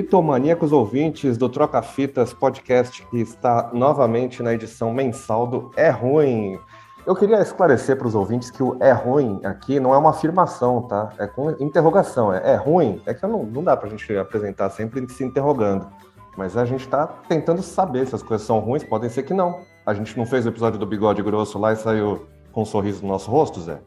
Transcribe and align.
Bitomaníacos 0.00 0.72
ouvintes 0.72 1.36
do 1.36 1.46
Troca 1.46 1.82
Fitas 1.82 2.32
podcast 2.32 3.06
que 3.08 3.18
está 3.18 3.70
novamente 3.74 4.42
na 4.42 4.54
edição 4.54 4.94
mensal 4.94 5.46
do 5.46 5.70
É 5.76 5.90
Ruim. 5.90 6.58
Eu 7.06 7.14
queria 7.14 7.38
esclarecer 7.42 7.98
para 7.98 8.06
os 8.06 8.14
ouvintes 8.14 8.50
que 8.50 8.62
o 8.62 8.78
é 8.80 8.92
ruim 8.92 9.40
aqui 9.44 9.78
não 9.78 9.92
é 9.92 9.98
uma 9.98 10.08
afirmação, 10.08 10.80
tá? 10.82 11.10
É 11.18 11.26
com 11.26 11.50
interrogação. 11.62 12.32
É, 12.32 12.52
é 12.52 12.56
ruim, 12.56 13.02
é 13.04 13.12
que 13.12 13.26
não, 13.26 13.44
não 13.44 13.62
dá 13.62 13.76
para 13.76 13.88
a 13.88 13.90
gente 13.90 14.16
apresentar 14.16 14.70
sempre 14.70 15.06
se 15.10 15.22
interrogando. 15.22 15.86
Mas 16.34 16.56
a 16.56 16.64
gente 16.64 16.80
está 16.80 17.06
tentando 17.06 17.60
saber 17.60 18.06
se 18.06 18.14
as 18.14 18.22
coisas 18.22 18.46
são 18.46 18.58
ruins, 18.58 18.82
podem 18.82 19.10
ser 19.10 19.24
que 19.24 19.34
não. 19.34 19.60
A 19.84 19.92
gente 19.92 20.16
não 20.16 20.24
fez 20.24 20.46
o 20.46 20.48
episódio 20.48 20.78
do 20.78 20.86
bigode 20.86 21.22
grosso 21.22 21.58
lá 21.58 21.74
e 21.74 21.76
saiu 21.76 22.26
com 22.52 22.62
um 22.62 22.66
sorriso 22.66 23.02
no 23.02 23.08
nosso 23.08 23.30
rosto, 23.30 23.60
Zé? 23.60 23.78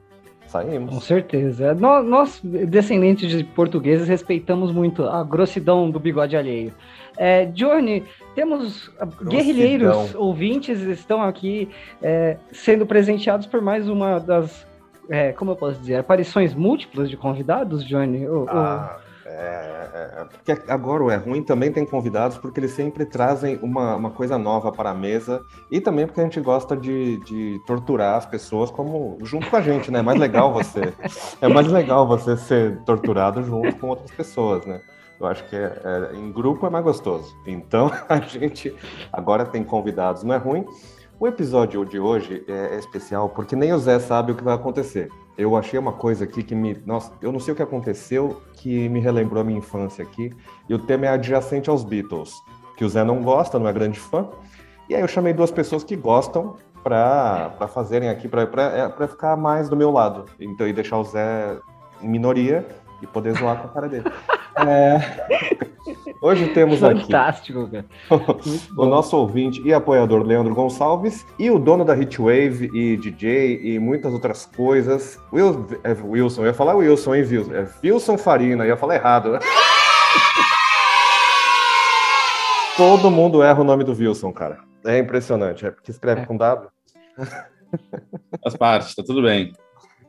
Saímos. 0.53 0.93
Com 0.93 1.01
certeza. 1.01 1.73
Nós, 1.73 2.05
nós, 2.05 2.39
descendentes 2.43 3.31
de 3.31 3.43
portugueses, 3.43 4.07
respeitamos 4.07 4.71
muito 4.71 5.03
a 5.03 5.23
grossidão 5.23 5.89
do 5.89 5.99
bigode 5.99 6.37
alheio. 6.37 6.71
É, 7.17 7.45
Johnny, 7.45 8.03
temos 8.35 8.87
grossidão. 8.89 9.29
guerrilheiros 9.29 10.13
ouvintes 10.13 10.79
estão 10.81 11.23
aqui 11.23 11.69
é, 12.03 12.37
sendo 12.51 12.85
presenteados 12.85 13.47
por 13.47 13.61
mais 13.61 13.89
uma 13.89 14.19
das, 14.19 14.67
é, 15.09 15.31
como 15.31 15.51
eu 15.51 15.55
posso 15.55 15.79
dizer, 15.79 15.95
aparições 15.95 16.53
múltiplas 16.53 17.09
de 17.09 17.17
convidados, 17.17 17.83
Johnny. 17.83 18.27
ah. 18.47 18.97
É, 18.99 19.02
é, 19.35 20.21
é, 20.21 20.25
porque 20.25 20.51
agora 20.71 21.03
o 21.03 21.09
É 21.09 21.15
Ruim 21.15 21.43
também 21.43 21.71
tem 21.71 21.85
convidados, 21.85 22.37
porque 22.37 22.59
eles 22.59 22.71
sempre 22.71 23.05
trazem 23.05 23.57
uma, 23.61 23.95
uma 23.95 24.11
coisa 24.11 24.37
nova 24.37 24.71
para 24.71 24.91
a 24.91 24.93
mesa 24.93 25.41
e 25.71 25.81
também 25.81 26.05
porque 26.05 26.21
a 26.21 26.23
gente 26.23 26.39
gosta 26.39 26.75
de, 26.77 27.17
de 27.17 27.59
torturar 27.65 28.17
as 28.17 28.25
pessoas 28.25 28.69
como 28.69 29.17
junto 29.23 29.49
com 29.49 29.55
a 29.55 29.61
gente, 29.61 29.89
né? 29.91 29.99
É 29.99 30.01
mais 30.01 30.19
legal 30.19 30.53
você. 30.53 30.93
é 31.41 31.47
mais 31.47 31.67
legal 31.67 32.07
você 32.07 32.37
ser 32.37 32.77
torturado 32.83 33.43
junto 33.43 33.75
com 33.77 33.87
outras 33.87 34.11
pessoas, 34.11 34.65
né? 34.65 34.81
Eu 35.19 35.27
acho 35.27 35.43
que 35.49 35.55
é, 35.55 35.81
é, 35.83 36.15
em 36.15 36.31
grupo 36.31 36.65
é 36.65 36.69
mais 36.69 36.83
gostoso. 36.83 37.35
Então 37.47 37.91
a 38.07 38.19
gente 38.19 38.75
agora 39.11 39.45
tem 39.45 39.63
convidados, 39.63 40.23
não 40.23 40.35
é 40.35 40.37
ruim. 40.37 40.65
O 41.19 41.27
episódio 41.27 41.85
de 41.85 41.99
hoje 41.99 42.43
é, 42.47 42.75
é 42.75 42.79
especial 42.79 43.29
porque 43.29 43.55
nem 43.55 43.73
o 43.73 43.79
Zé 43.79 43.99
sabe 43.99 44.31
o 44.31 44.35
que 44.35 44.43
vai 44.43 44.53
acontecer 44.53 45.09
eu 45.37 45.55
achei 45.55 45.79
uma 45.79 45.93
coisa 45.93 46.23
aqui 46.23 46.43
que 46.43 46.53
me. 46.53 46.81
Nossa, 46.85 47.11
eu 47.21 47.31
não 47.31 47.39
sei 47.39 47.53
o 47.53 47.55
que 47.55 47.63
aconteceu 47.63 48.41
que 48.53 48.87
me 48.89 48.99
relembrou 48.99 49.41
a 49.41 49.43
minha 49.43 49.59
infância 49.59 50.03
aqui. 50.03 50.33
E 50.69 50.73
o 50.73 50.79
tema 50.79 51.07
é 51.07 51.09
adjacente 51.09 51.69
aos 51.69 51.83
Beatles, 51.83 52.33
que 52.77 52.85
o 52.85 52.89
Zé 52.89 53.03
não 53.03 53.21
gosta, 53.21 53.57
não 53.57 53.67
é 53.67 53.73
grande 53.73 53.99
fã. 53.99 54.29
E 54.87 54.95
aí 54.95 55.01
eu 55.01 55.07
chamei 55.07 55.33
duas 55.33 55.51
pessoas 55.51 55.83
que 55.83 55.95
gostam 55.95 56.55
para 56.83 57.67
fazerem 57.73 58.09
aqui, 58.09 58.27
para 58.27 58.43
é, 58.43 59.07
ficar 59.07 59.35
mais 59.35 59.69
do 59.69 59.75
meu 59.75 59.89
lado. 59.89 60.25
Então, 60.39 60.67
e 60.67 60.73
deixar 60.73 60.97
o 60.97 61.03
Zé 61.03 61.57
em 62.01 62.07
minoria 62.07 62.67
e 63.03 63.07
poder 63.07 63.37
zoar 63.37 63.61
com 63.61 63.67
a 63.67 63.71
cara 63.71 63.89
dele. 63.89 64.05
É... 64.55 65.53
Hoje 66.21 66.47
temos 66.53 66.79
Fantástico, 66.79 67.69
aqui 68.09 68.61
o 68.77 68.85
nosso 68.85 69.17
ouvinte 69.17 69.61
e 69.65 69.73
apoiador 69.73 70.23
Leandro 70.23 70.55
Gonçalves 70.55 71.25
e 71.37 71.51
o 71.51 71.59
dono 71.59 71.83
da 71.83 71.97
Hitwave 71.97 72.69
e 72.73 72.95
DJ 72.95 73.59
e 73.61 73.77
muitas 73.77 74.13
outras 74.13 74.45
coisas, 74.45 75.19
Will, 75.33 75.67
é, 75.83 75.91
Wilson, 75.91 76.43
eu 76.43 76.47
ia 76.47 76.53
falar 76.53 76.75
Wilson, 76.75 77.15
hein, 77.15 77.27
Wilson? 77.29 77.53
É 77.53 77.67
Wilson 77.83 78.17
Farina, 78.17 78.65
ia 78.65 78.77
falar 78.77 78.95
errado. 78.95 79.33
Né? 79.33 79.39
Todo 82.77 83.11
mundo 83.11 83.43
erra 83.43 83.59
o 83.59 83.65
nome 83.65 83.83
do 83.83 83.91
Wilson, 83.91 84.31
cara. 84.31 84.59
É 84.85 84.97
impressionante, 84.97 85.65
é 85.65 85.71
porque 85.71 85.91
escreve 85.91 86.21
é. 86.21 86.25
com 86.25 86.37
W. 86.37 86.69
Faz 88.41 88.55
parte, 88.55 88.95
tá 88.95 89.03
tudo 89.05 89.21
bem. 89.21 89.51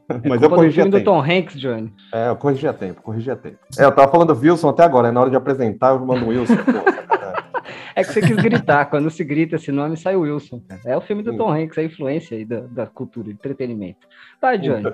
É 0.09 0.29
Mas 0.29 0.43
eu 0.43 0.51
corrigi 0.51 0.81
a 0.81 0.85
tempo. 0.85 0.99
do 0.99 1.05
Tom 1.05 1.21
Hanks, 1.21 1.59
Johnny. 1.59 1.93
É, 2.13 2.29
eu 2.29 2.37
corrigi 2.37 2.67
a 2.69 2.73
tempo, 2.73 3.03
corrigi 3.03 3.31
a 3.31 3.37
tempo. 3.37 3.59
É, 3.79 3.85
eu 3.85 3.93
tava 3.93 4.11
falando 4.11 4.39
Wilson 4.39 4.69
até 4.69 4.83
agora, 4.83 5.09
é 5.09 5.11
na 5.11 5.21
hora 5.21 5.31
de 5.31 5.37
apresentar 5.37 5.91
eu 5.91 6.05
mando 6.05 6.29
Wilson. 6.29 6.55
é 7.97 8.05
que 8.05 8.13
você 8.13 8.21
quis 8.21 8.37
gritar, 8.37 8.87
quando 8.87 9.11
se 9.11 9.25
grita 9.25 9.57
esse 9.57 9.73
nome 9.73 9.97
sai 9.97 10.15
o 10.15 10.21
Wilson. 10.21 10.63
É 10.85 10.97
o 10.97 11.01
filme 11.01 11.23
do 11.23 11.37
Tom 11.37 11.51
Hanks, 11.51 11.79
a 11.79 11.83
influência 11.83 12.37
aí 12.37 12.45
da, 12.45 12.61
da 12.61 12.87
cultura, 12.87 13.31
entretenimento. 13.31 14.07
Vai, 14.41 14.59
Johnny. 14.59 14.93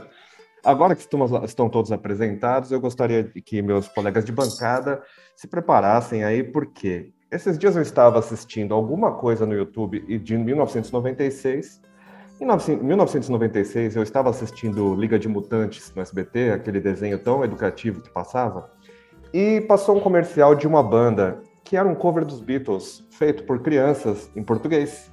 Agora 0.63 0.95
que 0.95 1.01
estamos, 1.01 1.33
estão 1.45 1.69
todos 1.71 1.91
apresentados, 1.91 2.71
eu 2.71 2.81
gostaria 2.81 3.25
que 3.25 3.63
meus 3.63 3.89
colegas 3.89 4.25
de 4.25 4.31
bancada 4.31 5.03
se 5.35 5.49
preparassem 5.49 6.23
aí, 6.23 6.45
porque 6.45 7.13
esses 7.31 7.59
dias 7.59 7.77
eu 7.77 7.83
estava 7.83 8.19
assistindo 8.19 8.75
alguma 8.75 9.13
coisa 9.15 9.47
no 9.47 9.55
YouTube 9.55 10.19
de 10.19 10.37
1996 10.37 11.81
em 12.41 12.77
1996, 12.77 13.97
eu 13.97 14.03
estava 14.03 14.31
assistindo 14.31 14.95
Liga 14.95 15.19
de 15.19 15.29
Mutantes 15.29 15.93
no 15.95 16.01
SBT, 16.01 16.53
aquele 16.53 16.81
desenho 16.81 17.19
tão 17.19 17.45
educativo 17.45 18.01
que 18.01 18.09
passava, 18.09 18.71
e 19.33 19.61
passou 19.63 19.99
um 19.99 20.01
comercial 20.01 20.55
de 20.55 20.67
uma 20.67 20.83
banda 20.83 21.43
que 21.63 21.77
era 21.77 21.87
um 21.87 21.95
cover 21.95 22.25
dos 22.25 22.41
Beatles, 22.41 23.07
feito 23.11 23.45
por 23.45 23.61
crianças 23.61 24.31
em 24.35 24.43
português, 24.43 25.13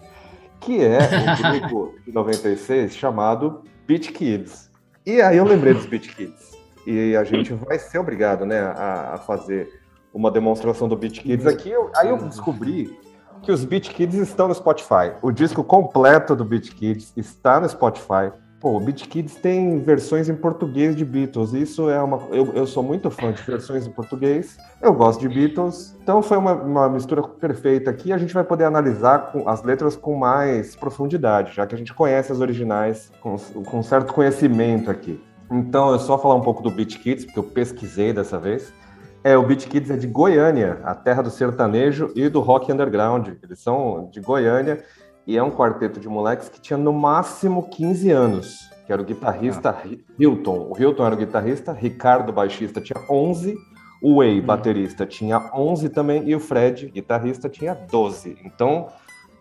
que 0.61 0.81
é 0.81 0.99
o 0.99 1.59
grupo 1.59 1.93
de 2.05 2.13
96 2.13 2.95
chamado 2.95 3.61
Beat 3.85 4.13
Kids. 4.13 4.71
E 5.05 5.21
aí 5.21 5.35
eu 5.35 5.44
lembrei 5.44 5.73
dos 5.73 5.85
Beat 5.85 6.15
Kids. 6.15 6.57
E 6.85 7.13
a 7.15 7.25
gente 7.25 7.53
vai 7.53 7.77
ser 7.77 7.99
obrigado 7.99 8.45
né, 8.45 8.61
a, 8.61 9.15
a 9.15 9.17
fazer 9.17 9.81
uma 10.13 10.31
demonstração 10.31 10.88
do 10.88 10.95
Beat 10.95 11.19
Kids 11.19 11.45
aqui. 11.45 11.69
Eu, 11.69 11.91
aí 11.94 12.07
eu 12.07 12.17
descobri 12.17 12.97
que 13.44 13.52
os 13.52 13.64
Beat 13.64 13.90
Kids 13.90 14.16
estão 14.16 14.48
no 14.48 14.56
Spotify. 14.56 15.14
O 15.22 15.31
disco 15.31 15.64
completo 15.64 16.36
do 16.36 16.44
Beat 16.44 16.72
Kids 16.74 17.14
está 17.16 17.59
no 17.59 17.68
Spotify. 17.70 18.31
Pô, 18.59 18.75
o 18.75 18.80
Beat 18.80 19.08
Kids 19.08 19.36
tem 19.36 19.80
versões 19.81 20.30
em 20.30 20.36
português 20.36 20.96
de 20.96 21.06
Beatles. 21.06 21.53
Isso 21.53 21.90
é 21.90 22.02
uma. 22.02 22.18
Eu, 22.31 22.53
eu 22.53 22.66
sou 22.66 22.81
muito 22.81 23.12
fã 23.12 23.31
de 23.31 23.42
versões 23.44 23.86
em 23.86 23.92
português. 23.92 24.58
Eu 24.81 24.94
gosto 24.94 25.20
de 25.20 25.30
Beatles. 25.30 25.96
Então 26.02 26.24
foi 26.24 26.38
uma, 26.38 26.53
uma 26.53 26.90
mistura 26.90 27.22
perfeita 27.22 27.92
aqui. 27.92 28.12
A 28.12 28.18
gente 28.18 28.34
vai 28.34 28.44
poder 28.44 28.64
analisar 28.64 29.31
com, 29.31 29.48
as 29.48 29.62
letras 29.62 29.96
com 29.96 30.16
mais 30.16 30.75
profundidade, 30.75 31.54
já 31.54 31.68
que 31.68 31.75
a 31.75 31.78
gente 31.78 31.94
conhece 31.94 32.31
as 32.31 32.40
originais 32.40 33.12
com, 33.22 33.36
com 33.38 33.84
certo 33.84 34.12
conhecimento 34.12 34.90
aqui. 34.90 35.22
Então, 35.52 35.96
é 35.96 36.00
só 36.00 36.18
falar 36.18 36.36
um 36.36 36.42
pouco 36.42 36.62
do 36.62 36.69
Beat 36.69 36.98
Kids, 36.98 37.25
porque 37.25 37.40
eu 37.40 37.44
pesquisei 37.44 38.12
dessa 38.12 38.38
vez. 38.38 38.74
É, 39.23 39.38
o 39.38 39.44
Beat 39.44 39.67
Kids 39.67 39.89
é 39.89 39.97
de 39.97 40.07
Goiânia, 40.07 40.79
a 40.83 40.95
terra 40.95 41.22
do 41.22 41.29
sertanejo 41.29 42.11
e 42.16 42.29
do 42.29 42.39
rock 42.39 42.72
underground. 42.72 43.29
Eles 43.44 43.59
são 43.59 44.09
de 44.11 44.22
Goiânia 44.22 44.83
e 45.25 45.38
é 45.38 45.44
um 45.44 45.51
quarteto 45.51 46.00
de 46.00 46.07
moleques 46.07 46.47
que 46.47 46.61
tinha 46.61 46.78
no 46.78 46.94
máximo 46.94 47.69
15 47.69 48.11
anos, 48.11 48.69
que 48.85 48.94
era 48.94 49.01
o 49.01 49.06
guitarrista 49.06 49.72
ah. 49.72 49.88
Hilton. 50.17 50.72
O 50.72 50.81
Hilton 50.81 51.06
era 51.06 51.16
o 51.16 51.17
guitarrista, 51.17 51.73
Ricardo, 51.73 52.31
baixista, 52.31 52.79
tinha 52.79 53.03
11, 53.09 53.57
o 54.01 54.17
Way, 54.17 54.39
hum. 54.39 54.45
baterista, 54.45 55.06
tinha 55.06 55.50
11 55.53 55.89
também, 55.89 56.29
e 56.29 56.35
o 56.35 56.39
Fred, 56.39 56.88
guitarrista, 56.88 57.50
tinha 57.50 57.73
12. 57.73 58.38
Então, 58.45 58.88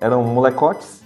eram 0.01 0.25
molecotes 0.25 1.05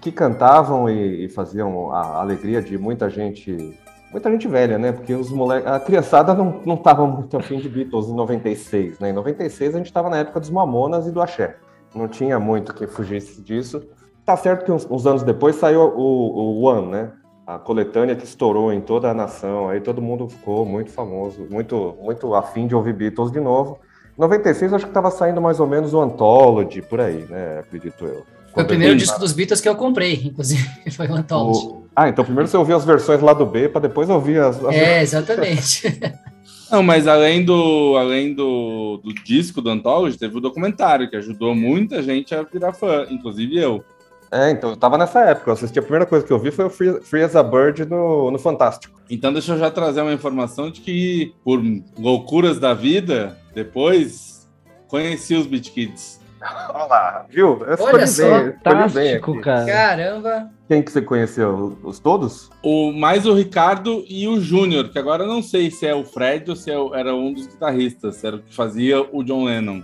que 0.00 0.12
cantavam 0.12 0.88
e, 0.88 1.24
e 1.24 1.28
faziam 1.28 1.92
a 1.92 2.20
alegria 2.20 2.62
de 2.62 2.78
muita 2.78 3.10
gente 3.10 3.76
muita 4.10 4.30
gente 4.30 4.48
velha, 4.48 4.78
né? 4.78 4.92
Porque 4.92 5.14
os 5.14 5.30
moleques. 5.30 5.70
A 5.70 5.80
criançada 5.80 6.34
não, 6.34 6.60
não 6.64 6.76
tava 6.76 7.06
muito 7.06 7.36
afim 7.36 7.58
de 7.58 7.68
Beatles 7.68 8.08
em 8.08 8.14
96, 8.14 8.98
né? 8.98 9.10
Em 9.10 9.12
96 9.12 9.74
a 9.74 9.78
gente 9.78 9.86
estava 9.86 10.08
na 10.08 10.18
época 10.18 10.40
dos 10.40 10.50
Mamonas 10.50 11.06
e 11.06 11.10
do 11.10 11.20
Axé. 11.20 11.56
Não 11.94 12.08
tinha 12.08 12.38
muito 12.38 12.74
que 12.74 12.86
fugisse 12.86 13.40
disso. 13.40 13.82
Tá 14.24 14.36
certo 14.36 14.64
que 14.64 14.72
uns, 14.72 14.86
uns 14.90 15.06
anos 15.06 15.22
depois 15.22 15.56
saiu 15.56 15.80
o, 15.80 16.60
o 16.60 16.62
One, 16.62 16.88
né? 16.88 17.12
A 17.46 17.58
coletânea 17.58 18.14
que 18.14 18.24
estourou 18.24 18.72
em 18.72 18.80
toda 18.80 19.10
a 19.10 19.14
nação. 19.14 19.68
Aí 19.68 19.80
todo 19.80 20.02
mundo 20.02 20.28
ficou 20.28 20.66
muito 20.66 20.90
famoso, 20.90 21.46
muito, 21.50 21.96
muito 22.02 22.34
afim 22.34 22.66
de 22.66 22.74
ouvir 22.74 22.92
Beatles 22.92 23.32
de 23.32 23.40
novo. 23.40 23.78
Em 24.16 24.20
96 24.20 24.74
acho 24.74 24.84
que 24.84 24.90
estava 24.90 25.10
saindo 25.10 25.40
mais 25.40 25.60
ou 25.60 25.66
menos 25.66 25.94
o 25.94 26.00
Anthology, 26.00 26.82
por 26.82 27.00
aí, 27.00 27.24
né? 27.28 27.60
Acredito 27.60 28.04
eu. 28.04 28.24
Foi 28.52 28.64
o 28.64 28.66
primeiro 28.66 28.96
disco 28.96 29.18
dos 29.20 29.32
Beatles 29.32 29.60
que 29.60 29.68
eu 29.68 29.76
comprei, 29.76 30.14
inclusive, 30.24 30.68
foi 30.90 31.06
o 31.06 31.14
Anthology. 31.14 31.66
O... 31.66 31.87
Ah, 32.00 32.08
então 32.08 32.24
primeiro 32.24 32.48
você 32.48 32.56
ouviu 32.56 32.76
as 32.76 32.84
versões 32.84 33.20
lá 33.20 33.32
do 33.32 33.44
B, 33.44 33.68
para 33.68 33.80
depois 33.80 34.08
ouvir 34.08 34.38
as... 34.40 34.64
as... 34.64 34.72
É, 34.72 35.02
exatamente. 35.02 36.00
Não, 36.70 36.80
mas 36.80 37.08
além 37.08 37.44
do, 37.44 37.96
além 37.98 38.34
do, 38.34 39.00
do 39.02 39.12
disco 39.12 39.60
do 39.60 39.68
Anthology, 39.68 40.16
teve 40.16 40.36
o 40.36 40.40
documentário, 40.40 41.10
que 41.10 41.16
ajudou 41.16 41.56
muita 41.56 42.00
gente 42.00 42.32
a 42.36 42.44
virar 42.44 42.72
fã, 42.72 43.04
inclusive 43.10 43.58
eu. 43.58 43.82
É, 44.30 44.48
então 44.52 44.70
eu 44.70 44.76
tava 44.76 44.96
nessa 44.96 45.24
época. 45.24 45.50
Eu 45.50 45.54
assisti 45.54 45.76
a 45.76 45.82
primeira 45.82 46.06
coisa 46.06 46.24
que 46.24 46.32
eu 46.32 46.38
vi 46.38 46.52
foi 46.52 46.66
o 46.66 46.70
Free, 46.70 47.00
Free 47.00 47.22
as 47.24 47.34
a 47.34 47.42
Bird 47.42 47.84
no, 47.84 48.30
no 48.30 48.38
Fantástico. 48.38 49.00
Então 49.10 49.32
deixa 49.32 49.54
eu 49.54 49.58
já 49.58 49.68
trazer 49.68 50.00
uma 50.00 50.12
informação 50.12 50.70
de 50.70 50.80
que, 50.80 51.34
por 51.42 51.60
loucuras 51.98 52.60
da 52.60 52.74
vida, 52.74 53.36
depois 53.52 54.48
conheci 54.86 55.34
os 55.34 55.48
Beat 55.48 55.72
Kids. 55.72 56.17
Olha 56.40 56.84
lá, 56.84 57.26
viu? 57.28 57.62
Eu 57.64 57.76
Olha 57.80 58.06
só, 58.06 58.44
fantástico, 58.62 59.40
cara. 59.40 59.66
Caramba. 59.66 60.50
Quem 60.68 60.82
que 60.82 60.92
você 60.92 61.02
conheceu? 61.02 61.78
Os 61.82 61.98
todos? 61.98 62.50
O, 62.62 62.92
mais 62.92 63.26
o 63.26 63.34
Ricardo 63.34 64.04
e 64.08 64.28
o 64.28 64.40
Júnior, 64.40 64.90
que 64.90 64.98
agora 64.98 65.24
eu 65.24 65.28
não 65.28 65.42
sei 65.42 65.70
se 65.70 65.86
é 65.86 65.94
o 65.94 66.04
Fred 66.04 66.48
ou 66.50 66.56
se 66.56 66.70
é, 66.70 66.74
era 66.94 67.14
um 67.14 67.32
dos 67.32 67.46
guitarristas, 67.46 68.22
era 68.22 68.36
o 68.36 68.42
que 68.42 68.54
fazia 68.54 69.00
o 69.00 69.22
John 69.24 69.44
Lennon. 69.44 69.82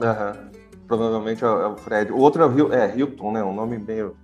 Aham. 0.00 0.36
Provavelmente 0.86 1.44
é, 1.44 1.48
é 1.48 1.66
o 1.66 1.76
Fred. 1.76 2.12
O 2.12 2.18
outro 2.18 2.42
é, 2.42 2.46
o 2.46 2.72
é 2.72 2.96
Hilton, 2.96 3.32
né? 3.32 3.44
Um 3.44 3.54
nome 3.54 3.78
meio, 3.78 4.16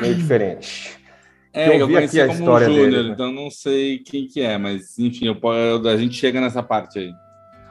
meio 0.00 0.14
diferente. 0.14 0.98
É, 1.52 1.68
eu, 1.68 1.80
eu 1.80 1.88
conheci 1.88 2.26
como 2.26 2.58
Júnior, 2.58 3.04
né? 3.04 3.10
então 3.12 3.30
não 3.30 3.48
sei 3.48 4.00
quem 4.00 4.26
que 4.26 4.40
é, 4.40 4.58
mas 4.58 4.98
enfim, 4.98 5.26
eu, 5.26 5.88
a 5.88 5.96
gente 5.96 6.14
chega 6.16 6.40
nessa 6.40 6.64
parte 6.64 6.98
aí. 6.98 7.12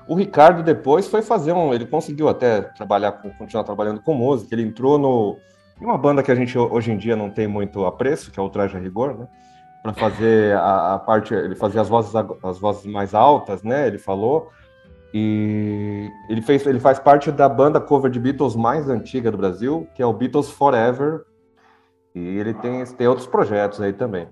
O 0.08 0.16
Ricardo 0.16 0.62
depois 0.62 1.08
foi 1.08 1.22
fazer 1.22 1.54
um. 1.54 1.74
Ele 1.74 1.86
conseguiu 1.86 2.28
até 2.28 2.62
trabalhar, 2.62 3.12
continuar 3.38 3.64
trabalhando 3.64 4.02
com 4.02 4.14
música. 4.14 4.54
Ele 4.54 4.64
entrou 4.64 4.98
no, 4.98 5.38
em 5.82 5.86
uma 5.86 5.98
banda 5.98 6.22
que 6.22 6.32
a 6.32 6.36
gente 6.36 6.58
hoje 6.58 6.92
em 6.92 6.98
dia 6.98 7.16
não 7.16 7.30
tem 7.30 7.48
muito 7.48 7.86
apreço, 7.86 8.32
que 8.32 8.40
é 8.40 8.44
o 8.44 8.50
Traje 8.50 8.76
a 8.76 8.80
Rigor, 8.80 9.18
né? 9.18 9.28
Para 9.82 9.94
fazer 9.94 10.56
a, 10.58 10.96
a, 10.96 11.00
parte. 11.00 11.34
Ele 11.34 11.56
fazia 11.56 11.82
as 11.82 11.90
vozes, 11.90 12.14
as 12.16 12.60
vozes 12.60 12.86
mais 12.86 13.14
altas, 13.14 13.64
né? 13.64 13.88
Ele 13.88 13.98
falou. 13.98 14.50
E 15.14 16.10
ele, 16.28 16.42
fez, 16.42 16.66
ele 16.66 16.80
faz 16.80 16.98
parte 17.00 17.32
da 17.32 17.48
banda 17.48 17.80
cover 17.80 18.10
de 18.10 18.20
Beatles 18.20 18.56
mais 18.56 18.90
antiga 18.90 19.30
do 19.30 19.38
Brasil, 19.38 19.88
que 19.94 20.02
é 20.02 20.06
o 20.06 20.14
Beatles 20.14 20.50
Forever. 20.50 21.22
E 22.16 22.20
ele 22.20 22.54
tem, 22.56 22.84
tem 22.86 23.08
outros 23.08 23.28
projetos 23.28 23.80
aí 23.80 23.94
também. 23.94 24.28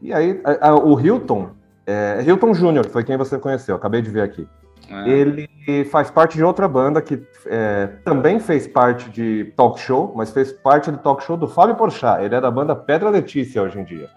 E 0.00 0.12
aí, 0.12 0.40
a, 0.44 0.70
a, 0.70 0.74
o 0.74 0.98
Hilton, 0.98 1.50
é, 1.86 2.22
Hilton 2.26 2.54
Júnior, 2.54 2.86
foi 2.88 3.04
quem 3.04 3.16
você 3.16 3.38
conheceu, 3.38 3.76
acabei 3.76 4.02
de 4.02 4.10
ver 4.10 4.22
aqui. 4.22 4.46
É. 4.88 5.08
Ele 5.08 5.48
faz 5.90 6.10
parte 6.10 6.36
de 6.36 6.44
outra 6.44 6.68
banda 6.68 7.02
que 7.02 7.20
é, 7.46 7.88
também 8.04 8.38
fez 8.38 8.66
parte 8.68 9.10
de 9.10 9.52
talk 9.56 9.80
show, 9.80 10.12
mas 10.14 10.30
fez 10.30 10.52
parte 10.52 10.90
do 10.90 10.98
talk 10.98 11.22
show 11.24 11.36
do 11.36 11.48
Fábio 11.48 11.74
Porchat. 11.74 12.22
Ele 12.22 12.34
é 12.34 12.40
da 12.40 12.50
banda 12.50 12.76
Pedra 12.76 13.10
Letícia 13.10 13.62
hoje 13.62 13.80
em 13.80 13.84
dia. 13.84 14.08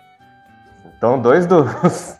Então, 0.98 1.20
dois 1.20 1.46
dos, 1.48 2.20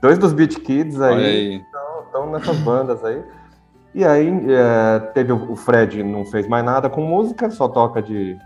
dois 0.00 0.18
dos 0.18 0.32
Beat 0.32 0.56
Kids 0.60 1.00
aí 1.00 1.62
estão 2.04 2.30
nessas 2.30 2.58
bandas 2.58 3.04
aí. 3.04 3.22
E 3.94 4.04
aí 4.04 4.28
é, 4.28 4.98
teve 5.14 5.32
o 5.32 5.56
Fred, 5.56 6.02
não 6.02 6.24
fez 6.26 6.46
mais 6.46 6.62
nada 6.62 6.90
com 6.90 7.00
música, 7.00 7.50
só 7.50 7.66
toca 7.66 8.02
de, 8.02 8.36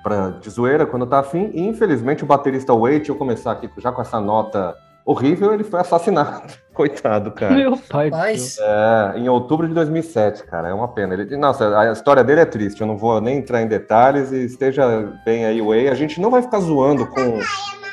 pra, 0.00 0.30
de 0.30 0.48
zoeira 0.48 0.86
quando 0.86 1.06
tá 1.06 1.18
afim. 1.18 1.50
E 1.52 1.66
infelizmente 1.66 2.22
o 2.22 2.26
baterista 2.26 2.72
Wade, 2.72 3.08
eu 3.08 3.16
começar 3.16 3.50
aqui 3.50 3.68
já 3.78 3.90
com 3.90 4.00
essa 4.00 4.20
nota 4.20 4.76
horrível, 5.04 5.52
ele 5.52 5.64
foi 5.64 5.80
assassinado. 5.80 6.52
Coitado, 6.74 7.30
cara. 7.30 7.54
Meu 7.54 7.76
pai. 7.76 8.10
É, 8.58 9.18
em 9.18 9.28
outubro 9.28 9.68
de 9.68 9.74
2007, 9.74 10.42
cara. 10.44 10.68
É 10.68 10.74
uma 10.74 10.88
pena. 10.88 11.14
Ele, 11.14 11.36
nossa, 11.36 11.78
a 11.78 11.92
história 11.92 12.24
dele 12.24 12.40
é 12.40 12.44
triste. 12.44 12.80
Eu 12.80 12.86
não 12.88 12.96
vou 12.96 13.20
nem 13.20 13.38
entrar 13.38 13.62
em 13.62 13.68
detalhes. 13.68 14.32
E 14.32 14.44
esteja 14.44 15.12
bem 15.24 15.44
aí, 15.44 15.62
Way. 15.62 15.88
A 15.88 15.94
gente 15.94 16.20
não 16.20 16.32
vai 16.32 16.42
ficar 16.42 16.58
zoando 16.58 17.06
com, 17.06 17.38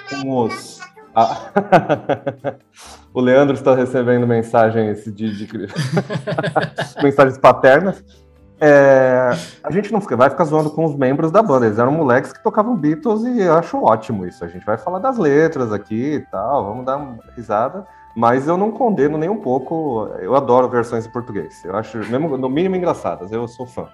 com 0.10 0.46
os. 0.46 0.80
Ah. 1.16 1.52
o 3.14 3.22
Leandro 3.22 3.54
está 3.54 3.76
recebendo 3.76 4.26
mensagens 4.26 5.04
de, 5.06 5.46
de... 5.46 5.68
mensagens 7.04 7.38
paternas. 7.38 8.04
É, 8.64 9.32
a 9.64 9.72
gente 9.72 9.92
não 9.92 10.00
fica, 10.00 10.16
vai 10.16 10.30
ficar 10.30 10.44
zoando 10.44 10.70
com 10.70 10.86
os 10.86 10.96
membros 10.96 11.32
da 11.32 11.42
banda. 11.42 11.66
Eles 11.66 11.80
eram 11.80 11.92
moleques 11.92 12.32
que 12.32 12.44
tocavam 12.44 12.76
Beatles 12.78 13.24
e 13.24 13.42
eu 13.42 13.56
acho 13.56 13.82
ótimo 13.82 14.24
isso. 14.24 14.46
A 14.46 14.48
gente 14.48 14.64
vai 14.64 14.78
falar 14.78 15.00
das 15.00 15.18
letras 15.18 15.74
aqui 15.74 16.14
e 16.14 16.20
tal, 16.20 16.66
vamos 16.66 16.86
dar 16.86 16.98
uma 16.98 17.18
risada. 17.36 17.88
Mas 18.16 18.48
eu 18.48 18.58
não 18.58 18.72
condeno 18.72 19.18
nem 19.18 19.30
um 19.30 19.42
pouco. 19.42 20.08
Eu 20.20 20.36
adoro 20.36 20.70
versões 20.70 21.08
em 21.08 21.10
português. 21.10 21.66
Eu 21.66 21.76
acho, 21.76 21.98
mesmo, 21.98 22.38
no 22.38 22.50
mínimo, 22.50 22.76
engraçadas. 22.76 23.32
Eu 23.32 23.48
sou 23.48 23.66
fã. 23.66 23.88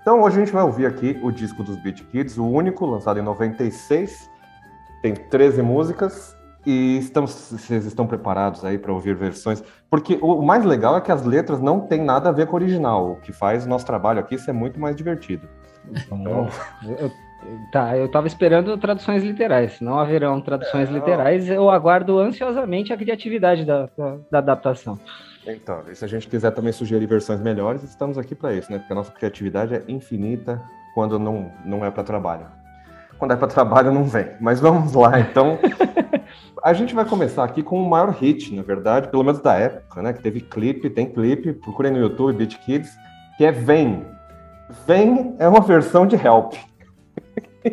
Então 0.00 0.22
hoje 0.22 0.36
a 0.36 0.44
gente 0.44 0.54
vai 0.54 0.62
ouvir 0.62 0.86
aqui 0.86 1.20
o 1.22 1.30
disco 1.30 1.62
dos 1.62 1.76
Beat 1.76 2.02
Kids, 2.06 2.38
o 2.38 2.46
único, 2.46 2.86
lançado 2.86 3.18
em 3.18 3.22
96. 3.22 4.30
Tem 5.02 5.12
13 5.12 5.60
músicas 5.60 6.34
e 6.64 6.98
estamos, 6.98 7.32
vocês 7.32 7.84
estão 7.84 8.06
preparados 8.06 8.64
aí 8.64 8.78
para 8.78 8.92
ouvir 8.92 9.14
versões? 9.14 9.62
Porque 9.90 10.18
o 10.22 10.42
mais 10.42 10.64
legal 10.64 10.96
é 10.96 11.00
que 11.00 11.10
as 11.10 11.24
letras 11.24 11.60
não 11.60 11.80
têm 11.80 12.02
nada 12.02 12.28
a 12.28 12.32
ver 12.32 12.46
com 12.46 12.52
o 12.52 12.56
original. 12.56 13.12
O 13.12 13.16
que 13.16 13.32
faz 13.32 13.66
o 13.66 13.68
nosso 13.68 13.84
trabalho 13.84 14.20
aqui 14.20 14.38
ser 14.38 14.52
muito 14.52 14.78
mais 14.78 14.94
divertido. 14.94 15.48
Então, 15.90 16.48
eu, 16.98 17.10
tá, 17.72 17.96
eu 17.96 18.06
estava 18.06 18.26
esperando 18.26 18.76
traduções 18.78 19.24
literais. 19.24 19.80
Não 19.80 19.98
haverão 19.98 20.40
traduções 20.40 20.88
é, 20.88 20.92
literais. 20.92 21.48
Eu 21.48 21.68
aguardo 21.68 22.18
ansiosamente 22.18 22.92
a 22.92 22.96
criatividade 22.96 23.64
da, 23.64 23.88
da, 23.98 24.16
da 24.30 24.38
adaptação. 24.38 24.98
Então, 25.44 25.82
e 25.90 25.94
se 25.96 26.04
a 26.04 26.08
gente 26.08 26.28
quiser 26.28 26.52
também 26.52 26.72
sugerir 26.72 27.06
versões 27.06 27.40
melhores, 27.40 27.82
estamos 27.82 28.16
aqui 28.16 28.34
para 28.34 28.52
isso, 28.54 28.70
né? 28.70 28.78
Porque 28.78 28.92
a 28.92 28.96
nossa 28.96 29.10
criatividade 29.10 29.74
é 29.74 29.82
infinita 29.88 30.62
quando 30.94 31.18
não, 31.18 31.50
não 31.64 31.84
é 31.84 31.90
para 31.90 32.04
trabalho. 32.04 32.46
Quando 33.18 33.32
é 33.32 33.36
para 33.36 33.48
trabalho, 33.48 33.92
não 33.92 34.04
vem. 34.04 34.28
Mas 34.40 34.60
vamos 34.60 34.94
lá, 34.94 35.18
então. 35.18 35.58
A 36.62 36.72
gente 36.72 36.94
vai 36.94 37.04
começar 37.04 37.42
aqui 37.42 37.60
com 37.60 37.82
o 37.82 37.90
maior 37.90 38.10
hit, 38.10 38.54
na 38.54 38.62
verdade, 38.62 39.08
pelo 39.08 39.24
menos 39.24 39.40
da 39.40 39.54
época, 39.54 40.00
né? 40.00 40.12
Que 40.12 40.22
teve 40.22 40.40
clipe, 40.40 40.88
tem 40.88 41.06
clipe, 41.06 41.52
procurem 41.52 41.90
no 41.90 41.98
YouTube, 41.98 42.36
Beat 42.36 42.56
Kids, 42.58 42.96
que 43.36 43.44
é 43.44 43.50
Vem. 43.50 44.06
Vem 44.86 45.34
é 45.40 45.48
uma 45.48 45.60
versão 45.60 46.06
de 46.06 46.14
Help. 46.14 46.54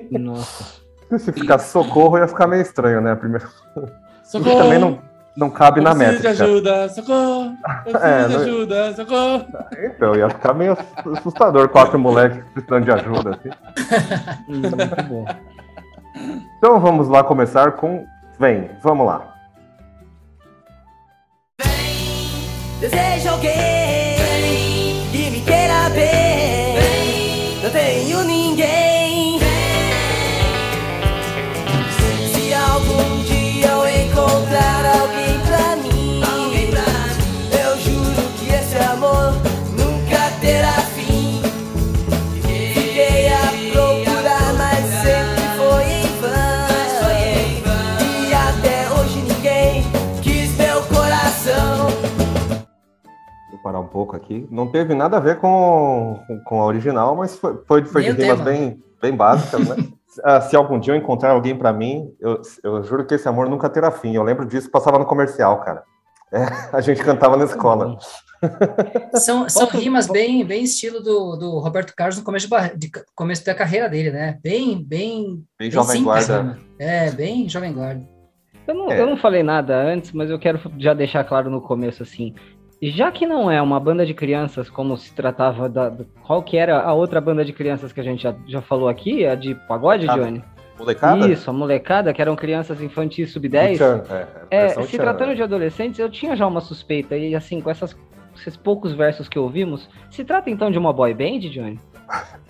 Nossa. 0.09 0.79
Se 1.19 1.31
ficar 1.31 1.59
socorro, 1.59 2.17
ia 2.17 2.27
ficar 2.27 2.47
meio 2.47 2.63
estranho, 2.63 2.99
né? 2.99 3.13
Primeiro. 3.15 3.47
Socorro! 4.23 4.57
também 4.57 4.79
não, 4.79 4.99
não 5.37 5.51
cabe 5.51 5.79
eu 5.79 5.83
na 5.83 5.93
meta. 5.93 6.19
de 6.19 6.27
ajuda, 6.27 6.89
socorro! 6.89 7.53
Eu 7.85 7.97
é, 8.01 8.27
de 8.27 8.35
ajuda, 8.35 8.93
socorro! 8.95 9.45
Então, 9.83 10.15
ia 10.15 10.29
ficar 10.29 10.53
meio 10.55 10.75
assustador 11.15 11.69
quatro 11.69 11.99
moleques 11.99 12.43
precisando 12.53 12.85
de 12.85 12.91
ajuda. 12.91 13.29
Assim. 13.31 13.49
Muito 14.49 15.03
bom. 15.07 15.25
Então 16.57 16.79
vamos 16.79 17.07
lá 17.07 17.23
começar 17.23 17.73
com 17.73 18.05
Vem, 18.39 18.69
vamos 18.81 19.05
lá. 19.05 19.35
Vem, 21.61 22.79
deseja 22.79 23.31
alguém 23.31 24.08
aqui. 54.29 54.47
Não 54.51 54.67
teve 54.67 54.93
nada 54.93 55.17
a 55.17 55.19
ver 55.19 55.39
com, 55.39 56.19
com 56.45 56.61
a 56.61 56.65
original, 56.65 57.15
mas 57.15 57.35
foi, 57.35 57.57
foi, 57.65 57.85
foi 57.85 58.03
de 58.03 58.11
rimas 58.11 58.41
bem, 58.41 58.81
bem 59.01 59.15
básicas, 59.15 59.67
né? 59.67 59.75
Ah, 60.23 60.41
se 60.41 60.55
algum 60.55 60.79
dia 60.79 60.93
eu 60.93 60.97
encontrar 60.97 61.31
alguém 61.31 61.55
para 61.55 61.71
mim, 61.71 62.11
eu, 62.19 62.41
eu 62.63 62.83
juro 62.83 63.05
que 63.05 63.13
esse 63.13 63.29
amor 63.29 63.47
nunca 63.47 63.69
terá 63.69 63.91
fim. 63.91 64.15
Eu 64.15 64.23
lembro 64.23 64.43
disso, 64.43 64.69
passava 64.69 64.97
no 64.97 65.05
comercial, 65.05 65.61
cara. 65.61 65.83
É, 66.31 66.45
a 66.73 66.79
gente 66.79 67.01
cantava 67.03 67.35
na 67.35 67.45
escola. 67.45 67.97
São, 69.15 69.49
são 69.49 69.67
rimas 69.67 70.05
bem, 70.05 70.45
bem 70.45 70.63
estilo 70.63 71.01
do, 71.01 71.35
do 71.35 71.57
Roberto 71.57 71.95
Carlos 71.95 72.19
no 72.19 72.23
começo, 72.23 72.47
de, 72.47 72.77
de 72.77 72.91
começo 73.15 73.43
da 73.43 73.55
carreira 73.55 73.89
dele, 73.89 74.11
né? 74.11 74.37
Bem, 74.43 74.83
bem, 74.83 75.43
bem, 75.57 75.71
jovem 75.71 75.97
simples, 75.97 76.27
guarda. 76.27 76.43
Né? 76.43 76.57
É, 76.77 77.11
bem 77.11 77.49
jovem 77.49 77.73
guarda. 77.73 78.07
Eu 78.67 78.75
não, 78.75 78.91
é. 78.91 79.01
eu 79.01 79.07
não 79.07 79.17
falei 79.17 79.41
nada 79.41 79.75
antes, 79.75 80.11
mas 80.11 80.29
eu 80.29 80.37
quero 80.37 80.59
já 80.77 80.93
deixar 80.93 81.23
claro 81.23 81.49
no 81.49 81.61
começo 81.61 82.03
assim 82.03 82.35
já 82.81 83.11
que 83.11 83.25
não 83.25 83.51
é 83.51 83.61
uma 83.61 83.79
banda 83.79 84.05
de 84.05 84.13
crianças, 84.13 84.69
como 84.69 84.95
se 84.97 85.13
tratava 85.13 85.67
da. 85.67 85.91
Qual 86.23 86.41
que 86.41 86.57
era 86.57 86.81
a 86.81 86.93
outra 86.93 87.19
banda 87.19 87.43
de 87.43 87.51
crianças 87.51 87.91
que 87.91 87.99
a 87.99 88.03
gente 88.03 88.23
já, 88.23 88.33
já 88.47 88.61
falou 88.61 88.87
aqui? 88.87 89.25
A 89.25 89.35
de 89.35 89.53
pagode, 89.53 90.07
Johnny? 90.07 90.43
Molecada? 90.77 91.27
Isso, 91.27 91.49
a 91.49 91.53
molecada, 91.53 92.13
que 92.13 92.21
eram 92.21 92.37
crianças 92.37 92.81
infantis 92.81 93.33
sub-10. 93.33 93.81
É, 94.49 94.65
é, 94.65 94.83
se 94.83 94.97
tratando 94.97 95.35
de 95.35 95.43
adolescentes, 95.43 95.99
eu 95.99 96.09
tinha 96.09 96.37
já 96.37 96.47
uma 96.47 96.61
suspeita. 96.61 97.17
E 97.17 97.35
assim, 97.35 97.59
com 97.59 97.69
essas, 97.69 97.95
esses 98.37 98.55
poucos 98.55 98.93
versos 98.93 99.27
que 99.27 99.37
ouvimos, 99.37 99.89
se 100.09 100.23
trata 100.23 100.49
então 100.49 100.71
de 100.71 100.77
uma 100.77 100.93
boy 100.93 101.13
band, 101.13 101.39
Johnny? 101.49 101.77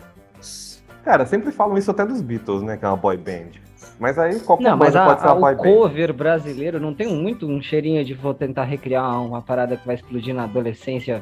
Cara, 1.03 1.25
sempre 1.25 1.51
falam 1.51 1.75
isso 1.75 1.89
até 1.89 2.05
dos 2.05 2.21
Beatles, 2.21 2.61
né? 2.61 2.77
Que 2.77 2.85
é 2.85 2.87
uma 2.87 2.97
boy 2.97 3.17
band. 3.17 3.68
Mas 3.99 4.17
aí 4.17 4.39
qualquer 4.39 4.63
não, 4.63 4.77
mas 4.77 4.95
a, 4.95 5.05
pode 5.05 5.21
ser 5.21 5.27
uma 5.27 5.49
a, 5.49 5.51
o 5.51 5.57
cover 5.57 6.13
brasileiro 6.13 6.79
não 6.79 6.93
tem 6.93 7.13
muito 7.13 7.45
um 7.45 7.61
cheirinho 7.61 8.03
de 8.05 8.13
vou 8.13 8.33
tentar 8.33 8.63
recriar 8.63 9.21
uma 9.21 9.41
parada 9.41 9.75
que 9.75 9.85
vai 9.85 9.95
explodir 9.95 10.33
na 10.33 10.45
adolescência, 10.45 11.21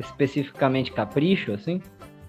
especificamente 0.00 0.90
capricho, 0.90 1.52
assim? 1.52 1.80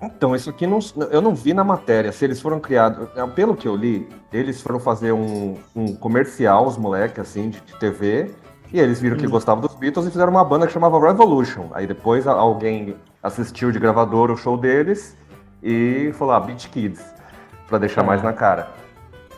Então, 0.01 0.35
isso 0.35 0.49
aqui 0.49 0.67
não, 0.67 0.79
eu 1.09 1.21
não 1.21 1.33
vi 1.33 1.53
na 1.53 1.63
matéria. 1.63 2.11
Se 2.11 2.25
eles 2.25 2.39
foram 2.39 2.59
criados. 2.59 3.07
É, 3.15 3.25
pelo 3.27 3.55
que 3.55 3.67
eu 3.67 3.75
li, 3.75 4.07
eles 4.31 4.61
foram 4.61 4.79
fazer 4.79 5.11
um, 5.11 5.55
um 5.75 5.95
comercial, 5.95 6.67
os 6.67 6.77
moleques, 6.77 7.19
assim, 7.19 7.49
de, 7.49 7.59
de, 7.61 7.79
TV. 7.79 8.29
E 8.71 8.79
eles 8.79 9.01
viram 9.01 9.17
que 9.17 9.25
hum. 9.25 9.29
gostavam 9.29 9.61
dos 9.61 9.73
Beatles 9.73 10.05
e 10.05 10.11
fizeram 10.11 10.31
uma 10.31 10.43
banda 10.43 10.67
que 10.67 10.73
chamava 10.73 10.99
Revolution. 10.99 11.69
Aí 11.71 11.87
depois 11.87 12.27
alguém 12.27 12.95
assistiu 13.23 13.71
de 13.71 13.79
gravador 13.79 14.29
o 14.29 14.37
show 14.37 14.57
deles 14.57 15.17
e 15.63 16.11
falou: 16.13 16.33
ah, 16.35 16.39
Beat 16.39 16.69
Kids, 16.69 17.03
pra 17.67 17.77
deixar 17.77 18.01
ah. 18.01 18.03
mais 18.03 18.21
na 18.21 18.33
cara. 18.33 18.84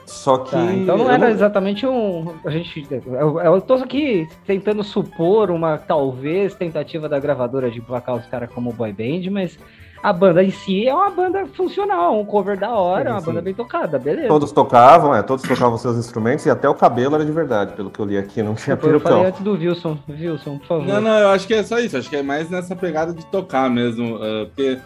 Só 0.07 0.37
que. 0.37 0.51
Tá, 0.51 0.73
então 0.73 0.97
não 0.97 1.11
era 1.11 1.25
não... 1.25 1.27
exatamente 1.27 1.85
um. 1.85 2.33
A 2.45 2.49
gente. 2.49 2.87
Eu, 2.91 3.39
eu 3.39 3.61
tô 3.61 3.73
aqui 3.75 4.27
tentando 4.45 4.81
supor 4.81 5.51
uma 5.51 5.77
talvez 5.77 6.55
tentativa 6.55 7.09
da 7.09 7.19
gravadora 7.19 7.69
de 7.69 7.79
emplacar 7.79 8.15
os 8.15 8.25
caras 8.25 8.49
como 8.49 8.71
boy 8.71 8.93
band, 8.93 9.29
mas 9.29 9.59
a 10.01 10.13
banda 10.13 10.41
em 10.41 10.49
si 10.49 10.87
é 10.87 10.95
uma 10.95 11.09
banda 11.09 11.45
funcional, 11.47 12.17
um 12.17 12.25
cover 12.25 12.57
da 12.57 12.73
hora, 12.73 13.03
sim, 13.03 13.11
uma 13.11 13.19
sim. 13.19 13.25
banda 13.25 13.41
bem 13.41 13.53
tocada, 13.53 13.99
beleza. 13.99 14.29
Todos 14.29 14.51
tocavam, 14.53 15.13
é, 15.13 15.21
todos 15.21 15.43
tocavam 15.45 15.77
seus 15.77 15.97
instrumentos 15.97 16.45
e 16.45 16.49
até 16.49 16.69
o 16.69 16.75
cabelo 16.75 17.15
era 17.15 17.25
de 17.25 17.31
verdade, 17.31 17.73
pelo 17.73 17.89
que 17.89 17.99
eu 17.99 18.05
li 18.05 18.17
aqui, 18.17 18.41
não 18.41 18.55
tinha 18.55 18.77
perucão. 18.77 19.11
Eu 19.11 19.17
falei 19.17 19.25
antes 19.25 19.41
do 19.41 19.51
Wilson, 19.53 19.97
Wilson, 20.07 20.57
por 20.59 20.67
favor. 20.67 20.87
Não, 20.87 21.01
não, 21.01 21.19
eu 21.19 21.29
acho 21.29 21.45
que 21.45 21.53
é 21.53 21.63
só 21.63 21.79
isso, 21.79 21.97
acho 21.97 22.09
que 22.09 22.15
é 22.15 22.23
mais 22.23 22.49
nessa 22.49 22.75
pegada 22.77 23.11
de 23.13 23.25
tocar 23.25 23.69
mesmo, 23.69 24.15
uh, 24.15 24.45
porque 24.45 24.79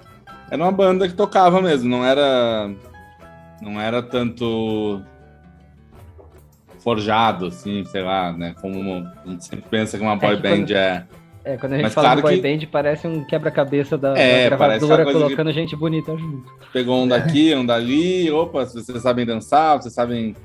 era 0.50 0.64
uma 0.64 0.72
banda 0.72 1.08
que 1.08 1.14
tocava 1.14 1.62
mesmo, 1.62 1.88
não 1.88 2.04
era 2.04 2.72
não 3.62 3.80
era 3.80 4.02
tanto 4.02 5.02
forjado, 6.84 7.48
assim, 7.48 7.86
sei 7.86 8.02
lá, 8.02 8.32
né, 8.34 8.56
como 8.60 9.08
a 9.26 9.30
gente 9.30 9.46
sempre 9.46 9.66
pensa 9.70 9.98
que 9.98 10.04
uma 10.04 10.16
boy 10.16 10.34
é 10.34 10.36
que 10.36 10.42
band 10.42 10.58
quando... 10.58 10.72
é 10.72 11.06
é, 11.44 11.58
quando 11.58 11.74
a 11.74 11.76
gente 11.76 11.84
Mas 11.86 11.94
fala 11.94 12.08
claro 12.08 12.22
boy 12.22 12.40
que... 12.40 12.42
band, 12.42 12.68
parece 12.72 13.08
um 13.08 13.24
quebra-cabeça 13.24 13.98
da, 13.98 14.18
é, 14.18 14.50
da 14.50 14.56
gravadora 14.58 15.12
colocando 15.12 15.48
que... 15.48 15.54
gente 15.54 15.76
bonita 15.76 16.16
junto. 16.16 16.52
Pegou 16.72 17.04
um 17.04 17.08
daqui, 17.08 17.54
um 17.56 17.66
dali, 17.66 18.30
opa, 18.32 18.66
vocês 18.66 19.02
sabem 19.02 19.26
dançar, 19.26 19.82
vocês 19.82 19.94
sabem 19.94 20.36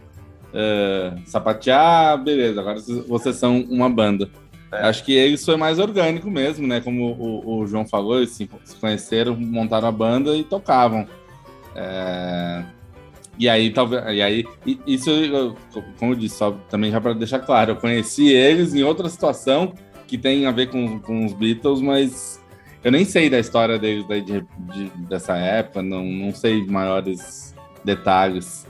uh, 0.55 1.21
sapatear, 1.27 2.23
beleza, 2.23 2.61
agora 2.61 2.79
vocês 3.07 3.37
são 3.37 3.61
uma 3.69 3.91
banda. 3.91 4.31
É. 4.73 4.89
Acho 4.89 5.05
que 5.05 5.13
isso 5.13 5.47
foi 5.47 5.57
mais 5.57 5.79
orgânico 5.79 6.31
mesmo, 6.31 6.67
né? 6.67 6.81
Como 6.81 7.13
o, 7.13 7.59
o 7.61 7.67
João 7.67 7.87
falou, 7.87 8.17
eles 8.17 8.31
se, 8.31 8.49
se, 8.65 8.77
conheceram, 8.77 9.37
montaram 9.37 9.89
a 9.89 9.93
banda 9.93 10.35
e 10.35 10.43
tocavam. 10.43 11.07
É... 11.75 12.65
E 13.39 13.49
aí, 13.49 13.71
talvez. 13.71 14.03
E 14.09 14.23
aí, 14.23 14.45
isso, 14.87 15.11
como 15.99 16.13
eu 16.13 16.17
disse, 16.17 16.37
só, 16.37 16.53
também 16.71 16.91
já 16.91 17.01
para 17.01 17.13
deixar 17.13 17.41
claro, 17.41 17.73
eu 17.73 17.77
conheci 17.77 18.29
eles 18.29 18.75
em 18.75 18.83
outra 18.83 19.09
situação 19.09 19.75
que 20.07 20.17
tem 20.17 20.47
a 20.47 20.51
ver 20.51 20.69
com, 20.69 20.99
com 21.01 21.25
os 21.25 21.33
Beatles, 21.33 21.81
mas 21.81 22.41
eu 22.83 22.93
nem 22.93 23.05
sei 23.05 23.29
da 23.29 23.39
história 23.39 23.79
deles 23.79 24.07
de, 24.07 24.23
de, 24.23 24.91
dessa 25.09 25.37
época, 25.37 25.83
não, 25.83 26.05
não 26.05 26.33
sei 26.33 26.65
maiores 26.67 27.55
detalhes, 27.85 28.67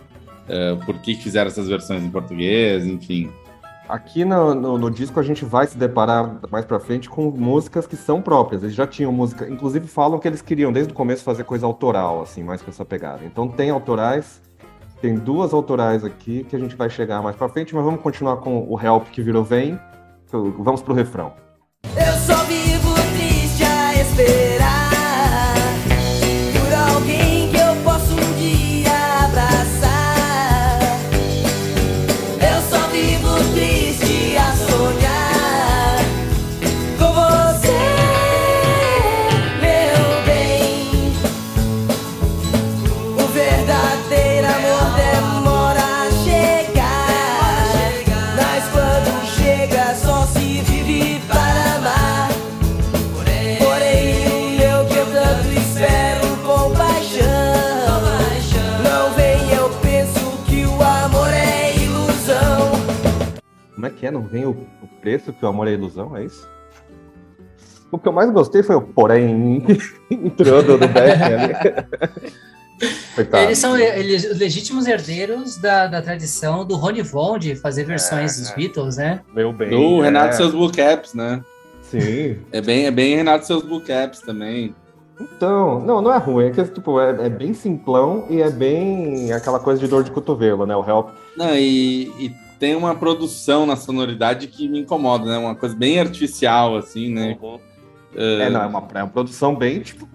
uh, 0.49 0.85
por 0.85 0.99
que 1.01 1.15
fizeram 1.15 1.49
essas 1.49 1.69
versões 1.69 2.03
em 2.03 2.11
português, 2.11 2.87
enfim. 2.87 3.31
Aqui 3.89 4.25
no, 4.25 4.53
no, 4.53 4.79
no, 4.79 4.91
disco 4.91 5.21
a 5.21 5.23
gente 5.23 5.45
vai 5.45 5.67
se 5.67 5.79
deparar 5.79 6.41
mais 6.51 6.65
pra 6.65 6.81
frente 6.81 7.09
com 7.09 7.31
músicas 7.31 7.87
que 7.87 7.95
são 7.95 8.21
próprias. 8.21 8.65
Eles 8.65 8.75
já 8.75 8.85
tinham 8.87 9.13
música, 9.13 9.49
inclusive 9.49 9.87
falam 9.87 10.19
que 10.19 10.27
eles 10.27 10.43
queriam 10.43 10.73
desde 10.73 10.93
o 10.93 10.97
começo 10.97 11.23
fazer 11.23 11.45
coisa 11.45 11.67
autoral, 11.67 12.21
assim, 12.21 12.43
mais 12.43 12.61
com 12.61 12.71
essa 12.71 12.85
pegada. 12.85 13.25
Então 13.25 13.47
tem 13.47 13.71
autorais, 13.71 14.43
tem 15.01 15.17
duas 15.17 15.53
autorais 15.53 16.05
aqui 16.05 16.45
que 16.45 16.57
a 16.57 16.59
gente 16.59 16.77
vai 16.77 16.89
chegar 16.91 17.23
mais 17.23 17.37
pra 17.37 17.49
frente, 17.49 17.75
mas 17.75 17.85
vamos 17.85 18.01
continuar 18.01 18.39
com 18.39 18.67
o 18.69 18.81
Help 18.81 19.09
que 19.09 19.23
virou 19.23 19.45
Vem 19.45 19.79
Vamos 20.59 20.83
pro 20.83 20.93
refrão. 20.93 21.33
Eu 21.85 22.13
só 22.15 22.43
vivo 22.45 22.95
triste 23.17 23.63
a 23.63 23.95
esperar. 23.95 24.46
Que 63.97 64.07
é? 64.07 64.11
Não 64.11 64.23
vem 64.23 64.45
o, 64.45 64.51
o 64.51 64.89
preço 65.01 65.33
que 65.33 65.45
o 65.45 65.49
amor 65.49 65.67
é 65.69 65.73
ilusão, 65.73 66.17
é 66.17 66.25
isso? 66.25 66.49
O 67.91 67.99
que 67.99 68.09
eu 68.09 68.13
mais 68.13 68.31
gostei 68.31 68.63
foi 68.63 68.77
o 68.77 68.83
porém 68.83 69.65
entrando 70.11 70.79
do 70.79 70.89
Beck 70.89 71.23
ali. 71.23 72.33
Eles 73.33 73.59
são 73.59 73.79
eles, 73.79 74.39
legítimos 74.39 74.87
herdeiros 74.87 75.57
da, 75.57 75.87
da 75.87 76.03
tradição 76.03 76.63
do 76.63 76.77
Rony 76.77 77.01
Von 77.01 77.39
de 77.39 77.57
fazer 77.57 77.85
versões 77.85 78.37
é, 78.37 78.41
dos 78.43 78.51
Beatles, 78.51 78.99
né? 78.99 79.23
Meu 79.35 79.51
bem. 79.51 79.71
Do 79.71 80.03
é. 80.03 80.05
Renato 80.05 80.37
Seus 80.37 80.53
Blue 80.53 80.71
Caps, 80.71 81.15
né? 81.15 81.43
Sim. 81.81 82.37
É 82.53 82.61
bem, 82.61 82.85
é 82.85 82.91
bem 82.91 83.17
Renato 83.17 83.47
Seus 83.47 83.63
Blue 83.63 83.81
Caps 83.81 84.21
também. 84.21 84.75
Então, 85.19 85.81
não, 85.81 86.03
não 86.03 86.13
é 86.13 86.19
ruim, 86.19 86.49
é 86.49 86.51
que 86.51 86.63
tipo, 86.65 87.01
é, 87.01 87.27
é, 87.27 87.31
bem 87.31 87.55
simplão 87.55 88.27
e 88.29 88.43
é 88.43 88.51
bem 88.51 89.33
aquela 89.33 89.59
coisa 89.59 89.81
de 89.81 89.89
dor 89.89 90.05
de 90.05 90.11
cotovelo, 90.11 90.67
né? 90.67 90.77
O 90.77 90.87
help. 90.87 91.09
Não, 91.35 91.55
e, 91.55 92.13
e 92.19 92.46
tem 92.59 92.75
uma 92.75 92.95
produção 92.95 93.67
na 93.67 93.77
sonoridade 93.77 94.47
que 94.47 94.69
me 94.69 94.81
incomoda, 94.81 95.27
né? 95.27 95.39
Uma 95.39 95.55
coisa 95.55 95.75
bem 95.75 95.99
artificial, 95.99 96.77
assim, 96.77 97.13
né? 97.13 97.37
Uhum. 97.41 97.55
Uh... 97.55 97.61
É, 98.15 98.51
não, 98.51 98.63
é 98.63 98.67
uma, 98.67 98.89
é 98.95 99.03
uma 99.03 99.11
produção 99.11 99.55
bem, 99.55 99.81
tipo. 99.81 100.09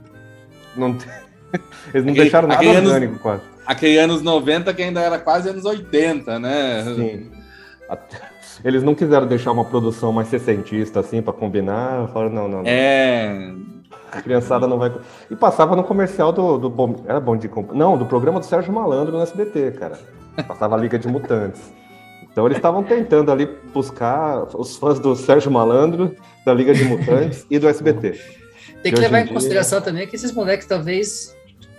Não 0.75 0.93
tem... 0.93 1.07
Eles 1.93 2.05
não 2.05 2.11
aquele, 2.11 2.13
deixaram 2.13 2.47
nada 2.47 2.65
orgânico, 2.65 2.91
anos, 2.91 3.21
quase. 3.21 3.41
Aquele 3.65 3.97
anos 3.99 4.21
90 4.21 4.73
que 4.73 4.81
ainda 4.81 5.01
era 5.01 5.19
quase 5.19 5.49
anos 5.49 5.65
80, 5.65 6.39
né? 6.39 6.83
Sim. 6.95 7.31
Eles 8.63 8.83
não 8.83 8.95
quiseram 8.95 9.27
deixar 9.27 9.51
uma 9.51 9.65
produção 9.65 10.11
mais 10.11 10.27
sessentista, 10.27 10.99
assim, 10.99 11.21
para 11.21 11.33
combinar. 11.33 12.07
Falaram, 12.09 12.33
não, 12.33 12.47
não, 12.47 12.57
não. 12.59 12.69
É. 12.69 13.53
A 14.11 14.21
criançada 14.21 14.67
não 14.67 14.77
vai. 14.77 14.93
E 15.29 15.35
passava 15.35 15.75
no 15.75 15.83
comercial 15.83 16.31
do. 16.31 16.57
do 16.57 16.69
bom... 16.69 17.03
Era 17.07 17.19
bom 17.19 17.35
de. 17.35 17.49
Não, 17.73 17.97
do 17.97 18.05
programa 18.05 18.39
do 18.39 18.45
Sérgio 18.45 18.73
Malandro 18.73 19.17
no 19.17 19.21
SBT, 19.21 19.71
cara. 19.71 19.99
Passava 20.47 20.75
a 20.75 20.79
Liga 20.79 20.97
de 20.97 21.07
Mutantes. 21.07 21.80
Então 22.31 22.45
eles 22.45 22.57
estavam 22.57 22.83
tentando 22.83 23.31
ali 23.31 23.47
buscar 23.73 24.43
os 24.55 24.75
fãs 24.77 24.99
do 24.99 25.15
Sérgio 25.15 25.51
Malandro, 25.51 26.15
da 26.45 26.53
Liga 26.53 26.73
de 26.73 26.85
Mutantes 26.85 27.45
e 27.49 27.59
do 27.59 27.67
SBT. 27.67 28.19
Tem 28.81 28.93
que 28.93 28.99
levar 28.99 29.19
em 29.19 29.25
dia... 29.25 29.33
consideração 29.33 29.81
também 29.81 30.07
que 30.07 30.15
esses 30.15 30.31
moleques 30.31 30.65
talvez 30.65 31.35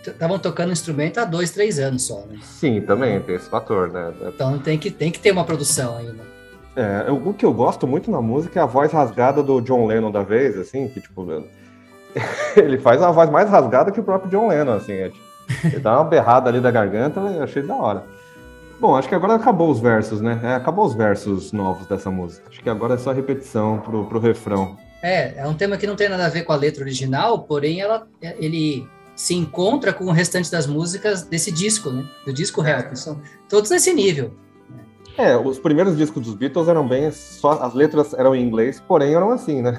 estavam 0.07 0.39
tocando 0.39 0.73
instrumento 0.73 1.19
há 1.19 1.25
dois, 1.25 1.51
três 1.51 1.79
anos 1.79 2.07
só, 2.07 2.25
né? 2.27 2.39
Sim, 2.43 2.81
também 2.81 3.21
tem 3.21 3.35
esse 3.35 3.49
fator, 3.49 3.91
né? 3.91 4.13
Então 4.29 4.59
tem 4.59 4.79
que, 4.79 4.91
tem 4.91 5.11
que 5.11 5.19
ter 5.19 5.33
uma 5.33 5.45
produção 5.45 5.97
ainda. 5.97 6.33
É, 6.75 7.11
o 7.11 7.33
que 7.35 7.45
eu 7.45 7.53
gosto 7.53 7.87
muito 7.87 8.11
na 8.11 8.21
música 8.21 8.61
é 8.61 8.63
a 8.63 8.67
voz 8.67 8.93
rasgada 8.93 9.43
do 9.43 9.61
John 9.61 9.87
Lennon 9.87 10.11
da 10.11 10.23
vez, 10.23 10.59
assim, 10.59 10.89
que 10.89 11.01
tipo. 11.01 11.27
ele 12.57 12.79
faz 12.79 13.01
uma 13.01 13.13
voz 13.13 13.31
mais 13.31 13.49
rasgada 13.49 13.91
que 13.91 14.01
o 14.01 14.05
próprio 14.05 14.31
John 14.31 14.49
Lennon, 14.49 14.73
assim. 14.75 14.93
É, 14.93 15.09
tipo, 15.11 15.25
ele 15.65 15.81
dá 15.81 16.01
uma 16.01 16.05
berrada 16.05 16.49
ali 16.49 16.61
da 16.61 16.71
garganta, 16.71 17.21
eu 17.21 17.43
achei 17.43 17.63
da 17.63 17.75
hora. 17.75 18.05
Bom, 18.83 18.97
acho 18.97 19.09
que 19.09 19.15
agora 19.15 19.37
acabou 19.37 19.71
os 19.71 19.79
versos, 19.79 20.21
né? 20.21 20.41
É, 20.43 20.55
acabou 20.55 20.85
os 20.85 20.93
versos 20.93 21.53
novos 21.53 21.87
dessa 21.87 22.11
música. 22.11 22.49
Acho 22.49 22.61
que 22.61 22.69
agora 22.69 22.95
é 22.95 22.99
só 22.99 23.13
repetição 23.13 23.79
pro, 23.79 24.05
pro 24.07 24.19
refrão. 24.19 24.77
É, 25.01 25.39
é 25.39 25.47
um 25.47 25.55
tema 25.55 25.77
que 25.77 25.87
não 25.87 25.95
tem 25.95 26.09
nada 26.09 26.27
a 26.27 26.29
ver 26.29 26.43
com 26.43 26.53
a 26.53 26.57
letra 26.57 26.83
original, 26.83 27.45
porém 27.45 27.81
ela, 27.81 28.09
ele 28.21 28.85
se 29.15 29.35
encontra 29.35 29.93
com 29.93 30.07
o 30.07 30.11
restante 30.11 30.51
das 30.51 30.67
músicas 30.67 31.23
desse 31.23 31.53
disco, 31.53 31.91
né? 31.91 32.05
Do 32.27 32.33
disco 32.33 32.61
Help. 32.61 32.97
São 32.97 33.23
todos 33.49 33.71
nesse 33.71 33.95
nível. 33.95 34.35
É, 35.17 35.37
os 35.37 35.61
primeiros 35.61 35.97
discos 35.97 36.27
dos 36.27 36.35
Beatles 36.35 36.67
eram 36.67 36.89
bem. 36.89 37.09
Só 37.13 37.53
as 37.63 37.75
letras 37.75 38.13
eram 38.15 38.35
em 38.35 38.45
inglês, 38.45 38.81
porém 38.81 39.15
eram 39.15 39.31
assim, 39.31 39.63
né? 39.63 39.79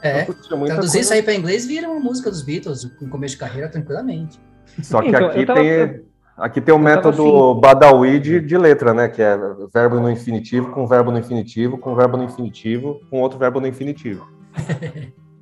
É. 0.00 0.22
Traduzir 0.22 0.76
coisa... 0.76 1.00
isso 1.00 1.12
aí 1.12 1.20
para 1.20 1.34
inglês 1.34 1.66
vira 1.66 1.88
uma 1.88 1.98
música 1.98 2.30
dos 2.30 2.42
Beatles, 2.42 2.84
com 2.96 3.08
começo 3.08 3.34
de 3.34 3.40
carreira, 3.40 3.68
tranquilamente. 3.68 4.38
Só 4.84 5.02
que 5.02 5.08
então, 5.08 5.26
aqui 5.26 5.44
tava... 5.44 5.60
tem 5.60 6.06
Aqui 6.36 6.60
tem 6.60 6.74
o 6.74 6.78
método 6.78 7.22
assim. 7.22 7.60
Badawi 7.60 8.20
de, 8.20 8.40
de, 8.40 8.58
letra, 8.58 8.92
né? 8.92 9.08
Que 9.08 9.22
é 9.22 9.38
verbo 9.72 9.98
no 9.98 10.10
infinitivo, 10.10 10.70
com 10.70 10.86
verbo 10.86 11.10
no 11.10 11.18
infinitivo, 11.18 11.78
com 11.78 11.94
verbo 11.96 12.18
no 12.18 12.24
infinitivo, 12.24 13.00
com 13.10 13.20
outro 13.22 13.38
verbo 13.38 13.58
no 13.58 13.66
infinitivo. 13.66 14.28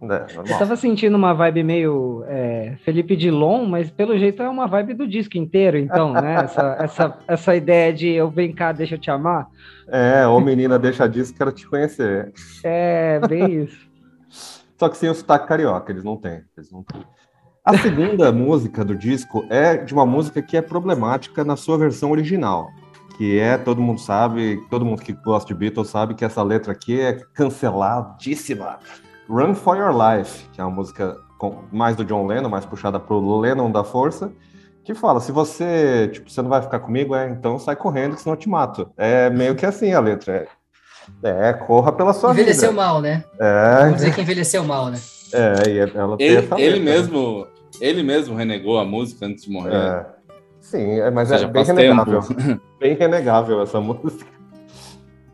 é, 0.02 0.26
Eu 0.36 0.58
tava 0.58 0.76
sentindo 0.76 1.16
uma 1.16 1.34
vibe 1.34 1.64
meio 1.64 2.24
é, 2.28 2.76
Felipe 2.84 3.16
Dilon, 3.16 3.66
mas 3.66 3.90
pelo 3.90 4.16
jeito 4.16 4.40
é 4.40 4.48
uma 4.48 4.68
vibe 4.68 4.94
do 4.94 5.08
disco 5.08 5.36
inteiro, 5.36 5.76
então, 5.76 6.12
né? 6.12 6.36
Essa, 6.44 6.76
essa, 6.78 7.18
essa 7.26 7.56
ideia 7.56 7.92
de 7.92 8.08
eu 8.10 8.30
vem 8.30 8.52
cá, 8.52 8.70
deixa 8.70 8.94
eu 8.94 8.98
te 8.98 9.10
amar. 9.10 9.48
É, 9.88 10.24
ô 10.28 10.38
menina, 10.38 10.78
deixa 10.78 11.08
disso, 11.08 11.34
quero 11.34 11.50
te 11.50 11.66
conhecer. 11.66 12.32
É, 12.62 13.18
bem 13.26 13.64
isso. 13.64 13.92
Só 14.78 14.88
que 14.88 14.96
sem 14.96 15.08
o 15.08 15.14
sotaque 15.14 15.48
carioca, 15.48 15.90
eles 15.90 16.04
não 16.04 16.16
têm. 16.16 16.42
Eles 16.56 16.70
não 16.70 16.82
têm. 16.82 17.02
A 17.64 17.78
segunda 17.78 18.30
música 18.30 18.84
do 18.84 18.94
disco 18.94 19.42
é 19.48 19.78
de 19.78 19.94
uma 19.94 20.04
música 20.04 20.42
que 20.42 20.54
é 20.54 20.60
problemática 20.60 21.42
na 21.42 21.56
sua 21.56 21.78
versão 21.78 22.10
original, 22.10 22.68
que 23.16 23.38
é, 23.38 23.56
todo 23.56 23.80
mundo 23.80 23.98
sabe, 23.98 24.62
todo 24.68 24.84
mundo 24.84 25.00
que 25.00 25.14
gosta 25.14 25.48
de 25.48 25.58
Beatles 25.58 25.88
sabe 25.88 26.14
que 26.14 26.26
essa 26.26 26.42
letra 26.42 26.72
aqui 26.72 27.00
é 27.00 27.14
canceladíssima. 27.32 28.80
Run 29.30 29.54
for 29.54 29.78
Your 29.78 29.94
Life, 29.96 30.44
que 30.52 30.60
é 30.60 30.64
uma 30.64 30.74
música 30.74 31.16
com, 31.38 31.64
mais 31.72 31.96
do 31.96 32.04
John 32.04 32.26
Lennon, 32.26 32.50
mais 32.50 32.66
puxada 32.66 33.00
pro 33.00 33.40
Lennon 33.40 33.70
da 33.70 33.82
Força, 33.82 34.30
que 34.84 34.94
fala, 34.94 35.18
se 35.18 35.32
você, 35.32 36.10
tipo, 36.12 36.30
você 36.30 36.42
não 36.42 36.50
vai 36.50 36.60
ficar 36.60 36.80
comigo, 36.80 37.14
é, 37.14 37.30
então 37.30 37.58
sai 37.58 37.76
correndo, 37.76 38.14
que 38.14 38.20
senão 38.20 38.34
eu 38.34 38.40
te 38.40 38.48
mato. 38.48 38.90
É 38.94 39.30
meio 39.30 39.54
que 39.54 39.64
assim 39.64 39.94
a 39.94 40.00
letra, 40.00 40.46
é, 41.22 41.48
é 41.48 41.52
corra 41.54 41.90
pela 41.90 42.12
sua 42.12 42.32
envelheceu 42.32 42.72
vida. 42.72 42.82
Envelheceu 42.82 42.92
mal, 42.92 43.00
né? 43.00 43.24
É. 43.40 43.78
Vamos 43.84 43.94
dizer 43.94 44.14
que 44.14 44.20
envelheceu 44.20 44.64
mal, 44.64 44.90
né? 44.90 45.00
É, 45.32 45.70
e 45.70 45.78
ela 45.78 46.16
ele, 46.20 46.46
ele 46.58 46.80
mesmo 46.80 47.53
Ele 47.80 48.02
mesmo 48.02 48.34
renegou 48.34 48.78
a 48.78 48.84
música 48.84 49.26
antes 49.26 49.44
de 49.44 49.50
morrer. 49.50 49.74
É. 49.74 50.06
Sim, 50.60 51.00
é, 51.00 51.10
mas 51.10 51.30
é 51.30 51.46
bem 51.46 51.62
renegável. 51.62 52.20
bem 52.80 52.94
renegável 52.94 53.62
essa 53.62 53.80
música. 53.80 54.34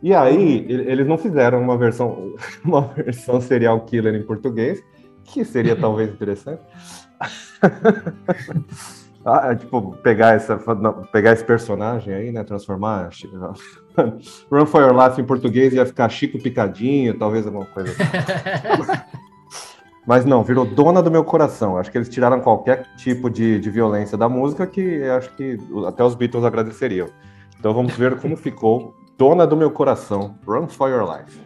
E 0.03 0.15
aí, 0.15 0.65
eles 0.69 1.07
não 1.07 1.19
fizeram 1.19 1.61
uma 1.61 1.77
versão, 1.77 2.35
uma 2.65 2.83
versão 2.89 3.41
serial 3.41 3.81
killer 3.83 4.15
em 4.15 4.23
português, 4.23 4.83
que 5.25 5.45
seria 5.45 5.77
talvez 5.77 6.11
interessante. 6.11 6.63
ah, 9.25 9.53
é, 9.53 9.55
tipo, 9.55 9.93
pegar, 9.99 10.35
essa, 10.35 10.59
pegar 11.13 11.33
esse 11.33 11.45
personagem 11.45 12.15
aí, 12.15 12.33
né? 12.33 12.43
Transformar. 12.43 13.11
Run 14.51 14.67
for 14.67 14.83
Your 14.83 14.97
Life 14.97 15.21
em 15.21 15.25
português 15.25 15.75
ia 15.75 15.85
ficar 15.85 16.09
Chico 16.09 16.43
Picadinho, 16.43 17.19
talvez 17.19 17.47
alguma 17.47 17.67
coisa 17.67 17.93
assim. 17.93 18.03
Mas 20.07 20.25
não, 20.25 20.43
virou 20.43 20.65
dona 20.65 21.03
do 21.03 21.11
meu 21.11 21.25
coração. 21.25 21.77
Acho 21.77 21.91
que 21.91 21.99
eles 21.99 22.09
tiraram 22.09 22.41
qualquer 22.41 22.87
tipo 22.97 23.29
de, 23.29 23.61
de 23.61 23.71
violência 23.71 24.17
da 24.17 24.29
música 24.29 24.67
que 24.67 25.03
acho 25.05 25.35
que 25.37 25.59
até 25.87 26.03
os 26.03 26.15
Beatles 26.15 26.45
agradeceriam. 26.45 27.09
Então 27.59 27.75
vamos 27.75 27.95
ver 27.95 28.19
como 28.19 28.37
ficou 28.37 28.95
Dona 29.21 29.47
do 29.47 29.55
meu 29.55 29.71
coração, 29.71 30.35
Run 30.47 30.67
for 30.67 30.89
Your 30.89 31.07
Life. 31.07 31.39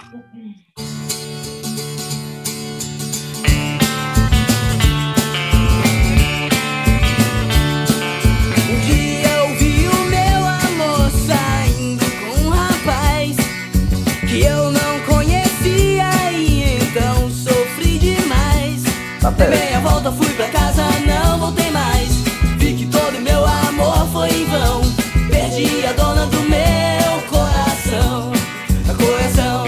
Dei 19.32 19.48
meia 19.48 19.80
volta, 19.80 20.12
fui 20.12 20.28
pra 20.34 20.46
casa, 20.48 20.82
não 21.06 21.38
voltei 21.38 21.70
mais. 21.70 22.10
Vi 22.58 22.74
que 22.76 22.86
todo 22.86 23.18
meu 23.22 23.42
amor 23.42 24.06
foi 24.12 24.28
em 24.28 24.44
vão. 24.44 24.82
Perdi 25.30 25.86
a 25.86 25.92
dona 25.94 26.26
do 26.26 26.40
meu 26.42 27.22
coração. 27.30 28.32
A 28.86 28.94
coração. 28.94 29.64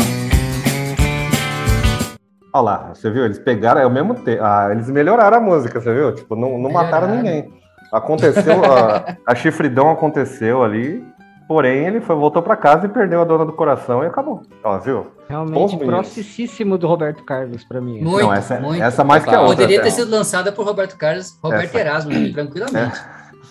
Olha 2.53 2.63
lá, 2.63 2.93
você 2.95 3.11
viu? 3.11 3.25
Eles 3.25 3.39
pegaram, 3.39 3.81
é 3.81 3.87
o 3.87 3.91
mesmo 3.91 4.15
tempo. 4.17 4.45
Ah, 4.45 4.69
eles 4.71 4.91
melhoraram 4.91 5.39
a 5.39 5.41
música, 5.41 5.81
você 5.81 5.93
viu? 5.93 6.15
Tipo, 6.15 6.37
não, 6.37 6.59
não 6.59 6.71
mataram 6.71 7.17
ninguém. 7.17 7.51
Aconteceu, 7.91 8.63
a, 8.63 9.17
a 9.27 9.35
chifridão 9.35 9.91
aconteceu 9.91 10.63
ali, 10.63 11.03
Porém, 11.49 11.87
ele 11.87 12.01
foi, 12.01 12.17
voltou 12.17 12.43
para 12.43 12.57
casa 12.57 12.87
e 12.87 12.89
perdeu 12.89 13.21
a 13.21 13.25
dona 13.25 13.45
do 13.47 13.53
coração 13.53 14.03
e 14.03 14.07
acabou. 14.07 14.43
Ó, 14.65 14.79
viu? 14.79 15.07
Realmente 15.29 15.77
próximo 15.79 16.77
do 16.77 16.89
Roberto 16.89 17.25
Carlos 17.25 17.63
para 17.63 17.81
mim. 17.81 18.01
Muito, 18.03 18.27
Não, 18.27 18.33
essa, 18.33 18.59
muito. 18.59 18.83
essa 18.83 19.05
mais 19.05 19.25
que 19.25 19.31
a 19.31 19.41
outra. 19.41 19.57
Poderia 19.57 19.81
ter 19.81 19.93
sido 19.93 20.11
lançada 20.11 20.51
por 20.51 20.67
Roberto 20.67 20.97
Carlos, 20.97 21.39
Roberto 21.41 21.67
essa... 21.67 21.79
Erasmo, 21.79 22.13
né, 22.13 22.33
tranquilamente. 22.33 23.01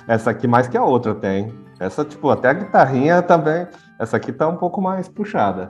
É, 0.08 0.14
essa 0.14 0.32
aqui 0.32 0.46
mais 0.46 0.68
que 0.68 0.78
a 0.78 0.84
outra 0.84 1.16
tem. 1.16 1.54
Essa, 1.80 2.04
tipo, 2.04 2.30
até 2.30 2.50
a 2.50 2.54
guitarrinha 2.54 3.22
também. 3.22 3.66
Essa 3.98 4.18
aqui 4.18 4.34
tá 4.34 4.48
um 4.48 4.58
pouco 4.58 4.82
mais 4.82 5.08
puxada. 5.08 5.70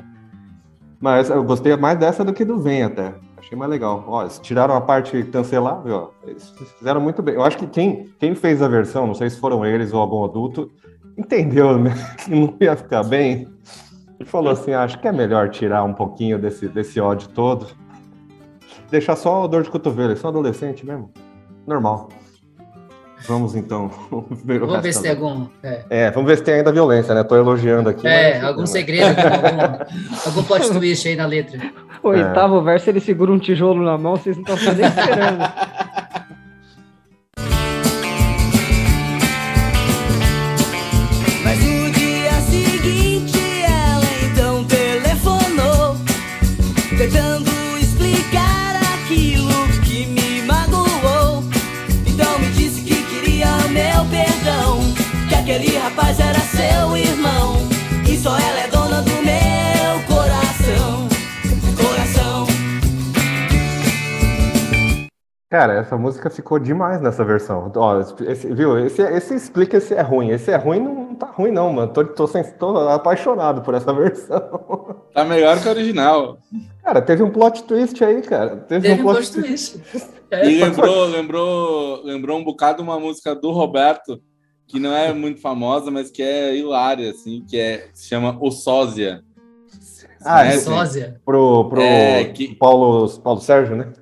Mas 0.99 1.29
eu 1.29 1.43
gostei 1.43 1.75
mais 1.75 1.99
dessa 1.99 2.23
do 2.23 2.33
que 2.33 2.43
do 2.43 2.59
Vem 2.59 2.83
até. 2.83 3.13
Achei 3.37 3.55
mais 3.55 3.69
legal. 3.69 4.03
Ó, 4.07 4.21
eles 4.23 4.39
tiraram 4.39 4.75
a 4.75 4.81
parte 4.81 5.21
cancelável, 5.25 5.95
ó. 5.95 6.27
Eles 6.27 6.49
fizeram 6.79 6.99
muito 6.99 7.21
bem. 7.21 7.35
Eu 7.35 7.43
acho 7.43 7.57
que 7.57 7.67
quem, 7.67 8.09
quem 8.19 8.33
fez 8.33 8.63
a 8.63 8.67
versão, 8.67 9.05
não 9.05 9.13
sei 9.13 9.29
se 9.29 9.39
foram 9.39 9.63
eles 9.63 9.93
ou 9.93 10.01
algum 10.01 10.23
adulto, 10.25 10.71
entendeu 11.17 11.77
né, 11.77 11.93
que 12.23 12.31
não 12.31 12.55
ia 12.59 12.75
ficar 12.75 13.03
bem. 13.03 13.47
Ele 14.19 14.29
falou 14.29 14.51
assim: 14.51 14.73
ah, 14.73 14.83
acho 14.83 14.99
que 14.99 15.07
é 15.07 15.11
melhor 15.11 15.49
tirar 15.49 15.83
um 15.83 15.93
pouquinho 15.93 16.39
desse, 16.39 16.67
desse 16.67 16.99
ódio 16.99 17.29
todo. 17.29 17.67
Deixar 18.89 19.15
só 19.15 19.47
dor 19.47 19.63
de 19.63 19.69
cotovelo, 19.69 20.13
é 20.13 20.15
só 20.15 20.27
adolescente 20.27 20.85
mesmo. 20.85 21.11
Normal. 21.65 22.09
Vamos 23.27 23.55
então 23.55 23.89
ver 24.45 24.61
o 24.61 24.67
Vamos 24.67 24.83
ver 24.83 24.93
se 24.93 25.01
tem 25.01 25.11
algum. 25.11 25.47
É. 25.63 25.85
é. 25.89 26.11
vamos 26.11 26.29
ver 26.29 26.37
se 26.37 26.43
tem 26.43 26.55
ainda 26.55 26.71
violência, 26.71 27.13
né? 27.13 27.23
Tô 27.23 27.35
elogiando 27.35 27.89
aqui. 27.89 28.07
É, 28.07 28.35
mas... 28.35 28.43
algum 28.43 28.65
segredo, 28.65 29.19
algum, 29.19 29.83
algum 30.29 30.43
plot 30.43 30.71
twist 30.71 31.07
aí 31.07 31.15
na 31.15 31.25
letra. 31.25 31.59
O 32.03 32.09
oitavo 32.09 32.59
é. 32.59 32.63
verso 32.63 32.89
ele 32.89 32.99
segura 32.99 33.31
um 33.31 33.39
tijolo 33.39 33.83
na 33.83 33.97
mão, 33.97 34.15
vocês 34.15 34.35
não 34.35 34.43
estão 34.43 34.57
fazendo 34.57 34.87
esperando. 34.87 35.43
Cara, 65.55 65.75
essa 65.75 65.97
música 65.97 66.29
ficou 66.29 66.59
demais 66.59 66.99
nessa 66.99 67.23
versão. 67.23 67.71
Ó, 67.77 68.01
esse, 68.27 68.53
viu? 68.53 68.77
Esse, 68.77 69.01
esse 69.01 69.35
explica 69.35 69.79
se 69.79 69.93
é 69.93 70.01
ruim. 70.01 70.31
Esse 70.31 70.51
é 70.51 70.57
ruim, 70.57 70.81
não 70.81 71.15
tá 71.15 71.27
ruim, 71.27 71.49
não, 71.49 71.71
mano. 71.71 71.93
Tô, 71.93 72.03
tô, 72.03 72.27
sem, 72.27 72.43
tô 72.43 72.77
apaixonado 72.89 73.61
por 73.61 73.73
essa 73.73 73.93
versão. 73.95 74.97
Tá 75.13 75.23
melhor 75.23 75.61
que 75.61 75.69
a 75.69 75.71
original. 75.71 76.39
Cara, 76.83 77.01
teve 77.01 77.23
um 77.23 77.31
plot 77.31 77.63
twist 77.63 78.03
aí, 78.03 78.21
cara. 78.21 78.57
Teve, 78.57 78.81
teve 78.81 79.01
um 79.01 79.05
plot, 79.05 79.31
plot 79.31 79.31
twist. 79.31 79.79
twist. 79.79 80.09
É, 80.29 80.43
e 80.51 80.61
lembrou, 80.61 81.05
lembrou, 81.05 82.03
lembrou 82.03 82.37
um 82.37 82.43
bocado 82.43 82.83
uma 82.83 82.99
música 82.99 83.33
do 83.33 83.51
Roberto 83.51 84.21
que 84.67 84.77
não 84.77 84.93
é 84.93 85.13
muito 85.13 85.39
famosa, 85.39 85.89
mas 85.89 86.11
que 86.11 86.21
é 86.21 86.53
hilária, 86.53 87.11
assim, 87.11 87.45
que 87.47 87.57
é 87.57 87.87
se 87.93 88.09
chama 88.09 88.37
O 88.41 88.51
Sósia. 88.51 89.23
Ah, 90.21 90.45
é 90.45 90.57
Sósia. 90.57 91.21
Pro, 91.23 91.69
pro 91.69 91.79
é, 91.79 92.25
que... 92.25 92.53
Paulo, 92.55 93.07
Paulo 93.21 93.39
Sérgio, 93.39 93.77
né? 93.77 93.93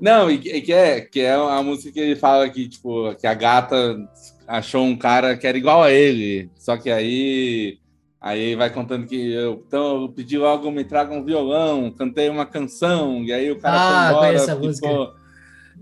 Não, 0.00 0.30
e 0.30 0.38
que 0.38 0.72
é, 0.72 1.00
que 1.00 1.20
é 1.20 1.34
a 1.34 1.62
música 1.62 1.92
que 1.92 2.00
ele 2.00 2.16
fala 2.16 2.48
que, 2.48 2.68
tipo, 2.68 3.14
que 3.16 3.26
a 3.26 3.34
gata 3.34 3.96
achou 4.48 4.84
um 4.84 4.96
cara 4.96 5.36
que 5.36 5.46
era 5.46 5.58
igual 5.58 5.82
a 5.82 5.90
ele, 5.90 6.50
só 6.56 6.76
que 6.76 6.90
aí 6.90 7.78
aí 8.20 8.54
vai 8.54 8.68
contando 8.70 9.06
que 9.06 9.32
eu, 9.32 9.64
então 9.66 10.02
eu 10.02 10.08
pedi 10.08 10.36
logo 10.36 10.70
me 10.70 10.84
traga 10.84 11.14
um 11.14 11.24
violão, 11.24 11.90
cantei 11.90 12.28
uma 12.28 12.46
canção, 12.46 13.22
e 13.24 13.32
aí 13.32 13.50
o 13.50 13.58
cara 13.58 13.76
ah, 13.76 14.08
foi 14.08 14.16
embora. 14.16 14.34
Essa 14.34 14.56
música. 14.56 14.88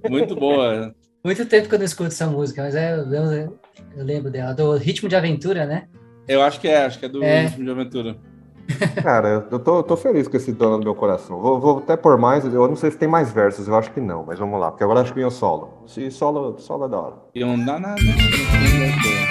Muito 0.08 0.36
boa. 0.36 0.94
Muito 1.24 1.44
tempo 1.46 1.68
que 1.68 1.74
eu 1.74 1.78
não 1.78 1.84
escuto 1.84 2.08
essa 2.08 2.26
música, 2.26 2.62
mas 2.62 2.74
é, 2.76 2.94
eu, 2.94 3.12
eu, 3.12 3.58
eu 3.96 4.04
lembro 4.04 4.30
dela, 4.30 4.54
do 4.54 4.76
Ritmo 4.76 5.08
de 5.08 5.16
Aventura, 5.16 5.66
né? 5.66 5.88
Eu 6.28 6.42
acho 6.42 6.60
que 6.60 6.68
é, 6.68 6.84
acho 6.84 6.98
que 6.98 7.06
é 7.06 7.08
do 7.08 7.22
é. 7.22 7.42
Ritmo 7.42 7.64
de 7.64 7.70
Aventura. 7.70 8.16
Cara, 9.02 9.46
eu 9.50 9.58
tô, 9.58 9.82
tô 9.82 9.96
feliz 9.96 10.28
com 10.28 10.36
esse 10.36 10.52
dono 10.52 10.78
do 10.78 10.84
meu 10.84 10.94
coração. 10.94 11.40
Vou, 11.40 11.58
vou, 11.58 11.78
até 11.78 11.96
por 11.96 12.18
mais, 12.18 12.44
eu 12.44 12.68
não 12.68 12.76
sei 12.76 12.90
se 12.90 12.98
tem 12.98 13.08
mais 13.08 13.32
versos, 13.32 13.66
eu 13.66 13.74
acho 13.74 13.90
que 13.92 14.00
não, 14.00 14.24
mas 14.26 14.38
vamos 14.38 14.60
lá, 14.60 14.70
porque 14.70 14.84
agora 14.84 15.00
acho 15.00 15.12
que 15.12 15.18
vem 15.18 15.26
o 15.26 15.30
solo. 15.30 15.82
Se 15.86 16.10
solo, 16.10 16.58
solo 16.58 16.84
é 16.84 16.88
da 16.88 16.98
hora. 16.98 17.14
E 17.34 17.44
um 17.44 17.56
na, 17.56 17.78
na, 17.78 17.88
na, 17.88 17.94
não 17.94 19.27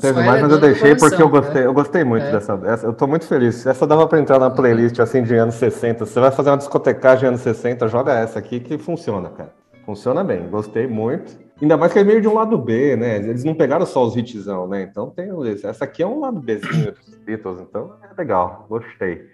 teve 0.00 0.20
Só 0.20 0.26
mais, 0.26 0.42
mas 0.42 0.52
eu 0.52 0.58
deixei 0.58 0.94
porque 0.96 1.22
eu 1.22 1.28
coração, 1.28 1.40
gostei, 1.40 1.66
eu 1.66 1.72
gostei 1.74 2.04
muito 2.04 2.24
É. 2.24 2.32
dessa, 2.32 2.60
essa. 2.64 2.86
Eu 2.86 2.92
tô 2.92 3.06
muito 3.06 3.26
feliz. 3.26 3.66
Essa 3.66 3.86
dava 3.86 4.06
pra 4.06 4.18
entrar 4.18 4.38
na 4.38 4.50
playlist 4.50 4.98
assim 4.98 5.22
de 5.22 5.34
anos 5.36 5.54
60. 5.56 6.06
Você 6.06 6.18
vai 6.20 6.30
fazer 6.30 6.50
uma 6.50 6.56
discotecagem 6.56 7.28
anos 7.28 7.40
60, 7.40 7.88
joga 7.88 8.12
essa 8.12 8.38
aqui 8.38 8.60
que 8.60 8.78
funciona, 8.78 9.28
cara. 9.30 9.52
Funciona 9.84 10.22
bem, 10.22 10.48
gostei 10.48 10.86
muito. 10.86 11.38
Ainda 11.60 11.76
mais 11.76 11.92
que 11.92 11.98
é 11.98 12.04
meio 12.04 12.20
de 12.20 12.28
um 12.28 12.34
lado 12.34 12.56
B, 12.56 12.96
né? 12.96 13.16
Eles 13.16 13.44
não 13.44 13.54
pegaram 13.54 13.84
só 13.84 14.04
os 14.04 14.16
hitzão, 14.16 14.66
né? 14.66 14.82
Então 14.82 15.10
tem. 15.10 15.28
Essa 15.64 15.84
aqui 15.84 16.02
é 16.02 16.06
um 16.06 16.20
lado 16.20 16.40
Bzinho 16.40 16.92
dos 16.92 17.16
Beatles, 17.18 17.60
então 17.60 17.92
é 18.02 18.14
legal, 18.18 18.66
gostei. 18.68 19.26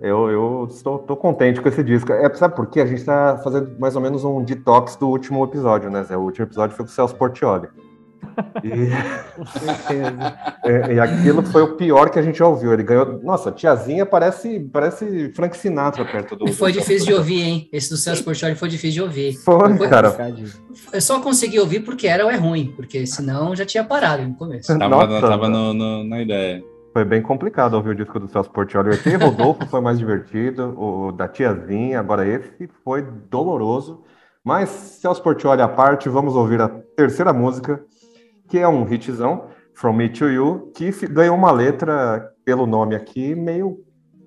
Eu, 0.00 0.28
eu 0.30 0.66
estou 0.68 0.98
tô 0.98 1.16
contente 1.16 1.60
com 1.60 1.68
esse 1.68 1.82
disco. 1.82 2.12
É, 2.12 2.28
sabe 2.34 2.56
por 2.56 2.66
quê? 2.66 2.80
A 2.80 2.86
gente 2.86 2.98
está 2.98 3.38
fazendo 3.38 3.78
mais 3.78 3.94
ou 3.94 4.02
menos 4.02 4.24
um 4.24 4.42
detox 4.42 4.96
do 4.96 5.08
último 5.08 5.44
episódio, 5.44 5.88
né, 5.90 6.02
Zé? 6.02 6.16
O 6.16 6.22
último 6.22 6.44
episódio 6.44 6.76
foi 6.76 6.84
com 6.84 6.90
o 6.90 6.94
Celso 6.94 7.14
Portioli. 7.14 7.68
E, 8.64 8.88
é, 10.64 10.94
e 10.94 11.00
aquilo 11.00 11.42
foi 11.42 11.62
o 11.62 11.76
pior 11.76 12.10
que 12.10 12.18
a 12.18 12.22
gente 12.22 12.38
já 12.38 12.46
ouviu. 12.46 12.72
Ele 12.72 12.82
ganhou. 12.82 13.20
Nossa, 13.22 13.50
tiazinha 13.50 14.06
parece, 14.06 14.60
parece 14.72 15.32
Frank 15.34 15.56
Sinatra 15.56 16.04
perto 16.04 16.36
do. 16.36 16.48
E 16.48 16.52
foi 16.52 16.72
do- 16.72 16.78
difícil 16.78 17.06
de 17.06 17.14
ouvir, 17.14 17.42
hein? 17.42 17.68
Esse 17.72 17.90
do 17.90 17.96
Celso 17.96 18.24
Portioli 18.24 18.54
foi 18.54 18.68
difícil 18.68 18.94
de 18.94 19.02
ouvir. 19.02 19.34
Foi, 19.34 19.76
Foi- 19.76 19.88
cara. 19.88 20.14
Eu 20.92 21.00
só 21.00 21.20
consegui 21.20 21.58
ouvir 21.60 21.80
porque 21.80 22.06
era 22.06 22.24
ou 22.24 22.30
é 22.30 22.36
ruim, 22.36 22.72
porque 22.76 23.06
senão 23.06 23.54
já 23.54 23.64
tinha 23.66 23.84
parado 23.84 24.22
no 24.22 24.34
começo. 24.34 24.66
Tava, 24.78 25.06
Nossa, 25.06 25.20
tava 25.28 25.48
no- 25.48 25.72
no- 25.74 26.04
na 26.04 26.20
ideia. 26.22 26.62
Foi 26.92 27.04
bem 27.06 27.22
complicado 27.22 27.72
ouvir 27.74 27.90
o 27.90 27.94
disco 27.94 28.20
do 28.20 28.28
Celso 28.28 28.50
Portioli. 28.50 28.90
O 28.90 28.92
ET 28.92 29.04
Rodolfo 29.22 29.66
foi 29.66 29.80
mais 29.80 29.98
divertido, 29.98 30.74
o 30.78 31.10
da 31.10 31.26
tiazinha, 31.26 31.98
agora 31.98 32.26
esse 32.28 32.68
foi 32.84 33.02
doloroso. 33.30 34.02
Mas, 34.44 34.68
Celso 35.00 35.22
Portioli 35.22 35.62
à 35.62 35.68
parte, 35.68 36.08
vamos 36.10 36.34
ouvir 36.34 36.60
a 36.60 36.68
terceira 36.68 37.32
música, 37.32 37.80
que 38.52 38.58
é 38.58 38.68
um 38.68 38.86
hitzão, 38.86 39.46
From 39.74 39.94
Me 39.94 40.10
to 40.10 40.28
You, 40.28 40.70
que 40.76 40.90
ganhou 41.08 41.34
uma 41.34 41.50
letra, 41.50 42.30
pelo 42.44 42.66
nome 42.66 42.94
aqui, 42.94 43.34
meio, 43.34 43.78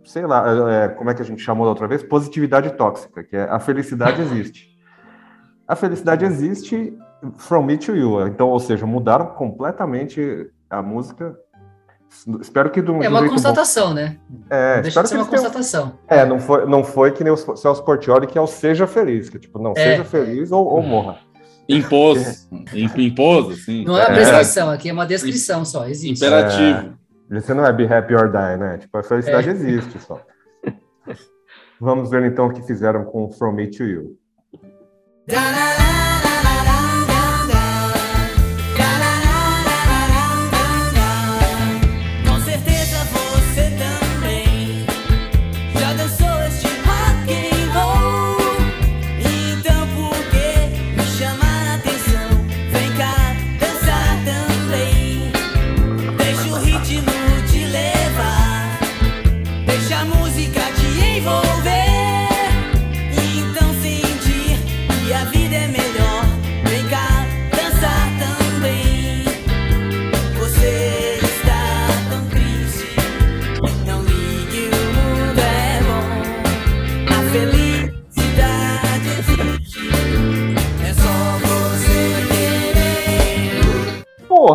sei 0.03 0.25
lá, 0.25 0.43
é, 0.71 0.87
como 0.87 1.11
é 1.11 1.13
que 1.13 1.21
a 1.21 1.25
gente 1.25 1.43
chamou 1.43 1.63
da 1.63 1.69
outra 1.69 1.87
vez? 1.87 2.01
Positividade 2.01 2.71
tóxica, 2.75 3.23
que 3.23 3.35
é 3.35 3.43
a 3.43 3.59
felicidade 3.59 4.19
existe. 4.23 4.75
A 5.67 5.75
felicidade 5.75 6.25
existe 6.25 6.97
From 7.37 7.65
Me 7.65 7.77
to 7.77 7.95
You. 7.95 8.25
Então, 8.25 8.49
ou 8.49 8.59
seja, 8.59 8.87
mudaram 8.87 9.27
completamente 9.27 10.49
a 10.71 10.81
música. 10.81 11.37
Espero 12.41 12.71
que 12.71 12.81
um 12.81 13.03
É 13.03 13.07
um 13.07 13.11
uma 13.11 13.19
jeito 13.19 13.25
bom. 13.25 13.29
constatação, 13.29 13.93
né? 13.93 14.17
É, 14.49 14.75
Não 14.77 14.81
deixa 14.81 14.87
espero 14.87 15.03
de 15.03 15.09
ser 15.09 15.15
que 15.15 15.21
uma 15.21 15.21
eles 15.21 15.29
tenham- 15.29 15.43
constatação. 15.53 15.99
É, 16.07 16.25
não 16.25 16.39
foi, 16.39 16.65
não 16.65 16.83
foi 16.83 17.11
que 17.11 17.23
nem 17.23 17.31
o 17.31 17.37
Celso 17.37 17.83
Portioli, 17.85 18.25
que 18.25 18.39
é 18.39 18.41
o 18.41 18.47
seja 18.47 18.87
feliz, 18.87 19.29
que 19.29 19.37
tipo, 19.37 19.59
não, 19.59 19.71
É. 19.71 19.75
seja 19.91 20.03
feliz 20.03 20.51
ou, 20.51 20.65
ou 20.65 20.81
morra. 20.81 21.19
Impôs. 21.67 22.47
Im- 22.73 23.05
Impôs, 23.07 23.59
assim. 23.59 23.83
Não 23.85 23.97
é 23.97 24.05
uma 24.05 24.11
É. 24.11 24.13
prescrição, 24.15 24.69
aqui 24.69 24.89
é 24.89 24.93
uma 24.93 25.05
descrição 25.05 25.65
só, 25.65 25.87
existe. 25.87 26.23
Imperativo. 26.23 26.93
Você 27.31 27.53
não 27.53 27.65
é 27.65 27.73
be 27.73 27.91
happy 27.91 28.13
or 28.13 28.31
die, 28.31 28.57
né? 28.57 28.77
Tipo, 28.77 28.97
a 28.99 29.03
felicidade 29.03 29.49
existe 29.49 29.99
só. 29.99 30.21
Vamos 31.81 32.09
ver 32.09 32.23
então 32.23 32.47
o 32.47 32.53
que 32.53 32.61
fizeram 32.63 33.03
com 33.05 33.31
From 33.31 33.53
Me 33.53 33.67
to 33.69 33.83
You. 33.83 34.17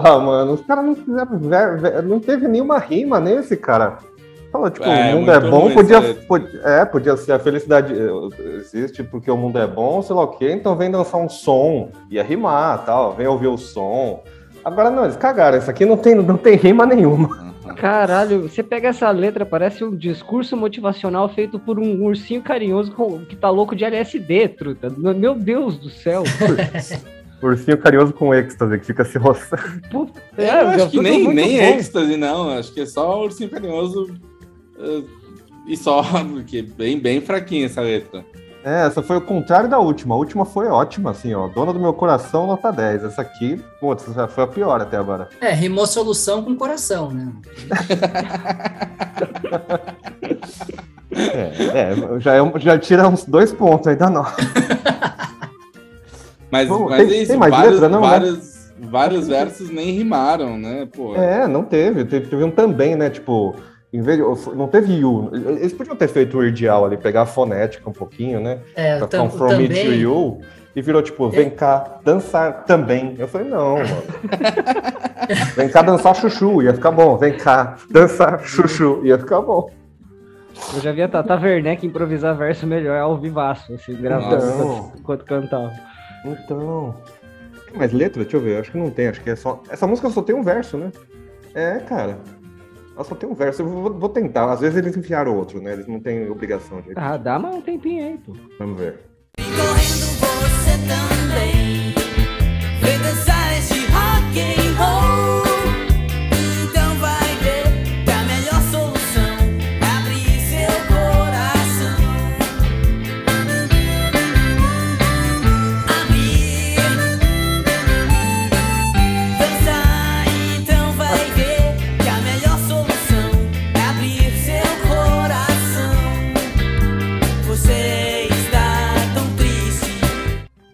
Porra, 0.02 0.18
mano, 0.18 0.52
os 0.52 0.60
caras 0.62 0.84
não 0.84 0.94
fizeram. 0.96 1.38
ver- 1.38 1.78
ver- 1.78 2.02
Não 2.02 2.20
teve 2.20 2.48
nenhuma 2.48 2.78
rima 2.78 3.18
nesse, 3.20 3.56
cara. 3.56 3.98
Fala, 4.52 4.68
tipo, 4.70 4.84
É, 4.84 5.14
o 5.14 5.18
mundo 5.18 5.30
é 5.30 5.40
bom, 5.40 5.58
ruim 5.60 5.74
podia, 5.74 5.96
essa 5.98 6.06
letra. 6.08 6.24
pod- 6.26 6.60
É, 6.64 6.84
podia 6.84 7.16
ser 7.16 7.32
a 7.32 7.38
felicidade 7.38 7.94
eh, 7.94 8.56
existe 8.56 9.02
porque 9.04 9.30
o 9.30 9.36
mundo 9.36 9.58
é 9.60 9.66
bom, 9.66 10.02
sei 10.02 10.16
lá 10.16 10.22
o 10.22 10.28
quê, 10.28 10.50
então 10.52 10.74
vem 10.74 10.90
dançar 10.90 11.20
um 11.20 11.28
som, 11.28 11.90
ia 12.10 12.22
rimar 12.24 12.84
tal, 12.84 13.12
vem 13.12 13.28
ouvir 13.28 13.46
o 13.46 13.56
som. 13.56 14.24
Agora 14.64 14.90
não, 14.90 15.04
eles 15.04 15.16
cagaram, 15.16 15.56
isso 15.56 15.70
aqui 15.70 15.86
não 15.86 15.96
tem, 15.96 16.16
não 16.16 16.36
tem 16.36 16.56
rima 16.56 16.84
nenhuma. 16.84 17.48
Caralho, 17.76 18.48
você 18.48 18.60
pega 18.64 18.88
essa 18.88 19.08
letra, 19.12 19.46
parece 19.46 19.84
um 19.84 19.94
discurso 19.94 20.56
motivacional 20.56 21.28
feito 21.28 21.56
por 21.56 21.78
um 21.78 22.02
ursinho 22.04 22.42
carinhoso 22.42 22.92
que 23.28 23.36
tá 23.36 23.48
louco 23.48 23.76
de 23.76 23.84
LSD, 23.84 24.48
truta. 24.48 24.90
Meu 25.14 25.34
Deus 25.36 25.78
do 25.78 25.88
céu. 25.88 26.24
Ursinho 27.42 27.78
carinhoso 27.78 28.12
com 28.12 28.34
êxtase, 28.34 28.78
que 28.78 28.86
fica 28.86 29.04
se 29.04 29.16
roçando. 29.18 29.80
Puta, 29.90 30.22
eu 30.36 30.44
é, 30.44 30.48
já 30.48 30.74
acho 30.74 30.90
que 30.90 31.00
nem, 31.00 31.26
nem 31.32 31.56
bom. 31.56 31.64
êxtase, 31.64 32.16
não. 32.16 32.50
Acho 32.50 32.72
que 32.72 32.80
é 32.80 32.86
só 32.86 33.22
ursinho 33.22 33.48
carinhoso 33.48 34.14
eh, 34.78 35.02
e 35.66 35.76
só, 35.76 36.02
porque 36.24 36.58
é 36.58 36.62
bem, 36.62 36.98
bem 36.98 37.20
fraquinha 37.20 37.66
essa 37.66 37.80
letra. 37.80 38.24
É, 38.62 38.86
essa 38.86 39.02
foi 39.02 39.16
o 39.16 39.22
contrário 39.22 39.70
da 39.70 39.78
última. 39.78 40.14
A 40.14 40.18
última 40.18 40.44
foi 40.44 40.66
ótima, 40.66 41.12
assim, 41.12 41.32
ó. 41.32 41.48
Dona 41.48 41.72
do 41.72 41.80
meu 41.80 41.94
coração, 41.94 42.46
nota 42.46 42.70
10. 42.70 43.04
Essa 43.04 43.22
aqui, 43.22 43.58
putz, 43.80 44.06
essa 44.06 44.28
foi 44.28 44.44
a 44.44 44.46
pior 44.46 44.82
até 44.82 44.98
agora. 44.98 45.30
É, 45.40 45.50
rimou 45.50 45.86
solução 45.86 46.42
com 46.42 46.54
coração, 46.56 47.10
né? 47.10 47.32
É, 51.12 51.90
é 51.92 52.20
já, 52.20 52.36
é 52.36 52.58
já 52.58 52.78
tira 52.78 53.08
uns 53.08 53.24
dois 53.24 53.52
pontos 53.52 53.88
aí 53.88 53.96
da 53.96 54.08
nota. 54.08 54.36
Mas, 56.50 56.68
Vamos, 56.68 56.90
mas 56.90 57.06
tem- 57.08 57.18
é 57.18 57.22
isso, 57.22 57.30
tem 57.32 57.38
mais 57.38 57.52
vários, 57.54 57.72
letra, 57.80 57.88
não, 57.88 58.00
né? 58.00 58.08
vários, 58.08 58.72
vários 58.80 59.28
versos 59.28 59.70
nem 59.70 59.92
rimaram, 59.92 60.58
né? 60.58 60.88
Pô, 60.94 61.14
É, 61.14 61.46
não 61.46 61.62
teve. 61.64 62.04
Teve, 62.04 62.26
teve 62.26 62.42
um 62.44 62.50
também, 62.50 62.96
né? 62.96 63.08
Tipo, 63.10 63.54
em 63.92 64.00
vez 64.02 64.18
de, 64.18 64.54
não 64.56 64.66
teve 64.68 64.92
you. 64.94 65.30
Eles 65.32 65.72
podiam 65.72 65.94
ter 65.96 66.08
feito 66.08 66.38
o 66.38 66.44
ideal 66.44 66.84
ali, 66.84 66.96
pegar 66.96 67.22
a 67.22 67.26
fonética 67.26 67.88
um 67.88 67.92
pouquinho, 67.92 68.40
né? 68.40 68.58
É, 68.74 68.98
Pra 68.98 69.06
ficar 69.06 69.22
um 69.22 69.30
from 69.30 69.56
me 69.56 69.68
to 69.68 69.74
também. 69.74 70.00
you. 70.00 70.38
E 70.74 70.80
virou 70.80 71.02
tipo, 71.02 71.28
vem 71.28 71.50
cá 71.50 71.98
dançar 72.04 72.64
também. 72.64 73.16
Eu 73.18 73.26
falei, 73.26 73.48
não, 73.48 73.74
mano. 73.78 73.86
vem 75.56 75.68
cá 75.68 75.82
dançar 75.82 76.14
chuchu, 76.14 76.62
ia 76.62 76.72
ficar 76.72 76.92
bom. 76.92 77.16
Vem 77.16 77.32
cá 77.36 77.76
dançar 77.90 78.40
chuchu, 78.44 79.00
ia 79.04 79.18
ficar 79.18 79.40
bom. 79.40 79.68
Eu 80.74 80.80
já 80.80 80.92
vi 80.92 81.02
a 81.02 81.08
Tata 81.08 81.34
Werneck 81.40 81.84
improvisar 81.86 82.36
verso 82.36 82.66
melhor 82.66 82.98
ao 83.00 83.16
vivaço, 83.18 83.72
assim, 83.74 83.94
gravando 83.94 84.92
enquanto 84.98 85.24
cantava. 85.24 85.72
Então. 86.24 86.94
Tem 87.66 87.78
mais 87.78 87.92
letra? 87.92 88.22
Deixa 88.22 88.36
eu 88.36 88.40
ver. 88.40 88.60
Acho 88.60 88.72
que 88.72 88.78
não 88.78 88.90
tem. 88.90 89.08
Acho 89.08 89.20
que 89.22 89.30
é 89.30 89.36
só. 89.36 89.62
Essa 89.70 89.86
música 89.86 90.10
só 90.10 90.22
tem 90.22 90.34
um 90.34 90.42
verso, 90.42 90.76
né? 90.76 90.92
É, 91.54 91.78
cara. 91.78 92.18
Ela 92.94 93.04
só 93.04 93.14
tem 93.14 93.28
um 93.28 93.34
verso. 93.34 93.62
Eu 93.62 93.68
vou, 93.68 93.94
vou 93.98 94.08
tentar. 94.08 94.52
Às 94.52 94.60
vezes 94.60 94.76
eles 94.76 94.96
enfiaram 94.96 95.36
outro, 95.36 95.60
né? 95.60 95.72
Eles 95.72 95.86
não 95.86 96.00
têm 96.00 96.28
obrigação 96.30 96.80
de. 96.80 96.92
Ah, 96.96 97.16
dá 97.16 97.38
mais 97.38 97.54
um 97.54 97.60
tempinho 97.60 98.04
aí, 98.04 98.18
pô. 98.18 98.32
Vamos 98.58 98.78
ver. 98.78 98.98
Correndo 99.38 100.10
você 100.20 100.72
também 100.86 101.94
Vem 102.82 102.98
dançar 102.98 103.39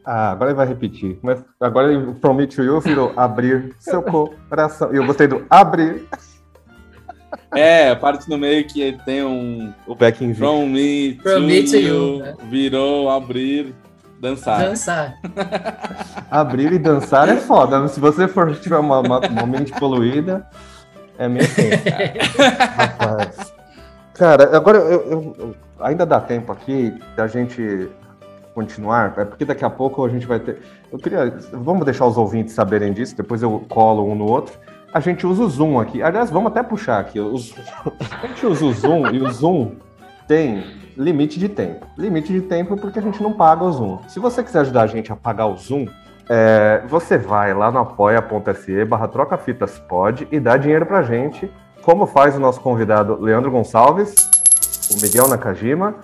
Ah, 0.07 0.31
agora 0.31 0.51
ele 0.51 0.57
vai 0.57 0.67
repetir. 0.69 1.19
Mas 1.21 1.45
agora 1.61 1.93
ele, 1.93 2.15
From 2.21 2.35
Me 2.35 2.47
to 2.47 2.63
You 2.63 2.81
virou 2.81 3.13
abrir 3.17 3.75
seu 3.81 4.01
coração. 4.03 4.93
E 4.95 4.97
eu 4.97 5.05
gostei 5.05 5.27
do 5.27 5.45
abrir 5.51 6.07
É, 7.55 7.91
a 7.91 7.97
parte 7.97 8.29
no 8.31 8.39
meio 8.39 8.65
que 8.67 8.97
tem 9.05 9.25
um 9.25 9.73
o 9.87 9.95
backing 9.97 10.33
From 10.35 10.67
Me, 10.69 11.19
From 11.23 11.35
to, 11.35 11.41
me 11.41 11.63
to 11.65 11.77
you, 11.77 11.95
you, 11.95 12.19
né? 12.23 12.35
virou 12.49 13.11
abrir 13.11 13.75
Dançar. 14.21 14.61
Dançar. 14.61 15.15
Abrir 16.31 16.73
e 16.73 16.79
dançar 16.79 17.29
é 17.29 17.37
foda. 17.37 17.87
Se 17.89 18.01
você 18.01 18.27
for 18.27 18.55
tiver 18.57 18.79
uma, 18.79 19.01
uma, 19.01 19.19
uma 19.21 19.47
mente 19.47 19.73
poluída, 19.73 20.47
é 21.19 21.29
meio 21.29 21.45
assim. 21.45 21.69
Rapaz. 22.77 23.53
Cara, 24.15 24.57
agora 24.57 24.79
eu, 24.79 25.01
eu- 25.11 25.37
eu- 25.39 25.57
ainda 25.81 26.07
dá 26.07 26.19
tempo 26.19 26.51
aqui 26.51 26.99
da 27.15 27.27
gente 27.27 27.89
continuar, 28.57 29.13
é 29.19 29.25
porque 29.27 29.45
daqui 29.45 29.65
a 29.65 29.71
pouco 29.71 30.03
a 30.05 30.09
gente 30.09 30.27
vai 30.27 30.41
ter. 30.41 30.63
Eu 30.91 30.99
queria. 30.99 31.37
Vamos 31.53 31.85
deixar 31.85 32.07
os 32.07 32.17
ouvintes 32.17 32.55
saberem 32.55 32.93
disso, 32.95 33.15
depois 33.15 33.43
eu 33.43 33.63
colo 33.69 34.03
um 34.11 34.15
no 34.15 34.25
outro. 34.25 34.59
A 34.95 34.99
gente 34.99 35.27
usa 35.27 35.43
o 35.43 35.49
Zoom 35.49 35.79
aqui. 35.79 36.03
Aliás, 36.03 36.31
vamos 36.31 36.51
até 36.51 36.63
puxar 36.63 36.99
aqui. 36.99 37.21
os- 37.21 37.55
A 38.23 38.27
gente 38.27 38.47
usa 38.47 38.65
o 38.65 38.73
Zoom 38.73 39.07
e 39.13 39.21
o 39.21 39.31
Zoom 39.31 39.73
tem 40.27 40.65
limite 40.97 41.39
de 41.39 41.51
tempo. 41.51 41.87
Limite 41.99 42.33
de 42.33 42.41
tempo 42.41 42.77
porque 42.79 42.99
a 42.99 43.03
gente 43.03 43.23
não 43.23 43.35
paga 43.35 43.63
o 43.63 43.71
Zoom. 43.71 43.99
Se 44.09 44.19
você 44.19 44.43
quiser 44.43 44.61
ajudar 44.61 44.83
a 44.83 44.87
gente 44.87 45.13
a 45.13 45.17
pagar 45.17 45.47
o 45.49 45.57
Zoom, 45.57 45.87
é, 46.31 46.83
você 46.89 47.19
vai 47.19 47.53
lá 47.53 47.71
no 47.71 47.79
apoia.se 47.79 48.85
barra 48.87 49.07
trocafitaspod 49.07 50.27
e 50.33 50.41
dá 50.41 50.57
dinheiro 50.57 50.87
pra 50.87 51.03
gente, 51.03 51.51
como 51.83 52.07
faz 52.07 52.35
o 52.35 52.41
nosso 52.41 52.61
convidado 52.61 53.21
Leandro 53.21 53.51
Gonçalves, 53.51 54.15
o 54.91 55.03
Miguel 55.03 55.29
Nakajima 55.29 55.95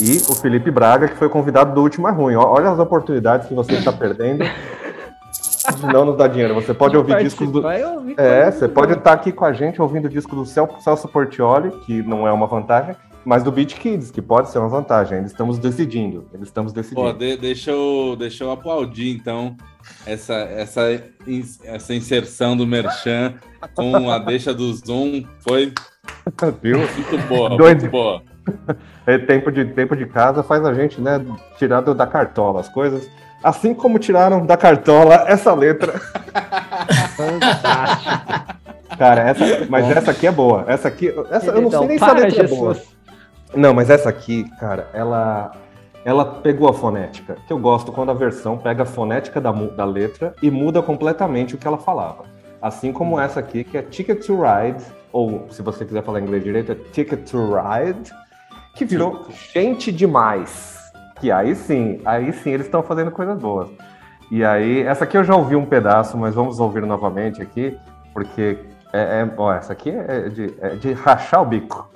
e 0.00 0.16
o 0.30 0.34
Felipe 0.34 0.70
Braga, 0.70 1.08
que 1.08 1.16
foi 1.16 1.28
convidado 1.28 1.74
do 1.74 1.82
Último 1.82 2.08
é 2.08 2.10
Ruim. 2.10 2.34
Olha 2.34 2.70
as 2.70 2.78
oportunidades 2.78 3.46
que 3.48 3.54
você 3.54 3.74
está 3.74 3.92
perdendo 3.92 4.44
de 4.44 5.86
não 5.92 6.04
nos 6.06 6.16
dar 6.16 6.28
dinheiro. 6.28 6.54
Você 6.54 6.72
pode 6.72 6.96
ouvir 6.96 7.22
discos 7.22 7.50
do... 7.50 7.58
Ouvir 7.58 8.14
É, 8.18 8.50
você 8.50 8.66
pode 8.68 8.92
estar 8.94 9.12
aqui 9.12 9.30
com 9.32 9.44
a 9.44 9.52
gente 9.52 9.80
ouvindo 9.80 10.06
o 10.06 10.08
disco 10.08 10.34
do 10.34 10.46
Cel- 10.46 10.76
Celso 10.80 11.06
Portioli, 11.08 11.70
que 11.84 12.02
não 12.02 12.26
é 12.26 12.32
uma 12.32 12.46
vantagem, 12.46 12.96
mas 13.24 13.42
do 13.42 13.52
Beat 13.52 13.74
Kids, 13.74 14.10
que 14.10 14.22
pode 14.22 14.48
ser 14.50 14.58
uma 14.58 14.68
vantagem. 14.68 15.18
Ainda 15.18 15.28
estamos 15.28 15.58
decidindo. 15.58 16.26
Ainda 16.32 16.44
estamos 16.46 16.72
decidindo. 16.72 17.02
Pô, 17.02 17.12
de- 17.12 17.36
deixa, 17.36 17.70
eu, 17.70 18.16
deixa 18.18 18.44
eu 18.44 18.50
aplaudir, 18.50 19.10
então, 19.14 19.54
essa, 20.06 20.34
essa, 20.34 20.82
essa 21.64 21.94
inserção 21.94 22.56
do 22.56 22.66
Merchan 22.66 23.34
com 23.74 24.10
a 24.10 24.18
deixa 24.18 24.54
do 24.54 24.72
Zoom. 24.72 25.24
Foi 25.40 25.72
Viu? 26.62 26.78
muito 26.78 27.18
boa, 27.28 27.50
Doido. 27.50 27.80
muito 27.82 27.90
boa. 27.90 28.22
É, 29.06 29.18
tempo, 29.18 29.50
de, 29.50 29.64
tempo 29.64 29.96
de 29.96 30.06
casa 30.06 30.42
faz 30.42 30.64
a 30.64 30.72
gente, 30.74 31.00
né, 31.00 31.20
tirar 31.56 31.80
do- 31.80 31.94
da 31.94 32.06
cartola 32.06 32.60
as 32.60 32.68
coisas. 32.68 33.10
Assim 33.42 33.72
como 33.74 33.98
tiraram 33.98 34.44
da 34.44 34.56
cartola 34.56 35.24
essa 35.26 35.52
letra. 35.54 35.98
Fantástico. 37.16 38.60
Cara, 38.98 39.22
essa, 39.22 39.66
mas 39.68 39.90
essa 39.90 40.10
aqui 40.10 40.26
é 40.26 40.30
boa. 40.30 40.64
Essa 40.68 40.88
aqui, 40.88 41.12
essa, 41.30 41.50
eu 41.50 41.62
não 41.62 41.70
sei 41.70 41.86
nem 41.86 41.98
se 41.98 42.04
a 42.04 42.12
letra 42.12 42.44
é 42.44 42.46
boa. 42.46 42.74
Jesus. 42.74 42.94
Não, 43.54 43.72
mas 43.72 43.88
essa 43.88 44.08
aqui, 44.10 44.44
cara, 44.60 44.88
ela 44.92 45.52
ela 46.04 46.24
pegou 46.24 46.68
a 46.68 46.72
fonética, 46.72 47.36
que 47.46 47.52
eu 47.52 47.58
gosto 47.58 47.92
quando 47.92 48.10
a 48.10 48.14
versão 48.14 48.56
pega 48.56 48.84
a 48.84 48.86
fonética 48.86 49.40
da, 49.40 49.52
da 49.52 49.84
letra 49.84 50.34
e 50.42 50.50
muda 50.50 50.82
completamente 50.82 51.54
o 51.54 51.58
que 51.58 51.66
ela 51.66 51.78
falava. 51.78 52.24
Assim 52.60 52.92
como 52.92 53.18
essa 53.18 53.40
aqui, 53.40 53.64
que 53.64 53.76
é 53.76 53.82
Ticket 53.82 54.24
to 54.24 54.38
Ride, 54.40 54.82
ou 55.12 55.46
se 55.50 55.62
você 55.62 55.84
quiser 55.84 56.02
falar 56.02 56.20
inglês 56.20 56.42
direito, 56.42 56.72
é 56.72 56.74
Ticket 56.74 57.28
to 57.30 57.38
Ride, 57.54 58.10
que 58.74 58.84
virou 58.84 59.26
Gente 59.52 59.90
Demais. 59.92 60.78
Que 61.20 61.30
aí 61.30 61.54
sim, 61.54 62.00
aí 62.04 62.32
sim 62.32 62.50
eles 62.50 62.66
estão 62.66 62.82
fazendo 62.82 63.10
coisas 63.10 63.38
boas. 63.38 63.68
E 64.30 64.44
aí, 64.44 64.82
essa 64.82 65.04
aqui 65.04 65.18
eu 65.18 65.24
já 65.24 65.34
ouvi 65.34 65.56
um 65.56 65.66
pedaço, 65.66 66.16
mas 66.16 66.34
vamos 66.34 66.60
ouvir 66.60 66.82
novamente 66.86 67.42
aqui, 67.42 67.76
porque 68.14 68.58
é, 68.92 69.00
é- 69.22 69.34
ó, 69.36 69.52
essa 69.52 69.72
aqui 69.72 69.90
é 69.90 70.28
de, 70.28 70.54
é 70.60 70.68
de 70.76 70.92
rachar 70.92 71.42
o 71.42 71.46
bico. 71.46 71.90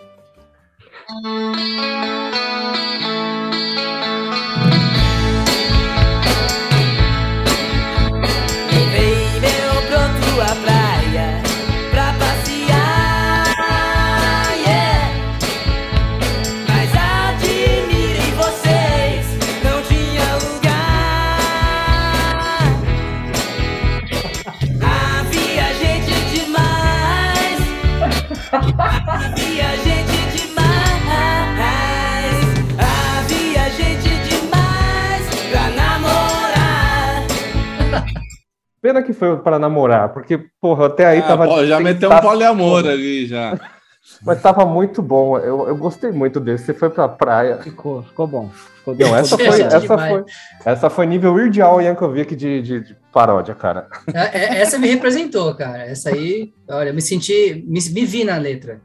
Pena 38.95 39.03
que 39.05 39.13
foi 39.13 39.37
para 39.39 39.59
namorar, 39.59 40.11
porque, 40.11 40.39
porra, 40.61 40.87
até 40.87 41.05
aí 41.07 41.19
Ah, 41.19 41.23
tava. 41.23 41.49
pô, 41.49 41.67
já 41.67 41.81
meteu 41.81 42.09
um 42.13 42.21
poliamor 42.21 42.87
ali 42.87 43.27
já. 43.27 43.59
Mas 44.23 44.41
tava 44.41 44.65
muito 44.65 45.03
bom. 45.03 45.37
Eu, 45.39 45.67
eu 45.67 45.77
gostei 45.77 46.13
muito 46.13 46.39
desse. 46.39 46.67
Você 46.67 46.75
foi 46.75 46.91
pra 46.91 47.09
praia. 47.09 47.57
Ficou, 47.63 48.03
ficou 48.03 48.27
bom. 48.27 48.51
Ficou 48.79 48.95
Não, 48.95 49.17
essa 49.17 49.37
foi, 49.37 49.63
essa 49.63 49.81
demais. 49.81 50.13
foi, 50.13 50.25
essa 50.65 50.91
foi 50.91 51.07
nível 51.07 51.33
Weird 51.35 51.61
Al 51.61 51.81
Yankovic 51.81 52.37
de, 52.37 52.61
de, 52.63 52.81
de 52.81 52.97
paródia, 53.13 53.55
cara. 53.55 53.89
É- 54.13 54.39
é- 54.59 54.61
Essa 54.61 54.79
me 54.79 54.87
representou, 54.87 55.55
cara. 55.57 55.83
Essa 55.85 56.11
aí, 56.11 56.53
olha, 56.71 56.91
eu 56.91 56.95
me 56.95 57.01
senti, 57.03 57.65
me, 57.67 57.81
me 57.93 58.05
vi 58.05 58.23
na 58.25 58.37
letra. 58.37 58.81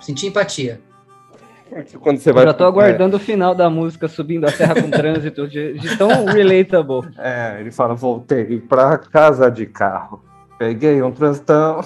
Senti 0.00 0.26
empatia. 0.26 0.80
Quando 2.00 2.18
você 2.18 2.30
Eu 2.30 2.34
vai. 2.34 2.44
já 2.44 2.54
tô 2.54 2.64
aguardando 2.64 3.16
o 3.16 3.20
final 3.20 3.54
da 3.54 3.68
música 3.68 4.08
subindo 4.08 4.44
a 4.44 4.50
serra 4.50 4.80
com 4.80 4.90
trânsito 4.90 5.46
de, 5.46 5.74
de 5.74 5.96
tão 5.96 6.24
relatable. 6.24 7.10
É, 7.18 7.56
é, 7.56 7.60
ele 7.60 7.70
fala: 7.70 7.94
voltei 7.94 8.58
pra 8.58 8.98
casa 8.98 9.50
de 9.50 9.66
carro. 9.66 10.22
Peguei 10.58 11.02
um 11.02 11.12
transitão. 11.12 11.80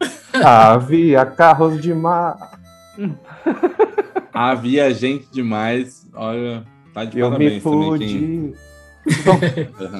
Havia 0.44 1.26
carros 1.26 1.80
de 1.80 1.92
mar. 1.92 2.36
Havia 4.32 4.92
gente 4.92 5.26
demais. 5.32 6.06
Olha, 6.14 6.64
tá 6.94 7.04
de 7.04 7.18
Eu 7.18 7.30
me 7.30 7.60
parabéns 7.60 7.62
também. 7.62 7.98
Quem... 7.98 8.54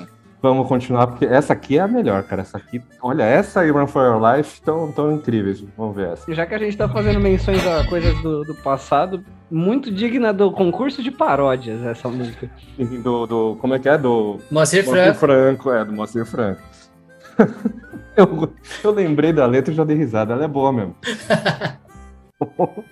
Vamos 0.40 0.68
continuar, 0.68 1.08
porque 1.08 1.24
essa 1.24 1.52
aqui 1.52 1.78
é 1.78 1.80
a 1.80 1.88
melhor, 1.88 2.22
cara. 2.22 2.42
Essa 2.42 2.58
aqui, 2.58 2.80
olha, 3.02 3.24
essa 3.24 3.66
e 3.66 3.70
Run 3.70 3.88
for 3.88 4.04
Your 4.04 4.22
Life 4.22 4.54
estão 4.54 4.92
tão 4.92 5.12
incríveis. 5.12 5.64
Vamos 5.76 5.96
ver 5.96 6.12
essa. 6.12 6.32
Já 6.32 6.46
que 6.46 6.54
a 6.54 6.58
gente 6.58 6.76
tá 6.76 6.88
fazendo 6.88 7.18
menções 7.18 7.66
a 7.66 7.84
coisas 7.88 8.14
do, 8.22 8.44
do 8.44 8.54
passado, 8.54 9.24
muito 9.50 9.90
digna 9.90 10.32
do 10.32 10.52
concurso 10.52 11.02
de 11.02 11.10
paródias 11.10 11.82
essa 11.82 12.08
música. 12.08 12.48
Do, 13.02 13.26
do, 13.26 13.56
como 13.60 13.74
é 13.74 13.78
que 13.80 13.88
é? 13.88 13.98
Do 13.98 14.38
Moacir 14.50 14.84
Franco. 14.84 15.18
Franco, 15.18 15.72
é, 15.72 15.84
do 15.84 15.92
Moacir 15.92 16.24
Franco. 16.24 16.62
eu, 18.16 18.52
eu 18.84 18.90
lembrei 18.92 19.32
da 19.32 19.44
letra 19.44 19.72
e 19.72 19.76
já 19.76 19.82
dei 19.84 19.96
risada, 19.96 20.34
ela 20.34 20.44
é 20.44 20.48
boa 20.48 20.72
mesmo. 20.72 20.94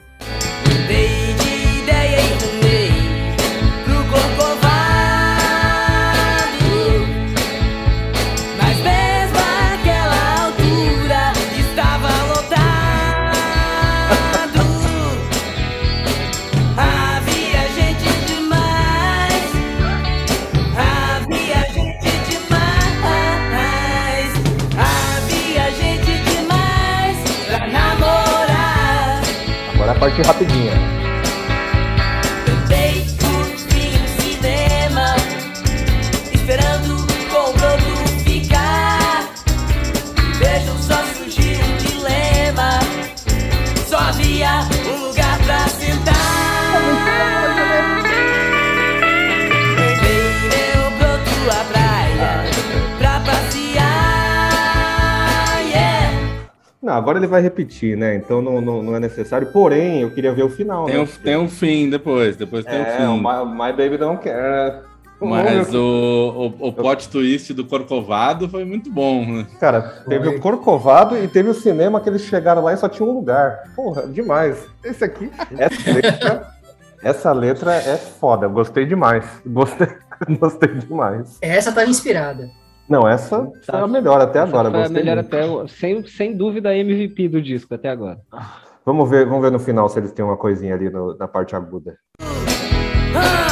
Agora 30.07 30.23
a 30.31 30.96
agora 56.97 57.19
ele 57.19 57.27
vai 57.27 57.41
repetir, 57.41 57.97
né? 57.97 58.15
Então 58.17 58.43
não, 58.43 58.61
não, 58.61 58.83
não 58.83 58.97
é 58.97 59.01
necessário. 59.01 59.49
Porém, 59.49 60.03
eu 60.03 60.11
queria 60.11 60.33
ver 60.33 60.45
o 60.45 60.49
final. 60.49 60.87
Tem 60.87 60.95
né? 60.95 61.01
um, 61.01 61.07
tem 61.07 61.37
um 61.37 61.49
fim 61.49 61.91
depois, 61.91 62.37
depois 62.37 62.65
tem 62.65 62.75
É, 62.75 63.09
um 63.09 63.17
fim. 63.17 63.23
My, 63.23 63.45
My 63.53 63.73
Baby 63.73 63.99
Don't 63.99 64.23
Care. 64.23 64.83
Mas 65.19 65.75
o... 65.75 65.79
o, 65.79 66.47
o, 66.47 66.69
o 66.69 66.73
plot 66.73 67.09
twist 67.09 67.55
do 67.55 67.65
Corcovado 67.65 68.49
foi 68.51 68.67
muito 68.67 68.91
bom, 68.91 69.25
né? 69.25 69.47
Cara, 69.59 69.81
teve 70.07 70.27
Foi. 70.27 70.37
o 70.37 70.41
Corcovado 70.41 71.17
e 71.17 71.27
teve 71.27 71.49
o 71.49 71.55
cinema 71.55 72.01
que 72.01 72.09
eles 72.09 72.23
chegaram 72.23 72.63
lá 72.63 72.75
e 72.75 72.77
só 72.77 72.87
tinha 72.87 73.09
um 73.09 73.13
lugar. 73.13 73.63
Porra, 73.75 74.07
demais. 74.07 74.67
Esse 74.85 75.05
aqui, 75.05 75.31
essa 75.57 75.91
letra 75.91 76.57
Essa 77.03 77.33
letra 77.33 77.75
é 77.75 77.97
foda, 77.97 78.49
gostei 78.49 78.85
demais. 78.85 79.25
Gostei, 79.47 79.89
gostei 80.41 80.75
demais. 80.75 81.39
Essa 81.41 81.71
tá 81.71 81.85
inspirada. 81.85 82.51
Não, 82.88 83.09
essa 83.09 83.44
tá. 83.66 83.72
foi 83.72 83.81
a 83.81 83.87
melhor 83.87 84.20
até 84.20 84.38
essa 84.38 84.49
agora. 84.49 84.70
Foi 84.70 84.85
a 84.85 84.88
melhor 84.88 85.16
muito. 85.16 85.35
até, 85.35 85.68
sem, 85.68 86.07
sem 86.07 86.37
dúvida, 86.37 86.68
a 86.70 86.77
MVP 86.77 87.29
do 87.29 87.42
disco 87.42 87.75
até 87.75 87.88
agora. 87.88 88.20
Vamos 88.85 89.11
ver, 89.11 89.27
vamos 89.27 89.42
ver 89.42 89.51
no 89.51 89.59
final 89.59 89.88
se 89.88 89.99
eles 89.99 90.12
têm 90.12 90.25
uma 90.25 90.37
coisinha 90.37 90.75
ali 90.75 90.88
no, 90.88 91.16
na 91.16 91.27
parte 91.27 91.57
aguda. 91.57 91.96
que 92.18 93.46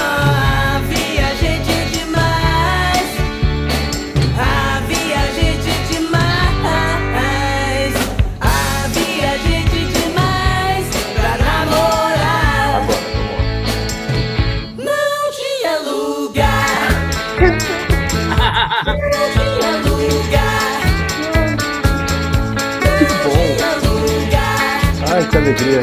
alegria. 25.44 25.80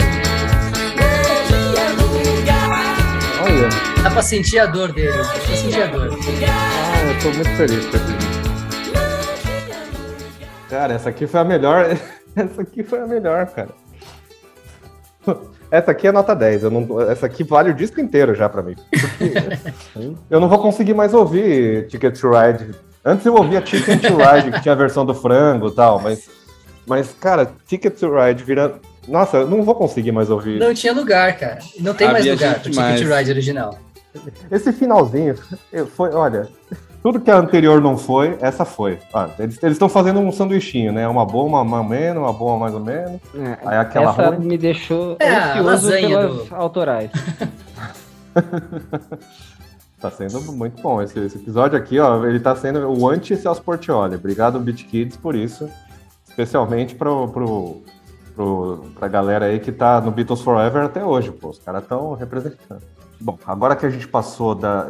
Olha. 3.44 3.70
Dá 4.04 4.10
pra 4.10 4.22
sentir 4.24 4.60
a 4.60 4.66
dor 4.66 4.92
dele. 4.92 5.16
Dá 5.16 5.24
pra 5.24 5.56
sentir 5.56 5.82
a 5.84 5.88
dor. 5.88 6.10
Ah, 6.10 7.04
eu 7.06 7.20
tô 7.22 7.36
muito 7.36 7.50
feliz 7.52 7.86
com 7.86 7.98
esse 7.98 8.32
Cara, 10.70 10.94
essa 10.94 11.10
aqui 11.10 11.28
foi 11.28 11.40
a 11.40 11.44
melhor. 11.44 11.86
Essa 12.34 12.62
aqui 12.62 12.82
foi 12.82 13.02
a 13.02 13.06
melhor, 13.06 13.46
cara. 13.48 13.72
Essa 15.70 15.92
aqui 15.92 16.08
é 16.08 16.14
nota 16.14 16.34
10. 16.34 16.64
Eu 16.64 16.72
não, 16.72 17.02
essa 17.02 17.26
aqui 17.26 17.44
vale 17.44 17.72
o 17.72 17.74
disco 17.74 18.00
inteiro 18.00 18.34
já 18.34 18.48
pra 18.48 18.62
mim. 18.62 18.78
eu 20.30 20.40
não 20.40 20.48
vou 20.48 20.58
conseguir 20.60 20.94
mais 20.94 21.14
ouvir 21.14 21.88
Ticket 21.88 22.18
to 22.18 22.30
Ride. 22.30 22.74
Antes 23.04 23.26
eu 23.26 23.36
ouvia 23.36 23.60
Ticket 23.60 24.00
to 24.00 24.16
Ride, 24.16 24.50
que 24.50 24.62
tinha 24.62 24.72
a 24.72 24.78
versão 24.78 25.06
do 25.06 25.14
frango 25.14 25.68
e 25.68 25.76
tal, 25.76 26.00
mas, 26.00 26.30
mas, 26.88 27.14
cara, 27.20 27.52
Ticket 27.68 28.00
to 28.00 28.10
Ride 28.10 28.42
vira, 28.42 28.80
nossa, 29.12 29.38
eu 29.38 29.48
não 29.50 29.62
vou 29.64 29.76
conseguir 29.76 30.12
mais 30.12 30.30
ouvir. 30.30 30.60
Não 30.60 30.74
tinha 30.74 30.94
lugar, 30.94 31.38
cara. 31.38 31.60
Não 31.80 31.94
tem 31.94 32.08
Havia 32.08 32.24
mais 32.24 32.42
lugar 32.42 32.60
pro 32.60 32.72
Ticket 32.72 33.08
Ride 33.08 33.32
original. 33.32 33.78
Esse 34.50 34.74
finalzinho, 34.74 35.36
foi, 35.96 36.14
olha, 36.14 36.50
tudo 37.02 37.20
que 37.20 37.32
a 37.32 37.38
anterior 37.38 37.82
não 37.82 37.98
foi, 37.98 38.38
essa 38.42 38.64
foi. 38.64 39.00
Ah, 39.14 39.30
eles 39.40 39.60
estão 39.64 39.90
fazendo 39.90 40.20
um 40.20 40.32
sanduichinho, 40.32 40.92
né? 40.92 41.08
Uma 41.08 41.26
boa, 41.26 41.46
uma, 41.46 41.62
uma 41.62 41.84
menos, 41.84 42.22
uma 42.22 42.34
boa 42.34 42.58
mais 42.58 42.74
ou 42.74 42.80
menos. 42.80 43.20
É, 43.36 43.58
Aí 43.66 43.78
aquela 43.78 44.12
essa 44.12 44.30
ruim. 44.30 44.46
me 44.46 44.58
deixou 44.58 45.18
é, 45.20 45.30
ansioso 45.30 45.92
pelas 45.92 46.48
do... 46.48 46.56
autorais. 46.56 47.12
tá 50.00 50.12
sendo 50.12 50.42
muito 50.52 50.82
bom 50.82 51.02
esse, 51.02 51.20
esse, 51.20 51.38
episódio 51.38 51.78
aqui, 51.78 52.00
ó. 52.00 52.24
Ele 52.26 52.40
tá 52.40 52.56
sendo 52.56 52.88
o 52.88 53.10
anti-Celso 53.10 53.62
Portioli. 53.64 54.16
Obrigado, 54.16 54.60
Beat 54.60 54.86
Kids, 54.86 55.18
por 55.18 55.36
isso. 55.36 55.70
Especialmente 56.28 56.94
pro, 56.94 57.28
pro 57.30 57.82
pro, 58.36 58.86
pra 58.98 59.08
galera 59.08 59.46
aí 59.46 59.60
que 59.60 59.72
tá 59.72 60.02
no 60.02 60.12
Beatles 60.12 60.42
Forever 60.42 60.84
até 60.84 61.04
hoje, 61.04 61.32
pô. 61.32 61.50
Os 61.50 61.60
caras 61.60 61.84
estão 61.84 62.14
representando. 62.14 62.82
Bom, 63.24 63.38
agora 63.46 63.76
que 63.76 63.86
a 63.86 63.90
gente 63.90 64.08
passou 64.08 64.56
da. 64.56 64.88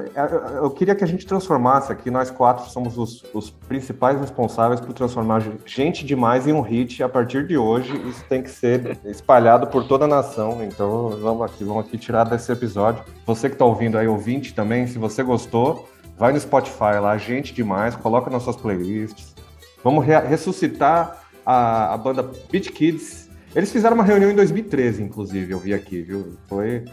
Eu 0.55 0.69
queria 0.69 0.95
que 0.95 1.03
a 1.03 1.07
gente 1.07 1.25
transformasse 1.25 1.91
aqui, 1.91 2.09
nós 2.09 2.31
quatro 2.31 2.69
somos 2.69 2.97
os, 2.97 3.25
os 3.33 3.49
principais 3.49 4.17
responsáveis 4.17 4.79
por 4.79 4.93
transformar 4.93 5.43
gente 5.65 6.05
demais 6.05 6.47
em 6.47 6.53
um 6.53 6.61
hit 6.61 7.03
a 7.03 7.09
partir 7.09 7.45
de 7.45 7.57
hoje. 7.57 7.93
Isso 8.07 8.23
tem 8.29 8.41
que 8.41 8.49
ser 8.49 8.97
espalhado 9.03 9.67
por 9.67 9.85
toda 9.85 10.05
a 10.05 10.07
nação. 10.07 10.63
Então 10.63 11.09
vamos 11.21 11.41
aqui, 11.41 11.65
vamos 11.65 11.85
aqui 11.85 11.97
tirar 11.97 12.23
desse 12.23 12.49
episódio. 12.49 13.03
Você 13.25 13.49
que 13.49 13.55
está 13.55 13.65
ouvindo 13.65 13.97
aí, 13.97 14.07
ouvinte 14.07 14.53
também, 14.53 14.87
se 14.87 14.97
você 14.97 15.21
gostou, 15.23 15.89
vai 16.17 16.31
no 16.31 16.39
Spotify 16.39 16.99
lá, 17.01 17.17
gente 17.17 17.53
demais, 17.53 17.97
coloca 17.97 18.29
nas 18.29 18.43
suas 18.43 18.55
playlists. 18.55 19.35
Vamos 19.83 20.05
re 20.05 20.17
ressuscitar 20.19 21.21
a, 21.45 21.93
a 21.93 21.97
banda 21.97 22.23
Beat 22.49 22.69
Kids 22.71 23.20
eles 23.55 23.71
fizeram 23.71 23.95
uma 23.95 24.03
reunião 24.03 24.31
em 24.31 24.35
2013, 24.35 25.03
inclusive, 25.03 25.51
eu 25.51 25.59
vi 25.59 25.73
aqui, 25.73 26.01
viu? 26.01 26.37
Foi 26.47 26.85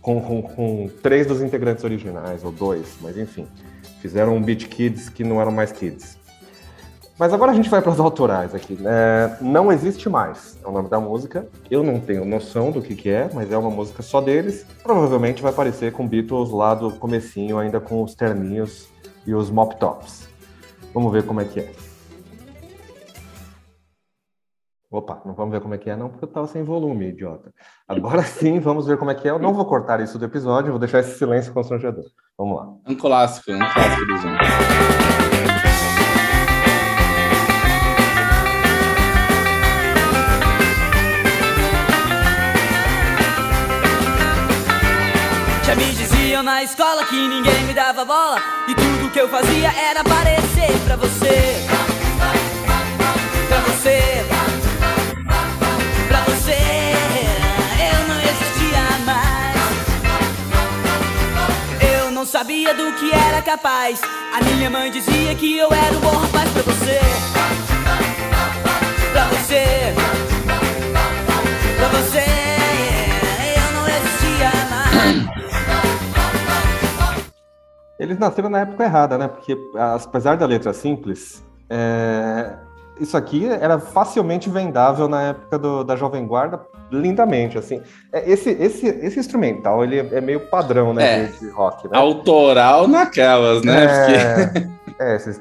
com, 0.00 0.20
com, 0.20 0.42
com, 0.42 0.90
três 1.02 1.26
dos 1.26 1.40
integrantes 1.42 1.84
originais, 1.84 2.42
ou 2.44 2.50
dois, 2.50 2.96
mas 3.00 3.16
enfim. 3.16 3.46
Fizeram 4.00 4.36
um 4.36 4.42
Beat 4.42 4.66
Kids 4.66 5.08
que 5.08 5.22
não 5.22 5.40
eram 5.40 5.52
mais 5.52 5.70
kids. 5.70 6.18
Mas 7.18 7.32
agora 7.32 7.52
a 7.52 7.54
gente 7.54 7.68
vai 7.68 7.80
para 7.80 7.92
as 7.92 8.00
autorais 8.00 8.52
aqui. 8.52 8.76
É, 8.84 9.36
não 9.40 9.70
existe 9.70 10.08
mais 10.08 10.58
é 10.64 10.66
o 10.66 10.72
nome 10.72 10.88
da 10.88 10.98
música. 10.98 11.46
Eu 11.70 11.84
não 11.84 12.00
tenho 12.00 12.24
noção 12.24 12.72
do 12.72 12.82
que, 12.82 12.96
que 12.96 13.10
é, 13.10 13.30
mas 13.32 13.52
é 13.52 13.56
uma 13.56 13.70
música 13.70 14.02
só 14.02 14.20
deles. 14.20 14.66
Provavelmente 14.82 15.40
vai 15.40 15.52
parecer 15.52 15.92
com 15.92 16.08
Beatles 16.08 16.50
lá 16.50 16.74
do 16.74 16.90
comecinho, 16.90 17.58
ainda 17.58 17.78
com 17.78 18.02
os 18.02 18.14
terninhos 18.14 18.88
e 19.26 19.34
os 19.34 19.50
mop 19.50 19.76
tops. 19.78 20.26
Vamos 20.92 21.12
ver 21.12 21.24
como 21.24 21.40
é 21.40 21.44
que 21.44 21.60
é. 21.60 21.70
Opa, 24.92 25.22
não 25.24 25.32
vamos 25.32 25.52
ver 25.52 25.62
como 25.62 25.72
é 25.72 25.78
que 25.78 25.88
é, 25.88 25.96
não, 25.96 26.10
porque 26.10 26.26
eu 26.26 26.28
estava 26.28 26.46
sem 26.46 26.62
volume, 26.62 27.08
idiota. 27.08 27.50
Agora 27.88 28.22
sim, 28.28 28.60
vamos 28.60 28.86
ver 28.86 28.98
como 28.98 29.10
é 29.10 29.14
que 29.14 29.26
é. 29.26 29.30
Eu 29.30 29.38
não 29.38 29.54
vou 29.54 29.64
cortar 29.64 30.00
isso 30.00 30.18
do 30.18 30.24
episódio, 30.26 30.70
vou 30.70 30.78
deixar 30.78 30.98
esse 31.00 31.16
silêncio 31.16 31.54
constrangedor. 31.54 32.04
Vamos 32.36 32.58
lá. 32.58 32.66
Um 32.86 32.94
clássico, 32.94 33.52
um 33.52 33.58
clássico 33.58 34.04
do 34.04 34.18
Zoom. 34.18 34.36
Já 45.64 45.74
me 45.74 45.84
diziam 45.94 46.42
na 46.42 46.62
escola 46.62 47.06
que 47.06 47.16
ninguém 47.16 47.64
me 47.64 47.72
dava 47.72 48.04
bola 48.04 48.36
E 48.68 48.74
tudo 48.74 49.10
que 49.10 49.18
eu 49.18 49.28
fazia 49.28 49.72
era 49.72 50.00
aparecer 50.00 50.78
pra 50.84 50.96
você 50.96 51.64
Pra 53.48 53.60
você 53.60 54.31
sabia 62.32 62.72
do 62.72 62.90
que 62.94 63.12
era 63.12 63.42
capaz. 63.42 64.00
A 64.32 64.42
minha 64.42 64.70
mãe 64.70 64.90
dizia 64.90 65.34
que 65.34 65.58
eu 65.58 65.70
era 65.70 65.94
um 65.94 66.00
bom 66.00 66.16
rapaz 66.16 66.50
pra 66.50 66.62
você. 66.62 66.98
Pra 69.12 69.26
você. 69.26 69.94
Pra 71.76 71.88
você. 71.88 72.24
Eu 73.54 73.72
não 73.74 73.86
existia 73.86 74.50
mais. 74.70 75.28
Eles 78.00 78.18
nasceram 78.18 78.48
na 78.48 78.60
época 78.60 78.82
errada, 78.82 79.18
né? 79.18 79.28
Porque 79.28 79.54
apesar 79.76 80.38
da 80.38 80.46
letra 80.46 80.72
simples, 80.72 81.44
é... 81.68 82.54
isso 83.02 83.16
aqui 83.16 83.46
era 83.46 83.78
facilmente 83.78 84.48
vendável 84.48 85.08
na 85.08 85.22
época 85.22 85.58
do, 85.58 85.82
da 85.82 85.96
Jovem 85.96 86.26
Guarda 86.26 86.60
lindamente, 86.90 87.58
assim. 87.58 87.80
É, 88.12 88.30
esse, 88.30 88.50
esse, 88.50 88.86
esse 88.86 89.18
instrumental, 89.18 89.82
ele 89.82 89.98
é 89.98 90.20
meio 90.20 90.40
padrão, 90.40 90.92
né, 90.92 91.24
é, 91.24 91.26
de, 91.26 91.50
rock, 91.50 91.88
né? 91.88 91.96
Autoral 91.96 92.86
naquelas, 92.86 93.62
né? 93.62 93.84
É, 93.84 94.46
Porque... 94.46 94.68
é 95.00 95.16
esses... 95.16 95.40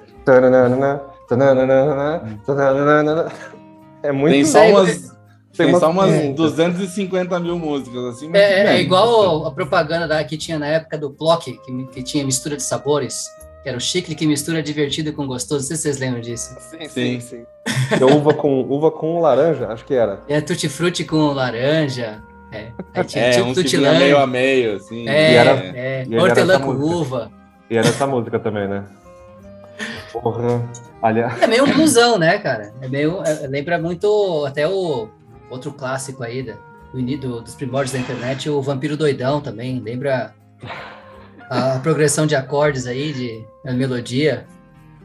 É 4.03 4.11
muito... 4.11 4.33
Tem 4.33 4.45
só 4.45 4.65
umas... 4.67 5.11
Tem, 5.55 5.67
tem 5.67 5.79
só 5.79 5.91
umas 5.91 6.09
250 6.33 7.39
mil 7.41 7.59
músicas, 7.59 8.05
assim. 8.05 8.31
É, 8.33 8.75
é, 8.75 8.81
igual 8.81 9.45
a 9.45 9.51
propaganda 9.51 10.07
da, 10.07 10.23
que 10.23 10.37
tinha 10.37 10.57
na 10.57 10.67
época 10.67 10.97
do 10.97 11.11
Plock, 11.11 11.51
que, 11.51 11.87
que 11.87 12.01
tinha 12.01 12.25
mistura 12.25 12.55
de 12.55 12.63
sabores. 12.63 13.25
Que 13.63 13.69
era 13.69 13.77
o 13.77 13.81
chicle 13.81 14.15
que 14.15 14.25
mistura 14.25 14.61
divertido 14.61 15.13
com 15.13 15.27
gostoso. 15.27 15.61
Não 15.61 15.67
sei 15.67 15.75
se 15.75 15.83
vocês 15.83 15.99
lembram 15.99 16.21
disso. 16.21 16.55
Sim, 16.59 16.89
sim. 16.89 17.19
sim. 17.19 17.45
É 17.99 18.05
uva 18.05 18.33
com, 18.33 18.61
uva 18.61 18.89
com 18.89 19.19
laranja, 19.19 19.67
acho 19.67 19.85
que 19.85 19.93
era. 19.93 20.21
É 20.27 20.41
tutti 20.41 20.67
frutti 20.67 21.03
com 21.03 21.31
laranja. 21.33 22.21
É, 22.51 22.67
aí 22.93 23.03
tinha 23.05 23.25
é, 23.25 23.31
tipo 23.31 23.49
um 23.49 23.53
tutti 23.53 23.77
meio 23.77 24.17
a 24.17 24.27
meio, 24.27 24.75
assim. 24.75 25.07
É, 25.07 25.33
era, 25.35 25.51
é. 25.51 26.05
hortelã 26.19 26.59
com 26.59 26.71
uva. 26.71 27.31
E 27.69 27.77
era 27.77 27.87
essa 27.87 28.07
música 28.07 28.39
também, 28.39 28.67
né? 28.67 28.83
Porra. 30.11 30.61
Aliás... 31.01 31.41
É 31.41 31.47
meio 31.47 31.63
um 31.63 31.73
blusão, 31.73 32.17
né, 32.17 32.37
cara? 32.37 32.73
É 32.81 32.87
meio, 32.87 33.23
é, 33.23 33.47
lembra 33.47 33.79
muito 33.79 34.45
até 34.45 34.67
o 34.67 35.07
outro 35.49 35.71
clássico 35.71 36.23
aí 36.23 36.43
da, 36.43 36.55
do, 36.93 37.41
dos 37.41 37.55
primórdios 37.55 37.93
da 37.93 37.99
internet, 37.99 38.49
o 38.49 38.61
Vampiro 38.61 38.97
Doidão 38.97 39.41
também. 39.41 39.79
Lembra 39.79 40.33
a 41.51 41.79
progressão 41.79 42.25
de 42.25 42.33
acordes 42.33 42.87
aí, 42.87 43.11
de 43.11 43.45
a 43.69 43.73
melodia. 43.73 44.45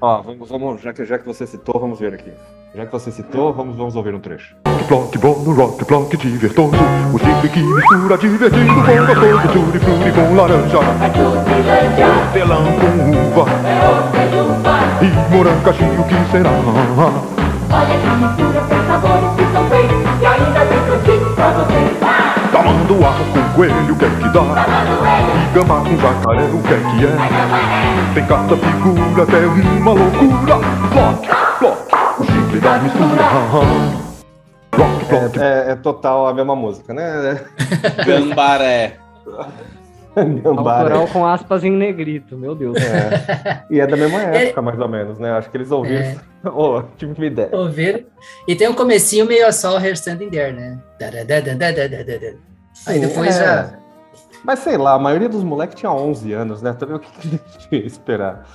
Ó, 0.01 0.22
vamos, 0.22 0.49
vamos 0.49 0.80
já, 0.80 0.92
que, 0.92 1.05
já 1.05 1.18
que 1.18 1.26
você 1.26 1.44
citou, 1.44 1.80
vamos 1.80 1.99
ver 1.99 2.14
aqui. 2.14 2.30
Já 2.72 2.86
que 2.86 2.92
você 2.92 3.11
citou, 3.11 3.53
vamos, 3.53 3.76
vamos 3.76 3.97
ouvir 3.97 4.14
um 4.14 4.20
trecho. 4.20 4.55
Block, 4.86 5.18
bom 5.18 5.42
no 5.42 5.53
rock, 5.55 5.84
block 5.84 6.16
divertoso 6.16 6.76
O 7.12 7.18
tipo 7.18 7.49
que 7.53 7.61
mistura 7.61 8.16
divertido 8.18 8.72
com 8.72 8.82
gostoso 8.82 9.80
frutti 9.80 10.12
com 10.12 10.34
laranja 10.36 10.78
Hortelã 12.07 12.59
com 12.78 13.40
uva 13.40 13.51
E 15.03 15.34
morango 15.34 15.62
caixinho, 15.64 16.05
que 16.05 16.14
será? 16.30 16.51
Olha 17.72 17.99
que 17.99 18.11
mistura, 18.22 18.61
tem 18.68 18.86
sabores 18.86 19.30
que 19.34 19.44
são 19.53 19.68
feitos 19.68 20.22
E 20.22 20.26
ainda 20.26 20.66
tem 20.66 20.78
frutinho 20.86 21.34
pra 21.34 21.51
você 21.51 22.15
Quando 22.62 23.04
arco 23.04 23.24
com 23.32 23.54
coelho, 23.54 23.92
o 23.94 23.98
que 23.98 24.04
é 24.04 24.09
que 24.09 24.28
dá? 24.30 24.40
Gama 25.54 25.80
com 25.82 25.96
jacaré, 25.98 26.42
o 26.44 26.62
que 26.62 26.72
é 26.72 26.78
que 26.78 27.04
é? 27.07 28.14
Tem 28.14 28.26
cada 28.26 28.57
figura, 28.57 29.22
até 29.22 29.46
uma 29.46 29.92
loucura. 29.92 30.57
Block, 30.92 31.28
block, 31.61 31.94
o 32.18 32.24
chifre 32.24 32.61
da 32.61 32.78
mistura. 32.78 33.22
Block, 34.76 35.04
block, 35.04 35.38
É, 35.38 35.68
é- 35.68 35.72
é 35.72 35.76
total 35.76 36.28
a 36.28 36.34
mesma 36.34 36.57
música, 36.57 36.92
né? 36.94 37.40
Gambaré. 38.07 38.96
Gambara. 40.42 40.94
Autoral 40.94 41.08
com 41.08 41.26
aspas 41.26 41.62
em 41.62 41.70
negrito, 41.70 42.36
meu 42.38 42.54
Deus. 42.54 42.76
É. 42.78 43.64
E 43.70 43.80
é 43.80 43.86
da 43.86 43.96
mesma 43.96 44.22
época, 44.22 44.62
mais 44.62 44.78
ou 44.80 44.88
menos, 44.88 45.18
né? 45.18 45.32
Acho 45.32 45.50
que 45.50 45.56
eles 45.56 45.70
ouviram. 45.70 46.00
É. 46.00 46.48
Ô, 46.48 46.82
tive 46.96 47.12
uma 47.12 47.26
ideia. 47.26 47.50
Ouvir. 47.52 48.06
E 48.48 48.56
tem 48.56 48.68
um 48.68 48.74
comecinho 48.74 49.26
meio 49.26 49.52
só 49.52 49.78
Her 49.78 49.92
Standing 49.92 50.30
There, 50.30 50.52
né? 50.52 50.78
Aí 52.86 52.94
Sim, 52.94 53.00
depois 53.00 53.36
é. 53.36 53.44
já. 53.44 53.72
Mas 54.42 54.60
sei 54.60 54.76
lá, 54.76 54.94
a 54.94 54.98
maioria 54.98 55.28
dos 55.28 55.42
moleques 55.42 55.76
tinha 55.78 55.90
11 55.90 56.32
anos, 56.32 56.62
né? 56.62 56.72
Também 56.72 56.96
o 56.96 57.00
que 57.00 57.10
que 57.10 57.40
eles 57.76 57.92
esperar? 57.92 58.46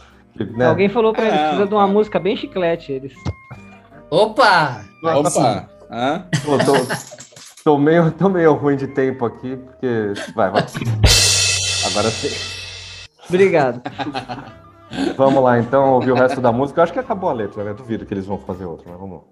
Né? 0.56 0.66
Alguém 0.66 0.90
falou 0.90 1.12
pra 1.14 1.26
eles, 1.26 1.36
É, 1.36 1.44
precisa 1.44 1.68
de 1.68 1.74
uma 1.74 1.84
é. 1.84 1.88
música 1.92 2.20
bem 2.20 2.36
chiclete, 2.38 2.92
eles. 2.92 3.14
Opa! 4.10 4.82
Opa! 5.04 5.70
Hã? 5.92 6.26
Pô, 6.46 6.58
tô, 6.58 6.74
tô 7.64 7.78
meio, 7.78 8.12
tô 8.12 8.30
meio 8.30 8.54
ruim 8.54 8.78
de 8.78 8.88
tempo 8.88 9.26
aqui, 9.26 9.58
porque. 9.58 10.14
Vai, 10.34 10.50
vai. 10.50 10.66
Agora 11.92 12.10
sim. 12.10 12.30
Obrigado. 13.28 13.82
Vamos 15.16 15.42
lá, 15.42 15.60
então, 15.60 15.94
ouvir 15.94 16.12
o 16.12 16.16
resto 16.16 16.42
da 16.42 16.52
música. 16.52 16.80
Eu 16.80 16.84
acho 16.84 16.94
que 16.94 17.00
acabou 17.00 17.30
a 17.30 17.34
letra, 17.34 17.64
né? 17.64 17.74
Duvido 17.74 18.06
que 18.06 18.14
eles 18.14 18.26
vão 18.26 18.38
fazer 18.38 18.66
outra, 18.66 18.90
mas 18.90 19.00
vamos 19.00 19.20
lá. 19.20 19.24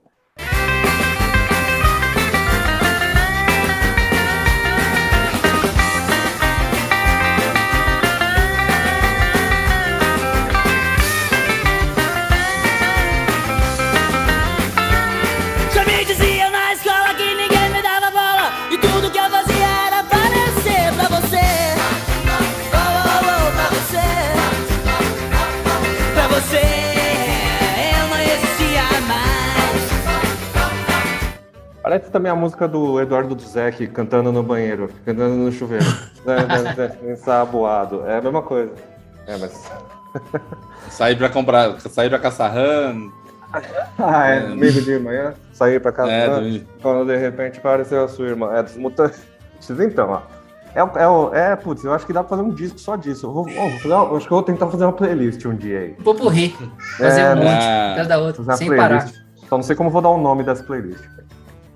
Parece 31.90 32.12
também 32.12 32.32
a 32.32 32.36
música 32.36 32.68
do 32.68 33.02
Eduardo 33.02 33.34
Duzek 33.34 33.88
cantando 33.88 34.32
no 34.32 34.44
banheiro, 34.44 34.92
cantando 35.04 35.34
no 35.36 35.52
chuveiro. 35.52 35.84
Né, 36.24 36.36
né, 36.46 36.74
né, 37.02 37.12
Ensaboado. 37.14 38.04
É 38.06 38.18
a 38.18 38.22
mesma 38.22 38.44
coisa. 38.44 38.72
É, 39.26 39.38
mas. 39.38 39.72
Sair 40.92 41.16
pra 41.18 41.30
comprar, 41.30 41.80
sair 41.80 42.10
pra 42.10 42.20
caçar 42.20 42.54
rã. 42.54 42.94
Ah, 43.98 44.28
é, 44.28 44.50
meio 44.50 44.72
de 44.84 45.00
manhã, 45.00 45.34
sair 45.54 45.80
pra 45.80 45.92
casa. 45.92 46.12
É, 46.12 46.28
do- 46.30 46.66
Quando 46.82 47.08
de 47.08 47.18
repente 47.18 47.58
apareceu 47.58 48.04
a 48.04 48.08
sua 48.08 48.28
irmã. 48.28 48.54
É 48.54 48.62
dos 48.62 48.76
mutantes. 48.78 49.20
Então, 49.80 50.10
ó. 50.12 50.22
É, 50.76 50.82
é, 50.82 51.52
é, 51.52 51.56
putz, 51.56 51.84
eu 51.86 51.94
acho 51.94 52.06
que 52.06 52.14
dá 52.14 52.22
pra 52.22 52.38
fazer 52.38 52.44
um 52.48 52.54
disco 52.54 52.78
só 52.80 52.96
disso. 52.98 53.26
Eu 53.28 53.34
vou, 53.34 53.46
vou 53.46 53.70
fazer 53.80 53.94
eu 53.94 54.16
acho 54.18 54.28
que 54.28 54.34
eu 54.34 54.38
vou 54.38 54.44
tentar 54.44 54.68
fazer 54.68 54.84
uma 54.84 54.94
playlist 54.94 55.44
um 55.46 55.56
dia 55.56 55.80
aí. 55.80 55.94
Popurri. 56.04 56.56
Fazer 57.00 57.22
É, 57.22 57.34
um 57.34 57.38
monte, 57.38 57.96
cada 57.96 58.20
uma 58.22 58.58
sem 58.58 58.68
parar. 58.76 58.88
playlist. 59.00 59.16
Só 59.48 59.56
não 59.58 59.64
sei 59.64 59.76
como 59.76 59.88
eu 59.90 59.94
vou 59.94 60.02
dar 60.02 60.10
o 60.10 60.18
nome 60.20 60.44
dessa 60.44 60.64
playlist. 60.64 61.04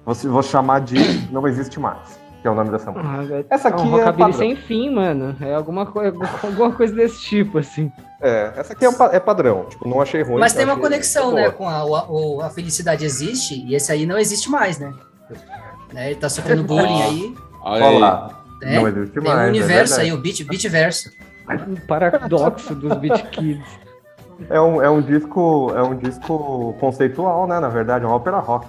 Vou, 0.06 0.14
vou 0.16 0.44
chamar 0.44 0.82
de 0.82 0.96
Não 1.32 1.48
Existe 1.48 1.80
Mais, 1.80 2.20
que 2.42 2.48
é 2.48 2.52
o 2.52 2.56
nome 2.56 2.70
dessa 2.72 2.92
música. 2.92 3.46
Ah, 3.50 3.56
Essa 3.56 3.70
é 3.70 3.72
aqui 3.72 3.82
um 3.82 3.88
é 3.88 3.90
rockabilly 4.00 4.18
padrão. 4.32 4.34
sem 4.40 4.56
fim, 4.56 4.90
mano. 4.90 5.36
É 5.40 5.54
alguma, 5.54 5.86
coisa, 5.86 6.18
alguma 6.44 6.72
coisa 6.74 6.94
desse 6.94 7.22
tipo, 7.22 7.58
assim. 7.60 7.92
É, 8.22 8.54
essa 8.58 8.74
aqui 8.74 8.84
é, 8.86 8.90
um 8.90 8.94
pa- 8.94 9.10
é 9.14 9.20
padrão. 9.20 9.66
Tipo, 9.70 9.88
não 9.88 10.02
achei 10.02 10.22
ruim. 10.24 10.40
Mas 10.40 10.54
tem 10.54 10.66
uma 10.66 10.78
conexão, 10.78 11.32
boa. 11.32 11.42
né? 11.42 11.50
Com 11.52 11.68
a, 11.68 11.84
o- 11.86 12.42
a 12.42 12.50
felicidade 12.50 13.06
existe 13.06 13.56
e 13.66 13.76
esse 13.76 13.92
aí 13.92 14.06
não 14.06 14.18
existe 14.18 14.50
mais, 14.50 14.78
né? 14.80 14.94
Né, 15.94 16.08
Ele 16.12 16.16
tá 16.20 16.28
sofrendo 16.30 16.64
bullying 16.64 17.02
aí. 17.02 17.36
Olha 17.62 17.86
Olha 17.86 17.88
aí. 17.96 18.00
lá. 18.00 18.44
né? 18.62 18.76
Não 18.80 18.88
existe 18.88 19.14
Tem 19.14 19.24
mais. 19.24 19.38
um 19.40 19.42
é 19.44 19.48
universo 19.50 19.94
aí, 20.02 20.10
verdade. 20.10 20.20
o 20.20 20.22
beat, 20.22 20.48
beat 20.50 20.68
verso. 20.72 21.10
Um 21.68 21.76
paradoxo 21.88 22.74
dos 22.76 22.94
Beat 22.98 23.30
Kids. 23.32 23.66
É 24.50 24.60
um, 24.60 24.82
é 24.82 24.90
um 24.90 25.02
disco, 25.02 25.72
é 25.76 25.84
um 25.84 25.96
disco 25.96 26.74
conceitual, 26.80 27.46
né? 27.48 27.60
Na 27.60 27.68
verdade, 27.70 28.04
é 28.06 28.08
uma 28.08 28.16
ópera 28.16 28.40
rock. 28.40 28.66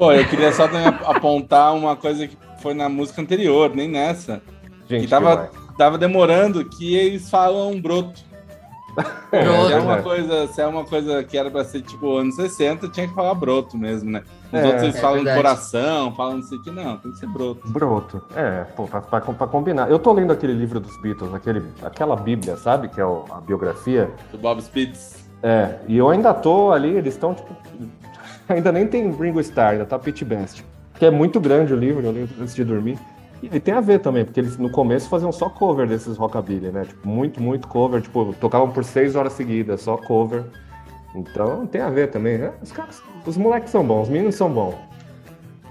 Pô, 0.00 0.10
eu 0.12 0.26
queria 0.26 0.50
só 0.50 0.64
apontar 1.04 1.74
uma 1.74 1.94
coisa 1.94 2.26
que 2.26 2.34
foi 2.62 2.72
na 2.72 2.88
música 2.88 3.20
anterior, 3.20 3.70
nem 3.74 3.86
nessa. 3.86 4.40
Gente, 4.88 5.02
Que 5.02 5.08
tava, 5.08 5.30
demais. 5.32 5.50
tava 5.76 5.98
demorando 5.98 6.64
que 6.64 6.96
eles 6.96 7.28
falam 7.28 7.78
broto. 7.78 8.22
É, 9.30 9.44
Broto. 9.44 9.66
Se 9.68 9.72
é 9.74 9.78
uma 9.78 10.02
coisa, 10.02 10.46
se 10.48 10.60
é 10.62 10.66
uma 10.66 10.84
coisa 10.84 11.22
que 11.22 11.36
era 11.36 11.50
pra 11.50 11.62
ser 11.64 11.82
tipo 11.82 12.16
anos 12.16 12.34
60, 12.34 12.88
tinha 12.88 13.06
que 13.06 13.14
falar 13.14 13.34
broto 13.34 13.76
mesmo, 13.76 14.10
né? 14.10 14.22
Os 14.50 14.58
É. 14.58 14.64
outros 14.64 14.82
eles 14.84 14.96
É 14.96 15.00
falam 15.00 15.16
verdade. 15.16 15.36
coração, 15.36 16.14
falam 16.16 16.36
não 16.38 16.42
sei 16.44 16.56
o 16.58 16.62
que, 16.62 16.70
não, 16.70 16.96
tem 16.96 17.12
que 17.12 17.18
ser 17.18 17.26
broto. 17.28 17.60
Broto. 17.68 18.22
É, 18.34 18.64
pô, 18.74 18.84
pra, 18.88 19.02
pra, 19.02 19.20
pra 19.20 19.46
combinar. 19.46 19.90
Eu 19.90 19.98
tô 19.98 20.12
lendo 20.14 20.32
aquele 20.32 20.54
livro 20.54 20.80
dos 20.80 20.96
Beatles, 21.02 21.32
aquele, 21.34 21.62
aquela 21.84 22.16
bíblia, 22.16 22.56
sabe? 22.56 22.88
Que 22.88 23.00
é 23.00 23.04
o- 23.04 23.26
a 23.30 23.40
biografia. 23.40 24.10
Do 24.32 24.38
Bob 24.38 24.60
Spitz. 24.62 25.28
É, 25.42 25.76
e 25.86 25.96
eu 25.96 26.08
ainda 26.08 26.32
tô 26.34 26.72
ali, 26.72 26.88
eles 26.88 27.14
estão, 27.14 27.34
tipo. 27.34 27.54
Ainda 28.54 28.72
nem 28.72 28.86
tem 28.86 29.10
Ringo 29.12 29.40
Starr, 29.40 29.72
ainda 29.72 29.86
tá 29.86 29.98
Best. 29.98 30.64
Que 30.94 31.06
é 31.06 31.10
muito 31.10 31.40
grande 31.40 31.72
o 31.72 31.76
livro, 31.76 32.04
eu 32.04 32.12
li 32.12 32.28
antes 32.40 32.54
de 32.54 32.64
dormir. 32.64 32.98
E 33.42 33.58
tem 33.58 33.72
a 33.72 33.80
ver 33.80 34.00
também, 34.00 34.24
porque 34.24 34.38
eles 34.38 34.58
no 34.58 34.70
começo 34.70 35.08
faziam 35.08 35.32
só 35.32 35.48
cover 35.48 35.86
desses 35.86 36.16
rockabilly, 36.16 36.70
né? 36.70 36.84
Tipo, 36.84 37.08
muito, 37.08 37.40
muito 37.42 37.66
cover. 37.68 38.02
Tipo, 38.02 38.34
tocavam 38.38 38.70
por 38.70 38.84
seis 38.84 39.16
horas 39.16 39.32
seguidas, 39.32 39.80
só 39.80 39.96
cover. 39.96 40.44
Então 41.14 41.66
tem 41.66 41.80
a 41.80 41.88
ver 41.88 42.10
também. 42.10 42.36
né? 42.36 42.52
Os 42.60 42.70
caras, 42.70 43.02
os 43.24 43.36
moleques 43.38 43.70
são 43.70 43.84
bons, 43.84 44.02
os 44.02 44.08
meninos 44.10 44.34
são 44.34 44.50
bons. 44.50 44.74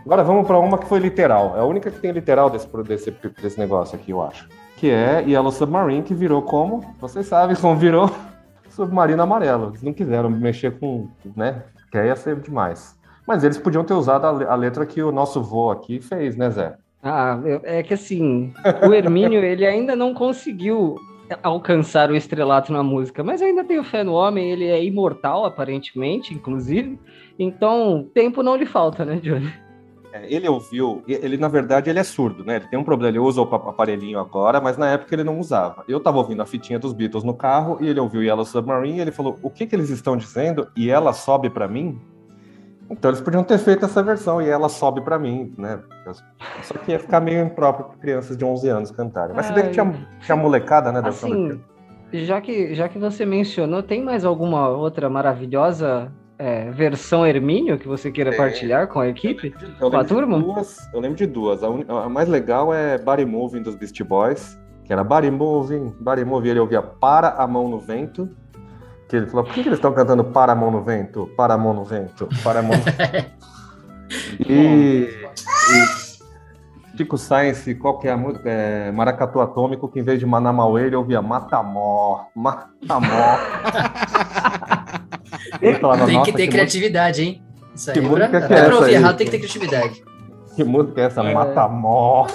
Agora 0.04 0.24
vamos 0.24 0.48
pra 0.48 0.58
uma 0.58 0.78
que 0.78 0.88
foi 0.88 1.00
literal. 1.00 1.56
É 1.56 1.60
a 1.60 1.66
única 1.66 1.92
que 1.92 2.00
tem 2.00 2.12
literal 2.12 2.50
desse, 2.50 2.68
desse, 2.88 3.12
desse 3.40 3.60
negócio 3.60 3.96
aqui, 3.96 4.12
eu 4.12 4.24
acho. 4.24 4.48
Que 4.78 4.90
é 4.90 5.24
Yellow 5.28 5.52
Submarine, 5.52 6.02
que 6.02 6.16
virou 6.16 6.42
como? 6.42 6.84
Vocês 7.00 7.28
sabem 7.28 7.56
como 7.56 7.76
virou 7.76 8.10
Submarino 8.72 9.22
Amarelo. 9.22 9.68
Eles 9.68 9.84
não 9.84 9.94
quiseram 9.94 10.30
mexer 10.30 10.80
com, 10.80 11.08
né? 11.36 11.62
Que 11.92 11.98
aí 11.98 12.08
ia 12.08 12.16
ser 12.16 12.36
demais. 12.38 12.98
Mas 13.28 13.44
eles 13.44 13.58
podiam 13.58 13.84
ter 13.84 13.94
usado 13.94 14.26
a, 14.26 14.32
le- 14.32 14.46
a 14.46 14.56
letra 14.56 14.86
que 14.86 15.02
o 15.02 15.12
nosso 15.12 15.42
vô 15.42 15.70
aqui 15.72 16.00
fez, 16.00 16.36
né, 16.36 16.50
Zé? 16.50 16.76
Ah, 17.02 17.40
é 17.64 17.82
que 17.84 17.94
assim, 17.94 18.54
o 18.88 18.94
Hermínio, 18.94 19.44
ele 19.44 19.66
ainda 19.66 19.96
não 19.96 20.14
conseguiu 20.14 20.96
alcançar 21.44 22.10
o 22.10 22.16
estrelato 22.16 22.74
na 22.74 22.82
música, 22.84 23.24
mas 23.24 23.42
ainda 23.42 23.64
tenho 23.64 23.84
fé 23.84 24.04
no 24.04 24.14
homem, 24.14 24.52
ele 24.52 24.66
é 24.66 24.84
imortal, 24.84 25.46
aparentemente, 25.46 26.34
inclusive. 26.34 27.00
Então, 27.38 28.10
tempo 28.14 28.42
não 28.44 28.56
lhe 28.56 28.66
falta, 28.66 29.06
né, 29.06 29.16
Johnny? 29.22 29.54
É, 30.12 30.34
ele 30.34 30.48
ouviu, 30.50 31.04
ele 31.08 31.38
na 31.38 31.48
verdade 31.48 31.90
ele 31.90 32.00
é 32.00 32.04
surdo, 32.04 32.44
né? 32.44 32.56
Ele 32.56 32.68
tem 32.68 32.80
um 32.80 32.84
problema, 32.84 33.12
ele 33.12 33.20
usa 33.20 33.42
o 33.42 33.46
pa- 33.46 33.70
aparelhinho 33.70 34.18
agora, 34.20 34.60
mas 34.60 34.76
na 34.78 34.88
época 34.90 35.14
ele 35.14 35.24
não 35.24 35.40
usava. 35.40 35.84
Eu 35.88 36.00
tava 36.00 36.18
ouvindo 36.18 36.42
a 36.42 36.46
fitinha 36.48 36.80
dos 36.80 36.94
Beatles 36.94 37.24
no 37.24 37.34
carro 37.34 37.78
e 37.80 37.88
ele 37.88 38.00
ouviu 38.00 38.24
Yellow 38.24 38.44
Submarine 38.46 38.98
e 38.98 39.02
ele 39.02 39.12
falou: 39.12 39.38
"O 39.44 39.50
que 39.52 39.68
que 39.68 39.76
eles 39.76 39.90
estão 39.92 40.18
dizendo?" 40.18 40.68
E 40.76 40.90
ela 40.90 41.14
sobe 41.14 41.50
pra 41.50 41.68
mim. 41.68 42.00
Então 42.90 43.12
eles 43.12 43.22
podiam 43.22 43.44
ter 43.44 43.60
feito 43.60 43.86
essa 43.86 44.02
versão 44.02 44.42
e 44.42 44.50
ela 44.50 44.68
sobe 44.68 45.02
pra 45.02 45.20
mim, 45.20 45.54
né? 45.56 45.80
Só 46.64 46.74
que 46.80 46.92
ia 46.92 46.98
ficar 47.00 47.20
meio 47.20 47.46
impróprio 47.46 47.86
para 47.86 47.98
crianças 47.98 48.36
de 48.36 48.44
11 48.44 48.68
anos 48.68 48.90
cantarem. 48.90 49.36
Mas 49.36 49.46
se 49.46 49.54
bem 49.54 49.66
que 49.66 49.70
tinha, 49.70 49.94
tinha 50.22 50.36
molecada, 50.36 50.92
né? 50.92 51.02
Assim, 51.08 51.62
já 52.12 52.42
que, 52.42 52.74
já 52.74 52.90
que 52.90 52.98
você 52.98 53.28
mencionou, 53.28 53.84
tem 53.84 54.04
mais 54.04 54.26
alguma 54.26 54.70
outra 54.70 55.08
maravilhosa 55.08 56.12
é, 56.40 56.72
versão 56.72 57.28
Hermínio 57.28 57.78
que 57.78 57.88
você 57.88 58.10
queira 58.10 58.30
Tem. 58.32 58.40
partilhar 58.40 58.88
com 58.88 59.00
a 59.02 59.08
equipe? 59.10 59.54
Eu 59.80 59.90
Com 59.92 59.98
a 59.98 60.00
lembro, 60.00 60.04
de 60.04 60.08
turma? 60.08 60.40
duas, 60.40 60.78
eu 60.94 61.00
lembro 61.02 61.18
de 61.18 61.28
duas. 61.28 61.62
A, 61.64 61.70
uni- 61.70 61.86
a 61.88 62.08
mais 62.10 62.30
legal 62.30 62.74
é 62.74 62.98
Body 62.98 63.26
Moving 63.26 63.62
dos 63.62 63.76
Beastie 63.76 64.04
Boys, 64.06 64.58
que 64.86 64.94
era 64.94 65.04
Body 65.04 65.30
Moving, 65.30 65.94
Body 66.00 66.24
Moving. 66.24 66.48
Ele 66.50 66.60
ouvia 66.62 66.82
Para 66.82 67.30
a 67.32 67.46
Mão 67.46 67.68
no 67.68 67.78
Vento. 67.78 68.30
Que 69.10 69.18
ele 69.18 69.26
falou: 69.28 69.44
por 69.44 69.54
que, 69.54 69.62
que 69.64 69.68
eles 69.70 69.78
estão 69.80 69.92
cantando 69.94 70.24
Para 70.24 70.54
a 70.54 70.56
Mão 70.56 70.72
no 70.72 70.82
Vento? 70.82 71.30
Para 71.36 71.54
a 71.56 71.58
Mão 71.58 71.74
no 71.74 71.84
Vento? 71.84 72.28
Para 72.44 72.60
a 72.60 72.64
Mão 72.64 72.78
no 72.78 72.84
Vento. 72.84 73.32
e, 74.50 75.10
e 75.74 76.98
Chico 76.98 77.18
Science, 77.18 77.74
qual 77.76 77.98
que 78.00 78.08
é 78.08 78.12
a 78.12 78.18
música? 78.18 78.50
É 78.50 78.92
Maracatu 78.92 79.40
Atômico, 79.42 79.88
que 79.90 80.00
em 80.00 80.04
vez 80.04 80.20
de 80.20 80.26
Manamauê, 80.26 80.88
ele 80.88 80.96
ouvia 80.96 81.22
Matamó, 81.22 82.26
Matamó. 82.36 83.38
Falava, 85.80 86.06
Tem 86.06 86.16
"Nossa, 86.16 86.32
que 86.32 86.38
ter 86.38 86.44
que 86.48 86.52
criatividade, 86.52 87.24
hein? 87.24 87.42
Isso 87.76 87.90
aí, 87.90 87.94
que 87.96 88.02
pra, 88.02 88.10
música 88.10 88.30
que 88.30 88.36
até 88.46 88.60
é 88.60 88.64
pra 88.66 88.76
ouvir 88.76 88.88
aí? 88.90 88.96
errado 88.96 89.18
tem 89.18 89.26
que 89.26 89.32
ter 89.32 89.38
criatividade. 89.40 90.04
Que 90.56 90.64
música 90.64 91.02
é 91.02 91.06
essa? 91.06 91.22
É. 91.22 91.34
Matamó. 91.34 92.28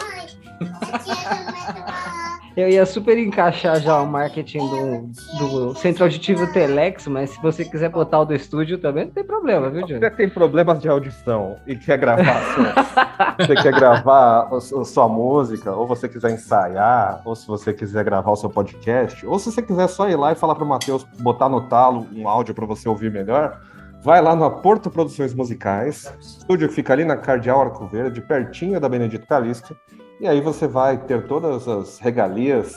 Eu 2.56 2.68
ia 2.68 2.86
super 2.86 3.18
encaixar 3.18 3.80
já 3.80 4.00
o 4.00 4.06
marketing 4.06 4.58
do, 4.58 5.10
do 5.38 5.74
centro 5.74 6.04
auditivo 6.04 6.46
Telex, 6.52 7.08
mas 7.08 7.30
se 7.30 7.42
você 7.42 7.64
quiser 7.64 7.88
botar 7.88 8.20
o 8.20 8.24
do 8.24 8.32
estúdio 8.32 8.78
também, 8.78 9.06
não 9.06 9.10
tem 9.10 9.24
problema, 9.24 9.68
viu, 9.70 9.84
Johnny? 9.84 9.98
Você 9.98 10.10
tem 10.10 10.28
problemas 10.28 10.78
de 10.80 10.88
audição 10.88 11.56
e 11.66 11.74
quer 11.74 11.98
gravar 11.98 12.40
sua, 12.54 13.36
você 13.44 13.54
quer 13.56 13.72
gravar 13.72 14.48
a 14.52 14.84
sua 14.84 15.08
música, 15.08 15.72
ou 15.72 15.84
você 15.84 16.08
quiser 16.08 16.30
ensaiar, 16.30 17.22
ou 17.24 17.34
se 17.34 17.44
você 17.44 17.72
quiser 17.72 18.04
gravar 18.04 18.30
o 18.30 18.36
seu 18.36 18.48
podcast, 18.48 19.26
ou 19.26 19.36
se 19.40 19.50
você 19.50 19.60
quiser 19.60 19.88
só 19.88 20.08
ir 20.08 20.16
lá 20.16 20.30
e 20.30 20.36
falar 20.36 20.54
para 20.54 20.64
o 20.64 20.68
Matheus 20.68 21.04
botar 21.18 21.48
no 21.48 21.62
talo 21.62 22.06
um 22.14 22.28
áudio 22.28 22.54
para 22.54 22.66
você 22.66 22.88
ouvir 22.88 23.10
melhor, 23.10 23.60
vai 24.00 24.22
lá 24.22 24.36
no 24.36 24.48
Porto 24.60 24.90
Produções 24.90 25.34
Musicais, 25.34 26.14
estúdio 26.20 26.68
que 26.68 26.74
fica 26.74 26.92
ali 26.92 27.04
na 27.04 27.16
Cardeal 27.16 27.62
Arco 27.62 27.86
Verde, 27.88 28.20
pertinho 28.20 28.78
da 28.78 28.88
Benedito 28.88 29.26
Calixto, 29.26 29.76
e 30.20 30.28
aí 30.28 30.40
você 30.40 30.66
vai 30.66 30.98
ter 30.98 31.26
todas 31.26 31.66
as 31.66 31.98
regalias 31.98 32.74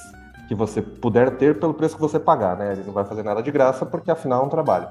que 0.48 0.56
você 0.56 0.82
puder 0.82 1.32
ter 1.32 1.60
pelo 1.60 1.74
preço 1.74 1.96
que 1.96 2.02
você 2.02 2.20
pagar, 2.20 2.58
né? 2.58 2.74
Ele 2.74 2.84
não 2.86 2.94
vai 2.94 3.06
fazer 3.06 3.24
nada 3.24 3.44
de 3.44 3.52
graça 3.52 3.86
porque 3.86 4.10
afinal 4.10 4.44
é 4.44 4.46
um 4.46 4.50
trabalho. 4.50 4.88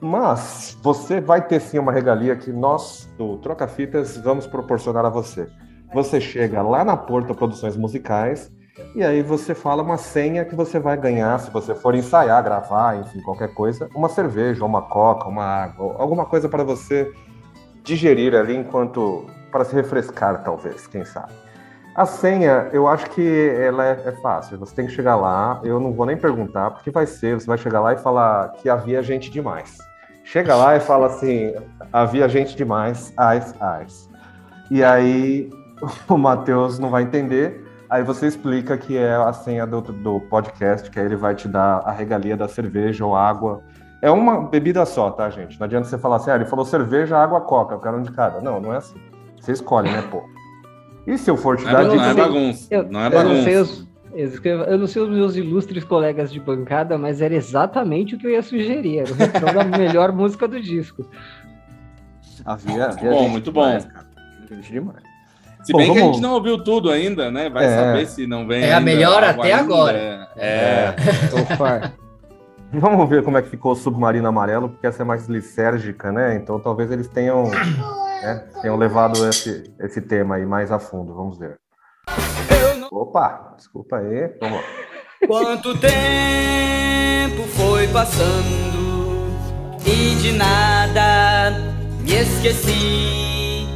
Mas 0.00 0.76
você 0.82 1.20
vai 1.20 1.46
ter 1.46 1.60
sim 1.60 1.78
uma 1.78 1.92
regalia 1.92 2.36
que 2.36 2.52
nós 2.52 3.08
do 3.16 3.36
Troca 3.38 3.66
Fitas 3.66 4.16
vamos 4.16 4.46
proporcionar 4.46 5.04
a 5.04 5.08
você. 5.08 5.48
Você 5.94 6.20
chega 6.20 6.62
lá 6.62 6.84
na 6.84 6.96
Porta 6.96 7.34
Produções 7.34 7.76
Musicais 7.76 8.50
e 8.94 9.02
aí 9.02 9.22
você 9.22 9.54
fala 9.54 9.82
uma 9.82 9.96
senha 9.96 10.44
que 10.44 10.54
você 10.54 10.78
vai 10.78 10.96
ganhar 10.96 11.38
se 11.40 11.50
você 11.50 11.74
for 11.74 11.94
ensaiar, 11.94 12.42
gravar, 12.44 13.00
enfim, 13.00 13.20
qualquer 13.22 13.52
coisa, 13.54 13.88
uma 13.94 14.08
cerveja, 14.08 14.64
uma 14.64 14.82
coca, 14.82 15.28
uma 15.28 15.44
água, 15.44 15.96
alguma 15.98 16.26
coisa 16.26 16.48
para 16.48 16.62
você 16.62 17.10
digerir 17.82 18.34
ali 18.34 18.56
enquanto 18.56 19.26
para 19.50 19.64
se 19.64 19.74
refrescar 19.74 20.44
talvez, 20.44 20.86
quem 20.86 21.04
sabe. 21.04 21.32
A 21.98 22.06
senha, 22.06 22.68
eu 22.72 22.86
acho 22.86 23.10
que 23.10 23.50
ela 23.60 23.84
é, 23.84 24.00
é, 24.04 24.12
fácil. 24.22 24.56
Você 24.58 24.72
tem 24.72 24.86
que 24.86 24.92
chegar 24.92 25.16
lá, 25.16 25.60
eu 25.64 25.80
não 25.80 25.92
vou 25.92 26.06
nem 26.06 26.16
perguntar, 26.16 26.70
porque 26.70 26.92
vai 26.92 27.04
ser, 27.06 27.34
você 27.34 27.44
vai 27.44 27.58
chegar 27.58 27.80
lá 27.80 27.92
e 27.92 27.96
falar 27.96 28.52
que 28.52 28.68
havia 28.68 29.02
gente 29.02 29.28
demais. 29.28 29.78
Chega 30.22 30.54
lá 30.54 30.76
e 30.76 30.80
fala 30.80 31.08
assim, 31.08 31.52
havia 31.92 32.28
gente 32.28 32.54
demais, 32.54 33.12
ais, 33.16 33.52
ais. 33.60 34.08
E 34.70 34.84
aí 34.84 35.50
o 36.08 36.16
Matheus 36.16 36.78
não 36.78 36.88
vai 36.88 37.02
entender, 37.02 37.66
aí 37.90 38.04
você 38.04 38.28
explica 38.28 38.78
que 38.78 38.96
é 38.96 39.16
a 39.16 39.32
senha 39.32 39.66
do, 39.66 39.80
do 39.80 40.20
podcast, 40.20 40.88
que 40.88 41.00
aí 41.00 41.06
ele 41.06 41.16
vai 41.16 41.34
te 41.34 41.48
dar 41.48 41.78
a 41.78 41.90
regalia 41.90 42.36
da 42.36 42.46
cerveja 42.46 43.04
ou 43.04 43.16
água. 43.16 43.60
É 44.00 44.08
uma 44.08 44.42
bebida 44.42 44.86
só, 44.86 45.10
tá, 45.10 45.28
gente? 45.30 45.58
Não 45.58 45.64
adianta 45.64 45.88
você 45.88 45.98
falar 45.98 46.14
assim, 46.14 46.30
ah, 46.30 46.36
ele 46.36 46.44
falou 46.44 46.64
cerveja, 46.64 47.18
água, 47.18 47.40
coca, 47.40 47.74
eu 47.74 47.80
quero 47.80 47.96
um 47.96 48.02
de 48.02 48.12
cada. 48.12 48.40
Não, 48.40 48.60
não 48.60 48.72
é 48.72 48.76
assim. 48.76 49.00
Você 49.40 49.50
escolhe, 49.50 49.90
né, 49.90 50.00
pô? 50.12 50.37
E 51.08 51.16
se 51.18 51.30
eu 51.30 51.36
for 51.36 51.56
te 51.56 51.64
dar 51.64 51.84
Não, 51.84 51.96
não 51.96 52.04
é 52.04 52.14
bagunça. 52.14 52.66
Eu, 52.70 52.82
não 52.88 53.00
é 53.00 53.06
eu 53.06 53.10
bagunça. 53.10 53.34
Não 53.34 53.42
sei 53.44 53.56
os, 53.56 53.88
eu 54.44 54.78
não 54.78 54.86
sei 54.86 55.02
os 55.02 55.08
meus 55.08 55.36
ilustres 55.36 55.84
colegas 55.84 56.30
de 56.32 56.38
bancada, 56.40 56.98
mas 56.98 57.20
era 57.22 57.34
exatamente 57.34 58.14
o 58.14 58.18
que 58.18 58.26
eu 58.26 58.30
ia 58.32 58.42
sugerir. 58.42 58.98
Era 59.00 59.10
o 59.10 59.14
refrão 59.14 59.54
da 59.54 59.64
melhor 59.78 60.12
música 60.12 60.46
do 60.46 60.60
disco. 60.60 61.08
Havia, 62.44 62.86
havia 62.86 63.10
Bom, 63.10 63.28
muito 63.28 63.50
demais, 63.50 63.84
bom. 63.84 63.90
cara. 63.92 64.06
Gente 64.50 64.72
demais. 64.72 65.02
Se 65.62 65.72
Bom, 65.72 65.78
bem 65.78 65.92
que 65.92 65.98
a 65.98 66.00
vamos- 66.00 66.16
gente 66.16 66.22
não 66.22 66.34
ouviu 66.34 66.62
tudo 66.62 66.90
ainda, 66.90 67.30
né? 67.30 67.50
Vai 67.50 67.64
É. 67.66 67.68
saber 67.76 68.06
se 68.06 68.26
não 68.26 68.46
vem. 68.46 68.62
É 68.62 68.72
a 68.74 68.80
melhor 68.80 69.22
até 69.24 69.52
ainda. 69.52 69.56
agora. 69.64 70.28
É. 70.36 70.94
Opa. 71.52 71.92
Vamos 72.72 73.08
ver 73.08 73.22
como 73.22 73.36
é 73.38 73.42
que 73.42 73.48
ficou 73.48 73.72
o 73.72 73.74
submarino 73.74 74.28
amarelo, 74.28 74.68
porque 74.68 74.86
essa 74.86 75.02
é 75.02 75.04
mais 75.04 75.26
lisérgica, 75.26 76.12
né? 76.12 76.36
Então 76.36 76.60
talvez 76.60 76.90
eles 76.90 77.08
tenham, 77.08 77.50
né, 78.22 78.44
tenham 78.60 78.76
levado 78.76 79.28
esse, 79.28 79.72
esse 79.80 80.00
tema 80.00 80.36
aí 80.36 80.46
mais 80.46 80.70
a 80.70 80.78
fundo. 80.78 81.14
Vamos 81.14 81.38
ver. 81.38 81.58
Opa, 82.90 83.54
desculpa 83.56 83.98
aí. 83.98 84.34
Vamos 84.40 84.60
lá. 84.60 84.64
Quanto 85.26 85.76
tempo 85.78 87.42
foi 87.56 87.88
passando 87.88 88.88
e 89.84 90.14
de 90.16 90.32
nada 90.32 91.50
me 92.00 92.12
esqueci 92.14 93.66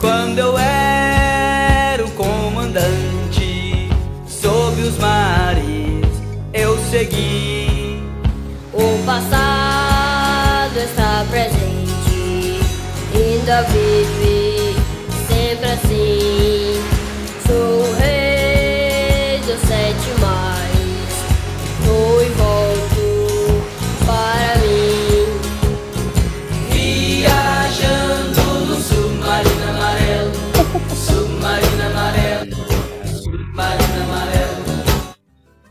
quando 0.00 0.38
eu 0.38 0.56
era 0.56 2.04
o 2.04 2.10
comandante 2.12 3.88
sob 4.26 4.80
os 4.82 4.96
mares 4.98 6.06
eu 6.52 6.78
segui 6.90 7.57
ainda 13.48 13.62
vive 13.62 14.47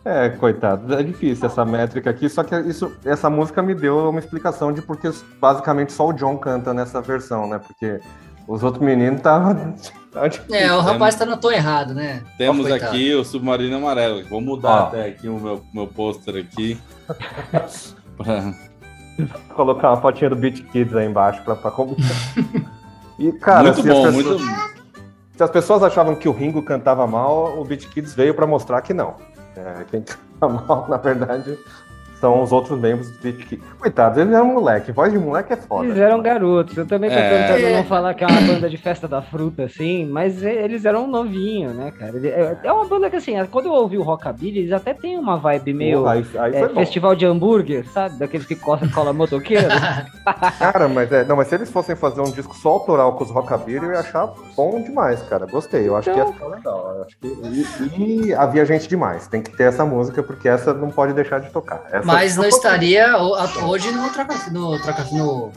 É, 0.08 0.30
coitado, 0.30 0.94
é 0.94 1.04
difícil 1.04 1.46
essa 1.46 1.66
métrica 1.66 2.10
aqui, 2.10 2.30
só 2.30 2.42
que 2.42 2.56
isso, 2.62 2.96
essa 3.04 3.30
música 3.30 3.62
me 3.62 3.76
deu 3.76 4.10
uma 4.10 4.20
explicação 4.20 4.72
de 4.72 4.82
porque 4.82 5.12
basicamente 5.38 5.92
só 5.92 6.08
o 6.08 6.14
John 6.14 6.38
canta 6.38 6.74
nessa 6.74 7.02
versão, 7.02 7.46
né? 7.50 7.60
Porque 7.60 8.00
os 8.48 8.64
outros 8.64 8.82
meninos 8.84 9.18
estavam. 9.18 9.76
É, 10.50 10.74
o 10.74 10.80
rapaz 10.80 11.14
tá 11.14 11.28
no 11.28 11.38
tom 11.38 11.52
errado, 11.52 11.94
né? 11.94 12.24
Temos 12.40 12.68
coitado. 12.68 12.90
aqui 12.92 13.14
o 13.14 13.24
submarino 13.24 13.78
amarelo. 13.78 14.26
Vou 14.28 14.42
mudar 14.42 14.70
Ó. 14.70 14.88
até 14.88 15.10
aqui 15.10 15.28
o 15.28 15.40
meu, 15.40 15.62
meu 15.72 15.86
pôster 15.86 16.44
aqui. 16.44 16.82
Pra- 18.18 18.52
colocar 19.54 19.90
uma 19.92 20.02
fotinha 20.02 20.32
do 20.32 20.36
Beat 20.36 20.64
Kids 20.72 20.96
aí 20.96 21.06
embaixo 21.06 21.44
pra, 21.44 21.56
pra 21.56 21.70
combinar. 21.70 22.08
E, 23.20 23.32
cara, 23.32 23.64
muito 23.64 23.82
se, 23.82 23.90
as 23.90 23.96
bom, 23.96 24.04
pessoas, 24.06 24.42
muito 24.42 24.46
se 25.36 25.44
as 25.44 25.50
pessoas 25.52 25.84
achavam 25.84 26.16
que 26.16 26.28
o 26.30 26.32
Ringo 26.32 26.64
cantava 26.64 27.06
mal, 27.06 27.60
o 27.60 27.64
Beat 27.64 27.88
Kids 27.90 28.16
veio 28.16 28.34
pra 28.34 28.48
mostrar 28.48 28.82
que 28.82 28.94
não. 28.94 29.16
É, 29.58 29.84
quem 29.90 30.04
canta 30.04 30.48
mal, 30.48 30.88
na 30.88 30.98
verdade, 30.98 31.58
são 32.20 32.42
os 32.42 32.52
outros 32.52 32.80
membros 32.80 33.12
do 33.12 33.20
Beat 33.20 33.38
Kids. 33.48 33.66
Coitados, 33.80 34.18
eles 34.18 34.34
eram 34.34 34.46
moleque. 34.48 34.92
Voz 34.92 35.12
de 35.12 35.20
moleque 35.20 35.54
é 35.54 35.56
foda. 35.58 35.86
Eles 35.86 35.98
eram 35.98 36.22
garotos. 36.22 36.76
Eu 36.76 36.86
também 36.88 37.10
tô 37.10 37.16
É. 37.16 37.48
tentando 37.48 37.74
não 37.76 37.84
falar 37.84 38.14
que 38.14 38.24
é 38.24 38.28
uma 38.28 38.42
banda 38.42 38.70
de 38.70 38.78
festa 38.78 39.08
da 39.08 39.22
fruta, 39.22 39.64
assim, 39.64 40.06
mas 40.06 40.42
eles 40.44 40.84
eram 40.86 41.06
novinhos, 41.08 41.76
né, 41.76 41.92
cara? 41.92 42.18
É 42.28 42.58
é 42.64 42.72
uma 42.72 42.86
banda 42.86 43.10
que, 43.10 43.16
assim, 43.16 43.34
quando 43.52 43.68
eu 43.68 43.74
ouvi 43.74 43.98
o 43.98 44.04
Rockabilly, 44.04 44.60
eles 44.60 44.72
até 44.72 44.94
têm 44.94 45.18
uma 45.18 45.38
vibe 45.38 45.74
meio 45.74 46.00
Porra, 46.00 46.14
aí, 46.14 46.26
aí 46.40 46.56
é, 46.56 46.70
festival 46.70 47.16
de 47.16 47.26
hambúrguer, 47.26 47.86
sabe? 47.90 48.18
Daqueles 48.18 48.46
que 48.48 48.56
cola, 48.56 48.82
cola 48.94 49.14
motoqueiro. 49.14 49.68
Cara, 50.60 50.88
mas 50.88 51.12
é, 51.12 51.24
não, 51.24 51.36
mas 51.36 51.48
se 51.48 51.56
eles 51.56 51.70
fossem 51.72 51.96
fazer 51.96 52.22
um 52.22 52.32
disco 52.32 52.56
só 52.56 52.70
autoral 52.70 53.14
com 53.14 53.24
os 53.24 53.30
Rockabilly, 53.32 53.86
eu 53.86 53.92
ia 53.92 54.00
achar 54.00 54.28
bom 54.56 54.82
demais, 54.82 55.22
cara. 55.24 55.46
Gostei, 55.46 55.88
eu 55.88 55.96
acho 55.96 56.12
que 56.12 56.18
ia 56.18 56.26
ficar 56.26 56.48
legal. 56.48 56.96
Eu 56.98 57.04
acho 57.04 57.18
que, 57.20 57.28
e, 57.98 58.28
e 58.28 58.34
havia 58.34 58.66
gente 58.66 58.88
demais. 58.88 59.28
Tem 59.28 59.42
que 59.42 59.56
ter 59.56 59.64
essa 59.64 59.86
música, 59.86 60.22
porque 60.24 60.48
essa 60.50 60.74
não 60.74 60.90
pode 60.90 61.14
deixar 61.14 61.40
de 61.40 61.50
tocar. 61.50 61.84
Essa- 61.92 62.07
Mas 62.08 62.36
não 62.36 62.46
estaria 62.46 63.18
hoje 63.18 63.92
no 63.92 64.10
troca, 64.10 64.36
no 64.52 64.82
troca 64.82 65.04
no 65.12 65.52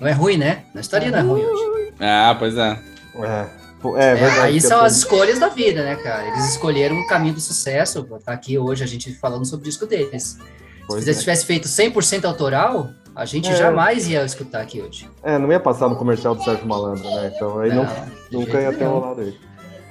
não 0.00 0.08
é 0.08 0.12
ruim, 0.12 0.36
né? 0.36 0.64
Não 0.74 0.80
estaria 0.80 1.10
não 1.10 1.18
é 1.18 1.22
ruim 1.22 1.44
hoje. 1.44 1.92
Ah, 2.00 2.34
pois 2.38 2.56
é. 2.56 2.78
É, 3.16 3.24
é, 3.24 3.48
É, 4.12 4.14
verdade. 4.14 4.40
aí 4.40 4.54
que 4.54 4.60
são 4.60 4.82
as 4.84 4.96
escolhas 4.96 5.38
da 5.38 5.48
vida, 5.48 5.82
né, 5.84 5.96
cara? 5.96 6.26
Eles 6.28 6.50
escolheram 6.50 6.96
o 6.98 7.06
caminho 7.06 7.34
do 7.34 7.40
sucesso. 7.40 8.02
Tá 8.24 8.32
aqui 8.32 8.58
hoje 8.58 8.82
a 8.84 8.86
gente 8.86 9.12
falando 9.14 9.44
sobre 9.46 9.66
o 9.66 9.70
disco 9.70 9.86
deles. 9.86 10.22
Se 10.22 10.38
Pois 10.86 11.04
eles 11.04 11.16
é. 11.16 11.20
tivesse 11.20 11.46
feito 11.46 11.66
100% 11.68 12.24
autoral, 12.26 12.90
a 13.14 13.24
gente 13.24 13.48
É. 13.50 13.56
jamais 13.56 14.06
ia 14.08 14.22
escutar 14.24 14.60
aqui 14.60 14.80
hoje. 14.82 15.08
É, 15.22 15.38
não 15.38 15.50
ia 15.50 15.58
passar 15.58 15.88
no 15.88 15.96
comercial 15.96 16.34
do 16.34 16.42
Sérgio 16.44 16.66
Malandro, 16.66 17.02
né? 17.02 17.32
Então 17.34 17.58
aí 17.58 17.72
não, 17.74 17.84
de 18.30 18.36
nunca 18.36 18.60
ia 18.60 18.72
ter 18.72 18.84
rolado 18.84 19.22
isso. 19.22 19.40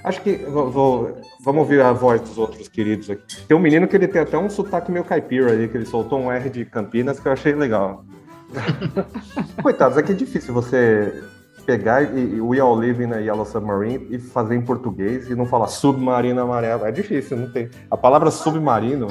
Acho 0.06 0.22
que 0.22 0.36
vou, 0.36 0.70
vou- 0.70 1.18
vamos 1.43 1.62
ouvir 1.62 1.82
a 1.82 1.91
voz 1.91 2.22
dos 2.22 2.38
outros 2.38 2.68
queridos 2.68 3.10
aqui. 3.10 3.24
Tem 3.47 3.58
um 3.58 3.60
menino 3.60 3.88
que 3.88 3.95
ele 3.95 4.08
tem 4.08 4.22
até 4.22 4.38
um 4.38 4.49
sotaque 4.49 4.91
meio 4.91 5.03
caipira 5.03 5.51
aí, 5.51 5.68
que 5.68 5.76
ele 5.76 5.86
soltou 5.86 6.20
um 6.20 6.32
R 6.32 6.47
de 6.49 6.64
Campinas 6.64 7.20
que 7.20 7.28
eu 7.28 7.32
achei 7.32 7.53
legal. 7.56 8.06
Coitados, 9.64 9.97
é 9.97 10.03
que 10.03 10.12
é 10.12 10.16
difícil 10.16 10.53
você 10.53 11.24
pegar 11.66 12.03
e, 12.03 12.36
e 12.36 12.39
We 12.41 12.60
All 12.60 12.76
Live 12.76 13.03
in 13.03 13.12
a 13.14 13.18
Yellow 13.18 13.45
Submarine 13.45 14.06
e 14.12 14.20
fazer 14.20 14.56
em 14.56 14.62
português 14.62 15.28
e 15.30 15.34
não 15.36 15.47
falar 15.47 15.68
submarino 15.68 16.39
amarelo. 16.41 16.86
É 16.86 16.91
difícil, 16.91 17.36
não 17.38 17.51
tem. 17.51 17.70
A 17.89 17.97
palavra 17.97 18.30
submarino. 18.30 19.08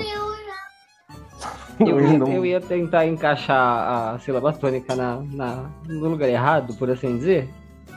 Eu, 1.81 2.01
ia- 2.01 2.19
eu 2.37 2.47
ia 2.47 2.61
tentar 2.61 3.05
encaixar 3.07 4.15
a 4.15 4.19
sílaba 4.21 4.53
tônica 4.53 4.95
na, 4.95 5.17
na- 5.33 5.71
no 5.89 6.09
lugar 6.09 6.29
errado, 6.29 6.73
por 6.77 6.89
assim 6.89 7.17
dizer. 7.19 7.49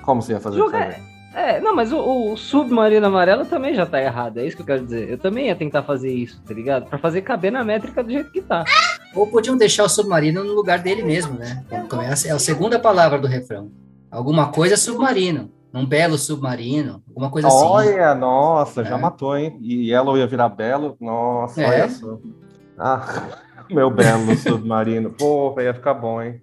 Como 0.01 0.19
você 0.21 0.33
ia 0.33 0.39
fazer 0.39 0.57
Jogar- 0.57 0.89
isso? 0.97 1.16
É, 1.33 1.59
não, 1.59 1.75
mas 1.75 1.91
o, 1.91 2.31
o 2.31 2.37
submarino 2.37 3.05
amarelo 3.05 3.45
também 3.45 3.75
já 3.75 3.85
tá 3.85 4.01
errado, 4.01 4.39
é 4.39 4.45
isso 4.45 4.55
que 4.55 4.61
eu 4.63 4.65
quero 4.65 4.83
dizer. 4.85 5.09
Eu 5.09 5.17
também 5.17 5.47
ia 5.47 5.55
tentar 5.55 5.83
fazer 5.83 6.11
isso, 6.11 6.41
tá 6.41 6.53
ligado? 6.53 6.87
Pra 6.87 6.97
fazer 6.97 7.21
caber 7.21 7.51
na 7.51 7.63
métrica 7.63 8.03
do 8.03 8.09
jeito 8.11 8.31
que 8.31 8.41
tá. 8.41 8.63
Ou 9.13 9.27
podiam 9.27 9.55
deixar 9.55 9.83
o 9.83 9.89
submarino 9.89 10.43
no 10.43 10.53
lugar 10.53 10.79
dele 10.79 11.03
mesmo, 11.03 11.37
né? 11.37 11.63
Começa, 11.89 12.27
é 12.27 12.31
a 12.31 12.39
segunda 12.39 12.79
palavra 12.79 13.19
do 13.19 13.27
refrão. 13.27 13.69
Alguma 14.09 14.51
coisa 14.51 14.75
submarino. 14.77 15.51
Um 15.73 15.85
belo 15.85 16.17
submarino, 16.17 17.03
alguma 17.09 17.29
coisa 17.29 17.49
assim. 17.49 17.65
Olha, 17.65 18.15
nossa, 18.15 18.83
já 18.83 18.95
É. 18.97 18.99
matou, 18.99 19.37
hein? 19.37 19.57
E 19.61 19.91
Yellow 19.91 20.17
ia 20.17 20.25
virar 20.25 20.49
belo. 20.49 20.95
Nossa, 20.99 21.61
É. 21.61 21.67
olha 21.83 21.89
só. 21.89 22.17
Ah, 22.79 23.05
meu 23.69 23.91
belo 23.91 24.35
submarino. 24.37 25.11
Porra, 25.11 25.63
ia 25.63 25.73
ficar 25.73 25.93
bom, 25.93 26.19
hein? 26.21 26.41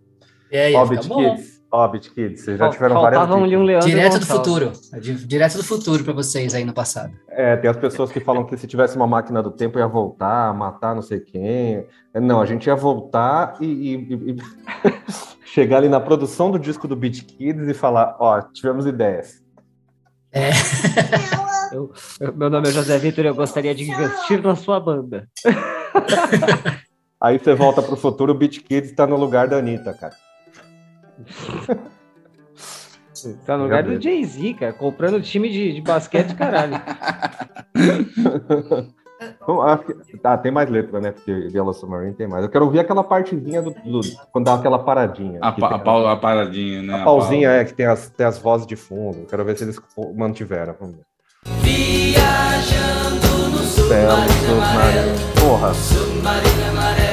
É, 0.52 0.70
ia 0.70 0.78
Hobbit 0.78 1.02
ficar 1.02 1.14
bom. 1.14 1.34
Kids. 1.36 1.53
Hobbit 1.76 2.10
Kids, 2.10 2.40
vocês 2.44 2.58
já 2.58 2.68
tiveram 2.70 3.00
várias 3.00 3.20
ali 3.22 3.32
um 3.32 3.44
dicas. 3.46 3.62
Leandro 3.66 3.88
Direto 3.88 4.18
do 4.18 4.26
futuro. 4.26 4.72
É 4.92 5.00
di- 5.00 5.26
Direto 5.26 5.56
do 5.56 5.64
futuro 5.64 6.04
para 6.04 6.12
vocês 6.12 6.54
aí 6.54 6.64
no 6.64 6.72
passado. 6.72 7.12
É, 7.28 7.56
tem 7.56 7.70
as 7.70 7.76
pessoas 7.76 8.10
que 8.12 8.20
falam 8.20 8.44
que 8.44 8.56
se 8.56 8.66
tivesse 8.66 8.96
uma 8.96 9.06
máquina 9.06 9.42
do 9.42 9.50
tempo 9.50 9.78
ia 9.78 9.86
voltar, 9.86 10.52
matar 10.54 10.94
não 10.94 11.02
sei 11.02 11.20
quem. 11.20 11.86
Não, 12.14 12.40
a 12.40 12.46
gente 12.46 12.66
ia 12.66 12.76
voltar 12.76 13.54
e, 13.60 13.66
e- 13.66 14.32
e- 14.32 14.36
chegar 15.46 15.78
ali 15.78 15.88
na 15.88 16.00
produção 16.00 16.50
do 16.50 16.58
disco 16.58 16.86
do 16.88 16.96
Beat 16.96 17.22
Kids 17.24 17.68
e 17.68 17.74
falar, 17.74 18.16
ó, 18.18 18.40
tivemos 18.40 18.86
ideias. 18.86 19.42
Eu- 21.72 21.92
meu 22.36 22.48
nome 22.50 22.68
é 22.68 22.70
José 22.72 22.98
Vitor 22.98 23.24
e 23.24 23.28
eu 23.28 23.34
gostaria 23.34 23.74
de 23.74 23.82
investir 23.90 24.40
na 24.42 24.54
sua 24.54 24.78
banda. 24.78 25.26
Aí 27.20 27.38
você 27.38 27.54
volta 27.54 27.82
pro 27.82 27.96
futuro, 27.96 28.32
o 28.32 28.34
Beat 28.34 28.60
Kids 28.62 28.92
tá 28.92 29.06
no 29.06 29.16
lugar 29.16 29.48
da 29.48 29.56
Anitta, 29.56 29.92
cara. 29.94 30.14
Tá 33.46 33.56
no 33.56 33.62
lugar 33.64 33.82
do 33.84 34.00
Jay-Z, 34.00 34.54
cara, 34.54 34.72
comprando 34.72 35.20
time 35.22 35.48
de, 35.48 35.72
de 35.74 35.80
basquete, 35.80 36.34
caralho. 36.34 36.74
Bom, 39.46 39.62
acho 39.62 39.84
que- 39.84 39.94
Ah, 40.22 40.36
tem 40.36 40.52
mais 40.52 40.68
letra, 40.68 41.00
né? 41.00 41.12
Porque 41.12 41.30
Yellow 41.30 41.72
Submarine 41.72 42.12
tem 42.14 42.26
mais. 42.28 42.42
Eu 42.44 42.50
quero 42.50 42.64
ouvir 42.66 42.80
aquela 42.80 43.02
partezinha 43.04 43.62
do, 43.62 43.70
do- 43.70 44.00
quando 44.32 44.44
dá 44.46 44.54
aquela 44.54 44.78
paradinha. 44.78 45.38
A, 45.40 45.52
pa- 45.52 45.76
a 45.76 45.78
pau- 45.78 46.06
a 46.06 46.16
paradinha, 46.16 46.82
né? 46.82 47.00
a 47.00 47.04
pausinha 47.04 47.48
é 47.50 47.64
que 47.64 47.72
tem 47.72 47.86
as, 47.86 48.10
tem 48.10 48.26
as 48.26 48.36
vozes 48.38 48.66
de 48.66 48.76
fundo. 48.76 49.20
Eu 49.20 49.26
Quero 49.26 49.42
ver 49.44 49.56
se 49.56 49.64
eles 49.64 49.80
mantiveram. 50.14 50.74
Vamos 50.78 50.96
ver. 50.96 51.04
Viajando 51.62 53.48
no 53.50 53.58
submarino 53.58 54.62
amarelo. 54.62 55.14
Porra. 55.40 55.72
submarino 55.74 56.64
amarelo, 56.70 57.03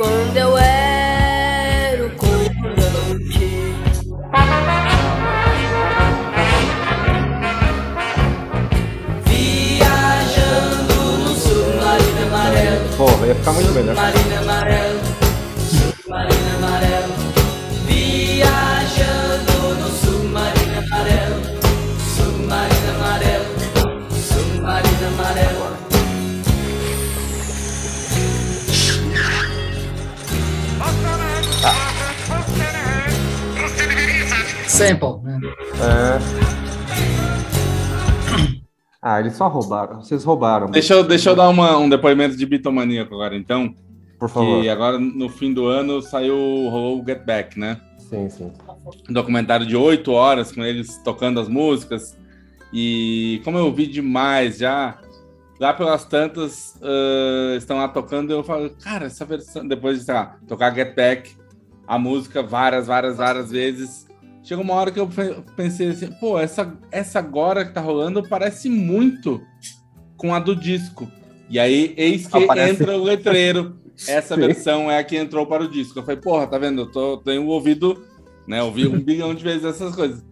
Quando 0.00 0.34
eu 0.34 0.56
era 0.56 2.06
o 2.06 2.10
comandante. 2.16 3.74
Viajando 9.26 10.94
no 11.18 11.34
submarino 11.36 12.22
amarelo. 12.28 12.88
Porra, 12.96 13.26
ia 13.26 13.34
ficar 13.34 13.52
muito 13.52 13.72
melhor. 13.72 13.94
Submarino 13.94 14.38
amarelo, 14.38 14.89
Sample, 34.80 35.22
né? 35.22 35.38
É. 35.76 36.18
Ah, 39.02 39.20
eles 39.20 39.34
só 39.36 39.46
roubaram. 39.46 40.02
Vocês 40.02 40.24
roubaram. 40.24 40.70
Deixa 40.70 40.94
eu, 40.94 41.04
deixa 41.04 41.28
eu 41.30 41.36
dar 41.36 41.50
uma- 41.50 41.76
um 41.76 41.86
depoimento 41.88 42.34
de 42.34 42.46
bitomaníaco 42.46 43.14
agora, 43.14 43.36
então. 43.36 43.74
Por 44.18 44.30
favor. 44.30 44.62
Que 44.62 44.70
agora, 44.70 44.98
no 44.98 45.28
fim 45.28 45.52
do 45.52 45.66
ano, 45.66 46.00
saiu 46.00 46.34
o 46.34 47.02
Get 47.06 47.24
Back, 47.26 47.58
né? 47.58 47.78
Sim, 47.98 48.28
sim. 48.30 48.50
um 49.08 49.12
documentário 49.12 49.66
de 49.66 49.76
oito 49.76 50.12
horas 50.12 50.50
com 50.50 50.64
eles 50.64 50.96
tocando 51.04 51.38
as 51.40 51.48
músicas. 51.48 52.18
E 52.72 53.40
como 53.44 53.58
eu 53.58 53.70
vi 53.72 53.86
demais 53.86 54.56
já, 54.58 54.98
lá 55.60 55.74
pelas 55.74 56.04
tantas 56.06 56.74
ah, 56.82 57.54
estão 57.56 57.76
lá 57.76 57.86
tocando, 57.88 58.32
eu 58.32 58.42
falo, 58.42 58.70
cara, 58.82 59.06
essa 59.06 59.24
versão, 59.26 59.66
depois 59.68 59.98
de 59.98 60.04
sei 60.06 60.14
lá, 60.14 60.36
tocar 60.48 60.74
Get 60.74 60.94
Back, 60.96 61.36
a 61.86 61.98
música 61.98 62.42
várias, 62.42 62.86
várias, 62.86 63.18
várias 63.18 63.50
vezes. 63.50 64.08
Chegou 64.42 64.64
uma 64.64 64.74
hora 64.74 64.90
que 64.90 64.98
eu 64.98 65.06
pe- 65.06 65.36
pensei 65.56 65.88
assim, 65.88 66.10
pô, 66.18 66.38
essa, 66.38 66.76
essa 66.90 67.18
agora 67.18 67.64
que 67.64 67.72
tá 67.72 67.80
rolando 67.80 68.26
parece 68.28 68.68
muito 68.70 69.40
com 70.16 70.34
a 70.34 70.38
do 70.38 70.56
disco. 70.56 71.10
E 71.48 71.58
aí, 71.58 71.94
eis 71.96 72.26
que 72.26 72.44
Aparece. 72.44 72.82
entra 72.82 72.96
o 72.96 73.02
letreiro. 73.02 73.78
Essa 74.08 74.34
Sim. 74.34 74.40
versão 74.40 74.90
é 74.90 74.98
a 74.98 75.04
que 75.04 75.14
entrou 75.14 75.44
para 75.46 75.62
o 75.62 75.68
disco. 75.68 75.98
Eu 75.98 76.02
falei, 76.02 76.18
porra, 76.18 76.46
tá 76.46 76.56
vendo? 76.56 76.82
Eu 76.82 76.86
tô, 76.90 77.18
tenho 77.18 77.44
ouvido 77.46 78.02
né? 78.46 78.62
Ouvi 78.62 78.86
um 78.86 78.98
bilhão 78.98 79.32
de 79.34 79.44
vezes 79.44 79.64
essas 79.64 79.94
coisas. 79.94 80.24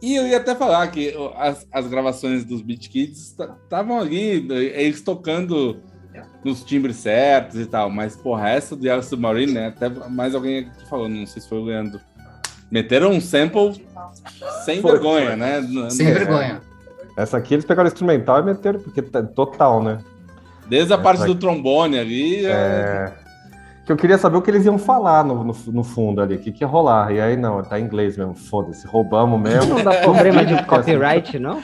E 0.00 0.14
eu 0.14 0.26
ia 0.26 0.38
até 0.38 0.54
falar 0.54 0.86
que 0.88 1.12
as, 1.36 1.66
as 1.70 1.86
gravações 1.86 2.44
dos 2.44 2.62
Beat 2.62 2.88
Kids 2.88 3.36
estavam 3.36 3.98
ali, 3.98 4.46
eles 4.50 5.02
tocando 5.02 5.82
nos 6.44 6.64
timbres 6.64 6.96
certos 6.96 7.60
e 7.60 7.66
tal, 7.66 7.90
mas 7.90 8.16
porra, 8.16 8.48
essa 8.50 8.74
do 8.74 8.86
Yellow 8.86 9.02
Submarine, 9.02 9.52
né? 9.52 9.66
Até 9.66 9.88
mais 9.88 10.34
alguém 10.34 10.60
aqui 10.60 10.88
falou, 10.88 11.08
não 11.08 11.26
sei 11.26 11.42
se 11.42 11.48
foi 11.48 11.58
o 11.58 11.64
Leandro. 11.64 12.00
Meteram 12.70 13.10
um 13.12 13.20
sample 13.20 13.84
sem 14.64 14.80
Foi, 14.82 14.92
vergonha, 14.92 15.26
foi. 15.28 15.36
né? 15.36 15.62
Sem 15.90 16.06
no- 16.08 16.14
vergonha. 16.14 16.60
Essa 17.16 17.36
aqui 17.38 17.54
eles 17.54 17.64
pegaram 17.64 17.88
o 17.88 17.92
instrumental 17.92 18.40
e 18.40 18.42
meteram, 18.44 18.78
porque 18.80 19.02
tá 19.02 19.22
total, 19.22 19.82
né? 19.82 19.98
Desde 20.68 20.92
a 20.92 20.98
parte 20.98 21.18
Essa 21.18 21.26
do 21.26 21.32
aqui. 21.32 21.40
trombone 21.40 21.98
ali. 21.98 22.44
é- 22.46 22.50
É, 22.50 23.12
Que 23.86 23.92
eu 23.92 23.96
queria 23.96 24.18
saber 24.18 24.36
o 24.36 24.42
que 24.42 24.50
eles 24.50 24.66
iam 24.66 24.76
falar 24.78 25.24
no, 25.24 25.42
no, 25.42 25.56
no 25.68 25.82
fundo 25.82 26.20
ali, 26.20 26.34
o 26.34 26.38
que, 26.38 26.52
que 26.52 26.62
ia 26.62 26.68
rolar. 26.68 27.10
E 27.10 27.20
aí, 27.20 27.36
não, 27.38 27.62
tá 27.62 27.80
em 27.80 27.84
inglês 27.84 28.18
mesmo, 28.18 28.34
foda-se, 28.34 28.86
roubamos 28.86 29.40
mesmo. 29.40 29.76
Não 29.76 29.82
dá 29.82 29.94
problema 30.02 30.44
de 30.44 30.52
Assim, 30.54 30.64
copyright, 30.64 31.38
não? 31.38 31.58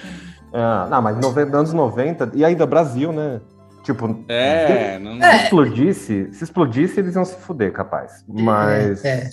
É, 0.52 0.88
não, 0.88 1.02
mas 1.02 1.16
anos 1.36 1.72
90, 1.74 2.30
e 2.34 2.42
ainda 2.44 2.64
Brasil, 2.64 3.12
né? 3.12 3.40
Tipo, 3.82 4.24
É, 4.28 4.98
não... 4.98 5.20
se 5.20 5.36
explodisse, 5.44 6.32
se 6.32 6.44
explodisse, 6.44 6.98
eles 6.98 7.14
iam 7.14 7.24
se 7.26 7.36
fuder, 7.36 7.70
capaz. 7.72 8.24
Mas. 8.26 9.04
É. 9.04 9.28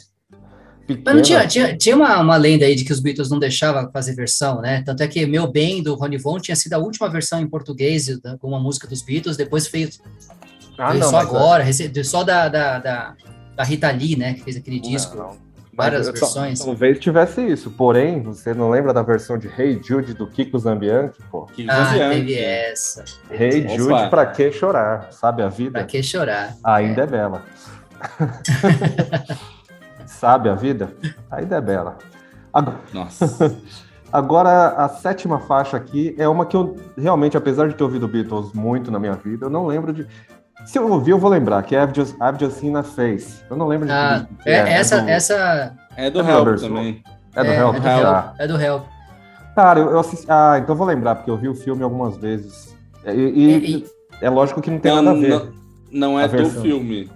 pequena- 0.87 1.01
Mas 1.05 1.15
não 1.15 1.21
tinha, 1.21 1.47
tinha, 1.47 1.77
tinha 1.77 1.95
uma, 1.95 2.19
uma 2.19 2.37
lenda 2.37 2.65
aí 2.65 2.75
de 2.75 2.83
que 2.83 2.91
os 2.93 2.99
Beatles 2.99 3.29
não 3.29 3.39
deixavam 3.39 3.89
fazer 3.91 4.13
versão, 4.15 4.61
né? 4.61 4.81
Tanto 4.85 5.01
é 5.03 5.07
que 5.07 5.25
Meu 5.25 5.49
Bem, 5.51 5.81
do 5.83 5.95
Ronnie 5.95 6.17
Von, 6.19 6.39
tinha 6.39 6.55
sido 6.55 6.73
a 6.73 6.77
última 6.77 7.09
versão 7.09 7.39
em 7.39 7.47
português 7.47 8.07
da- 8.21 8.37
com 8.37 8.47
uma 8.47 8.59
música 8.59 8.87
dos 8.87 9.01
Beatles, 9.01 9.37
depois 9.37 9.67
fez, 9.67 9.99
Ah, 10.77 10.89
fez 10.91 10.99
não, 11.03 11.09
só 11.11 11.17
mas- 11.17 11.27
agora, 11.27 11.63
rece- 11.63 12.03
só 12.03 12.23
da, 12.23 12.47
da, 12.49 12.79
da, 12.79 13.15
da 13.55 13.63
Rita 13.63 13.89
Lee, 13.91 14.15
né? 14.15 14.33
Que 14.33 14.43
fez 14.43 14.57
aquele 14.57 14.79
disco, 14.79 15.15
Não, 15.17 15.37
várias 15.73 16.07
Mas, 16.07 16.19
só- 16.19 16.25
versões. 16.25 16.59
Talvez 16.59 16.99
tivesse 16.99 17.41
isso, 17.45 17.71
porém, 17.71 18.21
você 18.21 18.53
não 18.53 18.69
lembra 18.69 18.93
da 18.93 19.01
versão 19.01 19.37
de 19.37 19.47
Hey 19.47 19.79
Jude 19.83 20.13
do 20.13 20.27
Kiko 20.27 20.57
Zambianchi, 20.59 21.17
pô? 21.31 21.45
Que 21.45 21.65
Ah, 21.69 21.85
Zambianchi. 21.85 22.15
teve 22.25 22.39
essa. 22.39 23.05
Hey 23.29 23.65
Opa. 23.65 23.75
Jude, 23.77 24.09
pra 24.09 24.25
que 24.25 24.51
chorar? 24.51 25.11
Sabe 25.11 25.43
a 25.43 25.47
vida? 25.49 25.71
Pra 25.71 25.83
que 25.83 26.01
chorar? 26.03 26.55
Ainda 26.63 27.03
é 27.03 27.07
bela. 27.07 27.43
Sabe 30.21 30.49
a 30.49 30.53
vida? 30.53 30.93
Ainda 31.31 31.55
é 31.55 31.61
bela. 31.61 31.97
Agora, 32.53 32.77
Nossa. 32.93 33.57
agora, 34.13 34.67
a 34.77 34.87
sétima 34.87 35.39
faixa 35.39 35.75
aqui 35.75 36.13
é 36.15 36.27
uma 36.27 36.45
que 36.45 36.55
eu 36.55 36.75
realmente, 36.95 37.35
apesar 37.35 37.67
de 37.67 37.73
ter 37.73 37.83
ouvido 37.83 38.07
Beatles 38.07 38.53
muito 38.53 38.91
na 38.91 38.99
minha 38.99 39.13
vida, 39.13 39.47
eu 39.47 39.49
não 39.49 39.65
lembro 39.65 39.91
de. 39.91 40.05
Se 40.63 40.77
eu 40.77 40.87
ouvir, 40.91 41.09
eu 41.09 41.17
vou 41.17 41.27
lembrar, 41.31 41.63
que 41.63 41.75
é 41.75 41.81
I've 41.83 41.91
Just, 41.95 42.13
I've 42.21 42.37
Just 42.39 42.57
Seen 42.59 42.75
a 42.75 42.83
Face. 42.83 43.41
Eu 43.49 43.57
não 43.57 43.65
lembro 43.67 43.87
de 43.87 43.91
Ah, 43.93 44.27
que 44.43 44.47
é, 44.47 44.53
é, 44.57 44.73
essa, 44.73 45.01
do, 45.01 45.09
essa 45.09 45.75
É 45.97 46.11
do 46.11 46.19
É 46.19 46.23
do 46.23 46.29
Help 46.29 46.41
Anderson. 46.47 46.67
também. 46.67 47.03
é 47.35 47.43
do 47.43 47.49
é, 47.49 47.57
Help. 47.57 47.75
é 47.75 47.79
do 47.79 47.87
Ah. 47.87 47.97
Help. 48.27 48.35
É 48.41 48.47
do 48.47 48.61
Help. 48.61 48.83
Cara, 49.55 49.79
eu, 49.79 49.89
eu 49.89 49.99
assisti. 49.99 50.27
Ah, 50.29 50.59
então 50.59 50.75
eu 50.75 50.77
vou 50.77 50.85
lembrar, 50.85 51.15
porque 51.15 51.31
eu 51.31 51.37
vi 51.37 51.49
o 51.49 51.55
filme 51.55 51.81
algumas 51.81 52.15
vezes. 52.17 52.77
E, 53.07 53.09
e- 53.11 53.75
E- 53.77 53.85
é 54.21 54.29
lógico 54.29 54.61
que 54.61 54.69
não 54.69 54.77
tem 54.77 54.93
Não, 54.93 55.01
nada 55.01 55.17
a 55.17 55.19
ver. 55.19 55.29
não, 55.91 56.11
não 56.11 56.19
é 56.19 56.27
do 56.27 56.47
filme. 56.47 57.09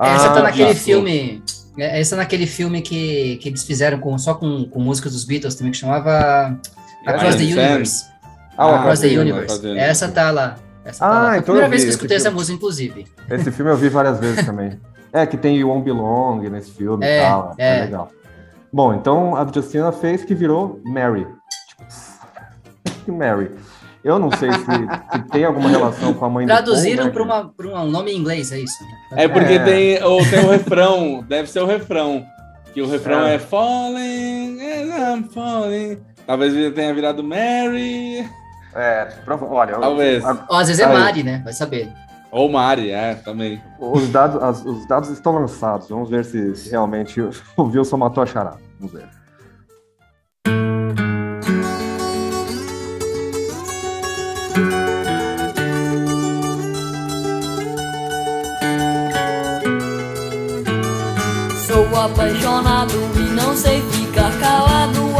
essa 0.00 0.30
Ah, 0.30 0.34
tá 0.34 0.42
naquele 0.42 0.72
já. 0.74 0.80
filme. 0.80 1.40
é, 1.54 1.57
Essa 1.78 2.16
naquele 2.16 2.46
filme 2.46 2.82
que, 2.82 3.36
que 3.36 3.48
eles 3.48 3.62
fizeram 3.64 3.98
com, 3.98 4.16
só 4.18 4.34
com, 4.34 4.64
com 4.68 4.80
música 4.80 5.08
dos 5.08 5.24
Beatles 5.24 5.54
também, 5.54 5.70
que 5.72 5.78
chamava 5.78 6.58
Across 7.06 7.36
the. 7.36 7.42
Universe. 7.44 8.04
Ah, 8.56 8.80
Across 8.80 9.00
the 9.00 9.06
Universe. 9.18 9.66
Essa 9.78 10.08
tá 10.08 10.30
lá. 10.30 10.56
Essa 10.84 10.98
tá 11.00 11.06
Ah, 11.06 11.10
lá. 11.12 11.20
Foi 11.22 11.28
a 11.28 11.38
então 11.38 11.44
primeira 11.54 11.68
vez 11.68 11.82
que 11.82 11.88
eu 11.88 11.92
escutei 11.92 12.16
essa 12.16 12.24
filme. 12.24 12.38
música, 12.38 12.56
inclusive. 12.56 13.06
Esse 13.30 13.50
filme 13.52 13.70
eu 13.70 13.76
vi 13.76 13.88
várias 13.88 14.18
vezes 14.18 14.44
também. 14.44 14.78
É, 15.12 15.24
que 15.24 15.36
tem 15.36 15.56
You 15.56 15.68
Won't 15.68 15.84
Belong 15.84 16.50
nesse 16.50 16.70
filme 16.72 17.06
É, 17.06 17.18
e 17.18 17.22
tal. 17.22 17.54
É. 17.56 17.78
é. 17.78 17.80
legal. 17.84 18.10
Bom, 18.72 18.92
então 18.92 19.34
a 19.36 19.46
Justina 19.50 19.90
fez 19.92 20.24
que 20.24 20.34
virou 20.34 20.80
Mary. 20.84 21.26
Tipo, 22.86 23.12
Mary. 23.16 23.50
Eu 24.04 24.18
não 24.18 24.30
sei 24.30 24.50
se, 24.52 24.58
se 24.60 25.18
tem 25.30 25.44
alguma 25.44 25.68
relação 25.68 26.14
com 26.14 26.24
a 26.24 26.30
mãe 26.30 26.46
Traduziram 26.46 27.10
para 27.10 27.24
né? 27.24 27.74
um 27.74 27.90
nome 27.90 28.12
em 28.12 28.18
inglês, 28.18 28.52
é 28.52 28.58
isso? 28.60 28.82
né? 28.84 29.24
É 29.24 29.28
porque 29.28 29.54
É. 29.54 29.58
tem, 29.64 30.02
ou 30.04 30.18
tem 30.28 30.44
o 30.44 30.50
refrão, 30.50 31.24
deve 31.28 31.48
ser 31.50 31.60
o 31.60 31.66
refrão. 31.66 32.24
Que 32.72 32.80
o 32.80 32.88
refrão 32.88 33.26
É. 33.26 33.34
é, 33.34 33.38
Falling, 33.38 34.60
and 34.60 35.16
I'm 35.16 35.24
falling. 35.30 35.98
Talvez 36.26 36.54
ele 36.54 36.70
tenha 36.70 36.94
virado 36.94 37.24
Mary. 37.24 38.28
É, 38.74 39.08
olha, 39.50 39.78
Talvez. 39.78 40.24
a- 40.24 40.44
Ó, 40.48 40.58
às 40.58 40.68
vezes 40.68 40.80
é 40.82 40.86
Aí. 40.86 40.92
Mari, 40.96 41.22
né? 41.22 41.40
Vai 41.42 41.52
saber. 41.52 41.90
Ou 42.30 42.48
Mari, 42.50 42.90
é, 42.90 43.14
também. 43.14 43.60
os, 43.80 44.08
dados, 44.10 44.42
as- 44.42 44.64
os 44.64 44.86
dados 44.86 45.08
estão 45.08 45.32
lançados. 45.34 45.88
Vamos 45.88 46.08
ver 46.10 46.24
se, 46.24 46.54
se 46.54 46.70
realmente 46.70 47.20
o 47.56 47.62
Wilson 47.64 47.96
matou 47.96 48.22
a 48.22 48.26
charada. 48.26 48.58
Vamos 48.78 48.92
ver. 48.94 49.08
Apaixonado 62.12 62.94
e 63.16 63.20
não 63.34 63.56
sei 63.56 63.82
ficar 63.90 64.32
calado 64.38 65.17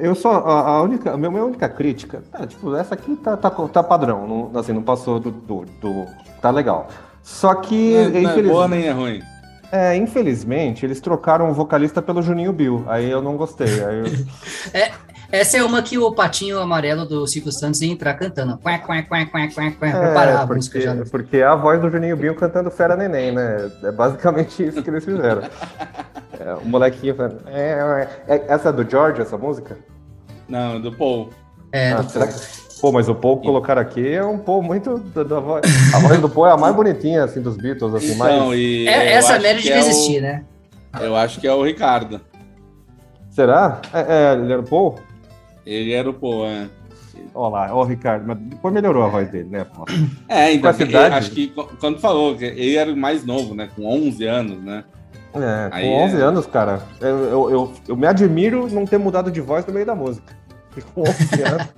Eu 0.00 0.14
só. 0.14 0.38
A, 0.38 0.68
a 0.68 0.82
única, 0.82 1.12
a 1.12 1.16
minha, 1.16 1.30
única 1.30 1.68
crítica. 1.68 2.22
Tá, 2.32 2.46
tipo, 2.46 2.74
essa 2.74 2.94
aqui 2.94 3.16
tá, 3.16 3.36
tá, 3.36 3.50
tá 3.50 3.82
padrão. 3.82 4.26
Não, 4.52 4.58
assim, 4.60 4.72
não 4.72 4.82
passou 4.82 5.18
do, 5.20 5.30
do, 5.30 5.64
do- 5.80 6.06
Tá 6.40 6.50
legal. 6.50 6.88
Só 7.22 7.54
que. 7.54 7.94
Não, 7.94 8.10
não 8.10 8.16
é 8.16 8.22
infeliz- 8.22 8.50
boa 8.50 8.68
nem 8.68 8.86
é 8.86 8.92
ruim. 8.92 9.20
é, 9.72 9.96
infelizmente, 9.96 10.84
eles 10.86 11.00
trocaram 11.00 11.50
o 11.50 11.54
vocalista 11.54 12.00
pelo 12.00 12.22
Juninho 12.22 12.52
Bill. 12.52 12.84
Aí 12.88 13.10
eu 13.10 13.20
não 13.20 13.36
gostei. 13.36 13.66
Aí 13.84 13.98
eu- 14.00 14.06
Essa 15.30 15.58
é 15.58 15.62
uma 15.62 15.82
que 15.82 15.98
o 15.98 16.10
patinho 16.12 16.58
amarelo 16.58 17.04
do 17.04 17.26
Silvio 17.26 17.52
Santos 17.52 17.82
ia 17.82 17.92
entrar 17.92 18.14
cantando. 18.14 18.56
Quá, 18.58 18.78
quá, 18.78 19.02
quá, 19.02 19.26
quá, 19.26 19.48
quá, 19.54 19.70
quá, 19.72 19.88
É, 19.88 19.92
preparar 19.92 20.36
a 20.36 20.38
porque, 20.40 20.54
música 20.54 20.80
já. 20.80 20.96
porque 21.10 21.36
é 21.36 21.44
a 21.44 21.54
voz 21.54 21.80
do 21.80 21.90
Juninho 21.90 22.16
Bill 22.16 22.34
cantando 22.34 22.70
Fera 22.70 22.96
Neném, 22.96 23.32
né? 23.32 23.70
É 23.84 23.92
basicamente 23.92 24.66
isso 24.66 24.82
que 24.82 24.88
eles 24.90 25.04
fizeram. 25.04 25.42
É, 26.40 26.54
o 26.54 26.64
molequinho 26.66 27.16
falando. 27.16 27.40
"É, 27.48 28.08
é, 28.28 28.34
é." 28.36 28.44
Essa 28.46 28.68
é 28.68 28.72
do 28.72 28.88
George, 28.88 29.20
essa 29.20 29.36
música? 29.36 29.76
Não, 30.48 30.80
do 30.80 30.92
Paul. 30.92 31.30
É, 31.72 31.90
Ah, 31.90 32.00
do 32.02 32.08
será 32.12 32.28
que- 32.28 32.34
Pô, 32.80 32.92
mas 32.92 33.08
o 33.08 33.14
Paul 33.16 33.38
colocar 33.40 33.76
aqui 33.76 34.08
é 34.12 34.24
um 34.24 34.38
Paul 34.38 34.62
muito. 34.62 34.98
Da, 34.98 35.24
da 35.24 35.40
voz. 35.40 35.64
A 35.92 35.98
voz 35.98 36.20
do 36.20 36.28
Paul 36.28 36.46
é 36.46 36.52
a 36.52 36.56
mais 36.56 36.72
bonitinha, 36.76 37.24
assim, 37.24 37.40
dos 37.42 37.56
Beatles, 37.56 37.92
assim, 37.92 38.12
Então, 38.12 38.46
mais. 38.46 38.60
e 38.60 38.86
É, 38.86 39.14
essa 39.14 39.32
merda 39.40 39.54
devia 39.60 39.74
é 39.74 39.78
o- 39.78 39.80
existir, 39.80 40.20
né? 40.20 40.44
Eu 41.00 41.16
acho 41.16 41.40
que 41.40 41.48
é 41.48 41.52
o 41.52 41.64
Ricardo. 41.64 42.20
Será? 43.30 43.80
É, 43.92 44.00
é, 44.00 44.32
ele 44.34 44.52
era 44.52 44.62
o 44.62 44.64
Paul? 44.64 44.94
Ele 45.68 45.92
era 45.92 46.08
o 46.10 46.46
é. 46.46 46.66
Olha 47.34 47.50
lá, 47.52 47.74
ó, 47.74 47.82
o 47.82 47.84
Ricardo. 47.84 48.24
Mas 48.26 48.38
depois 48.38 48.72
melhorou 48.72 49.04
a 49.04 49.08
voz 49.08 49.30
dele, 49.30 49.48
né? 49.50 49.64
pô? 49.64 49.84
É, 50.28 50.52
então, 50.52 50.62
Com 50.62 50.68
essa 50.68 50.78
que- 50.86 50.90
idade? 50.90 51.14
acho 51.16 51.30
que 51.32 51.48
qu- 51.48 51.68
quando 51.78 51.98
falou 52.00 52.36
que 52.36 52.44
ele 52.44 52.76
era 52.76 52.92
o 52.92 52.96
mais 52.96 53.24
novo, 53.24 53.54
né? 53.54 53.68
Com 53.76 53.84
11 53.86 54.24
anos, 54.24 54.62
né? 54.62 54.84
É, 55.34 55.68
Aí 55.70 55.84
com 55.86 56.00
é. 56.00 56.04
11 56.04 56.16
anos, 56.22 56.46
cara. 56.46 56.82
Eu, 57.00 57.08
eu, 57.24 57.50
eu, 57.50 57.72
eu 57.88 57.96
me 57.96 58.06
admiro 58.06 58.68
não 58.72 58.86
ter 58.86 58.98
mudado 58.98 59.30
de 59.30 59.40
voz 59.40 59.66
no 59.66 59.74
meio 59.74 59.84
da 59.84 59.94
música. 59.94 60.32
Com 60.94 61.02
11 61.02 61.42
anos. 61.42 61.68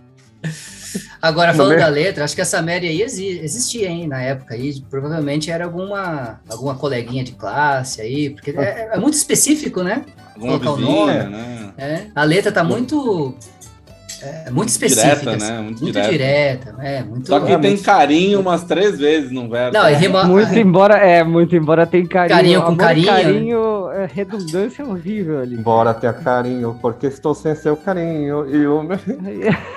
Agora, 1.23 1.53
falando 1.53 1.71
meio- 1.75 1.81
da 1.81 1.89
letra, 1.89 2.25
acho 2.25 2.35
que 2.35 2.41
essa 2.41 2.61
Mary 2.63 2.87
aí 2.89 3.03
exi- 3.03 3.39
existia, 3.41 3.89
hein, 3.89 4.07
na 4.07 4.21
época 4.23 4.55
aí. 4.55 4.81
Provavelmente 4.91 5.51
era 5.51 5.65
alguma, 5.65 6.41
alguma 6.49 6.75
coleguinha 6.75 7.23
de 7.25 7.33
classe 7.33 8.01
aí, 8.01 8.31
porque 8.31 8.51
é, 8.51 8.91
é 8.93 8.99
muito 8.99 9.15
específico, 9.15 9.83
né? 9.83 10.05
Alguma 10.35 10.59
Colocar 10.61 10.71
o 10.71 10.77
vizinha, 10.77 11.25
nome. 11.25 11.37
né? 11.37 11.73
É, 11.77 12.07
a 12.15 12.25
letra 12.25 12.51
tá 12.53 12.63
muito. 12.65 13.35
É, 14.23 14.51
muito 14.51 14.69
específica. 14.69 15.15
direta, 15.17 15.37
assim, 15.37 15.53
né? 15.53 15.61
Muito 15.61 15.83
Muito, 15.83 15.95
direta. 15.95 16.11
direta. 16.13 16.75
é, 16.81 17.03
muito. 17.03 17.27
Só 17.29 17.41
que 17.41 17.53
É, 17.53 17.59
tem 17.59 17.71
muito- 17.71 17.83
carinho 17.85 18.41
umas 18.41 18.65
três 18.65 18.99
vezes 18.99 19.31
no 19.31 19.49
verso. 19.49 19.73
Não, 19.73 19.89
e 19.89 19.95
rima. 19.95 20.25
Muito 20.25 20.59
embora, 20.59 20.97
é, 20.99 21.25
muito 21.25 21.57
embora 21.57 21.87
tem 21.87 22.05
carinho. 22.07 22.37
Carinho 22.37 22.61
com 22.63 22.67
amor 22.69 22.79
carinho, 22.79 23.07
né? 23.13 23.23
carinho, 23.23 23.91
é, 23.93 24.07
redundância 24.13 24.85
horrível 24.85 25.41
ali. 25.41 25.55
Embora 25.57 25.95
tenha 25.95 26.13
carinho, 26.13 26.79
porque 26.83 27.07
estou 27.07 27.35
sem 27.35 27.55
seu 27.55 27.77
carinho. 27.77 28.49
E 28.55 28.67
o 28.67 28.83
meu. 28.83 28.99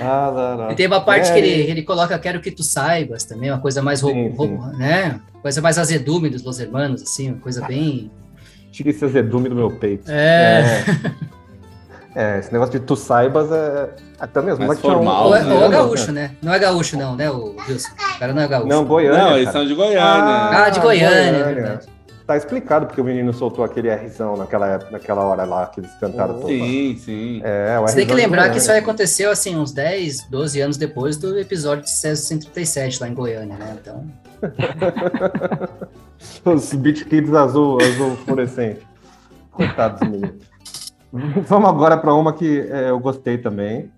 Ah, 0.00 0.30
lá, 0.32 0.54
lá. 0.54 0.72
E 0.72 0.76
tem 0.76 0.86
uma 0.86 1.00
parte 1.00 1.28
É, 1.28 1.32
que 1.32 1.38
ele, 1.40 1.64
que 1.64 1.70
ele 1.72 1.82
coloca 1.82 2.16
Quero 2.20 2.40
que 2.40 2.52
tu 2.52 2.62
saibas 2.62 3.24
também, 3.24 3.50
uma 3.50 3.58
coisa 3.58 3.82
mais 3.82 3.98
Sim, 3.98 4.28
roubo, 4.30 4.70
sim. 4.70 4.76
né? 4.78 5.18
Coisa 5.42 5.60
mais 5.60 5.76
azedume 5.76 6.30
dos 6.30 6.44
Los 6.44 6.60
Hermanos, 6.60 7.02
assim, 7.02 7.30
uma 7.32 7.40
coisa 7.40 7.66
bem. 7.66 8.08
Tira 8.70 8.90
esse 8.90 9.04
azedume 9.04 9.48
do 9.48 9.56
meu 9.56 9.70
peito. 9.70 10.08
É. 10.08 10.84
É, 10.86 11.10
esse 12.38 12.52
negócio 12.52 12.72
de 12.72 12.80
tu 12.86 12.96
saibas 12.96 13.50
é. 13.52 13.90
Até 14.18 14.40
mesmo. 14.40 14.66
Mais 14.66 14.68
mas 14.68 14.78
um- 14.78 14.94
formal, 14.94 15.26
Ou 15.26 15.36
é, 15.36 15.42
né? 15.42 15.52
ou 15.54 15.64
é 15.64 15.68
gaúcho, 15.68 16.12
né? 16.12 16.30
Não 16.42 16.52
é 16.54 16.58
gaúcho, 16.58 16.96
não, 16.96 17.14
né, 17.14 17.30
o 17.30 17.54
Wilson? 17.68 17.90
O 18.16 18.18
cara 18.18 18.32
não 18.32 18.42
é 18.42 18.48
gaúcho. 18.48 18.68
Não, 18.68 18.84
Goiânia. 18.84 19.18
Não, 19.24 19.32
eles 19.34 19.44
cara. 19.46 19.58
são 19.58 19.66
de 19.66 19.74
Goiânia. 19.74 20.02
Ah, 20.02 20.70
de 20.70 20.80
Goiânia, 20.80 21.38
é 21.40 21.52
verdade. 21.54 21.86
Tá 22.26 22.36
explicado 22.36 22.86
porque 22.86 23.00
o 23.00 23.04
menino 23.04 23.32
soltou 23.32 23.64
aquele 23.64 23.88
Rzão 23.94 24.36
naquela, 24.36 24.66
época- 24.66 24.90
naquela 24.90 25.22
hora 25.22 25.44
lá 25.44 25.66
que 25.66 25.78
eles 25.78 25.92
cantaram. 26.00 26.34
todo. 26.40 26.48
Sim, 26.48 26.96
sim. 26.98 27.40
É, 27.44 27.78
o 27.78 27.82
Você 27.86 27.94
tem 27.96 28.06
que 28.06 28.14
lembrar 28.14 28.42
que 28.44 28.48
Goiânia. 28.48 28.58
isso 28.62 28.72
aí 28.72 28.78
aconteceu, 28.78 29.30
assim, 29.30 29.54
uns 29.54 29.70
10, 29.72 30.22
12 30.28 30.60
anos 30.60 30.76
depois 30.76 31.16
do 31.16 31.38
episódio 31.38 31.84
de 31.84 31.90
César 31.90 32.20
137 32.22 33.00
lá 33.00 33.08
em 33.08 33.14
Goiânia, 33.14 33.56
né? 33.56 33.76
Então, 33.80 34.04
Os 36.44 36.72
Beat 36.74 37.04
Kids 37.04 37.32
azul, 37.34 37.78
azul 37.80 38.16
fluorescente. 38.24 38.80
Coitados 39.52 40.00
dos 40.00 40.08
meninos. 40.08 40.55
Vamos 41.46 41.68
agora 41.70 41.96
para 41.96 42.12
uma 42.14 42.32
que 42.32 42.60
é, 42.70 42.90
eu 42.90 42.98
gostei 42.98 43.38
também. 43.38 43.90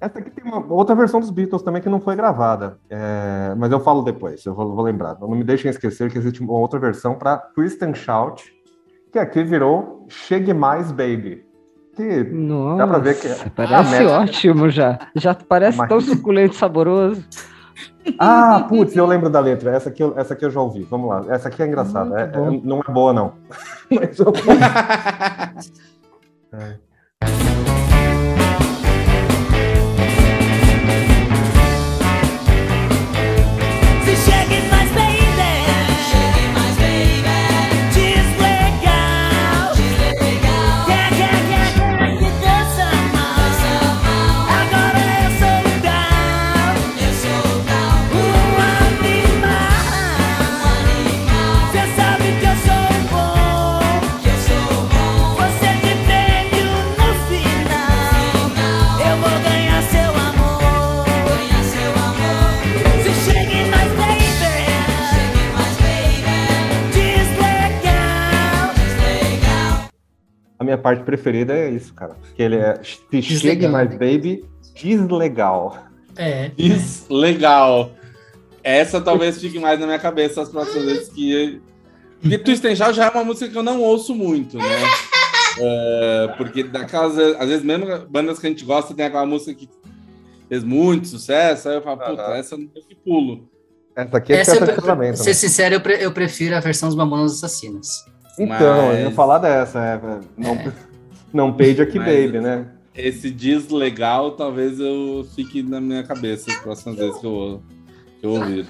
Essa 0.00 0.18
aqui 0.18 0.30
tem 0.30 0.44
uma 0.44 0.64
outra 0.72 0.94
versão 0.94 1.18
dos 1.20 1.30
Beatles 1.30 1.62
também 1.62 1.80
que 1.80 1.88
não 1.88 2.00
foi 2.00 2.14
gravada, 2.14 2.76
É, 2.90 3.54
mas 3.56 3.72
eu 3.72 3.80
falo 3.80 4.02
depois, 4.02 4.44
eu 4.44 4.54
vou, 4.54 4.74
vou 4.74 4.84
lembrar. 4.84 5.16
Não 5.20 5.28
me 5.30 5.42
deixem 5.44 5.70
esquecer 5.70 6.10
que 6.10 6.18
existe 6.18 6.42
uma 6.42 6.52
outra 6.52 6.78
versão 6.78 7.14
para 7.14 7.38
Twist 7.38 7.82
and 7.82 7.94
Shout, 7.94 8.44
que 9.12 9.18
aqui 9.18 9.42
virou 9.42 10.04
Chegue 10.08 10.52
Mais 10.52 10.90
Baby. 10.92 11.44
Que 11.96 12.24
Nossa, 12.24 12.78
Dá 12.78 12.86
pra 12.88 12.98
ver 12.98 13.14
que- 13.18 13.50
parece 13.50 13.74
a 13.74 13.82
meta- 14.02 14.20
ótimo 14.20 14.68
já. 14.68 14.98
Já 15.14 15.32
parece 15.34 15.78
Mas- 15.78 15.88
tão 15.88 16.00
suculento 16.00 16.54
e 16.54 16.58
saboroso. 16.58 17.24
Ah, 18.18 18.66
putz, 18.68 18.94
eu 18.94 19.06
lembro 19.06 19.30
da 19.30 19.40
letra. 19.40 19.74
Essa 19.74 19.88
aqui, 19.88 20.02
eu- 20.02 20.12
essa 20.16 20.34
aqui 20.34 20.44
eu 20.44 20.50
já 20.50 20.60
ouvi. 20.60 20.82
Vamos 20.82 21.08
lá. 21.08 21.24
Essa 21.30 21.48
aqui 21.48 21.62
é 21.62 21.66
engraçada. 21.66 22.20
É- 22.20 22.38
é- 22.38 22.60
não 22.62 22.80
é 22.86 22.92
boa, 22.92 23.12
não. 23.14 23.32
Mas 23.90 24.18
eu... 24.18 24.26
Se 26.54 27.93
A 70.64 70.66
minha 70.66 70.78
parte 70.78 71.04
preferida 71.04 71.52
é 71.52 71.68
isso, 71.70 71.92
cara. 71.92 72.16
Que 72.34 72.42
ele 72.42 72.56
é 72.56 72.80
Chegue 72.82 73.20
Deslegal. 73.20 73.70
Mais 73.70 73.90
Baby, 73.90 74.44
deslegal. 74.74 75.76
é. 76.16 76.50
Isso, 76.56 77.12
legal. 77.12 77.92
Essa 78.62 78.98
talvez 79.00 79.38
fique 79.38 79.58
mais 79.58 79.78
na 79.78 79.84
minha 79.84 79.98
cabeça 79.98 80.40
as 80.40 80.48
próximas 80.48 80.84
vezes 80.86 81.08
que. 81.10 81.60
Porque 82.20 82.38
Twist 82.38 82.66
and 82.66 82.76
Shout 82.76 82.94
já 82.94 83.06
é 83.06 83.10
uma 83.10 83.24
música 83.24 83.50
que 83.50 83.58
eu 83.58 83.62
não 83.62 83.82
ouço 83.82 84.14
muito, 84.14 84.56
né? 84.56 84.64
É, 85.58 86.34
porque 86.38 86.62
daquelas, 86.64 87.18
às 87.18 87.48
vezes, 87.48 87.62
mesmo 87.62 87.86
bandas 88.08 88.38
que 88.38 88.46
a 88.46 88.50
gente 88.50 88.64
gosta, 88.64 88.94
tem 88.94 89.04
aquela 89.04 89.26
música 89.26 89.54
que 89.54 89.68
fez 90.48 90.64
muito 90.64 91.06
sucesso. 91.08 91.68
Aí 91.68 91.74
eu 91.76 91.82
falo, 91.82 91.98
puta, 91.98 92.22
Aham. 92.22 92.34
essa 92.36 92.54
eu 92.54 92.60
que 92.88 92.94
pulo. 93.04 93.48
Essa 93.94 94.16
aqui 94.16 94.32
é 94.32 94.36
Essa, 94.38 94.56
eu, 94.56 94.82
pra 94.82 94.96
né? 94.96 95.14
ser 95.14 95.34
sincero, 95.34 95.74
eu, 95.74 95.80
pre- 95.80 95.98
eu 96.04 96.10
prefiro 96.10 96.56
a 96.56 96.60
versão 96.60 96.88
dos 96.88 96.96
Mamonas 96.96 97.32
Assassinas. 97.34 98.04
Então, 98.38 98.92
eu 98.92 98.98
ia 98.98 99.04
Mas- 99.06 99.14
falar 99.14 99.38
dessa. 99.38 99.78
é, 99.80 99.94
é, 99.94 100.20
não, 100.36 100.58
não 101.32 101.52
page 101.52 101.80
aqui, 101.82 101.98
Mas- 101.98 102.08
baby, 102.08 102.40
né? 102.40 102.66
Esse 102.94 103.28
deslegal, 103.30 104.32
talvez 104.32 104.78
eu 104.78 105.26
fique 105.34 105.62
na 105.64 105.80
minha 105.80 106.04
cabeça 106.04 106.48
as 106.50 106.56
próximas 106.58 106.96
vezes 106.96 107.18
que 107.18 107.26
eu, 107.26 107.60
que 108.20 108.26
eu 108.26 108.30
ouvir. 108.30 108.66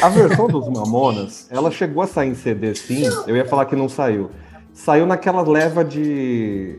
A 0.00 0.08
versão 0.08 0.46
dos 0.46 0.68
Mamonas, 0.68 1.48
ela 1.50 1.68
chegou 1.70 2.02
a 2.02 2.06
sair 2.06 2.28
em 2.30 2.34
CD 2.34 2.74
sim. 2.76 3.02
Eu 3.26 3.36
ia 3.36 3.44
falar 3.44 3.66
que 3.66 3.74
não 3.74 3.88
saiu. 3.88 4.30
Saiu 4.72 5.04
naquela 5.06 5.42
leva 5.42 5.84
de. 5.84 6.78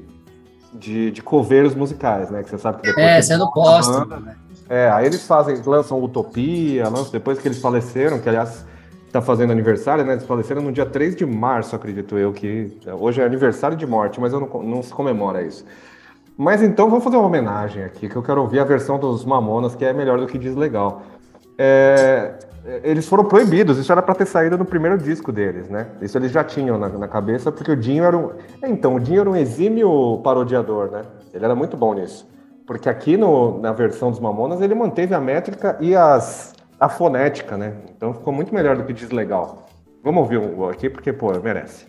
De, 0.74 1.10
de 1.12 1.22
coveiros 1.22 1.74
musicais, 1.74 2.30
né? 2.30 2.44
Que 2.44 2.50
você 2.50 2.58
sabe 2.58 2.82
que 2.82 2.88
depois. 2.90 3.06
É, 3.06 3.16
que 3.18 3.22
sendo 3.24 3.46
a 3.46 3.52
póstumo. 3.52 4.00
banda- 4.06 4.20
né? 4.20 4.36
É, 4.68 4.90
aí 4.90 5.06
eles 5.06 5.26
fazem, 5.26 5.62
lançam 5.66 6.02
Utopia, 6.04 6.84
lançam 6.90 7.12
depois 7.12 7.38
que 7.40 7.48
eles 7.48 7.60
faleceram, 7.60 8.20
que 8.20 8.28
aliás 8.28 8.66
tá 9.16 9.22
fazendo 9.22 9.52
aniversário, 9.52 10.04
né? 10.04 10.14
Eles 10.14 10.26
faleceram 10.26 10.62
no 10.62 10.72
dia 10.72 10.86
3 10.86 11.16
de 11.16 11.26
março, 11.26 11.76
acredito 11.76 12.18
eu, 12.18 12.34
que 12.34 12.78
hoje 13.00 13.22
é 13.22 13.26
aniversário 13.26 13.78
de 13.78 13.88
morte, 13.88 14.20
mas 14.20 14.34
eu 14.34 14.40
não, 14.40 14.64
não 14.64 14.84
se 14.84 14.94
comemora 14.94 15.42
isso. 15.42 15.66
Mas 16.38 16.62
então 16.62 16.90
vamos 16.90 17.04
fazer 17.04 17.16
uma 17.16 17.28
homenagem 17.28 17.84
aqui, 17.84 18.10
que 18.10 18.16
eu 18.16 18.22
quero 18.22 18.42
ouvir 18.42 18.60
a 18.60 18.66
versão 18.66 19.00
dos 19.00 19.24
Mamonas, 19.24 19.74
que 19.74 19.86
é 19.86 19.94
melhor 19.94 20.20
do 20.20 20.28
que 20.28 20.38
diz 20.38 20.56
legal. 20.56 21.04
É, 21.58 22.34
eles 22.84 23.08
foram 23.08 23.24
proibidos, 23.24 23.78
isso 23.78 23.92
era 23.92 24.02
para 24.02 24.16
ter 24.16 24.26
saído 24.26 24.58
no 24.58 24.66
primeiro 24.66 24.98
disco 24.98 25.32
deles, 25.32 25.70
né? 25.70 25.88
Isso 26.02 26.18
eles 26.18 26.32
já 26.32 26.44
tinham 26.44 26.78
na, 26.78 26.90
na 26.90 27.08
cabeça, 27.08 27.52
porque 27.52 27.72
o 27.72 27.76
Dinho 27.76 28.04
era 28.04 28.18
um. 28.18 28.32
é, 28.62 28.68
Então, 28.68 28.96
o 28.96 29.00
Dinho 29.00 29.22
era 29.22 29.30
um 29.30 29.36
exímio 29.36 30.20
parodiador, 30.24 30.92
né? 30.92 31.04
Ele 31.34 31.46
era 31.46 31.56
muito 31.56 31.78
bom 31.78 31.94
nisso. 31.94 32.28
Porque 32.66 32.90
aqui 32.90 33.16
no- 33.16 33.60
na 33.62 33.72
versão 33.72 34.10
dos 34.10 34.20
Mamonas 34.20 34.60
ele 34.60 34.74
manteve 34.74 35.14
a 35.14 35.22
métrica 35.22 35.78
e 35.80 35.96
as, 35.96 36.55
a 36.86 36.90
fonética, 36.90 37.58
né? 37.58 37.74
Então 37.96 38.14
ficou 38.14 38.32
muito 38.32 38.54
melhor 38.54 38.78
do 38.78 38.86
que 38.86 38.94
diz 38.94 39.10
legal. 39.10 39.68
Vamos 40.04 40.22
ouvir 40.22 40.38
um 40.38 40.70
aqui, 40.70 40.88
porque, 40.90 41.12
pô, 41.12 41.32
merece. 41.40 41.88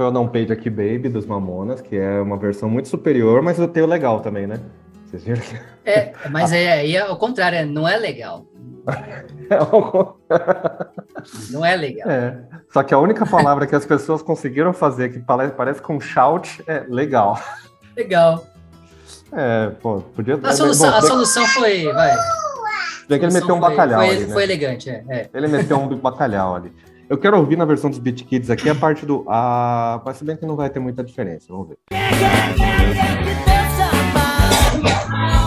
Foi 0.00 0.06
o 0.06 0.10
Não 0.10 0.26
Page 0.26 0.50
Aqui 0.50 0.70
Baby 0.70 1.10
dos 1.10 1.26
Mamonas, 1.26 1.82
que 1.82 1.94
é 1.94 2.22
uma 2.22 2.38
versão 2.38 2.70
muito 2.70 2.88
superior, 2.88 3.42
mas 3.42 3.58
eu 3.58 3.68
tenho 3.68 3.84
legal 3.84 4.20
também, 4.20 4.46
né? 4.46 4.58
Vocês 5.04 5.22
viram 5.22 5.42
É, 5.84 6.14
mas 6.32 6.50
aí, 6.52 6.66
aí 6.68 6.96
é 6.96 7.06
o 7.06 7.16
contrário, 7.16 7.58
é, 7.58 7.66
não 7.66 7.86
é 7.86 7.98
legal. 7.98 8.46
é 9.50 9.58
Não 11.52 11.62
é 11.62 11.76
legal. 11.76 12.08
É. 12.08 12.38
Só 12.72 12.82
que 12.82 12.94
a 12.94 12.98
única 12.98 13.26
palavra 13.26 13.66
que 13.66 13.76
as 13.76 13.84
pessoas 13.84 14.22
conseguiram 14.22 14.72
fazer 14.72 15.10
que 15.10 15.18
pare- 15.18 15.50
parece 15.50 15.82
com 15.82 16.00
shout 16.00 16.64
é 16.66 16.82
legal. 16.88 17.38
Legal. 17.94 18.42
É, 19.34 19.68
pô, 19.82 20.00
podia. 20.16 20.40
A 20.42 20.52
solução, 20.54 20.90
bom, 20.92 20.96
a 20.96 21.02
solução 21.02 21.46
foi. 21.48 21.92
Vai. 21.92 22.16
Ele 23.10 23.26
meteu 23.26 23.54
um 23.54 23.60
foi- 23.60 23.68
bacalhau 23.68 24.00
foi, 24.00 24.16
ali, 24.16 24.24
né? 24.24 24.32
foi 24.32 24.42
elegante, 24.44 24.88
é. 24.88 25.04
é. 25.10 25.28
Ele 25.34 25.46
meteu 25.48 25.76
um 25.78 25.94
bacalhau 25.94 26.54
ali. 26.56 26.72
Eu 27.10 27.18
quero 27.18 27.36
ouvir 27.36 27.56
na 27.56 27.64
versão 27.64 27.90
dos 27.90 27.98
Beat 27.98 28.22
Kids 28.22 28.50
aqui 28.50 28.70
a 28.70 28.74
parte 28.76 29.04
do. 29.04 29.24
Ah, 29.28 30.00
mas 30.06 30.16
se 30.16 30.24
bem 30.24 30.36
que 30.36 30.46
não 30.46 30.54
vai 30.54 30.70
ter 30.70 30.78
muita 30.78 31.02
diferença, 31.02 31.46
vamos 31.48 31.70
ver. 31.70 31.76
Agora 34.70 35.34
eu 35.34 35.39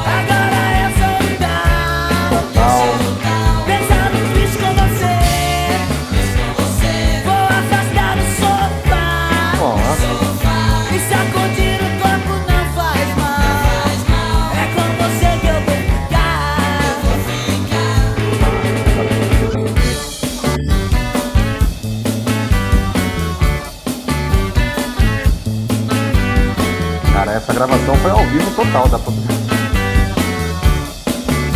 cara, 27.23 27.37
essa 27.37 27.53
gravação 27.53 27.95
foi 27.95 28.11
ao 28.11 28.25
vivo 28.25 28.51
total. 28.55 28.89
Dá 28.89 28.99
pra... 28.99 29.13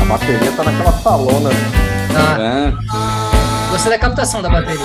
A 0.01 0.05
bateria 0.05 0.51
tá 0.53 0.63
naquela 0.63 0.93
salona. 0.93 1.49
Ah, 2.15 2.41
É. 2.41 3.71
gostei 3.71 3.91
da 3.91 3.99
captação 3.99 4.41
da 4.41 4.49
bateria. 4.49 4.77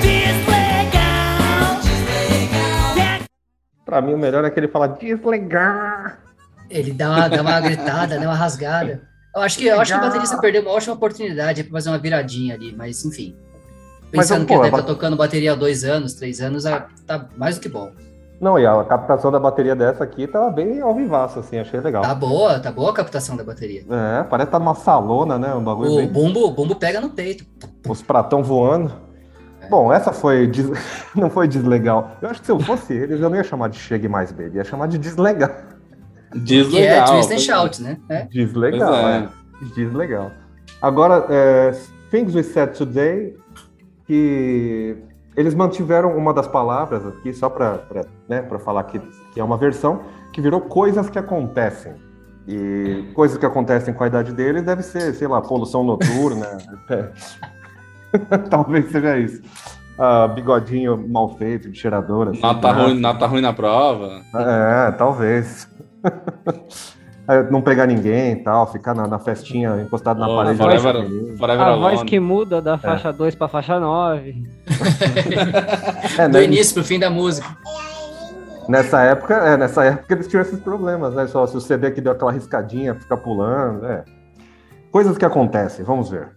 Deslegal. 0.00 1.80
Pra 3.84 4.00
mim, 4.00 4.14
o 4.14 4.18
melhor 4.18 4.44
é 4.44 4.50
que 4.50 4.60
ele 4.60 4.68
fala 4.68 4.88
desligar. 4.88 6.18
Ele 6.70 6.92
dá 6.92 7.10
uma, 7.10 7.28
dá 7.28 7.42
uma 7.42 7.60
gritada, 7.60 8.18
dá 8.18 8.26
uma 8.26 8.34
rasgada. 8.34 9.13
Eu 9.34 9.42
acho 9.42 9.58
que, 9.58 9.66
eu 9.66 9.80
acho 9.80 9.92
que 9.92 9.98
o 9.98 10.02
baterista 10.02 10.38
perdeu 10.38 10.62
uma 10.62 10.70
ótima 10.70 10.94
oportunidade 10.94 11.62
para 11.64 11.72
fazer 11.72 11.88
uma 11.90 11.98
viradinha 11.98 12.54
ali, 12.54 12.74
mas 12.76 13.04
enfim. 13.04 13.34
Mas, 14.12 14.28
Pensando 14.28 14.42
pô, 14.42 14.46
que 14.46 14.52
ele 14.52 14.60
a 14.60 14.64
deve 14.64 14.76
estar 14.76 14.86
tocando 14.94 15.16
bateria 15.16 15.52
há 15.52 15.56
dois 15.56 15.82
anos, 15.84 16.14
três 16.14 16.40
anos, 16.40 16.64
ah, 16.66 16.86
tá 17.04 17.26
mais 17.36 17.56
do 17.56 17.60
que 17.60 17.68
bom. 17.68 17.90
Não, 18.40 18.58
e 18.58 18.66
a 18.66 18.84
captação 18.84 19.32
da 19.32 19.40
bateria 19.40 19.74
dessa 19.74 20.04
aqui 20.04 20.26
tava 20.26 20.50
bem 20.50 20.80
ao 20.80 20.94
vivaço, 20.94 21.38
assim, 21.38 21.58
achei 21.58 21.80
legal. 21.80 22.02
Tá 22.02 22.14
boa, 22.14 22.60
tá 22.60 22.70
boa 22.70 22.90
a 22.90 22.94
captação 22.94 23.36
da 23.36 23.42
bateria. 23.42 23.84
É, 23.90 24.22
parece 24.24 24.46
que 24.48 24.52
tá 24.52 24.58
numa 24.58 24.74
salona, 24.74 25.38
né? 25.38 25.52
Um 25.54 25.64
bagulho 25.64 25.92
O 25.92 25.96
bem... 25.96 26.08
bumbo, 26.08 26.46
o 26.46 26.50
bumbo 26.50 26.76
pega 26.76 27.00
no 27.00 27.10
peito. 27.10 27.44
Os 27.88 28.02
pratão 28.02 28.42
voando. 28.42 28.92
Bom, 29.70 29.92
essa 29.92 30.12
foi. 30.12 30.46
des- 30.46 30.70
Não 31.16 31.30
foi 31.30 31.48
deslegal. 31.48 32.16
Eu 32.20 32.28
acho 32.28 32.40
que 32.40 32.46
se 32.46 32.52
eu 32.52 32.60
fosse 32.60 32.92
eles, 32.92 33.20
eu 33.20 33.30
não 33.30 33.36
ia 33.36 33.44
chamar 33.44 33.68
de 33.68 33.78
chegue 33.78 34.08
mais, 34.08 34.30
baby. 34.30 34.56
Ia 34.58 34.64
chamar 34.64 34.88
de 34.88 34.98
deslegal. 34.98 35.50
Que 36.34 36.38
é 36.38 36.62
Deslegal. 36.62 37.06
twist 37.08 37.32
and 37.32 37.38
shout, 37.38 37.82
né? 37.82 37.98
É. 38.08 38.22
Deslegal, 38.24 38.94
é. 38.94 39.16
é. 39.18 39.28
Deslegal. 39.74 40.30
Agora, 40.82 41.26
é, 41.30 41.72
Things 42.10 42.34
We 42.34 42.42
Said 42.42 42.76
Today, 42.76 43.36
que 44.06 44.96
eles 45.36 45.54
mantiveram 45.54 46.16
uma 46.16 46.32
das 46.32 46.46
palavras 46.46 47.06
aqui, 47.06 47.32
só 47.32 47.48
para 47.48 47.80
né, 48.28 48.42
pra 48.42 48.58
falar 48.58 48.84
que, 48.84 49.00
que 49.32 49.40
é 49.40 49.44
uma 49.44 49.56
versão, 49.56 50.00
que 50.32 50.40
virou 50.40 50.60
coisas 50.60 51.08
que 51.08 51.18
acontecem. 51.18 51.92
E 52.46 53.10
coisas 53.14 53.38
que 53.38 53.46
acontecem 53.46 53.94
com 53.94 54.04
a 54.04 54.06
idade 54.06 54.32
deles 54.32 54.62
deve 54.62 54.82
ser, 54.82 55.14
sei 55.14 55.26
lá, 55.26 55.40
poluição 55.40 55.82
noturna. 55.82 56.46
É. 56.90 57.08
Talvez 58.50 58.90
seja 58.92 59.18
isso. 59.18 59.42
Ah, 59.98 60.28
bigodinho 60.28 60.96
mal 61.08 61.36
feito, 61.36 61.70
de 61.70 61.78
cheiradora. 61.78 62.30
assim, 62.30 62.40
Nota 62.40 62.72
né? 62.72 62.82
ruim, 62.82 63.00
nota 63.00 63.26
ruim 63.26 63.40
na 63.40 63.52
prova. 63.52 64.22
É, 64.34 64.90
talvez. 64.92 65.68
É, 67.26 67.42
Não 67.50 67.62
pegar 67.62 67.86
ninguém 67.86 68.32
e 68.32 68.36
tal, 68.36 68.70
ficar 68.70 68.94
na, 68.94 69.06
na 69.06 69.18
festinha 69.18 69.80
encostado 69.80 70.20
na 70.20 70.28
Oh, 70.28 70.36
parede. 70.36 70.58
forever, 70.58 70.96
É, 70.96 71.36
forever 71.38 71.66
A 71.66 71.74
voz 71.76 71.94
alone. 71.94 72.04
que 72.10 72.20
muda 72.20 72.60
da 72.60 72.76
faixa 72.76 73.10
2 73.14 73.34
pra 73.34 73.48
faixa 73.48 73.80
9. 73.80 74.42
É, 76.18 76.28
Do 76.28 76.34
né, 76.34 76.44
início 76.44 76.74
pro 76.74 76.84
fim 76.84 76.98
da 76.98 77.08
música. 77.08 77.48
nessa 78.68 79.00
época, 79.02 79.34
é, 79.36 79.56
nessa 79.56 79.84
época 79.84 80.12
eles 80.14 80.28
tinham 80.28 80.42
esses 80.42 80.60
problemas, 80.60 81.14
né? 81.14 81.26
Só 81.26 81.46
se 81.46 81.56
o 81.56 81.60
CD 81.62 81.86
aqui 81.86 82.00
deu 82.02 82.12
aquela 82.12 82.30
riscadinha, 82.30 82.94
fica 82.94 83.16
pulando, 83.16 83.86
é. 83.86 84.04
Coisas 84.92 85.16
que 85.16 85.24
acontecem, 85.24 85.82
vamos 85.84 86.10
ver. 86.10 86.28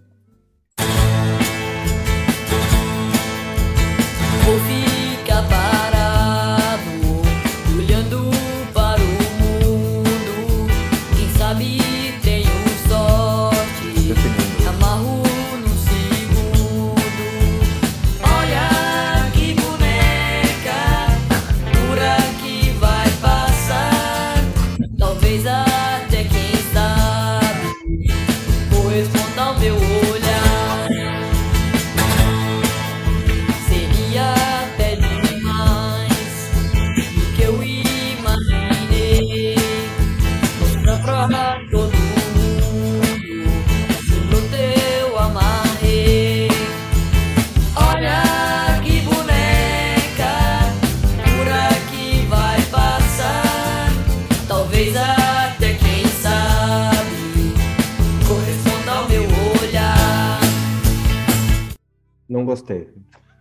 Gostei. 62.48 62.89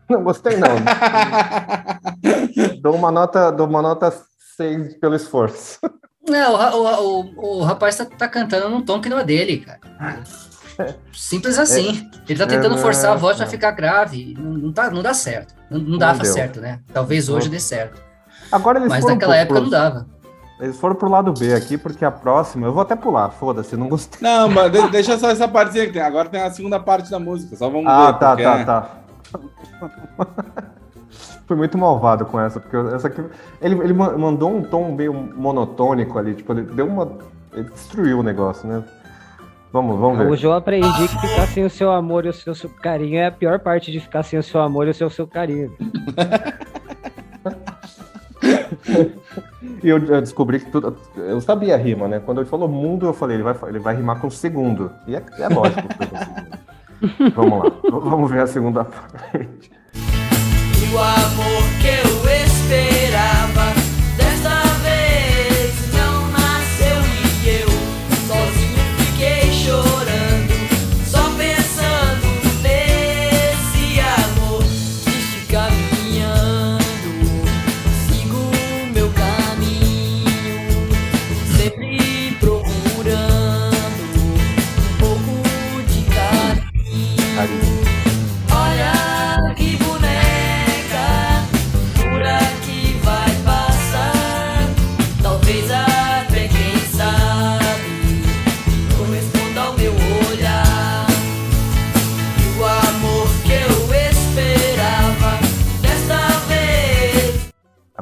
Não 0.08 0.22
gostei, 0.22 0.56
não. 0.56 0.68
dou 2.82 2.94
uma 2.94 3.10
nota, 3.10 3.50
dou 3.50 3.66
uma 3.66 3.82
nota 3.82 4.12
6 4.56 4.98
pelo 4.98 5.14
esforço. 5.16 5.78
Não, 6.28 6.54
o, 6.54 6.84
o, 6.84 7.20
o, 7.36 7.58
o 7.58 7.62
rapaz 7.62 7.96
tá, 7.96 8.04
tá 8.04 8.28
cantando 8.28 8.68
num 8.68 8.84
tom 8.84 9.00
que 9.00 9.08
não 9.08 9.18
é 9.18 9.24
dele, 9.24 9.58
cara. 9.58 9.80
Simples 11.12 11.58
assim. 11.58 12.08
Ele 12.28 12.38
tá 12.38 12.46
tentando 12.46 12.74
É, 12.74 12.78
forçar 12.78 13.12
a 13.12 13.16
voz 13.16 13.36
pra 13.36 13.46
é. 13.46 13.48
ficar 13.48 13.70
grave. 13.70 14.34
Não, 14.38 14.52
não, 14.52 14.72
tá, 14.72 14.90
não 14.90 15.02
dá 15.02 15.14
certo. 15.14 15.54
Não, 15.70 15.78
não 15.78 15.98
dava 15.98 16.22
deu. 16.22 16.32
certo, 16.32 16.60
né? 16.60 16.80
Talvez 16.92 17.28
hoje 17.28 17.48
dê 17.48 17.60
certo. 17.60 18.02
Agora 18.52 18.78
eles 18.78 18.88
Mas 18.88 19.04
naquela 19.04 19.36
época 19.36 19.54
pro- 19.54 19.64
não 19.64 19.70
dava. 19.70 20.06
Eles 20.58 20.78
foram 20.78 20.94
pro 20.94 21.10
lado 21.10 21.32
B 21.32 21.52
aqui, 21.52 21.76
porque 21.76 22.02
a 22.04 22.10
próxima, 22.10 22.66
eu 22.66 22.72
vou 22.72 22.80
até 22.82 22.96
pular, 22.96 23.28
foda-se, 23.30 23.76
não 23.76 23.88
gostei. 23.88 24.18
Não, 24.22 24.48
mas 24.48 24.72
de- 24.72 24.88
deixa 24.90 25.18
só 25.18 25.28
essa 25.30 25.46
partezinha 25.46 25.86
que 25.86 25.92
tem. 25.92 26.00
Agora 26.02 26.28
tem 26.30 26.40
a 26.40 26.50
segunda 26.50 26.80
parte 26.80 27.10
da 27.10 27.18
música. 27.18 27.54
Só 27.56 27.68
vamos 27.68 27.86
Ah, 27.86 28.12
ver. 28.12 28.18
tá, 28.18 28.28
porque, 28.30 28.42
tá, 28.42 28.56
né? 28.56 28.64
tá. 28.64 28.90
Fui 31.46 31.56
muito 31.56 31.76
malvado 31.78 32.24
com 32.26 32.40
essa, 32.40 32.58
porque 32.58 32.76
essa 32.94 33.06
aqui. 33.08 33.22
Ele, 33.60 33.74
ele 33.84 33.92
ma- 33.92 34.16
mandou 34.16 34.50
um 34.54 34.62
tom 34.62 34.92
meio 34.92 35.12
monotônico 35.12 36.18
ali, 36.18 36.34
tipo, 36.34 36.52
ele 36.52 36.62
deu 36.62 36.86
uma. 36.86 37.12
Ele 37.52 37.70
destruiu 37.70 38.18
o 38.18 38.22
negócio, 38.22 38.66
né? 38.68 38.82
Vamos, 39.72 39.98
vamos 39.98 40.18
ver. 40.18 40.26
Hoje 40.28 40.46
eu 40.46 40.52
aprendi 40.54 40.88
que 41.08 41.18
ficar 41.28 41.46
sem 41.48 41.64
o 41.64 41.70
seu 41.70 41.92
amor 41.92 42.24
e 42.24 42.30
o 42.30 42.32
seu, 42.32 42.54
seu 42.54 42.70
carinho 42.70 43.18
é 43.18 43.26
a 43.26 43.30
pior 43.32 43.58
parte 43.60 43.92
de 43.92 44.00
ficar 44.00 44.22
sem 44.22 44.38
o 44.38 44.42
seu 44.42 44.60
amor 44.60 44.86
e 44.86 44.90
o 44.90 44.94
seu, 44.94 45.08
seu 45.10 45.26
carinho. 45.26 45.70
E 49.82 49.88
eu, 49.88 49.98
eu 49.98 50.20
descobri 50.20 50.60
que 50.60 50.70
tudo. 50.70 50.96
Eu 51.16 51.40
sabia 51.40 51.74
a 51.74 51.78
rima, 51.78 52.08
né? 52.08 52.20
Quando 52.20 52.40
ele 52.40 52.48
falou 52.48 52.68
mundo, 52.68 53.06
eu 53.06 53.12
falei, 53.12 53.36
ele 53.36 53.42
vai, 53.42 53.56
ele 53.68 53.78
vai 53.78 53.96
rimar 53.96 54.20
com 54.20 54.30
segundo. 54.30 54.90
E 55.06 55.16
é, 55.16 55.22
é 55.38 55.48
lógico 55.48 55.82
que. 55.88 57.30
Vamos 57.34 57.64
lá, 57.64 57.72
vamos 57.90 58.30
ver 58.30 58.40
a 58.40 58.46
segunda 58.46 58.84
parte. 58.84 59.70
E 59.92 60.94
o 60.94 60.98
amor 60.98 61.62
que 61.80 61.88
eu 61.88 62.44
esperava 62.44 63.95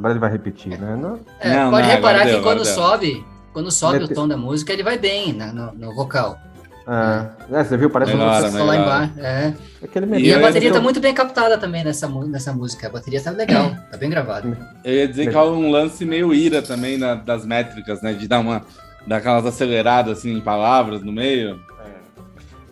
Agora 0.05 0.13
ele 0.13 0.21
vai 0.21 0.31
repetir, 0.33 0.79
né? 0.79 0.97
Não- 1.01 1.19
É, 1.41 1.49
Não, 1.57 1.71
pode 1.71 1.87
não, 1.89 1.95
reparar 1.95 2.17
agora 2.17 2.25
que 2.27 2.31
deu, 2.33 2.43
quando 2.43 2.63
deu. 2.63 2.75
sobe, 2.75 3.25
quando 3.55 3.71
sobe 3.71 4.01
Mete- 4.01 4.13
o 4.13 4.15
tom 4.15 4.29
da 4.29 4.37
música, 4.37 4.71
ele 4.71 4.83
vai 4.83 4.99
bem 4.99 5.33
na- 5.33 5.51
no, 5.51 5.73
no 5.73 5.95
vocal. 5.95 6.39
É, 6.87 7.61
é, 7.61 7.65
você 7.65 7.75
viu? 7.79 7.89
Parece 7.89 8.13
Melhora, 8.13 8.47
um. 8.49 8.53
Falar 8.53 8.73
melhora. 8.73 9.05
embaixo. 9.07 9.13
É. 9.21 9.55
Aquele 9.83 10.05
E, 10.05 10.09
menino. 10.11 10.35
a 10.35 10.37
eu- 10.37 10.43
bateria 10.43 10.69
eu- 10.69 10.75
tá 10.75 10.81
muito 10.83 11.01
bem 11.01 11.15
captada 11.15 11.57
também 11.57 11.83
nessa, 11.83 12.07
nessa 12.07 12.53
música. 12.53 12.87
A 12.89 12.91
bateria 12.91 13.19
tá 13.23 13.31
legal, 13.31 13.75
tá 13.91 13.97
bem 13.97 14.11
gravada. 14.11 14.59
Eu 14.85 14.93
ia 14.93 15.09
dizer 15.09 15.31
que 15.31 15.35
é 15.35 15.41
um 15.43 15.71
lance 15.71 16.05
meio 16.05 16.35
ira 16.35 16.61
também 16.61 16.99
na- 16.99 17.15
das 17.15 17.47
métricas, 17.47 18.03
né? 18.03 18.13
De 18.13 18.29
dar 18.29 18.41
uma. 18.41 18.61
dar 19.07 19.17
aquelas 19.17 19.47
aceleradas 19.47 20.19
assim 20.19 20.37
em 20.37 20.41
palavras 20.43 21.03
no 21.03 21.13
meio. 21.13 21.59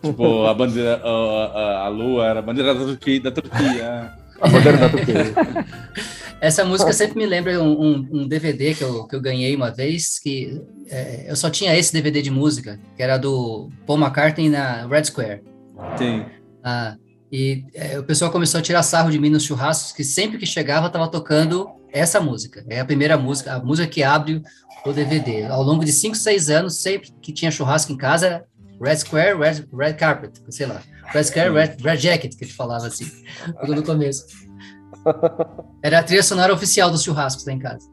Tipo, 0.03 0.45
a 0.45 0.53
bandeira. 0.53 1.01
A, 1.03 1.09
a- 1.09 1.87
a 1.87 1.89
lua 1.89 2.27
era 2.27 2.41
a 2.41 2.43
bandeira 2.43 2.75
da 2.75 2.81
Turquia. 2.85 3.23
Da 3.23 3.31
Turquia. 3.31 4.13
A 4.39 4.49
bandeira 4.51 4.77
da 4.77 4.89
Turquia. 4.91 5.25
Essa 6.43 6.65
música 6.65 6.93
sempre 6.93 7.17
me 7.19 7.25
lembra 7.25 7.63
um, 7.63 7.71
um- 7.81 8.09
um 8.13 8.29
DVD 8.29 8.75
que 8.75 8.83
eu, 8.83 9.07
que 9.07 9.15
eu 9.15 9.21
ganhei 9.21 9.55
uma 9.55 9.71
vez, 9.71 10.19
que 10.19 10.61
é, 10.91 11.27
eu 11.29 11.37
só 11.37 11.49
tinha 11.49 11.75
esse 11.77 11.93
DVD 11.93 12.21
de 12.21 12.33
música, 12.33 12.81
que 12.97 13.03
era 13.03 13.17
do 13.17 13.71
Paul 13.87 14.01
McCartney 14.01 14.49
na 14.51 14.85
Red 14.89 15.05
Square. 15.05 15.41
Sim. 15.97 16.27
Ah, 16.65 16.97
e 17.31 17.65
é, 17.75 17.97
o 17.99 18.03
pessoal 18.03 18.31
começou 18.33 18.59
a 18.59 18.63
tirar 18.63 18.83
sarro 18.83 19.09
de 19.11 19.21
mim 19.21 19.31
nos 19.31 19.45
churrascos, 19.45 19.93
que 19.93 20.03
sempre 20.03 20.37
que 20.37 20.45
chegava 20.45 20.91
tava 20.91 21.07
tocando 21.09 21.71
essa 21.93 22.21
música. 22.21 22.65
É 22.69 22.81
a 22.81 22.85
primeira 22.85 23.17
música, 23.17 23.55
a 23.55 23.61
música 23.63 23.87
que 23.87 24.03
abre 24.03 24.43
o 24.85 24.93
DVD. 24.93 25.45
Ao 25.45 25.63
longo 25.63 25.85
de 25.85 25.93
5, 25.93 26.17
6 26.17 26.51
anos, 26.51 26.83
sempre 26.83 27.11
que 27.23 27.33
tinha 27.33 27.53
churrasco 27.53 27.93
em 27.93 27.97
casa, 27.97 28.45
Red 28.83 28.97
Square, 28.97 29.39
Red, 29.39 29.65
Red 29.73 29.95
Carpet, 29.95 30.33
sei 30.51 30.67
lá. 30.67 30.83
Red 31.13 31.25
Square, 31.25 31.53
Red, 31.53 31.77
Red 31.81 31.99
Jacket, 31.99 32.35
que 32.37 32.45
ele 32.45 32.53
falava 32.53 32.87
assim, 32.89 33.07
no 33.69 33.83
começo. 33.85 34.25
Era 35.83 35.99
a 35.99 36.03
trilha 36.03 36.23
sonora 36.23 36.53
oficial 36.53 36.91
dos 36.91 37.03
churrascos 37.03 37.45
lá 37.47 37.53
em 37.53 37.59
casa. 37.59 37.89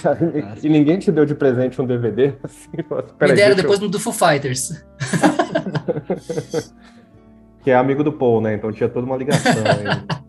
e 0.62 0.68
ninguém 0.68 0.98
te 0.98 1.12
deu 1.12 1.26
de 1.26 1.34
presente 1.34 1.80
um 1.80 1.86
DVD? 1.86 2.34
Assim, 2.42 2.68
Me 3.20 3.32
deram 3.34 3.50
eu- 3.50 3.56
depois 3.56 3.78
do 3.78 4.00
Foo 4.00 4.12
Fighters. 4.12 4.84
Que 7.62 7.70
é 7.70 7.74
amigo 7.74 8.04
do 8.04 8.12
Paul, 8.12 8.40
né? 8.40 8.54
Então 8.54 8.72
tinha 8.72 8.88
toda 8.88 9.06
uma 9.06 9.16
ligação 9.16 9.52
aí. 9.52 10.20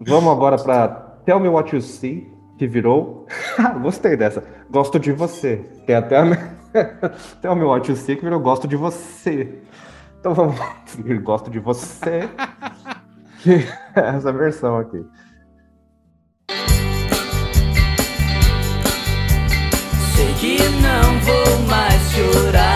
Vamos 0.00 0.32
agora 0.32 0.56
para 0.56 0.88
Tell 1.24 1.38
Me 1.38 1.48
What 1.48 1.74
You 1.74 1.80
See, 1.80 2.26
que 2.58 2.66
virou. 2.66 3.26
Gostei 3.80 4.16
dessa. 4.16 4.42
Gosto 4.70 4.98
de 4.98 5.12
você. 5.12 5.56
Tem 5.86 5.94
até 5.94 6.18
a. 6.18 6.24
Tell 7.40 7.54
Me 7.54 7.64
What 7.64 7.88
You 7.88 7.96
See, 7.96 8.16
que 8.16 8.22
virou 8.22 8.40
Gosto 8.40 8.66
de 8.66 8.76
você. 8.76 9.62
Então 10.18 10.34
vamos. 10.34 10.56
Gosto 11.22 11.50
de 11.50 11.58
você. 11.60 12.28
Essa 13.94 14.32
versão 14.32 14.78
aqui. 14.78 15.04
Sei 20.14 20.34
que 20.40 20.58
não 20.80 21.20
vou 21.20 21.66
mais 21.68 22.02
chorar 22.12 22.71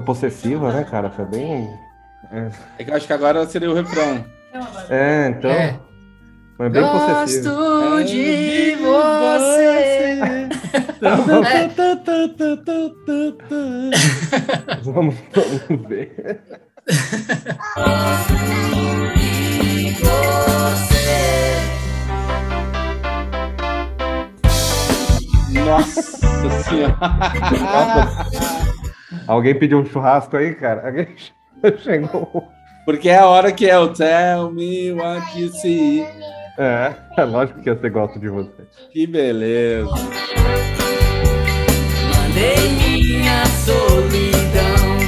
Música 0.00 0.02
possessiva, 0.04 0.72
né, 0.72 0.84
cara? 0.84 1.10
Foi 1.10 1.24
bem. 1.26 1.68
É, 2.32 2.48
É 2.78 2.84
que 2.84 2.90
eu 2.90 2.96
acho 2.96 3.06
que 3.06 3.12
agora 3.12 3.46
seria 3.46 3.70
o 3.70 3.74
refrão. 3.74 4.24
é, 4.88 5.28
então. 5.28 5.50
É. 5.50 5.78
Foi 6.56 6.68
bem 6.68 6.82
possessivo. 6.82 7.50
Gosto 7.54 8.04
de 8.06 8.76
você. 8.76 10.20
É, 10.20 10.48
Vamos, 14.84 15.14
vamos 15.68 15.88
ver. 15.88 16.40
Nossa 25.52 26.02
senhora. 26.68 26.96
Alguém 29.30 29.54
pediu 29.54 29.78
um 29.78 29.86
churrasco 29.86 30.36
aí, 30.36 30.56
cara? 30.56 30.88
Alguém 30.88 31.06
chegou. 31.78 32.48
Porque 32.84 33.08
é 33.08 33.18
a 33.18 33.26
hora 33.26 33.52
que 33.52 33.70
é 33.70 33.78
o 33.78 33.86
Tell 33.92 34.50
me 34.50 34.90
what 34.90 35.40
you 35.40 35.48
see. 35.50 36.04
É, 36.58 36.92
é 37.16 37.22
lógico 37.22 37.62
que 37.62 37.72
você 37.72 37.88
gosta 37.88 38.18
de 38.18 38.28
você. 38.28 38.66
Que 38.92 39.06
beleza. 39.06 39.88
Mandei 42.08 42.70
minha 42.72 43.46
solidão 43.46 44.98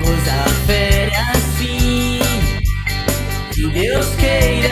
gozar 0.00 0.48
férias 0.66 1.36
sim. 1.58 2.20
Que 3.52 3.66
Deus 3.68 4.14
queira 4.14 4.67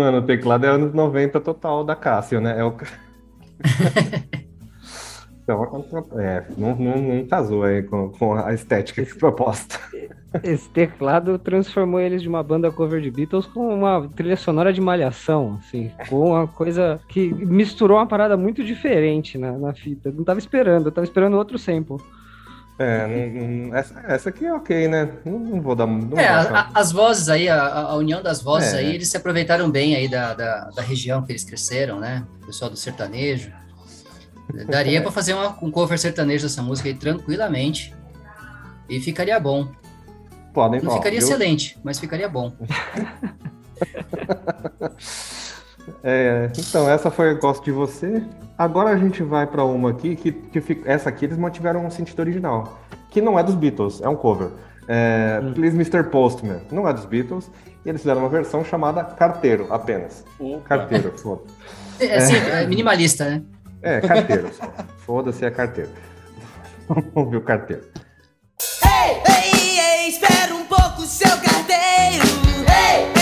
Mano, 0.00 0.16
o 0.16 0.22
teclado 0.22 0.64
é 0.64 0.68
anos 0.70 0.94
90 0.94 1.38
total 1.40 1.84
da 1.84 1.94
Cássio, 1.94 2.40
né? 2.40 2.58
É 2.58 2.64
o. 2.64 2.74
Então, 5.42 5.84
é, 6.16 6.44
não, 6.56 6.76
não, 6.76 6.96
não 6.96 7.26
casou 7.26 7.64
aí 7.64 7.82
com, 7.82 8.08
com 8.10 8.34
a 8.34 8.54
estética 8.54 9.04
que 9.04 9.18
proposta. 9.18 9.80
Esse 10.44 10.68
teclado 10.68 11.36
transformou 11.40 11.98
eles 11.98 12.22
de 12.22 12.28
uma 12.28 12.40
banda 12.40 12.70
cover 12.70 13.00
de 13.00 13.10
Beatles 13.10 13.46
com 13.46 13.74
uma 13.74 14.08
trilha 14.14 14.36
sonora 14.36 14.72
de 14.72 14.80
malhação, 14.80 15.58
assim, 15.58 15.90
com 16.08 16.30
uma 16.30 16.46
coisa 16.46 17.00
que 17.08 17.34
misturou 17.34 17.98
uma 17.98 18.06
parada 18.06 18.36
muito 18.36 18.62
diferente 18.62 19.36
na, 19.36 19.50
na 19.58 19.74
fita. 19.74 20.12
Não 20.12 20.22
tava 20.22 20.38
esperando, 20.38 20.86
eu 20.86 20.92
tava 20.92 21.04
esperando 21.04 21.36
outro 21.36 21.58
sample. 21.58 21.96
É, 22.82 23.06
não- 23.06 23.76
essa, 23.76 24.00
essa 24.08 24.28
aqui 24.30 24.46
é 24.46 24.54
ok, 24.54 24.88
né? 24.88 25.10
Não, 25.24 25.38
não 25.38 25.60
vou 25.60 25.74
dar. 25.76 25.86
Não 25.86 26.18
É, 26.18 26.44
vou 26.44 26.56
a- 26.56 26.70
as 26.74 26.90
vozes 26.90 27.28
aí, 27.28 27.46
a, 27.46 27.62
a 27.62 27.94
união 27.96 28.22
das 28.22 28.40
vozes 28.40 28.72
É. 28.72 28.78
aí, 28.78 28.94
eles 28.94 29.08
se 29.08 29.16
aproveitaram 29.18 29.70
bem 29.70 29.94
aí 29.96 30.08
da, 30.08 30.32
da, 30.32 30.70
da 30.70 30.80
região 30.80 31.22
que 31.22 31.30
eles 31.30 31.44
cresceram, 31.44 32.00
né? 32.00 32.24
O 32.42 32.46
pessoal 32.46 32.70
do 32.70 32.76
sertanejo. 32.78 33.52
Daria 34.68 35.00
pra 35.02 35.10
fazer 35.12 35.34
uma, 35.34 35.56
um 35.62 35.70
cover 35.70 35.98
sertanejo 35.98 36.44
dessa 36.44 36.62
música 36.62 36.88
aí 36.88 36.94
tranquilamente. 36.94 37.94
E 38.88 38.98
ficaria 38.98 39.38
bom. 39.38 39.68
Podem 40.54 40.80
Não 40.80 40.90
ó, 40.92 40.96
ficaria 40.96 41.18
eu- 41.18 41.22
excelente, 41.22 41.78
mas 41.84 41.98
ficaria 42.00 42.28
bom. 42.30 42.52
É, 46.02 46.50
então, 46.58 46.88
essa 46.88 47.10
foi 47.10 47.34
Gosto 47.34 47.64
de 47.64 47.72
Você. 47.72 48.22
Agora 48.56 48.90
a 48.90 48.96
gente 48.96 49.22
vai 49.22 49.46
pra 49.46 49.64
uma 49.64 49.90
aqui, 49.90 50.14
que, 50.16 50.32
que 50.32 50.60
fica- 50.60 50.90
essa 50.90 51.08
aqui 51.08 51.24
eles 51.24 51.38
mantiveram 51.38 51.84
um 51.84 51.90
sentido 51.90 52.20
original, 52.20 52.78
que 53.10 53.20
não 53.20 53.38
é 53.38 53.42
dos 53.42 53.54
Beatles, 53.54 54.00
é 54.02 54.08
um 54.08 54.16
cover. 54.16 54.48
É, 54.88 55.40
Please 55.54 55.74
Mr. 55.76 56.04
Postman, 56.10 56.60
não 56.70 56.86
é 56.88 56.92
dos 56.92 57.04
Beatles, 57.06 57.50
e 57.84 57.88
eles 57.88 58.00
fizeram 58.02 58.20
uma 58.20 58.28
versão 58.28 58.64
chamada 58.64 59.02
Carteiro, 59.04 59.66
apenas. 59.70 60.24
Opa. 60.38 60.60
Carteiro, 60.68 61.12
foda. 61.18 61.42
É, 61.98 62.16
assim, 62.16 62.34
é 62.36 62.66
minimalista, 62.66 63.24
né? 63.28 63.42
É, 63.82 64.00
carteiro. 64.00 64.50
Foda-se, 65.06 65.44
é 65.44 65.50
carteiro. 65.50 65.90
Vamos 67.14 67.30
ver 67.30 67.36
o 67.38 67.42
carteiro. 67.42 67.82
Ei, 68.84 69.22
ei, 69.34 69.78
ei, 69.78 70.08
espera 70.08 70.54
um 70.54 70.64
pouco, 70.64 71.02
seu 71.02 71.30
carteiro. 71.30 72.26
Ei, 72.68 73.04
ei, 73.04 73.12
ei, 73.14 73.19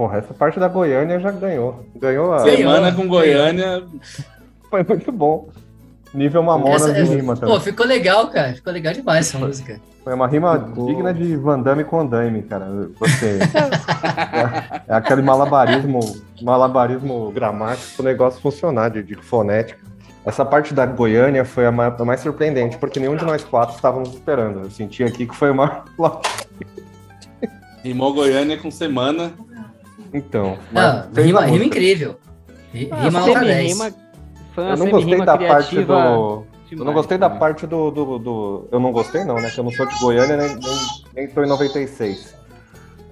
porra, 0.00 0.16
essa 0.16 0.32
parte 0.32 0.58
da 0.58 0.66
Goiânia 0.66 1.20
já 1.20 1.30
ganhou. 1.30 1.84
Ganhou 1.96 2.32
a. 2.32 2.38
Semana 2.38 2.90
com 2.90 3.06
Goiânia. 3.06 3.84
Foi 4.70 4.82
muito 4.82 5.12
bom. 5.12 5.50
Nível 6.14 6.42
Mamonas 6.42 6.84
Essa- 6.84 6.94
de 6.94 7.00
essa- 7.02 7.14
rima 7.14 7.36
também. 7.36 7.54
pô, 7.54 7.60
ficou 7.60 7.84
legal, 7.84 8.28
cara. 8.28 8.54
Ficou 8.54 8.72
legal 8.72 8.94
demais 8.94 9.28
essa 9.28 9.36
música. 9.38 9.78
Foi 10.02 10.14
uma 10.14 10.26
rima 10.26 10.56
digna 10.74 11.12
de 11.12 11.36
Van 11.36 11.60
Damme 11.60 11.84
com 11.84 12.00
Andaime, 12.00 12.40
cara. 12.40 12.66
Você. 12.98 13.40
é, 13.40 14.80
é 14.88 14.94
aquele 14.94 15.20
malabarismo, 15.20 16.00
malabarismo 16.40 17.30
gramático, 17.30 18.00
o 18.00 18.04
negócio 18.04 18.40
funcionar 18.40 18.88
de, 18.88 19.02
de 19.02 19.14
fonética. 19.16 19.78
Essa 20.24 20.46
parte 20.46 20.72
da 20.72 20.86
Goiânia 20.86 21.44
foi 21.44 21.66
a 21.66 21.70
mais, 21.70 22.00
a 22.00 22.04
mais 22.06 22.20
surpreendente, 22.20 22.78
porque 22.78 22.98
nenhum 22.98 23.16
de 23.16 23.24
nós 23.26 23.44
quatro 23.44 23.74
estávamos 23.76 24.08
esperando. 24.14 24.60
Eu 24.60 24.70
senti 24.70 25.04
aqui 25.04 25.26
que 25.26 25.36
foi 25.36 25.50
uma. 25.50 25.84
Rimou 27.84 28.14
Goiânia 28.14 28.56
com 28.58 28.70
semana. 28.70 29.32
Então. 30.12 30.58
Ah, 30.74 31.06
rima, 31.16 31.44
rima 31.46 31.64
incrível. 31.64 32.18
Ah, 32.90 33.02
Rima 33.02 33.20
nota 33.20 33.40
10. 33.40 33.72
semi-rima- 33.76 33.94
Foi 34.54 34.64
uma 34.64 34.72
Eu 34.72 34.76
não 34.76 34.90
gostei 34.90 35.18
da 35.24 35.38
parte 35.38 35.84
do. 35.84 35.92
Eu 35.92 36.44
não 36.70 36.76
demais 36.78 36.94
gostei 36.94 37.18
da 37.18 37.30
parte 37.30 37.66
do, 37.66 37.90
do, 37.90 38.18
do- 38.18 38.68
Eu 38.70 38.78
não 38.80 38.92
gostei, 38.92 39.24
não, 39.24 39.34
né? 39.36 39.50
Que 39.50 39.58
eu 39.58 39.64
não 39.64 39.72
sou 39.72 39.86
de 39.86 39.98
Goiânia 39.98 40.36
nem, 40.36 40.48
nem, 40.54 40.78
nem 41.14 41.28
tô 41.28 41.42
em 41.42 41.48
96. 41.48 42.34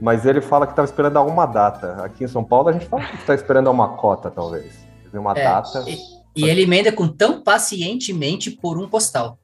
Mas 0.00 0.24
ele 0.24 0.40
fala 0.40 0.64
que 0.64 0.72
estava 0.72 0.86
esperando 0.86 1.16
a 1.16 1.22
uma 1.22 1.44
data. 1.44 2.04
Aqui 2.04 2.22
em 2.22 2.28
São 2.28 2.44
Paulo 2.44 2.68
a 2.68 2.72
gente 2.72 2.86
fala 2.86 3.04
que 3.04 3.16
está 3.16 3.34
esperando 3.34 3.68
uma 3.70 3.88
cota, 3.96 4.30
talvez. 4.30 4.72
Uma 5.12 5.32
É, 5.32 5.42
data. 5.42 5.84
E, 5.88 5.98
e 6.36 6.48
ele 6.48 6.62
emenda 6.62 6.92
com 6.92 7.08
tão 7.08 7.40
pacientemente 7.42 8.48
por 8.50 8.78
um 8.78 8.88
postal. 8.88 9.38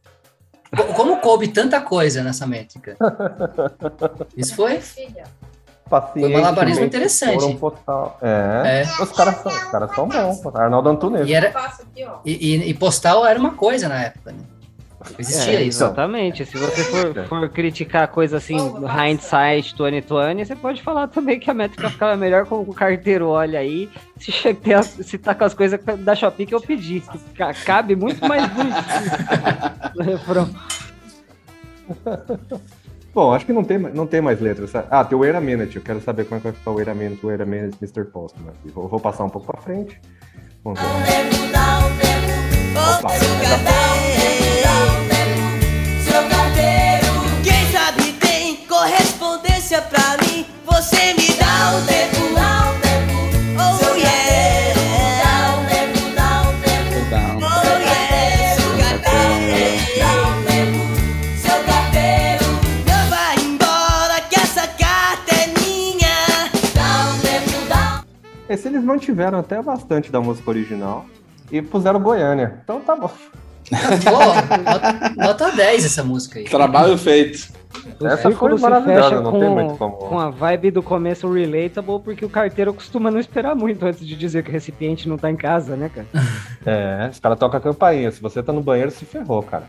Co- 0.76 0.94
Como 0.94 1.16
coube 1.20 1.48
tanta 1.48 1.80
coisa 1.80 2.22
nessa 2.22 2.46
métrica? 2.46 2.96
Isso 4.36 4.54
foi? 4.54 4.80
Pacientemente 5.88 6.40
malabarismo 6.40 6.84
interessante. 6.84 7.34
por 7.38 7.44
um 7.44 7.56
postal. 7.56 8.18
É. 8.22 8.82
É. 8.82 9.02
Os 9.02 9.12
caras 9.12 9.36
são, 9.42 9.52
os 9.52 9.64
caras 9.64 9.94
são 9.94 10.08
bons. 10.08 10.46
Arnaldo 10.56 10.88
Antunes. 10.88 11.28
E, 11.28 11.34
era, 11.34 11.52
e, 12.24 12.32
e- 12.54 12.70
e 12.70 12.74
postal 12.74 13.26
era 13.26 13.38
uma 13.38 13.50
coisa 13.52 13.88
na 13.88 14.02
época, 14.04 14.32
né? 14.32 14.38
Existia 15.18 15.58
É, 15.60 15.62
isso. 15.62 15.84
exatamente. 15.84 16.46
Se 16.46 16.56
você 16.56 16.82
for, 16.84 17.26
for 17.26 17.48
criticar 17.50 18.08
coisa 18.08 18.38
assim, 18.38 18.56
no 18.56 18.86
hindsight 18.88 19.76
2020, 19.76 20.46
você 20.46 20.56
pode 20.56 20.80
falar 20.82 21.08
também 21.08 21.38
que 21.38 21.50
a 21.50 21.54
métrica 21.54 21.90
ficava 21.90 22.16
melhor 22.16 22.46
com 22.46 22.62
o 22.62 22.72
carteiro 22.72 23.28
olha 23.28 23.58
aí. 23.58 23.90
Se, 24.18 24.32
che- 24.32 24.54
ter 24.56 24.72
as- 24.72 24.86
se 25.02 25.18
tá 25.18 25.34
com 25.34 25.44
as 25.44 25.52
coisas 25.52 25.78
da 25.98 26.14
Shopee 26.14 26.46
que 26.46 26.54
eu 26.54 26.60
pedi. 26.62 27.00
que 27.00 27.18
ca- 27.36 27.52
cabe 27.52 27.94
muito 27.94 28.26
mais 28.26 28.44
refrão. 30.00 30.48
Bom, 33.14 33.32
acho 33.32 33.46
que 33.46 33.52
não 33.52 33.62
tem, 33.62 33.78
não 33.78 34.06
tem 34.08 34.20
mais 34.20 34.40
letras. 34.40 34.72
Ah, 34.90 35.04
tem 35.04 35.16
o 35.16 35.20
Wait 35.20 35.34
a 35.36 35.40
Minute. 35.40 35.76
Eu 35.76 35.82
quero 35.82 36.00
saber 36.00 36.24
como 36.24 36.36
é 36.36 36.40
que 36.40 36.44
vai 36.48 36.52
ficar 36.52 36.70
o 36.72 36.74
Wait 36.74 36.88
a 36.88 36.94
Minute, 36.94 37.24
Wait 37.24 37.40
a 37.40 37.46
Minute, 37.46 37.78
Mr. 37.80 38.04
Postman. 38.06 38.52
Vou, 38.74 38.88
vou 38.88 38.98
passar 38.98 39.24
um 39.24 39.30
pouco 39.30 39.46
pra 39.46 39.60
frente. 39.60 40.00
Vamos 40.64 40.80
ver. 40.80 40.86
Opa. 42.76 43.10
Quem 47.44 47.72
sabe 47.72 48.12
tem 48.14 48.56
correspondência 48.66 49.80
pra 49.82 50.16
mim. 50.26 50.44
Você 50.66 51.14
me 51.14 51.28
dá 51.38 51.76
um 51.76 51.86
tempo, 51.86 52.13
Esse 68.64 68.68
eles 68.74 68.82
mantiveram 68.82 69.38
até 69.40 69.60
bastante 69.60 70.10
da 70.10 70.22
música 70.22 70.48
original 70.48 71.04
e 71.52 71.60
puseram 71.60 72.00
Goiânia. 72.00 72.60
Então 72.64 72.80
tá 72.80 72.96
bom. 72.96 73.10
Pô, 73.70 74.58
nota, 74.62 75.12
nota 75.16 75.50
10 75.52 75.84
essa 75.84 76.02
música 76.02 76.38
aí. 76.38 76.46
Trabalho 76.46 76.96
feito. 76.96 77.52
O 78.00 78.06
Essa 78.06 78.28
círculo 78.28 78.56
foi 78.56 78.70
se 78.74 78.84
fecha 78.84 79.20
não 79.20 79.32
com, 79.32 79.40
tem 79.40 79.50
muito 79.50 79.74
como- 79.76 79.96
com 79.96 80.18
a 80.18 80.30
vibe 80.30 80.70
do 80.70 80.82
começo 80.82 81.30
relatable, 81.30 82.00
porque 82.02 82.24
o 82.24 82.28
carteiro 82.30 82.72
costuma 82.72 83.10
não 83.10 83.18
esperar 83.18 83.54
muito 83.54 83.84
antes 83.84 84.06
de 84.06 84.16
dizer 84.16 84.42
que 84.42 84.48
o 84.48 84.52
recipiente 84.52 85.08
não 85.10 85.18
tá 85.18 85.30
em 85.30 85.36
casa, 85.36 85.76
né, 85.76 85.90
cara? 85.94 86.06
É, 86.64 87.10
os 87.12 87.20
caras 87.20 87.38
tocam 87.38 87.58
a 87.58 87.60
campainha. 87.60 88.10
Se 88.10 88.22
você 88.22 88.42
tá 88.42 88.50
no 88.50 88.62
banheiro, 88.62 88.90
se 88.90 89.04
ferrou, 89.04 89.42
cara. 89.42 89.64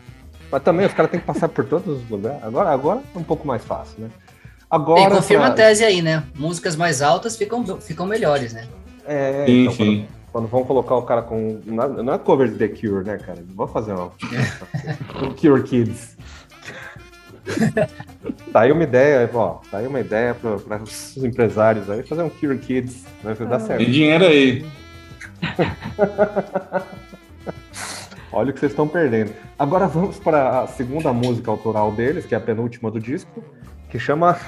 Mas 0.50 0.62
também 0.62 0.86
os 0.86 0.94
caras 0.94 1.10
têm 1.10 1.20
que 1.20 1.26
passar 1.26 1.48
por 1.48 1.66
todos 1.66 2.02
os 2.02 2.08
lugares. 2.08 2.42
Agora, 2.42 2.70
agora 2.70 3.00
é 3.14 3.18
um 3.18 3.22
pouco 3.22 3.46
mais 3.46 3.62
fácil, 3.62 3.96
né? 4.04 4.08
Agora. 4.70 5.10
Confirma 5.10 5.48
a 5.48 5.50
tese 5.50 5.84
aí, 5.84 6.00
né? 6.00 6.22
Músicas 6.34 6.74
mais 6.74 7.02
altas 7.02 7.36
ficam, 7.36 7.62
ficam 7.78 8.06
melhores, 8.06 8.54
né? 8.54 8.66
É, 9.06 9.44
Sim, 9.46 9.62
então, 9.62 9.72
sim. 9.74 9.84
Quando, 9.86 10.08
quando 10.32 10.48
vão 10.48 10.64
colocar 10.64 10.96
o 10.96 11.02
cara 11.02 11.22
com. 11.22 11.60
Não 11.64 12.12
é- 12.12 12.18
cover 12.18 12.48
de 12.48 12.56
The 12.56 12.68
Cure, 12.68 13.04
né, 13.04 13.18
cara? 13.18 13.42
Vou 13.54 13.66
fazer 13.66 13.92
uma. 13.92 14.12
um 15.22 15.32
Cure 15.34 15.62
Kids. 15.62 16.16
tá 18.52 18.60
aí 18.60 18.72
uma 18.72 18.82
ideia, 18.82 19.30
ó. 19.32 19.58
Tá 19.70 19.78
aí 19.78 19.86
uma 19.86 20.00
ideia 20.00 20.34
para 20.34 20.82
os 20.82 21.16
empresários 21.18 21.88
aí 21.88 22.02
fazer 22.02 22.22
um 22.22 22.30
Cure 22.30 22.58
Kids. 22.58 23.04
Vai 23.22 23.34
dar 23.34 23.60
certo. 23.60 23.78
Tem 23.78 23.90
dinheiro 23.90 24.24
aí. 24.24 24.64
Olha 28.32 28.50
o 28.50 28.52
que 28.52 28.60
vocês 28.60 28.72
estão 28.72 28.86
perdendo. 28.86 29.32
Agora 29.58 29.86
vamos 29.86 30.18
para 30.18 30.60
a 30.60 30.66
segunda 30.66 31.12
música 31.12 31.50
autoral 31.50 31.92
deles, 31.92 32.26
que 32.26 32.34
é 32.34 32.38
a 32.38 32.40
penúltima 32.40 32.90
do 32.90 33.00
disco, 33.00 33.42
que 33.88 33.98
chama. 33.98 34.38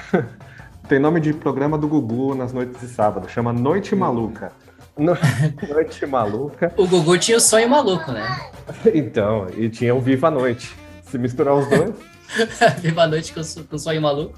Tem 0.89 0.99
nome 0.99 1.21
de 1.21 1.33
programa 1.35 1.77
do 1.77 1.87
Gugu 1.87 2.35
nas 2.35 2.53
noites 2.53 2.81
de 2.81 2.89
sábado, 2.89 3.29
chama 3.29 3.53
Noite 3.53 3.95
Maluca. 3.95 4.53
No- 4.97 5.17
Noite 5.69 6.07
Maluca. 6.07 6.73
O 6.77 6.87
Gugu 6.87 7.19
tinha 7.19 7.37
o 7.37 7.41
sonho 7.41 7.69
maluco, 7.69 8.11
né? 8.11 8.27
Então, 8.95 9.47
e 9.57 9.69
tinha 9.69 9.95
o 9.95 10.01
Viva 10.01 10.29
a 10.29 10.31
Noite. 10.31 10.75
Se 11.03 11.19
misturar 11.19 11.55
os 11.55 11.67
dois. 11.69 11.95
Viva 12.81 13.03
a 13.03 13.07
noite 13.07 13.33
com, 13.33 13.41
o- 13.41 13.65
com 13.65 13.77
o 13.77 13.79
sonho 13.79 14.01
maluco. 14.03 14.35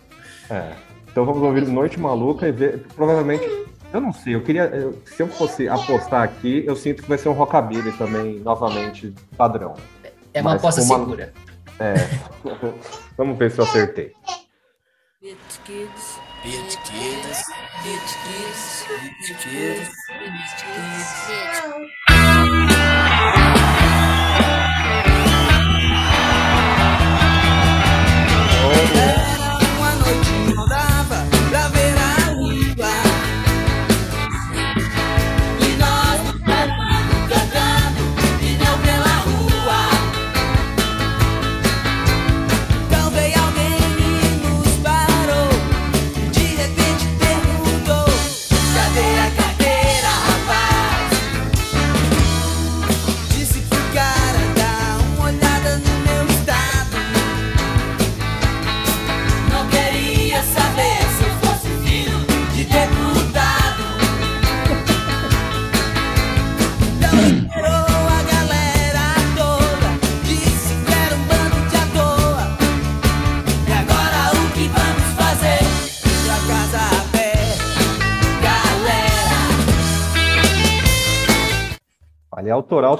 É. 0.48 0.72
Então 1.10 1.24
vamos 1.24 1.42
ouvir 1.42 1.66
Noite 1.66 1.98
Maluca 1.98 2.46
e 2.48 2.52
ver. 2.52 2.84
Provavelmente. 2.94 3.44
Eu 3.92 4.00
não 4.00 4.12
sei, 4.12 4.36
eu 4.36 4.42
queria. 4.42 4.64
eu- 4.66 4.96
se 5.04 5.20
eu 5.22 5.26
fosse 5.28 5.68
apostar 5.68 6.22
aqui, 6.22 6.62
eu 6.66 6.76
sinto 6.76 7.02
que 7.02 7.08
vai 7.08 7.18
ser 7.18 7.28
um 7.28 7.32
rockabilly 7.32 7.90
também, 7.92 8.38
novamente, 8.38 9.12
padrão. 9.36 9.74
É 10.32 10.40
uma 10.40 10.50
Mas 10.52 10.60
aposta 10.60 10.82
uma- 10.82 10.98
segura. 10.98 11.32
É. 11.80 11.94
Vamos 13.16 13.36
ver 13.38 13.50
se 13.50 13.58
eu 13.58 13.64
acertei. 13.64 14.12
Bitch 15.22 15.64
Kids. 15.66 16.18
Bitch 16.42 16.76
Kids, 16.82 17.44
Bitch 17.84 18.12
Kids, 18.24 18.86
Bitch 18.88 19.36
Kids, 19.42 19.92
Bitch 20.08 20.52
Kids. 20.64 21.90
Era 22.08 22.79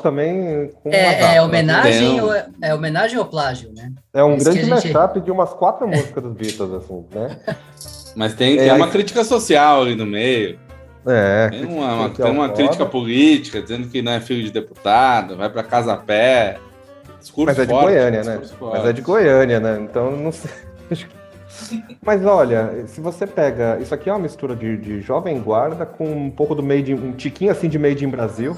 é 0.00 0.02
também 0.02 0.70
com 0.82 0.88
uma 0.88 0.94
É, 0.96 1.12
data, 1.12 1.24
é 1.24 1.34
né? 1.34 1.42
homenagem 1.42 2.20
ou 2.20 2.34
é, 2.34 2.46
é 2.62 2.74
homenagem 2.74 3.18
ou 3.18 3.24
plágio, 3.24 3.70
né? 3.74 3.92
É 4.12 4.22
um 4.24 4.34
Isso 4.36 4.44
grande 4.44 4.60
gente- 4.64 4.92
mashup 4.92 5.20
de 5.20 5.30
umas 5.30 5.52
quatro 5.52 5.86
músicas 5.86 6.22
dos 6.22 6.32
Beatles, 6.32 6.72
assim, 6.74 7.04
né? 7.14 7.36
Mas 8.16 8.34
tem, 8.34 8.58
É, 8.58 8.64
tem 8.64 8.72
uma 8.72 8.86
aí- 8.86 8.90
crítica 8.90 9.22
social 9.24 9.82
ali 9.82 9.94
no 9.94 10.04
meio. 10.06 10.58
É. 11.06 11.48
Tem 11.48 11.64
uma, 11.64 11.94
uma- 11.94 12.10
tem 12.10 12.30
uma 12.30 12.48
crítica 12.50 12.84
política, 12.84 13.62
dizendo 13.62 13.88
que 13.88 14.02
não 14.02 14.12
é 14.12 14.20
filho 14.20 14.42
de 14.42 14.50
deputado, 14.50 15.36
vai 15.36 15.48
pra 15.48 15.62
casa 15.62 15.92
a 15.92 15.96
pé. 15.96 16.58
Discurso 17.20 17.46
Mas 17.46 17.58
é 17.58 17.64
de 17.66 17.70
forte, 17.70 17.84
Goiânia, 17.86 18.22
né? 18.24 18.40
forte. 18.58 18.78
Mas 18.78 18.86
é 18.88 18.92
de 18.92 19.00
Goiânia, 19.02 19.60
né? 19.60 19.78
Então 19.82 20.10
não 20.16 20.32
sei. 20.32 20.50
Mas 22.04 22.24
olha, 22.24 22.84
se 22.86 23.00
você 23.00 23.26
pega. 23.26 23.78
Isso 23.80 23.92
aqui 23.94 24.08
é 24.08 24.12
uma 24.12 24.18
mistura 24.18 24.54
de, 24.56 24.76
de 24.76 25.00
Jovem 25.00 25.38
Guarda 25.40 25.84
com 25.84 26.04
um 26.10 26.30
pouco 26.30 26.54
do 26.54 26.62
Made 26.62 26.92
in, 26.92 26.94
um 26.94 27.12
tiquinho 27.12 27.50
assim 27.50 27.68
de 27.68 27.78
Made 27.78 28.04
in 28.04 28.08
Brasil. 28.08 28.56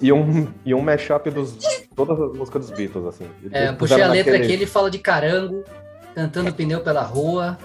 E 0.00 0.12
um, 0.12 0.48
e 0.64 0.74
um 0.74 0.80
mashup 0.80 1.30
dos 1.30 1.56
todas 1.94 2.20
as 2.20 2.32
músicas 2.36 2.68
dos 2.68 2.76
Beatles, 2.76 3.06
assim. 3.06 3.26
É, 3.52 3.72
puxei 3.72 4.02
a 4.02 4.08
letra 4.08 4.32
naquele- 4.32 4.44
aqui, 4.44 4.52
ele 4.52 4.66
fala 4.66 4.90
de 4.90 4.98
carango, 4.98 5.64
cantando 6.14 6.52
pneu 6.52 6.80
pela 6.80 7.02
rua. 7.02 7.56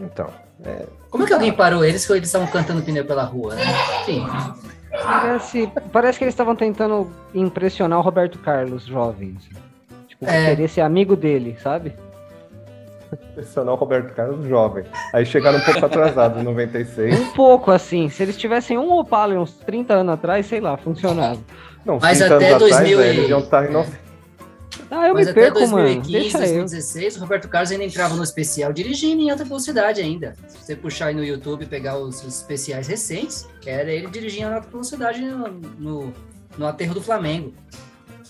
Então. 0.00 0.28
é, 0.64 0.86
Como 1.10 1.24
é 1.24 1.26
que 1.26 1.32
alguém 1.32 1.52
parou 1.52 1.84
eles 1.84 2.06
que 2.06 2.12
eles 2.12 2.28
estavam 2.28 2.46
cantando 2.48 2.82
pneu 2.82 3.04
pela 3.04 3.24
rua, 3.24 3.54
né? 3.54 3.62
Enfim, 4.02 4.24
Parece, 5.02 5.70
parece 5.90 6.18
que 6.18 6.24
eles 6.24 6.34
estavam 6.34 6.54
tentando 6.54 7.10
impressionar 7.34 7.98
o 7.98 8.02
Roberto 8.02 8.38
Carlos, 8.38 8.84
jovem. 8.84 9.36
assim. 9.38 9.60
Tipo, 10.06 10.26
É. 10.26 10.50
querer 10.54 10.68
ser 10.68 10.82
amigo 10.82 11.16
dele, 11.16 11.56
sabe? 11.62 11.94
O 13.56 13.74
Roberto 13.74 14.14
Carlos 14.14 14.46
jovem. 14.46 14.84
Aí 15.12 15.24
chegaram 15.26 15.58
um 15.58 15.62
pouco 15.62 15.84
atrasados 15.86 16.40
em 16.40 16.44
96. 16.44 17.18
Um 17.18 17.32
pouco 17.32 17.70
assim. 17.70 18.08
Se 18.08 18.22
eles 18.22 18.36
tivessem 18.36 18.78
um 18.78 18.92
Opala 18.92 19.34
uns 19.34 19.52
30 19.54 19.94
anos 19.94 20.14
atrás, 20.14 20.46
sei 20.46 20.60
lá, 20.60 20.76
funcionava. 20.76 21.40
Não, 21.84 21.98
Mas 22.00 22.18
30 22.18 22.36
até 22.36 22.48
anos 22.50 22.62
atrás, 22.62 22.88
2000 22.88 23.00
e- 23.00 23.08
eles 23.08 23.28
iam 23.28 23.40
estar 23.40 23.68
em 23.68 23.72
novo- 23.72 23.92
Ah, 24.90 25.08
eu 25.08 25.14
mas 25.14 25.26
me 25.26 25.30
até 25.32 25.40
perco, 25.40 25.60
mano. 25.68 25.84
2015, 25.84 26.12
Deixa 26.12 26.36
eu. 26.38 26.42
2016, 26.44 27.16
o 27.16 27.20
Roberto 27.20 27.48
Carlos 27.48 27.70
ainda 27.72 27.84
entrava 27.84 28.14
no 28.14 28.22
especial 28.22 28.72
dirigindo 28.72 29.22
em 29.22 29.30
alta 29.30 29.44
velocidade 29.44 30.00
ainda. 30.00 30.34
Se 30.48 30.58
você 30.58 30.76
puxar 30.76 31.06
aí 31.06 31.14
no 31.14 31.24
YouTube 31.24 31.62
e 31.62 31.66
pegar 31.66 31.96
os, 31.98 32.22
os 32.24 32.36
especiais 32.36 32.86
recentes, 32.88 33.48
era 33.66 33.90
ele 33.90 34.06
dirigindo 34.08 34.50
em 34.50 34.54
alta 34.54 34.68
velocidade 34.68 35.20
no, 35.22 35.48
no, 35.78 36.12
no 36.56 36.66
aterro 36.66 36.94
do 36.94 37.02
Flamengo. 37.02 37.52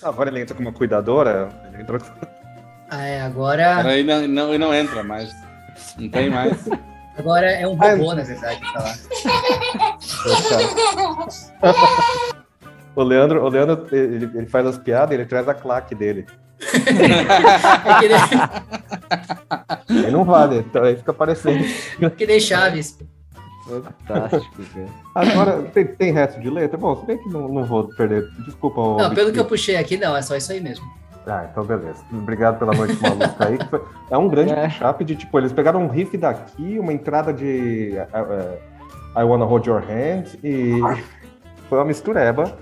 Agora 0.03 0.31
ele 0.31 0.41
entra 0.41 0.55
com 0.55 0.63
uma 0.63 0.73
cuidadora. 0.73 1.49
Ele 1.73 1.83
entrou... 1.83 2.01
Ah, 2.95 3.07
é, 3.07 3.23
agora, 3.23 3.79
Aí 3.87 4.05
não, 4.05 4.29
não, 4.29 4.51
ele 4.51 4.59
não 4.59 4.75
entra 4.75 5.03
mais. 5.03 5.35
Não 5.97 6.11
tem 6.11 6.29
mais. 6.29 6.69
agora 7.17 7.51
é 7.51 7.67
um 7.67 7.73
robô, 7.75 8.15
na 8.15 8.23
verdade, 8.23 8.61
falar. 8.71 8.95
O 12.95 13.03
Leandro, 13.03 13.43
o 13.43 13.49
Leandro 13.49 13.87
ele, 13.91 14.31
ele 14.35 14.47
faz 14.47 14.67
as 14.67 14.77
piadas, 14.77 15.15
ele 15.15 15.25
traz 15.25 15.49
a 15.49 15.55
claque 15.55 15.95
dele. 15.95 16.27
É 16.61 16.79
que 18.01 18.09
nem, 19.89 20.05
Aí 20.05 20.11
não 20.11 20.25
vale, 20.25 20.59
então 20.59 20.85
aí 20.85 20.95
fica 20.97 21.15
parecendo. 21.15 21.65
que 22.17 22.27
nem 22.27 22.39
Chaves. 22.39 22.99
Fantástico, 23.67 24.63
cara. 24.75 24.89
Agora, 25.15 25.63
tem, 25.73 25.87
tem 25.87 26.13
resto 26.13 26.39
de 26.39 26.51
letra? 26.51 26.77
Bom, 26.77 26.95
se 26.97 27.07
bem 27.07 27.17
que 27.17 27.31
não, 27.31 27.49
não 27.49 27.65
vou 27.65 27.89
perder. 27.89 28.29
Desculpa. 28.45 29.03
Não, 29.03 29.15
pelo 29.15 29.33
que 29.33 29.41
eu 29.41 29.47
puxei 29.47 29.77
aqui, 29.77 29.97
não, 29.97 30.15
é 30.15 30.21
só 30.21 30.37
isso 30.37 30.53
aí 30.53 30.61
mesmo. 30.61 30.85
Ah, 31.27 31.47
então 31.51 31.65
beleza. 31.65 32.03
Obrigado 32.13 32.59
pela 32.59 32.73
noite 32.75 33.01
maluca 33.01 33.47
aí. 33.49 33.59
foi- 33.71 33.83
É 34.11 34.19
um 34.19 34.29
grande 34.29 34.53
É. 34.55 34.63
mashup 34.63 35.05
de 35.05 35.15
tipo, 35.17 35.39
eles 35.39 35.53
pegaram 35.53 35.83
um 35.83 35.89
riff 35.89 36.17
daqui, 36.17 36.79
uma 36.79 36.93
entrada 36.93 37.33
de 37.33 37.97
eh, 37.97 38.07
eh, 38.13 38.59
I 39.21 39.25
Wanna 39.25 39.45
Hold 39.45 39.67
Your 39.67 39.83
Hand 39.83 40.25
e 40.43 40.81
foi 41.69 41.79
uma 41.79 41.85
mistureba 41.85 42.57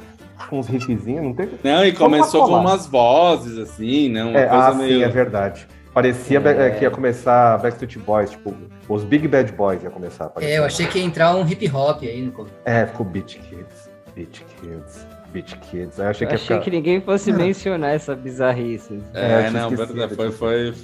com 0.49 0.59
uns 0.59 0.67
riffzinhos, 0.69 1.23
não 1.25 1.33
teve? 1.35 1.59
Não, 1.63 1.85
e 1.85 1.93
começou 1.93 2.47
com 2.47 2.55
umas 2.57 2.87
vozes, 2.87 3.57
assim, 3.59 4.09
né? 4.11 4.25
Uma 4.25 4.39
É, 4.39 4.47
coisa 4.47 4.67
ah, 4.69 4.75
meio. 4.75 4.99
sim, 4.99 5.05
é 5.05 5.09
verdade. 5.09 5.67
Parecia 5.93 6.39
É. 6.45 6.67
eh, 6.67 6.71
que 6.71 6.85
ia 6.85 6.91
começar 6.91 7.59
Backstreet 7.59 7.99
Boys, 7.99 8.31
tipo, 8.31 8.55
os 8.89 9.05
Big 9.05 9.27
Bad 9.27 9.53
Boys 9.53 9.83
ia 9.83 9.91
começar. 9.91 10.31
É, 10.41 10.59
eu 10.59 10.65
achei 10.65 10.87
que 10.87 10.99
ia 10.99 11.05
entrar 11.05 11.35
um 11.35 11.47
hip 11.47 11.69
hop 11.75 12.03
aí 12.03 12.23
no 12.23 12.31
começo. 12.33 12.55
É, 12.65 12.87
ficou 12.87 13.05
Beach 13.07 13.39
Kids, 13.39 13.91
Beach 14.15 14.45
Kids, 14.61 15.07
Beach 15.33 15.57
Kids. 15.59 15.99
Eu 15.99 16.07
achei 16.09 16.25
Eu 16.27 16.29
que 16.29 16.35
achei 16.35 16.47
ficar... 16.47 16.61
que 16.61 16.71
ninguém 16.71 17.01
fosse 17.01 17.33
mencionar 17.33 17.95
essa 17.95 18.15
bizarrice. 18.15 19.01
É, 19.15 19.47
É, 19.47 19.51
não, 19.51 19.73
esquecido 19.73 20.09
foi, 20.17 20.31
foi. 20.33 20.75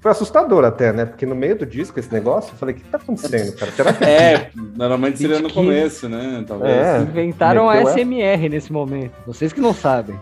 Foi 0.00 0.10
assustador 0.12 0.64
até, 0.64 0.92
né? 0.94 1.04
Porque 1.04 1.26
no 1.26 1.34
meio 1.34 1.58
do 1.58 1.66
disco, 1.66 2.00
esse 2.00 2.10
negócio, 2.10 2.52
eu 2.54 2.56
falei, 2.56 2.74
o 2.74 2.78
que 2.78 2.84
tá 2.84 2.96
acontecendo, 2.96 3.54
cara? 3.54 3.70
Será 3.70 3.92
que 3.92 4.02
É, 4.08 4.50
normalmente 4.74 5.18
seria 5.18 5.36
no 5.40 5.48
2015. 5.48 5.54
começo, 5.54 6.08
né? 6.08 6.42
Talvez. 6.46 6.74
É. 6.74 6.98
Inventaram 7.02 7.68
a. 7.68 7.82
SMR 7.82 8.48
nesse 8.48 8.72
momento. 8.72 9.12
Vocês 9.26 9.52
que 9.52 9.60
não 9.60 9.74
sabem. 9.74 10.18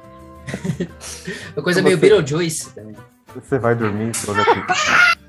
Uma 1.56 1.62
coisa 1.62 1.80
Como 1.80 1.88
meio 1.88 1.98
você- 1.98 2.08
Beetlejuice 2.08 2.74
também. 2.74 2.96
você 3.34 3.58
vai 3.58 3.74
dormir 3.76 4.10
e? 4.10 4.12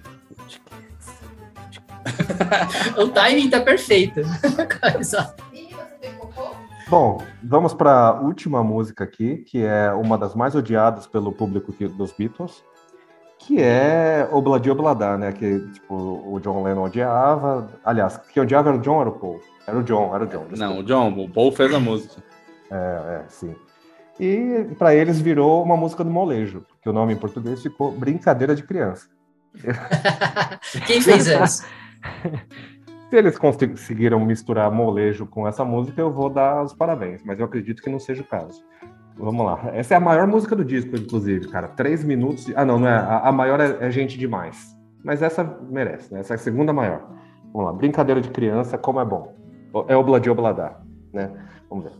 O 2.97 3.07
timing 3.09 3.49
tá 3.49 3.59
perfeito. 3.61 4.21
Só- 5.03 5.33
Bom, 6.89 7.21
vamos 7.43 7.73
para 7.73 7.91
a 7.91 8.19
última 8.19 8.63
música 8.63 9.03
aqui, 9.03 9.37
que 9.37 9.63
é 9.63 9.91
uma 9.93 10.17
das 10.17 10.33
mais 10.33 10.55
odiadas 10.55 11.05
pelo 11.05 11.31
público 11.31 11.71
que- 11.71 11.87
dos 11.87 12.11
Beatles, 12.11 12.63
que 13.37 13.61
é 13.61 14.27
Obladi 14.31 14.71
Obladá, 14.71 15.17
né? 15.17 15.31
Que 15.31 15.59
tipo, 15.71 15.93
o 15.95 16.39
John 16.39 16.63
Lennon 16.63 16.83
odiava. 16.85 17.69
Aliás, 17.85 18.17
quem 18.33 18.41
odiava 18.41 18.69
era 18.69 18.77
o 18.77 18.81
John 18.81 18.95
ou 18.95 19.01
era 19.01 19.09
o 19.09 19.19
Paul? 19.19 19.39
Era 19.67 19.77
o 19.77 19.83
John, 19.83 20.15
era 20.15 20.23
o 20.23 20.27
John. 20.27 20.45
desculpa. 20.49 20.57
Não, 20.57 20.79
o 20.79 20.83
John, 20.83 21.09
o 21.13 21.29
Paul 21.29 21.51
fez 21.51 21.73
a 21.73 21.79
música. 21.79 22.23
É, 22.71 22.75
é, 22.75 23.23
sim. 23.29 23.55
E 24.19 24.65
para 24.77 24.93
eles 24.95 25.19
virou 25.21 25.63
uma 25.63 25.77
música 25.77 26.03
do 26.03 26.09
molejo, 26.09 26.65
porque 26.67 26.89
o 26.89 26.93
nome 26.93 27.13
em 27.13 27.17
português 27.17 27.61
ficou 27.61 27.91
Brincadeira 27.91 28.55
de 28.55 28.63
Criança. 28.63 29.07
Quem 30.87 31.01
fez 31.01 31.27
isso? 31.27 31.63
Se 33.09 33.15
eles 33.17 33.37
conseguiram 33.37 34.19
misturar 34.23 34.71
molejo 34.71 35.25
com 35.25 35.47
essa 35.47 35.65
música, 35.65 35.99
eu 35.99 36.11
vou 36.11 36.29
dar 36.29 36.63
os 36.63 36.73
parabéns, 36.73 37.23
mas 37.23 37.39
eu 37.39 37.45
acredito 37.45 37.81
que 37.81 37.89
não 37.89 37.99
seja 37.99 38.21
o 38.21 38.25
caso. 38.25 38.63
Vamos 39.17 39.45
lá. 39.45 39.59
Essa 39.73 39.95
é 39.95 39.97
a 39.97 39.99
maior 39.99 40.27
música 40.27 40.55
do 40.55 40.63
disco, 40.63 40.95
inclusive, 40.95 41.47
cara. 41.49 41.67
Três 41.69 42.03
minutos. 42.03 42.45
de- 42.45 42.55
Ah, 42.55 42.63
não, 42.63 42.79
não 42.79 42.87
é. 42.87 42.95
A, 42.95 43.31
maior 43.31 43.59
é, 43.59 43.77
é 43.87 43.91
Gente 43.91 44.17
Demais. 44.17 44.77
Mas 45.03 45.21
essa 45.21 45.43
merece, 45.69 46.13
né? 46.13 46.19
Essa 46.19 46.33
é 46.33 46.35
a 46.35 46.37
segunda 46.37 46.71
maior. 46.71 47.01
Vamos 47.51 47.71
lá. 47.71 47.73
Brincadeira 47.73 48.21
de 48.21 48.29
Criança, 48.29 48.77
como 48.77 48.99
é 48.99 49.05
bom. 49.05 49.33
É 49.87 49.95
Obladi 49.97 50.29
Obladá, 50.29 50.79
né? 51.11 51.31
Vamos 51.69 51.85
ver. 51.85 51.93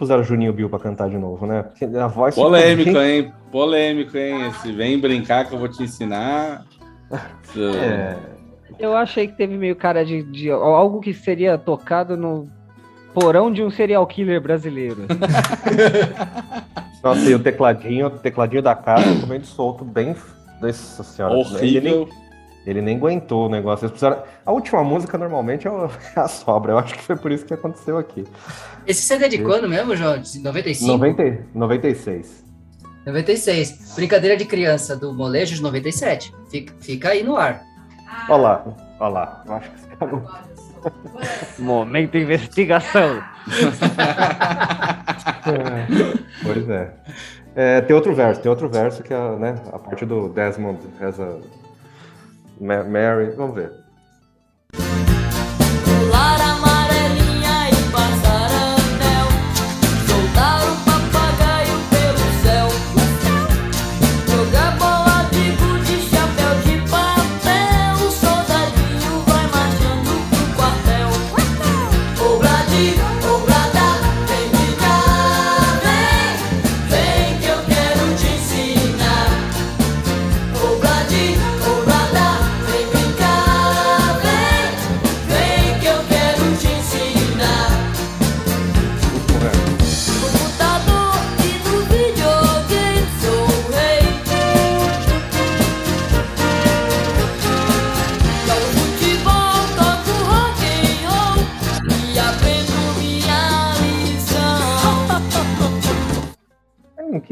Puseram 0.00 0.22
o 0.22 0.24
Juninho 0.24 0.52
Bill 0.52 0.70
pra 0.70 0.78
cantar 0.78 1.10
de 1.10 1.18
novo, 1.18 1.46
né? 1.46 1.62
Porque 1.62 1.84
a 1.84 2.06
voz. 2.06 2.34
Polêmico, 2.34 2.92
bem- 2.92 3.20
hein? 3.20 3.32
Polêmico, 3.52 4.16
hein? 4.16 4.48
Esse 4.48 4.72
vem 4.72 4.98
brincar 4.98 5.46
que 5.46 5.54
eu 5.54 5.58
vou 5.58 5.68
te 5.68 5.82
ensinar. 5.82 6.64
É, 7.56 8.16
Eu 8.78 8.96
achei 8.96 9.28
que 9.28 9.36
teve 9.36 9.56
meio 9.58 9.76
cara 9.76 10.04
de, 10.04 10.22
de 10.22 10.50
algo 10.50 11.00
que 11.00 11.12
seria 11.12 11.58
tocado 11.58 12.16
no 12.16 12.48
porão 13.12 13.52
de 13.52 13.62
um 13.62 13.70
serial 13.70 14.06
killer 14.06 14.40
brasileiro. 14.40 15.02
Nossa, 17.04 17.20
e 17.28 17.34
o 17.34 17.38
tecladinho, 17.38 18.06
o 18.06 18.10
tecladinho 18.10 18.62
da 18.62 18.74
casa 18.74 19.20
comendo 19.20 19.44
solto, 19.46 19.84
bem. 19.84 20.14
Nossa 20.60 21.02
senhora. 21.02 21.34
Ele 21.60 21.80
nem, 21.80 21.92
Horrível. 21.94 22.08
ele 22.66 22.82
nem 22.82 22.96
aguentou 22.96 23.46
o 23.46 23.48
negócio. 23.48 23.88
Precisaram... 23.88 24.22
A 24.44 24.52
última 24.52 24.84
música 24.84 25.16
normalmente 25.16 25.66
é 25.66 25.70
é 26.16 26.20
a 26.20 26.28
sobra. 26.28 26.72
Eu 26.72 26.78
acho 26.78 26.94
que 26.94 27.02
foi 27.02 27.16
por 27.16 27.32
isso 27.32 27.44
que 27.46 27.54
aconteceu 27.54 27.96
aqui. 27.98 28.24
Esse 28.86 29.02
CD 29.02 29.28
de 29.28 29.38
quando 29.38 29.68
mesmo, 29.68 29.94
João? 29.96 30.18
De 30.18 30.38
95? 30.40 30.92
90, 30.92 31.46
96. 31.54 32.44
96. 33.06 33.94
Brincadeira 33.94 34.36
de 34.36 34.44
criança 34.44 34.96
do 34.96 35.12
molejo 35.12 35.54
de 35.54 35.62
97. 35.62 36.34
Fica, 36.50 36.74
fica 36.80 37.08
aí 37.10 37.22
no 37.22 37.36
ar. 37.36 37.62
Olha 38.28 38.42
lá, 38.42 38.64
olha 38.98 39.08
lá. 39.12 39.42
Eu 39.46 39.54
acho 39.54 39.70
que 39.70 39.76
esse 39.76 39.86
cara 39.88 40.12
não- 40.12 41.64
Momento 41.64 42.16
investigação. 42.16 43.22
Pois 46.42 46.68
é. 46.68 46.92
É, 47.54 47.80
Tem 47.80 47.94
outro 47.96 48.14
verso, 48.14 48.40
tem 48.40 48.50
outro 48.50 48.68
verso 48.68 49.02
que 49.02 49.12
é 49.12 49.36
né, 49.36 49.54
a 49.72 49.78
parte 49.78 50.04
do 50.06 50.28
Desmond 50.28 50.78
essa 51.00 51.38
Ma- 52.60 52.84
Mary. 52.84 53.30
Vamos 53.36 53.54
ver. 53.54 53.72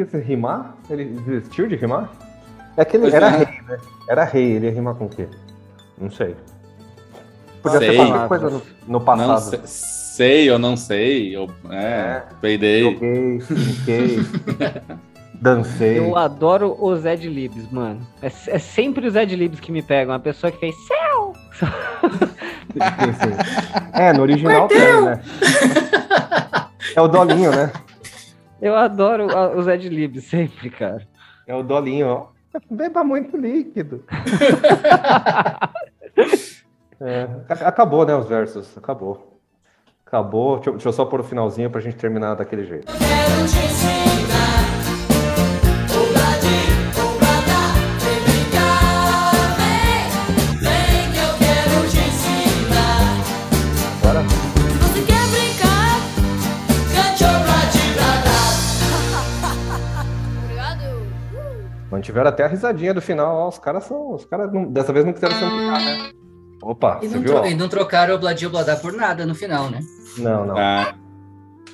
Quis 0.05 0.13
rimar? 0.25 0.75
Ele 0.89 1.05
desistiu 1.05 1.67
de 1.69 1.77
rimar? 1.77 2.11
É 2.77 2.85
que 2.85 2.97
ele 2.97 3.11
era 3.15 3.29
rei, 3.29 3.47
né? 3.69 3.79
Era 4.09 4.25
rei, 4.25 4.53
ele 4.53 4.67
ia 4.67 4.73
rimar 4.73 4.95
com 4.95 5.07
o 5.07 5.09
quê? 5.09 5.27
Não 6.01 6.11
sei. 6.11 6.37
Podia 7.63 7.79
Sei. 7.81 7.91
ser 7.91 7.97
qualquer 8.07 8.29
coisa 8.29 8.51
no, 8.51 8.59
no 8.59 8.63
Não 8.87 9.01
passado. 9.01 9.41
sei, 9.41 9.61
sei 9.67 10.51
ou 10.51 10.59
não 10.61 10.77
sei. 10.77 11.35
Eu, 11.37 11.51
é, 11.71 11.77
É. 11.77 12.23
peidei. 12.41 12.83
Joguei, 12.85 13.39
brinquei, 13.39 14.19
dancei. 15.35 15.99
Eu 15.99 16.17
adoro 16.17 16.77
os 16.81 17.05
Ed 17.05 17.29
Libs, 17.29 17.69
mano. 17.73 18.01
É, 18.23 18.27
é 18.29 18.59
sempre 18.61 19.09
os 19.09 19.17
Ed 19.17 19.35
Libs 19.35 19.59
que 19.59 19.73
me 19.73 19.83
pegam. 19.83 20.15
A 20.15 20.21
pessoa 20.21 20.53
que 20.53 20.59
fez 20.61 20.75
céu. 20.87 21.33
É, 23.93 24.13
no 24.13 24.23
original 24.23 24.69
tem, 24.69 25.03
né? 25.03 25.21
É 26.95 27.01
o 27.01 27.09
Dolinho, 27.09 27.51
né? 27.51 27.73
Eu 28.61 28.75
adoro 28.77 29.31
a- 29.37 29.51
os 29.55 29.67
Ed 29.69 29.89
Libs, 29.89 30.25
sempre, 30.25 30.71
cara. 30.71 31.07
É 31.47 31.55
o 31.55 31.63
Dolinho, 31.63 32.07
ó. 32.09 32.27
Beba 32.71 33.05
muito 33.05 33.37
líquido. 33.37 34.05
É, 37.01 37.29
acabou, 37.65 38.05
né, 38.05 38.13
os 38.17 38.27
versos. 38.29 38.77
Acabou. 38.77 39.41
Acabou. 40.05 40.57
Deixa 40.57 40.71
eu, 40.71 40.73
deixa 40.75 40.89
eu 40.89 40.93
só 40.93 41.05
pôr 41.05 41.21
o 41.21 41.23
finalzinho 41.23 41.71
pra 41.71 41.81
gente 41.81 41.95
terminar 41.97 42.35
daquele 42.35 42.65
jeito. 42.65 42.87
Quero 42.87 43.47
te 43.47 44.18
Mantiveram 62.09 62.29
até 62.29 62.45
a 62.45 62.49
risadinha 62.49 62.95
do 62.95 63.01
final. 63.03 63.35
Ó, 63.37 63.49
os 63.49 63.59
caras 63.59 63.85
são. 63.85 64.15
Os 64.15 64.25
caras 64.25 64.53
não- 64.53 64.71
dessa 64.71 64.93
vez 64.93 65.05
não 65.05 65.13
quiseram 65.13 65.35
se 65.37 65.45
ampliar, 65.45 65.79
né? 65.85 66.11
Opa, 66.63 66.99
E 67.03 67.09
você 67.09 67.15
não, 67.17 67.23
viu? 67.23 67.45
e 67.47 67.55
não 67.55 67.69
trocaram 67.69 68.15
o 68.15 68.19
Bladio 68.19 68.51
Bladá 68.51 68.77
por 68.77 68.93
nada 68.93 69.25
no 69.25 69.35
final, 69.35 69.71
né? 69.71 69.81
Não, 70.19 70.45
não. 70.47 70.57
Ah, 70.57 70.95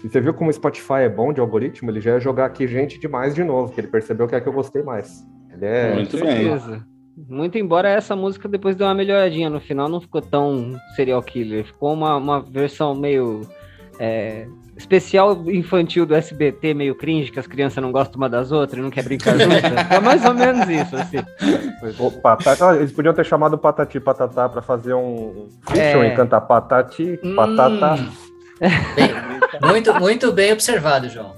E 0.05 0.09
você 0.09 0.20
viu 0.20 0.35
como 0.35 0.51
o 0.51 0.52
Spotify 0.52 1.02
é 1.05 1.09
bom 1.09 1.32
de 1.32 1.40
algoritmo? 1.40 1.90
Ele 1.90 1.98
já 2.01 2.12
ia 2.12 2.20
jogar 2.20 2.44
aqui 2.44 2.66
gente 2.69 2.98
demais 2.98 3.35
de 3.35 3.43
novo, 3.43 3.73
que 3.73 3.81
ele 3.81 3.86
percebeu 3.89 4.28
que 4.28 4.35
é 4.35 4.40
que 4.40 4.47
eu 4.47 4.52
gostei 4.52 4.82
mais. 4.82 5.24
Ele 5.51 5.65
é. 5.65 5.94
Muito 5.94 6.19
bem. 6.19 6.27
Certeza. 6.51 6.85
Muito 7.28 7.56
embora 7.56 7.89
essa 7.89 8.15
música 8.15 8.47
depois 8.48 8.77
deu 8.77 8.86
uma 8.86 8.94
melhoradinha. 8.94 9.48
No 9.48 9.61
final 9.61 9.89
não 9.89 10.01
ficou 10.02 10.20
tão 10.20 10.73
serial 10.97 11.23
killer. 11.23 11.65
Ficou 11.65 11.94
uma, 11.94 12.16
uma 12.16 12.40
versão 12.43 12.94
meio. 12.94 13.40
é, 13.98 14.47
especial 14.76 15.44
infantil 15.51 16.05
do 16.06 16.14
SBT, 16.14 16.74
meio 16.74 16.94
cringe, 16.94 17.30
que 17.30 17.38
as 17.38 17.46
crianças 17.46 17.82
não 17.82 17.92
gostam 17.92 18.16
uma 18.20 18.28
das 18.28 18.51
outras 18.52 18.78
e 18.78 18.82
não 18.82 18.90
querem 18.90 19.09
brincar 19.09 19.38
juntas. 19.38 19.62
É 19.90 20.01
mais 20.01 20.24
ou 20.24 20.34
menos 20.34 20.68
isso, 20.68 20.96
assim. 20.96 21.18
O 21.98 22.10
patata, 22.10 22.70
ah, 22.70 22.76
eles 22.76 22.92
podiam 22.92 23.14
ter 23.14 23.24
chamado 23.24 23.56
Patati 23.59 24.01
Patatá 24.01 24.48
pra 24.48 24.62
fazer 24.62 24.94
um 24.94 25.48
feature 25.68 26.06
É. 26.06 26.12
e 26.12 26.16
cantar 26.16 26.40
Patati, 26.42 27.18
Hum. 27.22 27.34
Patatá. 27.36 27.96
Bem, 28.96 29.10
muito, 29.68 29.94
muito 30.01 30.32
bem 30.32 30.52
observado, 30.52 31.09
João. 31.09 31.32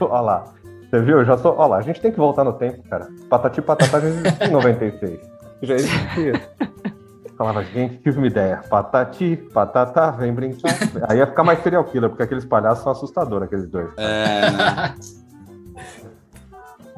Olha 0.00 0.20
lá. 0.20 0.44
Você 0.90 1.02
viu? 1.02 1.18
Eu 1.18 1.24
Já 1.24 1.36
sou. 1.36 1.54
Olha 1.56 1.66
lá, 1.68 1.76
a 1.78 1.82
gente 1.82 2.00
tem 2.00 2.10
que 2.10 2.16
voltar 2.18 2.44
no 2.44 2.52
tempo, 2.54 2.82
cara. 2.88 3.08
Patati 3.28 3.60
Patatá 3.60 4.00
já 4.00 4.08
existia 4.08 4.46
em 4.46 4.50
96. 4.50 5.20
Já 5.62 5.74
existia. 5.74 6.32
Falava, 7.38 7.62
gente, 7.62 7.98
tive 7.98 8.18
uma 8.18 8.26
ideia. 8.26 8.64
Patati, 8.68 9.36
patatá, 9.54 10.10
vem 10.10 10.34
brincar. 10.34 10.72
Aí 11.08 11.18
ia 11.18 11.26
ficar 11.26 11.44
mais 11.44 11.62
serial 11.62 11.84
killer, 11.84 12.10
porque 12.10 12.24
aqueles 12.24 12.44
palhaços 12.44 12.82
são 12.82 12.90
assustadores, 12.90 13.46
aqueles 13.46 13.68
dois. 13.68 13.90
É? 13.96 14.92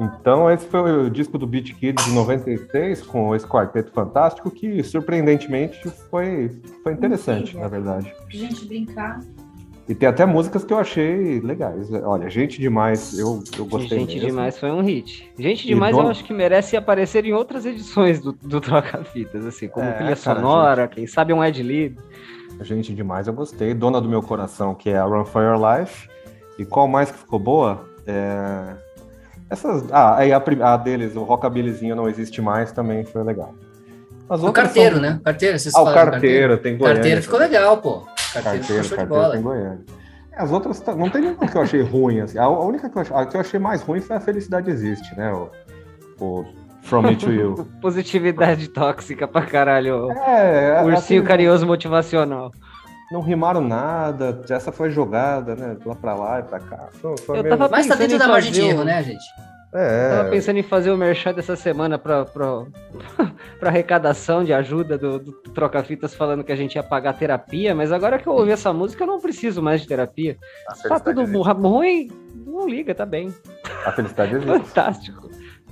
Então, 0.03 0.51
esse 0.51 0.67
foi 0.67 1.09
o 1.09 1.11
disco 1.11 1.37
do 1.37 1.47
Beat 1.47 1.75
Kids 1.75 2.07
de 2.07 2.13
96, 2.13 3.03
com 3.03 3.37
esse 3.37 3.47
quarteto 3.47 3.93
fantástico, 3.93 4.51
que 4.51 4.83
surpreendentemente 4.83 5.79
foi, 6.11 6.51
foi 6.83 6.95
interessante, 6.95 7.55
Incrível. 7.55 7.61
na 7.61 7.69
verdade. 7.69 8.15
Gente, 8.31 8.65
brincar. 8.65 9.21
E 9.91 9.95
tem 9.97 10.09
até 10.09 10.25
músicas 10.25 10.63
que 10.63 10.73
eu 10.73 10.79
achei 10.79 11.41
legais. 11.41 11.93
Olha, 12.05 12.31
Gente 12.31 12.61
Demais, 12.61 13.19
eu, 13.19 13.43
eu 13.59 13.65
gostei 13.67 13.99
Gente 13.99 14.15
mesmo. 14.15 14.29
Demais 14.31 14.57
foi 14.57 14.71
um 14.71 14.83
hit. 14.83 15.29
Gente 15.37 15.67
Demais 15.67 15.97
eu 15.97 16.07
acho 16.09 16.23
que 16.23 16.33
merece 16.33 16.77
aparecer 16.77 17.25
em 17.27 17.33
outras 17.33 17.67
edições 17.67 18.21
do, 18.21 18.31
do 18.33 18.61
Troca-Fitas, 18.61 19.45
assim, 19.45 19.67
como 19.67 19.85
É, 19.87 19.93
trilha 19.95 20.15
cara, 20.17 20.39
sonora, 20.41 20.87
quem 20.87 21.09
sabe 21.09 21.33
um 21.33 21.43
Ed 21.45 21.61
Lib. 21.61 21.99
Gente 22.61 22.95
Demais, 22.95 23.27
eu 23.27 23.33
gostei. 23.33 23.75
Dona 23.75 24.01
do 24.01 24.09
Meu 24.09 24.23
Coração, 24.23 24.77
que 24.77 24.91
é 24.91 24.97
a 24.97 25.03
Run 25.05 25.25
For 25.25 25.43
Your 25.43 25.59
Life. 25.61 26.09
E 26.57 26.65
qual 26.65 26.87
mais 26.87 27.11
que 27.11 27.19
ficou 27.19 27.41
boa? 27.41 27.85
É... 28.07 28.75
Essas... 29.51 29.85
Ah, 29.91 30.19
aí 30.19 30.33
a, 30.33 30.39
prim- 30.39 30.63
a 30.63 30.77
deles, 30.77 31.17
o 31.17 31.25
Rockabillyzinho 31.25 31.97
Não 31.97 32.09
Existe 32.09 32.41
Mais, 32.41 32.71
também 32.71 33.03
foi 33.03 33.25
legal. 33.25 33.57
O 34.29 34.53
carteiro, 34.53 34.95
são- 34.97 35.03
né? 35.03 35.17
O 35.21 35.25
carteiro, 35.25 35.59
vocês 35.59 35.75
Ah, 35.75 35.83
o 35.83 35.85
do 35.87 35.93
carteiro, 35.93 36.57
tem 36.59 36.77
Goiânia. 36.79 36.95
Carteiro 36.95 37.23
ficou 37.23 37.41
legal, 37.41 37.77
pô. 37.79 38.07
Carteiro, 38.33 38.59
Carteiro, 38.59 38.83
de 38.83 38.89
carteiro 38.89 39.09
bola. 39.09 39.33
tem 39.35 39.43
Goiânia. 39.43 39.81
É, 40.33 40.43
As 40.43 40.51
outras, 40.53 40.81
tá- 40.81 40.95
não 40.95 41.11
tem 41.11 41.23
nenhuma 41.23 41.47
que 41.47 41.57
eu 41.57 41.63
achei 41.63 41.83
ruim. 41.83 42.21
Assim. 42.21 42.39
A, 42.39 42.45
a 42.45 42.61
única 42.65 42.89
que 42.89 42.97
eu, 42.97 43.03
ach- 43.03 43.13
a 43.13 43.27
que 43.27 43.37
eu 43.37 43.41
achei 43.41 43.59
mais 43.61 43.83
ruim 43.83 44.01
foi 44.01 44.17
a 44.17 44.21
Felicidade 44.21 44.71
Existe, 44.71 45.17
né? 45.17 45.33
O, 45.33 45.51
o 46.21 46.45
From 46.83 47.03
Me 47.03 47.17
To 47.17 47.31
You. 47.33 47.67
Positividade 47.81 48.69
tóxica 48.69 49.27
pra 49.29 49.43
caralho. 49.43 50.11
É, 50.13 50.79
Ursinho 50.83 50.95
assim, 51.21 51.23
carinhoso 51.23 51.67
motivacional. 51.67 52.51
Não 53.13 53.21
rimaram 53.21 53.61
nada, 53.61 54.41
essa 54.49 54.71
foi 54.71 54.91
jogada, 54.93 55.57
né? 55.57 55.77
Lá 55.85 55.95
pra 55.97 56.15
lá 56.15 56.39
e 56.39 56.43
pra 56.45 56.61
cá. 56.61 56.89
Foi, 56.93 57.17
foi 57.19 57.39
Eu 57.39 57.43
meio- 57.43 57.57
tava 57.59 57.69
Mas 57.71 57.87
tá 57.89 57.97
dentro 57.97 58.17
da 58.19 58.29
margem 58.29 58.53
de 58.53 58.61
erro, 58.61 58.85
né, 58.85 59.03
gente? 59.03 59.25
É, 59.73 60.17
Tava 60.17 60.31
pensando 60.31 60.57
em 60.59 60.63
fazer 60.65 60.91
o 60.91 60.97
merchan 60.97 61.33
dessa 61.33 61.55
semana 61.55 61.97
pra 61.99 62.67
arrecadação 63.63 64.43
de 64.43 64.53
ajuda 64.53 64.99
do, 64.99 65.19
do 65.19 65.33
Troca-Fitas 65.55 66.15
falando 66.15 66.43
que 66.43 66.51
a 66.53 66.57
gente 66.57 66.75
ia 66.75 66.83
pagar 66.83 67.13
terapia, 67.13 67.75
mas 67.75 67.93
agora 67.93 68.19
que 68.19 68.27
eu 68.27 68.33
ouvi 68.33 68.51
essa 68.51 68.73
música 68.73 69.05
eu 69.05 69.07
não 69.09 69.21
preciso 69.21 69.63
mais 69.63 69.81
de 69.81 69.87
terapia. 69.89 70.37
Tá 70.89 70.99
tudo 70.99 71.23
existe. 71.23 71.49
ruim, 71.53 72.11
não 72.47 72.69
liga, 72.69 72.95
tá 72.95 73.07
bem. 73.07 73.33
A 73.85 73.93
felicidade 73.93 74.35
existe. 74.37 74.59
Fantástico. 74.69 75.31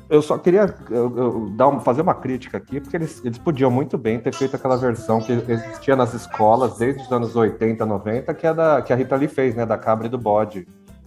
Eu 0.09 0.23
só 0.23 0.39
queria 0.39 0.75
eu- 0.91 1.19
eu 1.19 1.51
dar 1.57 1.69
um- 1.69 1.81
fazer 1.81 2.01
uma 2.01 2.15
crítica 2.15 2.57
aqui, 2.57 2.81
porque 2.81 2.97
eles, 2.97 3.23
eles 3.25 3.37
podiam 3.37 3.71
muito 3.71 3.99
bem 3.99 4.19
ter 4.19 4.33
feito 4.33 4.57
aquela 4.57 4.77
versão 4.77 5.21
que 5.21 5.33
existia 5.33 5.95
nas 5.95 6.15
escolas 6.15 6.79
desde 6.79 7.03
os 7.03 7.13
anos 7.13 7.37
80, 7.37 7.85
90, 7.85 8.33
que, 8.33 8.47
é 8.47 8.55
da, 8.55 8.81
que 8.81 8.91
a 8.93 8.97
Rita 8.97 9.17
Lee 9.17 9.29
fez, 9.29 9.55
né? 9.55 9.67
Da 9.67 9.77
cabra 9.77 10.07
e 10.07 10.11
do 10.11 10.17
bode, 10.17 10.67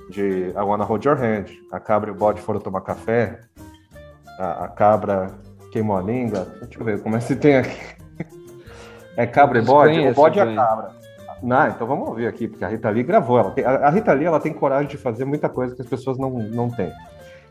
de 0.09 0.49
I 0.49 0.53
Wanna 0.61 0.83
Hold 0.83 1.05
Your 1.05 1.17
Hand. 1.17 1.45
A 1.71 1.79
cabra 1.79 2.09
e 2.09 2.13
o 2.13 2.15
bode 2.15 2.41
foram 2.41 2.59
tomar 2.59 2.81
café, 2.81 3.39
a, 4.39 4.65
a 4.65 4.67
cabra 4.67 5.27
queimou 5.71 5.97
a 5.97 6.01
língua. 6.01 6.47
Deixa 6.61 6.79
eu 6.79 6.85
ver 6.85 7.01
como 7.01 7.15
é 7.15 7.19
que 7.19 7.35
tem 7.35 7.57
aqui. 7.57 7.77
É 9.17 9.25
cabra 9.27 9.59
e 9.59 9.61
bode? 9.61 9.99
O 10.07 10.13
bode 10.13 10.37
e 10.37 10.41
a 10.41 10.55
cabra. 10.55 10.91
Não, 11.43 11.67
então 11.67 11.87
vamos 11.87 12.07
ouvir 12.07 12.27
aqui, 12.27 12.47
porque 12.47 12.63
a 12.63 12.67
Rita 12.67 12.89
Lee 12.89 13.03
gravou. 13.03 13.39
Ela 13.39 13.51
tem- 13.51 13.65
a 13.65 13.87
a 13.87 13.89
Rita 13.89 14.13
Lee 14.13 14.25
ela 14.25 14.39
tem 14.39 14.53
coragem 14.53 14.87
de 14.87 14.97
fazer 14.97 15.25
muita 15.25 15.49
coisa 15.49 15.75
que 15.75 15.81
as 15.81 15.87
pessoas 15.87 16.17
não, 16.17 16.29
não 16.29 16.69
têm. 16.69 16.91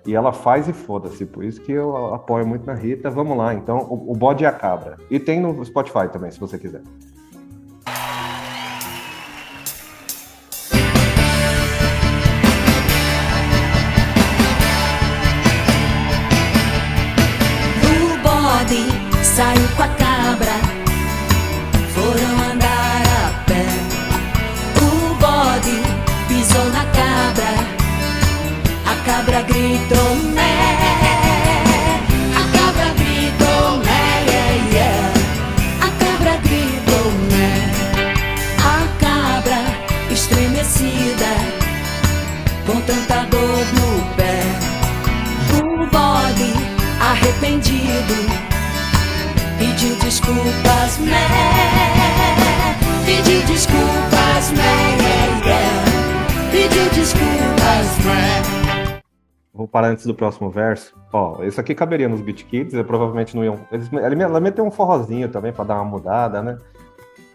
E 0.07 0.15
ela 0.15 0.33
faz 0.33 0.69
e 0.69 0.73
foda-se, 0.73 1.27
por 1.27 1.45
isso 1.45 1.61
que 1.61 1.73
eu 1.73 2.15
apoio 2.15 2.47
muito 2.47 2.65
na 2.67 2.73
Rita. 2.73 3.11
Vamos 3.11 3.37
lá, 3.37 3.53
então, 3.53 3.79
o, 3.79 4.13
o 4.13 4.17
bode 4.17 4.45
e 4.45 4.47
a 4.47 4.53
cabra. 4.53 4.97
E 5.11 5.19
tem 5.19 5.41
no 5.41 5.63
Spotify 5.65 6.09
também, 6.11 6.31
se 6.31 6.41
você 6.41 6.59
quiser. 6.59 6.81
Saiu 19.37 19.69
com 19.77 19.83
a 19.85 19.89
cabra, 19.89 20.57
foram 21.95 22.33
andar 22.53 23.03
a 23.07 23.45
pé. 23.47 23.65
O 24.83 25.15
bode 25.15 25.77
pisou 26.27 26.65
na 26.71 26.85
cabra, 26.99 27.53
a 28.87 28.95
cabra 29.07 29.43
gritou 29.43 30.17
mé. 30.35 30.57
A 32.41 32.43
cabra 32.57 32.89
gritou 32.99 33.79
mé, 33.85 34.05
yeah, 34.31 34.53
yeah. 34.75 35.13
A 35.81 35.89
cabra 36.03 36.37
gritou 36.49 37.07
mé. 37.31 37.53
A 38.59 38.79
cabra 39.05 39.61
estremecida, 40.11 41.33
com 42.67 42.81
tanta 42.81 43.27
dor 43.31 43.65
no 43.79 43.91
pé. 44.17 44.43
O 45.57 45.87
bode 45.87 46.53
arrependido 47.01 48.50
pediu 49.61 49.95
desculpas, 49.97 50.99
né? 50.99 51.27
Pediu 53.07 53.41
desculpas, 53.47 54.53
né? 54.53 54.71
Yeah, 56.53 56.91
desculpas, 56.95 58.05
né? 58.05 59.01
Vou 59.55 59.69
parar 59.69 59.89
antes 59.89 60.07
do 60.07 60.15
próximo 60.15 60.51
verso. 60.51 60.95
Ó, 61.13 61.43
isso 61.45 61.61
aqui 61.61 61.75
caberia 61.75 62.09
nos 62.09 62.21
Beat 62.23 62.45
Kids, 62.45 62.73
eu 62.75 62.85
provavelmente 62.85 63.37
não 63.37 63.45
iam. 63.45 63.61
Eles, 63.71 63.93
ele- 63.93 64.23
ela 64.23 64.41
meteu 64.41 64.65
um 64.65 64.71
forrozinho 64.71 65.29
também 65.29 65.53
pra 65.53 65.65
dar 65.65 65.75
uma 65.75 65.85
mudada, 65.85 66.43
né? 66.43 66.57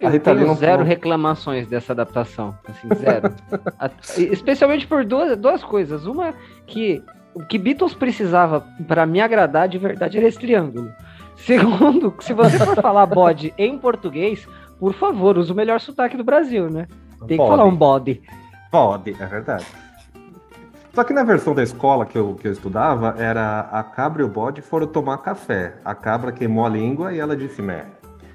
A 0.01 0.05
Eu 0.05 0.09
Rita 0.09 0.31
Lee 0.31 0.39
tenho 0.39 0.47
não 0.47 0.55
zero 0.55 0.83
reclamações 0.83 1.67
dessa 1.67 1.93
adaptação, 1.93 2.53
assim, 2.67 2.87
zero. 2.95 3.33
A- 3.79 3.89
Especialmente 4.17 4.87
por 4.87 5.05
duas, 5.05 5.37
duas 5.37 5.63
coisas. 5.63 6.05
Uma, 6.05 6.33
que 6.65 7.01
o 7.33 7.43
que 7.45 7.57
Beatles 7.57 7.93
precisava 7.93 8.65
pra 8.87 9.05
me 9.05 9.21
agradar 9.21 9.67
de 9.69 9.77
verdade 9.77 10.17
era 10.17 10.27
esse 10.27 10.39
triângulo. 10.39 10.89
Segundo, 11.37 12.13
se 12.21 12.33
você 12.33 12.57
for 12.57 12.75
falar 12.81 13.05
bode 13.05 13.53
em 13.57 13.77
português, 13.77 14.47
por 14.79 14.93
favor, 14.93 15.37
use 15.37 15.51
o 15.51 15.55
melhor 15.55 15.79
sotaque 15.79 16.17
do 16.17 16.23
Brasil, 16.23 16.69
né? 16.69 16.87
Tem 17.19 17.29
que 17.29 17.37
Bode. 17.37 17.49
falar 17.49 17.65
um 17.65 17.75
bode. 17.75 18.21
Pode, 18.71 19.15
é 19.19 19.25
verdade. 19.25 19.65
Só 20.93 21.03
que 21.03 21.13
na 21.13 21.23
versão 21.23 21.53
da 21.53 21.61
escola 21.63 22.05
que 22.05 22.17
eu, 22.17 22.35
que 22.35 22.47
eu 22.47 22.51
estudava, 22.51 23.15
era 23.17 23.61
a 23.71 23.83
cabra 23.83 24.21
e 24.21 24.25
o 24.25 24.29
bode 24.29 24.61
foram 24.61 24.87
tomar 24.87 25.17
café. 25.17 25.75
A 25.83 25.93
cabra 25.93 26.31
queimou 26.31 26.65
a 26.65 26.69
língua 26.69 27.13
e 27.13 27.19
ela 27.19 27.35
disse 27.35 27.61
mé. 27.61 27.85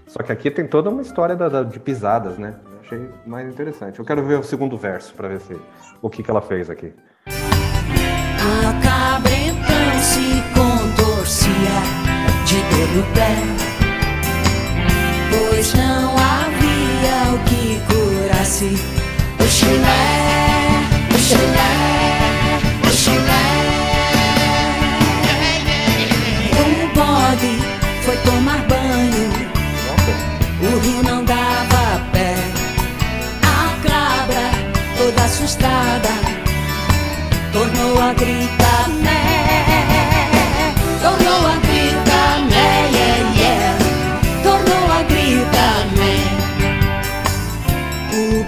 Só 0.06 0.22
que 0.22 0.30
aqui 0.32 0.50
tem 0.50 0.66
toda 0.66 0.90
uma 0.90 1.00
história 1.02 1.34
da- 1.36 1.48
da- 1.48 1.62
de 1.62 1.78
pisadas, 1.80 2.36
né? 2.36 2.54
Achei 2.84 3.08
mais 3.26 3.48
interessante. 3.48 3.98
Eu 3.98 4.04
quero 4.04 4.22
ver 4.24 4.38
o 4.38 4.42
segundo 4.42 4.76
verso 4.76 5.14
para 5.14 5.28
ver 5.28 5.40
se, 5.40 5.56
o 6.02 6.10
que, 6.10 6.22
que 6.22 6.30
ela 6.30 6.42
fez 6.42 6.68
aqui. 6.68 6.92
A 7.26 8.72
cabra 8.82 9.32
então 9.32 9.98
se 10.00 10.42
contorcia 10.52 11.79
de 12.50 12.56
no 12.96 13.02
pé, 13.14 13.32
pois 15.30 15.72
não 15.74 16.16
havia 16.18 17.32
o 17.32 17.38
que 17.44 17.80
curasse 17.86 18.76
o 19.38 19.46
chulé, 19.48 20.08
o 21.14 21.18
chulé, 21.28 21.72
o 22.82 22.90
chulé. 22.90 23.44
O 26.58 26.64
bode 26.92 27.54
foi 28.04 28.16
tomar 28.16 28.58
banho, 28.66 29.30
o 30.60 30.78
rio 30.80 31.02
não 31.04 31.24
dava 31.24 32.02
pé. 32.10 32.34
A 33.44 33.88
cabra 33.88 34.50
toda 34.98 35.22
assustada 35.22 36.10
tornou 37.52 38.02
a 38.02 38.12
gritar 38.14 38.88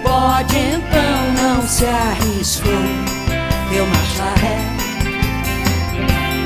O 0.02 0.08
bode 0.08 0.56
então 0.58 1.32
não 1.34 1.62
se 1.62 1.84
arriscou, 1.86 2.72
deu 3.70 3.86
marcha 3.86 4.24
ré. 4.40 4.58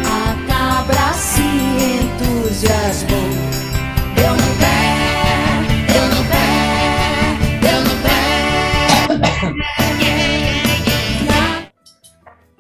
A 0.05 0.37
cabra 0.47 1.13
se 1.15 1.41
entusiasmou. 1.41 3.19
Deu 4.15 4.33
no 4.33 4.57
pé, 4.61 4.77
deu 5.91 6.07
no 6.09 6.23
pé, 6.29 6.47
deu 7.63 7.81
no 7.81 7.95
pé. 8.03 8.21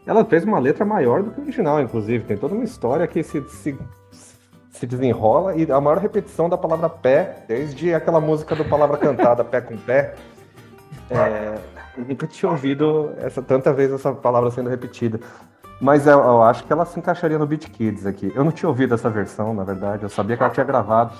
Ela 0.06 0.24
fez 0.24 0.44
uma 0.44 0.58
letra 0.58 0.84
maior 0.86 1.22
do 1.22 1.30
que 1.30 1.40
o 1.40 1.42
original, 1.42 1.78
inclusive. 1.80 2.24
Tem 2.24 2.38
toda 2.38 2.54
uma 2.54 2.64
história 2.64 3.06
que 3.06 3.22
se, 3.22 3.42
se, 3.50 3.78
se 4.70 4.86
desenrola 4.86 5.54
e 5.56 5.70
a 5.70 5.78
maior 5.78 5.98
repetição 5.98 6.48
da 6.48 6.56
palavra 6.56 6.88
pé, 6.88 7.44
desde 7.46 7.92
aquela 7.92 8.20
música 8.20 8.54
do 8.54 8.64
Palavra 8.64 8.96
Cantada, 8.96 9.44
Pé 9.44 9.60
com 9.60 9.76
Pé. 9.76 10.14
É, 11.10 11.58
eu 11.96 12.04
nunca 12.04 12.26
tinha 12.26 12.50
ouvido 12.50 13.12
essa, 13.18 13.40
tanta 13.42 13.72
vez 13.72 13.92
essa 13.92 14.12
palavra 14.12 14.50
sendo 14.50 14.68
repetida. 14.68 15.20
Mas 15.80 16.06
eu, 16.06 16.18
eu 16.18 16.42
acho 16.42 16.64
que 16.64 16.72
ela 16.72 16.86
se 16.86 16.98
encaixaria 16.98 17.38
no 17.38 17.46
Beat 17.46 17.70
Kids 17.70 18.06
aqui. 18.06 18.32
Eu 18.34 18.44
não 18.44 18.52
tinha 18.52 18.68
ouvido 18.68 18.94
essa 18.94 19.10
versão, 19.10 19.52
na 19.52 19.62
verdade. 19.62 20.02
Eu 20.02 20.08
sabia 20.08 20.36
que 20.36 20.42
ela 20.42 20.52
tinha 20.52 20.64
gravado. 20.64 21.12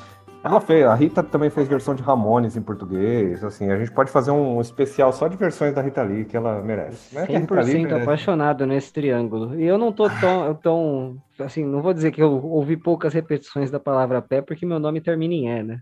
Ela 0.43 0.61
fez, 0.61 0.87
a 0.87 0.95
Rita 0.95 1.25
também 1.25 1.51
fez 1.51 1.67
versão 1.67 1.95
de 1.95 2.03
Ramones 2.03 2.57
em 2.57 2.63
português. 2.63 3.43
Assim, 3.43 3.71
a 3.71 3.77
gente 3.77 3.91
pode 3.91 4.11
fazer 4.11 4.31
um 4.31 4.61
especial 4.61 5.13
só 5.13 5.27
de 5.29 5.37
versões 5.37 5.75
da 5.75 5.83
Rita 5.83 6.03
Lee, 6.03 6.25
que 6.25 6.37
ela 6.37 6.63
merece. 6.63 7.17
É 7.19 7.27
Lee 7.27 7.41
100% 7.41 7.83
merece. 7.83 8.03
apaixonado 8.03 8.65
nesse 8.65 8.93
triângulo. 8.93 9.59
E 9.61 9.65
eu 9.65 9.77
não 9.77 9.93
tô 9.93 10.09
tão, 10.09 10.55
tão, 10.55 11.17
assim, 11.41 11.65
não 11.65 11.83
vou 11.83 11.93
dizer 11.93 12.13
que 12.13 12.23
eu 12.23 12.31
ouvi 12.45 12.77
poucas 12.77 13.13
repetições 13.13 13.71
da 13.71 13.81
palavra 13.81 14.23
pé, 14.23 14.41
porque 14.41 14.65
meu 14.65 14.79
nome 14.79 15.01
termina 15.01 15.35
em 15.35 15.49
E, 15.49 15.63
né? 15.65 15.81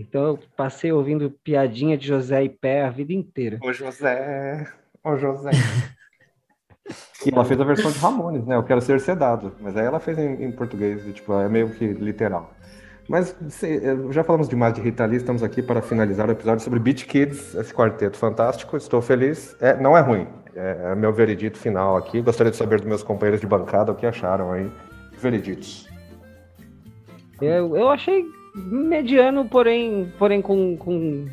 Então 0.00 0.22
eu 0.28 0.38
passei 0.56 0.92
ouvindo 0.92 1.28
piadinha 1.42 1.98
de 1.98 2.06
José 2.06 2.44
e 2.44 2.48
pé 2.48 2.84
a 2.84 2.90
vida 2.90 3.12
inteira. 3.12 3.58
Ô 3.60 3.72
José, 3.72 4.64
ô 5.02 5.16
José. 5.16 5.50
e 7.26 7.34
ela 7.34 7.44
fez 7.44 7.60
a 7.60 7.64
versão 7.64 7.90
de 7.90 7.98
Ramones, 7.98 8.46
né? 8.46 8.54
Eu 8.54 8.62
quero 8.62 8.80
ser 8.80 9.00
sedado. 9.00 9.52
Mas 9.60 9.76
aí 9.76 9.84
ela 9.84 9.98
fez 9.98 10.16
em, 10.16 10.44
em 10.44 10.52
português, 10.52 11.04
e, 11.04 11.12
tipo, 11.12 11.32
é 11.34 11.48
meio 11.48 11.70
que 11.70 11.84
literal. 11.84 12.54
Mas 13.08 13.34
se- 13.48 13.66
eh, 13.84 14.12
já 14.12 14.22
falamos 14.22 14.48
demais 14.48 14.72
de 14.74 14.80
Rita 14.80 15.04
Lee, 15.04 15.16
estamos 15.16 15.42
aqui 15.42 15.62
para 15.62 15.82
finalizar 15.82 16.28
o 16.28 16.32
episódio 16.32 16.62
sobre 16.62 16.78
Beat 16.78 17.04
Kids, 17.06 17.54
esse 17.56 17.74
quarteto 17.74 18.16
fantástico. 18.16 18.76
Estou 18.76 19.02
feliz. 19.02 19.56
É, 19.60 19.76
não 19.80 19.96
é 19.96 20.00
ruim. 20.00 20.28
É, 20.54 20.92
é 20.92 20.94
meu 20.94 21.12
veredito 21.12 21.58
final 21.58 21.96
aqui. 21.96 22.20
Gostaria 22.22 22.52
de 22.52 22.56
saber 22.56 22.76
dos 22.78 22.86
meus 22.86 23.02
companheiros 23.02 23.40
de 23.40 23.46
bancada 23.48 23.90
o 23.90 23.96
que 23.96 24.06
acharam 24.06 24.52
aí. 24.52 24.70
Vereditos. 25.18 25.88
Eu, 27.40 27.76
eu 27.76 27.88
achei 27.88 28.24
mediano, 28.58 29.44
porém, 29.44 30.12
porém 30.18 30.42
com, 30.42 30.76
com 30.76 31.26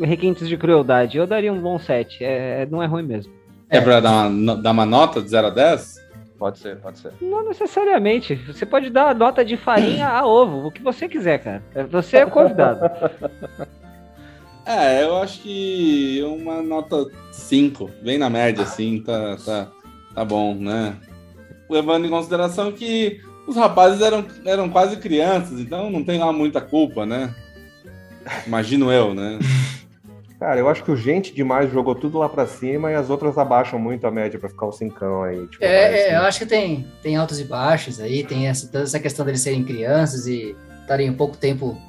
requintes 0.00 0.48
de 0.48 0.56
crueldade. 0.56 1.18
Eu 1.18 1.26
daria 1.26 1.52
um 1.52 1.60
bom 1.60 1.78
7. 1.78 2.22
É, 2.22 2.66
não 2.70 2.82
é 2.82 2.86
ruim 2.86 3.02
mesmo. 3.02 3.32
É 3.68 3.80
pra 3.80 4.00
dar 4.00 4.28
uma, 4.28 4.56
dar 4.56 4.70
uma 4.70 4.86
nota 4.86 5.20
de 5.20 5.28
0 5.28 5.48
a 5.48 5.50
10? 5.50 6.06
Pode 6.38 6.58
ser, 6.58 6.76
pode 6.76 6.98
ser. 6.98 7.12
Não 7.20 7.48
necessariamente. 7.48 8.34
Você 8.34 8.66
pode 8.66 8.90
dar 8.90 9.14
nota 9.14 9.44
de 9.44 9.56
farinha 9.56 10.08
a 10.08 10.26
ovo, 10.26 10.66
o 10.66 10.70
que 10.70 10.82
você 10.82 11.08
quiser, 11.08 11.38
cara. 11.38 11.62
Você 11.90 12.18
é 12.18 12.26
convidado. 12.26 12.80
É, 14.68 15.04
eu 15.04 15.16
acho 15.18 15.42
que 15.42 16.20
uma 16.24 16.60
nota 16.60 17.06
5, 17.30 17.88
bem 18.02 18.18
na 18.18 18.28
média, 18.28 18.64
assim, 18.64 19.00
tá, 19.00 19.36
tá, 19.36 19.68
tá 20.12 20.24
bom, 20.24 20.56
né? 20.56 20.96
Levando 21.70 22.04
em 22.04 22.10
consideração 22.10 22.72
que 22.72 23.20
os 23.46 23.56
rapazes 23.56 24.00
eram, 24.00 24.24
eram 24.44 24.68
quase 24.68 24.96
crianças, 24.96 25.60
então 25.60 25.90
não 25.90 26.02
tem 26.04 26.18
lá 26.18 26.32
muita 26.32 26.60
culpa, 26.60 27.04
né? 27.06 27.34
Imagino 28.46 28.90
eu, 28.92 29.14
né? 29.14 29.38
Cara, 30.38 30.60
eu 30.60 30.68
acho 30.68 30.84
que 30.84 30.90
o 30.90 30.96
Gente 30.96 31.34
Demais 31.34 31.72
jogou 31.72 31.94
tudo 31.94 32.18
lá 32.18 32.28
pra 32.28 32.46
cima 32.46 32.90
e 32.90 32.94
as 32.94 33.08
outras 33.08 33.38
abaixam 33.38 33.78
muito 33.78 34.06
a 34.06 34.10
média 34.10 34.38
pra 34.38 34.50
ficar 34.50 34.66
o 34.66 34.72
cincão 34.72 35.22
aí. 35.22 35.46
Tipo, 35.46 35.64
É, 35.64 36.00
é, 36.00 36.06
eu 36.08 36.20
né? 36.20 36.28
acho 36.28 36.38
que 36.40 36.46
tem, 36.46 36.86
tem 37.02 37.16
altos 37.16 37.40
e 37.40 37.44
baixos 37.44 37.98
aí, 38.00 38.22
tem 38.22 38.46
essa, 38.46 38.66
toda 38.66 38.84
essa 38.84 39.00
questão 39.00 39.24
deles 39.24 39.40
serem 39.40 39.64
crianças 39.64 40.26
e 40.26 40.54
estarem 40.82 41.08
um 41.08 41.14
pouco 41.14 41.38
tempo 41.38 41.80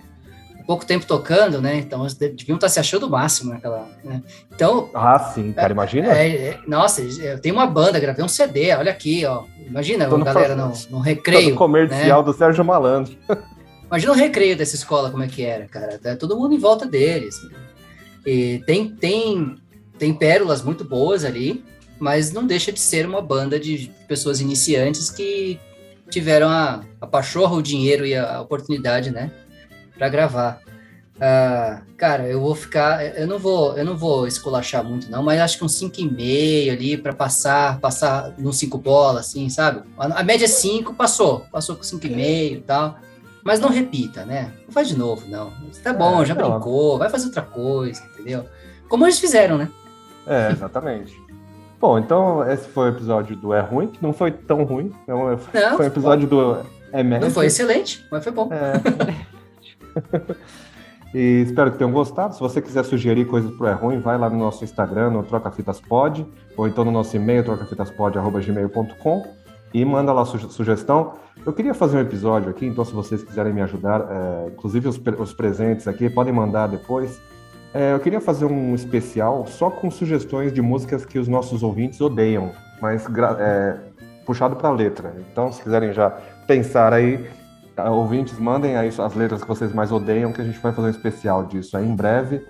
pouco 0.68 0.86
tempo 0.86 1.06
tocando, 1.06 1.62
né? 1.62 1.78
Então 1.78 2.02
eles 2.02 2.14
deviam 2.14 2.56
estar 2.56 2.68
se 2.68 2.78
achando 2.78 3.08
o 3.08 3.10
máximo 3.10 3.54
naquela. 3.54 3.88
Né? 4.04 4.22
Então, 4.54 4.90
Ah, 4.94 5.18
sim, 5.18 5.54
cara, 5.54 5.72
imagina. 5.72 6.12
é, 6.12 6.28
é, 6.28 6.60
nossa, 6.68 7.02
eu 7.02 7.40
tenho 7.40 7.56
uma 7.56 7.66
banda, 7.66 8.00
gravei 8.00 8.24
um 8.24 8.28
CD, 8.28 8.76
olha 8.76 8.92
aqui, 8.92 9.26
ó. 9.26 9.46
Imagina 9.66 10.08
Tô 10.08 10.16
a 10.16 10.24
galera 10.24 10.56
no, 10.56 10.74
no 10.90 11.00
recreio. 11.00 11.50
Todo 11.50 11.58
comercial 11.58 12.20
né? 12.20 12.26
do 12.26 12.38
Sérgio 12.38 12.66
Malandro. 12.66 13.16
Imagina 13.88 14.12
o 14.12 14.16
recreio 14.16 14.58
dessa 14.58 14.76
escola, 14.76 15.10
como 15.10 15.24
é 15.24 15.28
que 15.28 15.44
era, 15.44 15.66
cara. 15.66 15.98
Tá 15.98 16.16
todo 16.18 16.36
mundo 16.36 16.54
em 16.54 16.60
volta 16.60 16.86
deles. 16.86 17.40
E 18.26 18.62
tem, 18.66 18.90
tem, 18.90 19.56
tem 19.98 20.14
pérolas 20.14 20.62
muito 20.62 20.84
boas 20.84 21.24
ali, 21.24 21.64
mas 21.98 22.34
não 22.34 22.46
deixa 22.46 22.74
de 22.74 22.80
ser 22.82 23.06
uma 23.06 23.22
banda 23.22 23.58
de 23.58 23.90
pessoas 24.06 24.42
iniciantes 24.42 25.10
que 25.10 25.58
tiveram 26.10 26.50
a, 26.50 26.82
a 27.00 27.08
pachorra, 27.08 27.56
o 27.56 27.62
dinheiro 27.62 28.06
e 28.06 28.16
a 28.16 28.42
oportunidade, 28.42 29.12
né, 29.12 29.32
para 29.98 30.10
gravar. 30.10 30.60
Ah, 31.20 31.82
cara, 31.98 32.28
eu 32.28 32.40
vou 32.40 32.54
ficar, 32.54 33.04
eu 33.18 33.26
não 33.26 33.40
vou, 33.40 33.76
eu 33.76 33.84
não 33.84 33.98
vou 33.98 34.28
esculachar 34.28 34.84
muito 34.84 35.10
não, 35.10 35.24
mas 35.24 35.40
acho 35.42 35.58
que 35.58 35.64
um 35.64 35.68
5,5 35.68 36.72
ali 36.72 36.96
para 36.96 37.12
passar, 37.12 37.80
passar 37.80 38.34
num 38.38 38.52
5 38.52 38.78
bola 38.78 39.22
assim, 39.22 39.50
sabe? 39.50 39.82
A, 39.98 40.20
a 40.20 40.24
média 40.24 40.46
é 40.46 40.48
5, 40.48 40.94
passou, 40.94 41.46
passou 41.52 41.76
com 41.76 41.82
5,5 41.82 42.58
e 42.58 42.62
tal. 42.66 42.98
Mas 43.44 43.60
não 43.60 43.70
repita, 43.70 44.26
né? 44.26 44.52
Não 44.66 44.74
faz 44.74 44.90
de 44.90 44.98
novo, 44.98 45.26
não. 45.28 45.52
Tá 45.82 45.94
bom, 45.94 46.22
É, 46.22 46.26
já 46.26 46.36
não. 46.36 46.52
brincou, 46.52 46.98
vai 47.00 47.10
fazer 47.10 47.28
outra 47.28 47.42
coisa, 47.42 48.04
entendeu? 48.14 48.46
Como 48.90 49.06
eles 49.06 49.20
fizeram, 49.20 49.58
né? 49.58 49.70
É, 50.28 50.52
exatamente. 50.52 51.16
Bom, 51.80 51.98
então 51.98 52.48
esse 52.52 52.68
foi 52.68 52.90
o 52.90 52.94
episódio 52.94 53.36
do 53.38 53.54
É 53.54 53.62
Ruim, 53.62 53.88
que 53.88 54.04
não 54.04 54.12
foi 54.12 54.32
tão 54.32 54.64
ruim. 54.66 54.92
Não, 55.08 55.32
é- 55.32 55.38
Não, 55.54 55.78
foi 55.78 55.86
um 55.86 55.88
episódio 55.88 56.28
do 56.28 56.58
É 56.92 57.02
Médio. 57.02 57.26
Não 57.28 57.34
foi 57.34 57.46
excelente, 57.48 58.06
mas 58.12 58.22
foi 58.24 58.34
bom. 58.34 58.50
É. 58.52 59.37
e 61.14 61.44
espero 61.46 61.72
que 61.72 61.78
tenham 61.78 61.92
gostado. 61.92 62.34
Se 62.34 62.40
você 62.40 62.62
quiser 62.62 62.84
sugerir 62.84 63.26
coisas 63.26 63.52
pro 63.52 63.68
É 63.68 63.74
Ruim, 63.74 64.00
vai 64.00 64.18
lá 64.18 64.30
no 64.30 64.38
nosso 64.38 64.64
Instagram, 64.64 65.12
no 65.12 65.24
TrocaFitasPod, 65.24 66.26
ou 66.56 66.68
então 66.68 66.84
no 66.86 66.92
nosso 66.92 67.16
e-mail, 67.16 67.44
trocafitaspod.gmail.com 67.44 69.24
e 69.74 69.84
manda 69.84 70.14
lá 70.14 70.26
suge- 70.26 70.50
sugestão. 70.50 71.14
Eu 71.46 71.54
queria 71.54 71.74
fazer 71.74 71.98
um 71.98 72.02
episódio 72.02 72.50
aqui, 72.50 72.66
então 72.66 72.84
se 72.84 72.94
vocês 72.94 73.24
quiserem 73.24 73.54
me 73.54 73.62
ajudar, 73.62 74.02
é, 74.02 74.48
inclusive 74.50 74.88
os, 74.88 75.00
os 75.20 75.34
presentes 75.34 75.88
aqui, 75.88 76.10
podem 76.10 76.34
mandar 76.34 76.68
depois. 76.68 77.22
É, 77.74 77.94
eu 77.94 78.00
queria 78.00 78.22
fazer 78.22 78.46
um 78.46 78.74
especial 78.74 79.46
só 79.46 79.70
com 79.70 79.92
sugestões 79.92 80.54
de 80.54 80.62
músicas 80.62 81.06
que 81.06 81.20
os 81.20 81.28
nossos 81.28 81.64
ouvintes 81.64 82.00
odeiam, 82.02 82.52
mas 82.82 83.06
é, 83.40 83.78
puxado 84.26 84.56
para 84.56 84.70
letra. 84.72 85.14
Então, 85.32 85.52
se 85.52 85.62
quiserem 85.62 85.94
já 85.94 86.10
pensar 86.48 86.94
aí, 86.94 87.30
ouvintes, 87.90 88.40
mandem 88.40 88.76
aí 88.76 88.88
as 88.88 89.16
letras 89.16 89.42
que 89.42 89.48
vocês 89.48 89.74
mais 89.74 89.92
odeiam, 89.92 90.34
que 90.34 90.42
a 90.42 90.44
gente 90.44 90.60
vai 90.60 90.74
fazer 90.74 90.88
um 90.88 90.92
especial 90.92 91.46
disso 91.46 91.78
aí 91.78 91.86
em 91.86 91.96
breve. 91.96 92.46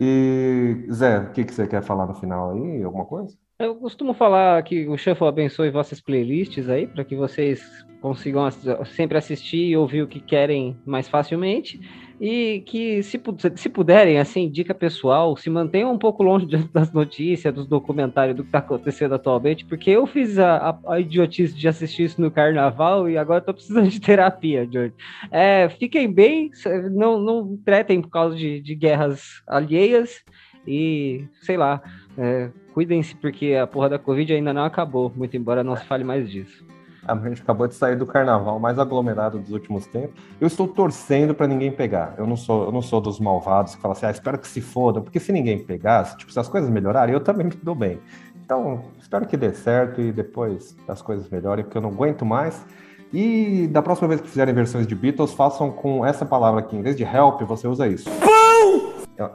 E, 0.00 0.86
Zé, 0.90 1.18
o 1.18 1.32
que, 1.32 1.44
que 1.44 1.52
você 1.52 1.66
quer 1.66 1.82
falar 1.82 2.06
no 2.06 2.14
final 2.14 2.52
aí? 2.52 2.82
Alguma 2.82 3.04
coisa? 3.04 3.36
Eu 3.58 3.74
costumo 3.74 4.14
falar 4.14 4.62
que 4.62 4.88
o 4.88 4.96
Shuffle 4.96 5.26
abençoe 5.26 5.70
vossas 5.70 6.00
playlists 6.00 6.68
aí, 6.68 6.86
para 6.86 7.04
que 7.04 7.14
vocês 7.14 7.62
consigam 8.00 8.50
sempre 8.86 9.18
assistir 9.18 9.68
e 9.68 9.76
ouvir 9.76 10.02
o 10.02 10.08
que 10.08 10.18
querem 10.18 10.78
mais 10.86 11.06
facilmente. 11.06 11.78
E 12.20 12.60
que, 12.66 13.02
se, 13.02 13.18
se 13.56 13.68
puderem, 13.70 14.18
assim, 14.18 14.50
dica 14.50 14.74
pessoal, 14.74 15.34
se 15.38 15.48
mantenham 15.48 15.90
um 15.90 15.98
pouco 15.98 16.22
longe 16.22 16.44
das 16.70 16.92
notícias, 16.92 17.54
dos 17.54 17.66
documentários, 17.66 18.36
do 18.36 18.42
que 18.42 18.48
está 18.48 18.58
acontecendo 18.58 19.14
atualmente, 19.14 19.64
porque 19.64 19.88
eu 19.90 20.06
fiz 20.06 20.38
a, 20.38 20.56
a- 20.70 20.78
a 20.94 21.00
idiotice 21.00 21.54
de 21.54 21.66
assistir 21.66 22.02
isso 22.04 22.20
no 22.20 22.30
carnaval 22.30 23.08
e 23.08 23.16
agora 23.16 23.38
estou 23.38 23.54
precisando 23.54 23.88
de 23.88 23.98
terapia, 24.02 24.68
George. 24.70 24.92
É, 25.30 25.68
fiquem 25.70 26.12
bem, 26.12 26.50
não, 26.92 27.18
não 27.18 27.56
tretem 27.64 28.02
por 28.02 28.10
causa 28.10 28.36
de, 28.36 28.60
de 28.60 28.74
guerras 28.74 29.42
alheias 29.46 30.22
e, 30.66 31.24
sei 31.40 31.56
lá, 31.56 31.80
é, 32.18 32.50
cuidem-se 32.74 33.14
porque 33.16 33.54
a 33.54 33.66
porra 33.66 33.88
da 33.88 33.98
Covid 33.98 34.30
ainda 34.34 34.52
não 34.52 34.64
acabou, 34.64 35.10
muito 35.16 35.36
embora 35.38 35.64
não 35.64 35.74
se 35.74 35.86
fale 35.86 36.04
mais 36.04 36.30
disso. 36.30 36.68
A 37.10 37.28
gente 37.28 37.42
acabou 37.42 37.66
de 37.66 37.74
sair 37.74 37.96
do 37.96 38.06
carnaval 38.06 38.58
mais 38.58 38.78
aglomerado 38.78 39.38
dos 39.38 39.50
últimos 39.50 39.86
tempos. 39.86 40.22
Eu 40.40 40.46
estou 40.46 40.68
torcendo 40.68 41.34
para 41.34 41.46
ninguém 41.46 41.72
pegar. 41.72 42.14
Eu 42.16 42.26
não 42.26 42.36
sou, 42.36 42.66
eu 42.66 42.72
não 42.72 42.80
sou 42.80 43.00
dos 43.00 43.18
malvados 43.18 43.74
que 43.74 43.80
falam 43.80 43.96
assim, 43.96 44.06
ah, 44.06 44.10
espero 44.10 44.38
que 44.38 44.46
se 44.46 44.60
fodam, 44.60 45.02
porque 45.02 45.18
se 45.18 45.32
ninguém 45.32 45.58
pegar, 45.58 46.04
se, 46.04 46.16
tipo, 46.16 46.32
se 46.32 46.38
as 46.38 46.48
coisas 46.48 46.70
melhorarem, 46.70 47.12
eu 47.12 47.20
também 47.20 47.46
me 47.46 47.52
dou 47.62 47.74
bem. 47.74 47.98
Então, 48.44 48.84
espero 48.98 49.26
que 49.26 49.36
dê 49.36 49.52
certo 49.52 50.00
e 50.00 50.12
depois 50.12 50.76
as 50.88 51.02
coisas 51.02 51.28
melhorem, 51.28 51.64
porque 51.64 51.78
eu 51.78 51.82
não 51.82 51.90
aguento 51.90 52.24
mais. 52.24 52.64
E 53.12 53.66
da 53.68 53.82
próxima 53.82 54.08
vez 54.08 54.20
que 54.20 54.28
fizerem 54.28 54.54
versões 54.54 54.86
de 54.86 54.94
Beatles, 54.94 55.32
façam 55.32 55.70
com 55.70 56.06
essa 56.06 56.24
palavra 56.24 56.60
aqui. 56.60 56.76
Em 56.76 56.82
vez 56.82 56.96
de 56.96 57.02
help, 57.02 57.42
você 57.42 57.66
usa 57.66 57.88
isso. 57.88 58.08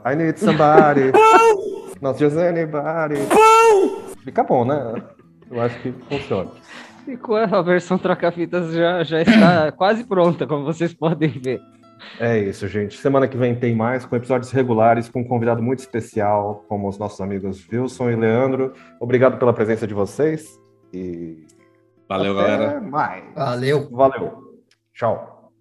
I 0.04 0.16
need 0.16 0.38
somebody. 0.38 1.12
Not 2.00 2.18
just 2.18 2.36
anybody. 2.36 3.16
Fica 4.24 4.42
bom, 4.42 4.64
né? 4.64 5.02
Eu 5.50 5.60
acho 5.62 5.80
que 5.80 5.92
funciona. 6.08 6.50
E 7.06 7.16
com 7.16 7.34
a 7.34 7.62
versão 7.62 7.98
troca-fitas 7.98 8.72
já, 8.72 9.02
já 9.04 9.22
está 9.22 9.70
quase 9.76 10.04
pronta, 10.04 10.46
como 10.46 10.64
vocês 10.64 10.92
podem 10.92 11.30
ver. 11.30 11.60
É 12.20 12.38
isso, 12.38 12.68
gente. 12.68 12.98
Semana 12.98 13.26
que 13.26 13.36
vem 13.36 13.54
tem 13.54 13.74
mais, 13.74 14.04
com 14.04 14.16
episódios 14.16 14.50
regulares, 14.50 15.08
com 15.08 15.20
um 15.20 15.24
convidado 15.24 15.62
muito 15.62 15.78
especial, 15.80 16.64
como 16.68 16.88
os 16.88 16.98
nossos 16.98 17.20
amigos 17.20 17.66
Wilson 17.72 18.10
e 18.10 18.16
Leandro. 18.16 18.72
Obrigado 19.00 19.38
pela 19.38 19.52
presença 19.52 19.86
de 19.86 19.94
vocês 19.94 20.60
e 20.92 21.46
Valeu, 22.08 22.38
Até 22.38 22.56
galera. 22.56 22.80
mais. 22.80 23.24
Valeu. 23.34 23.88
Valeu. 23.90 24.62
Tchau. 24.94 25.52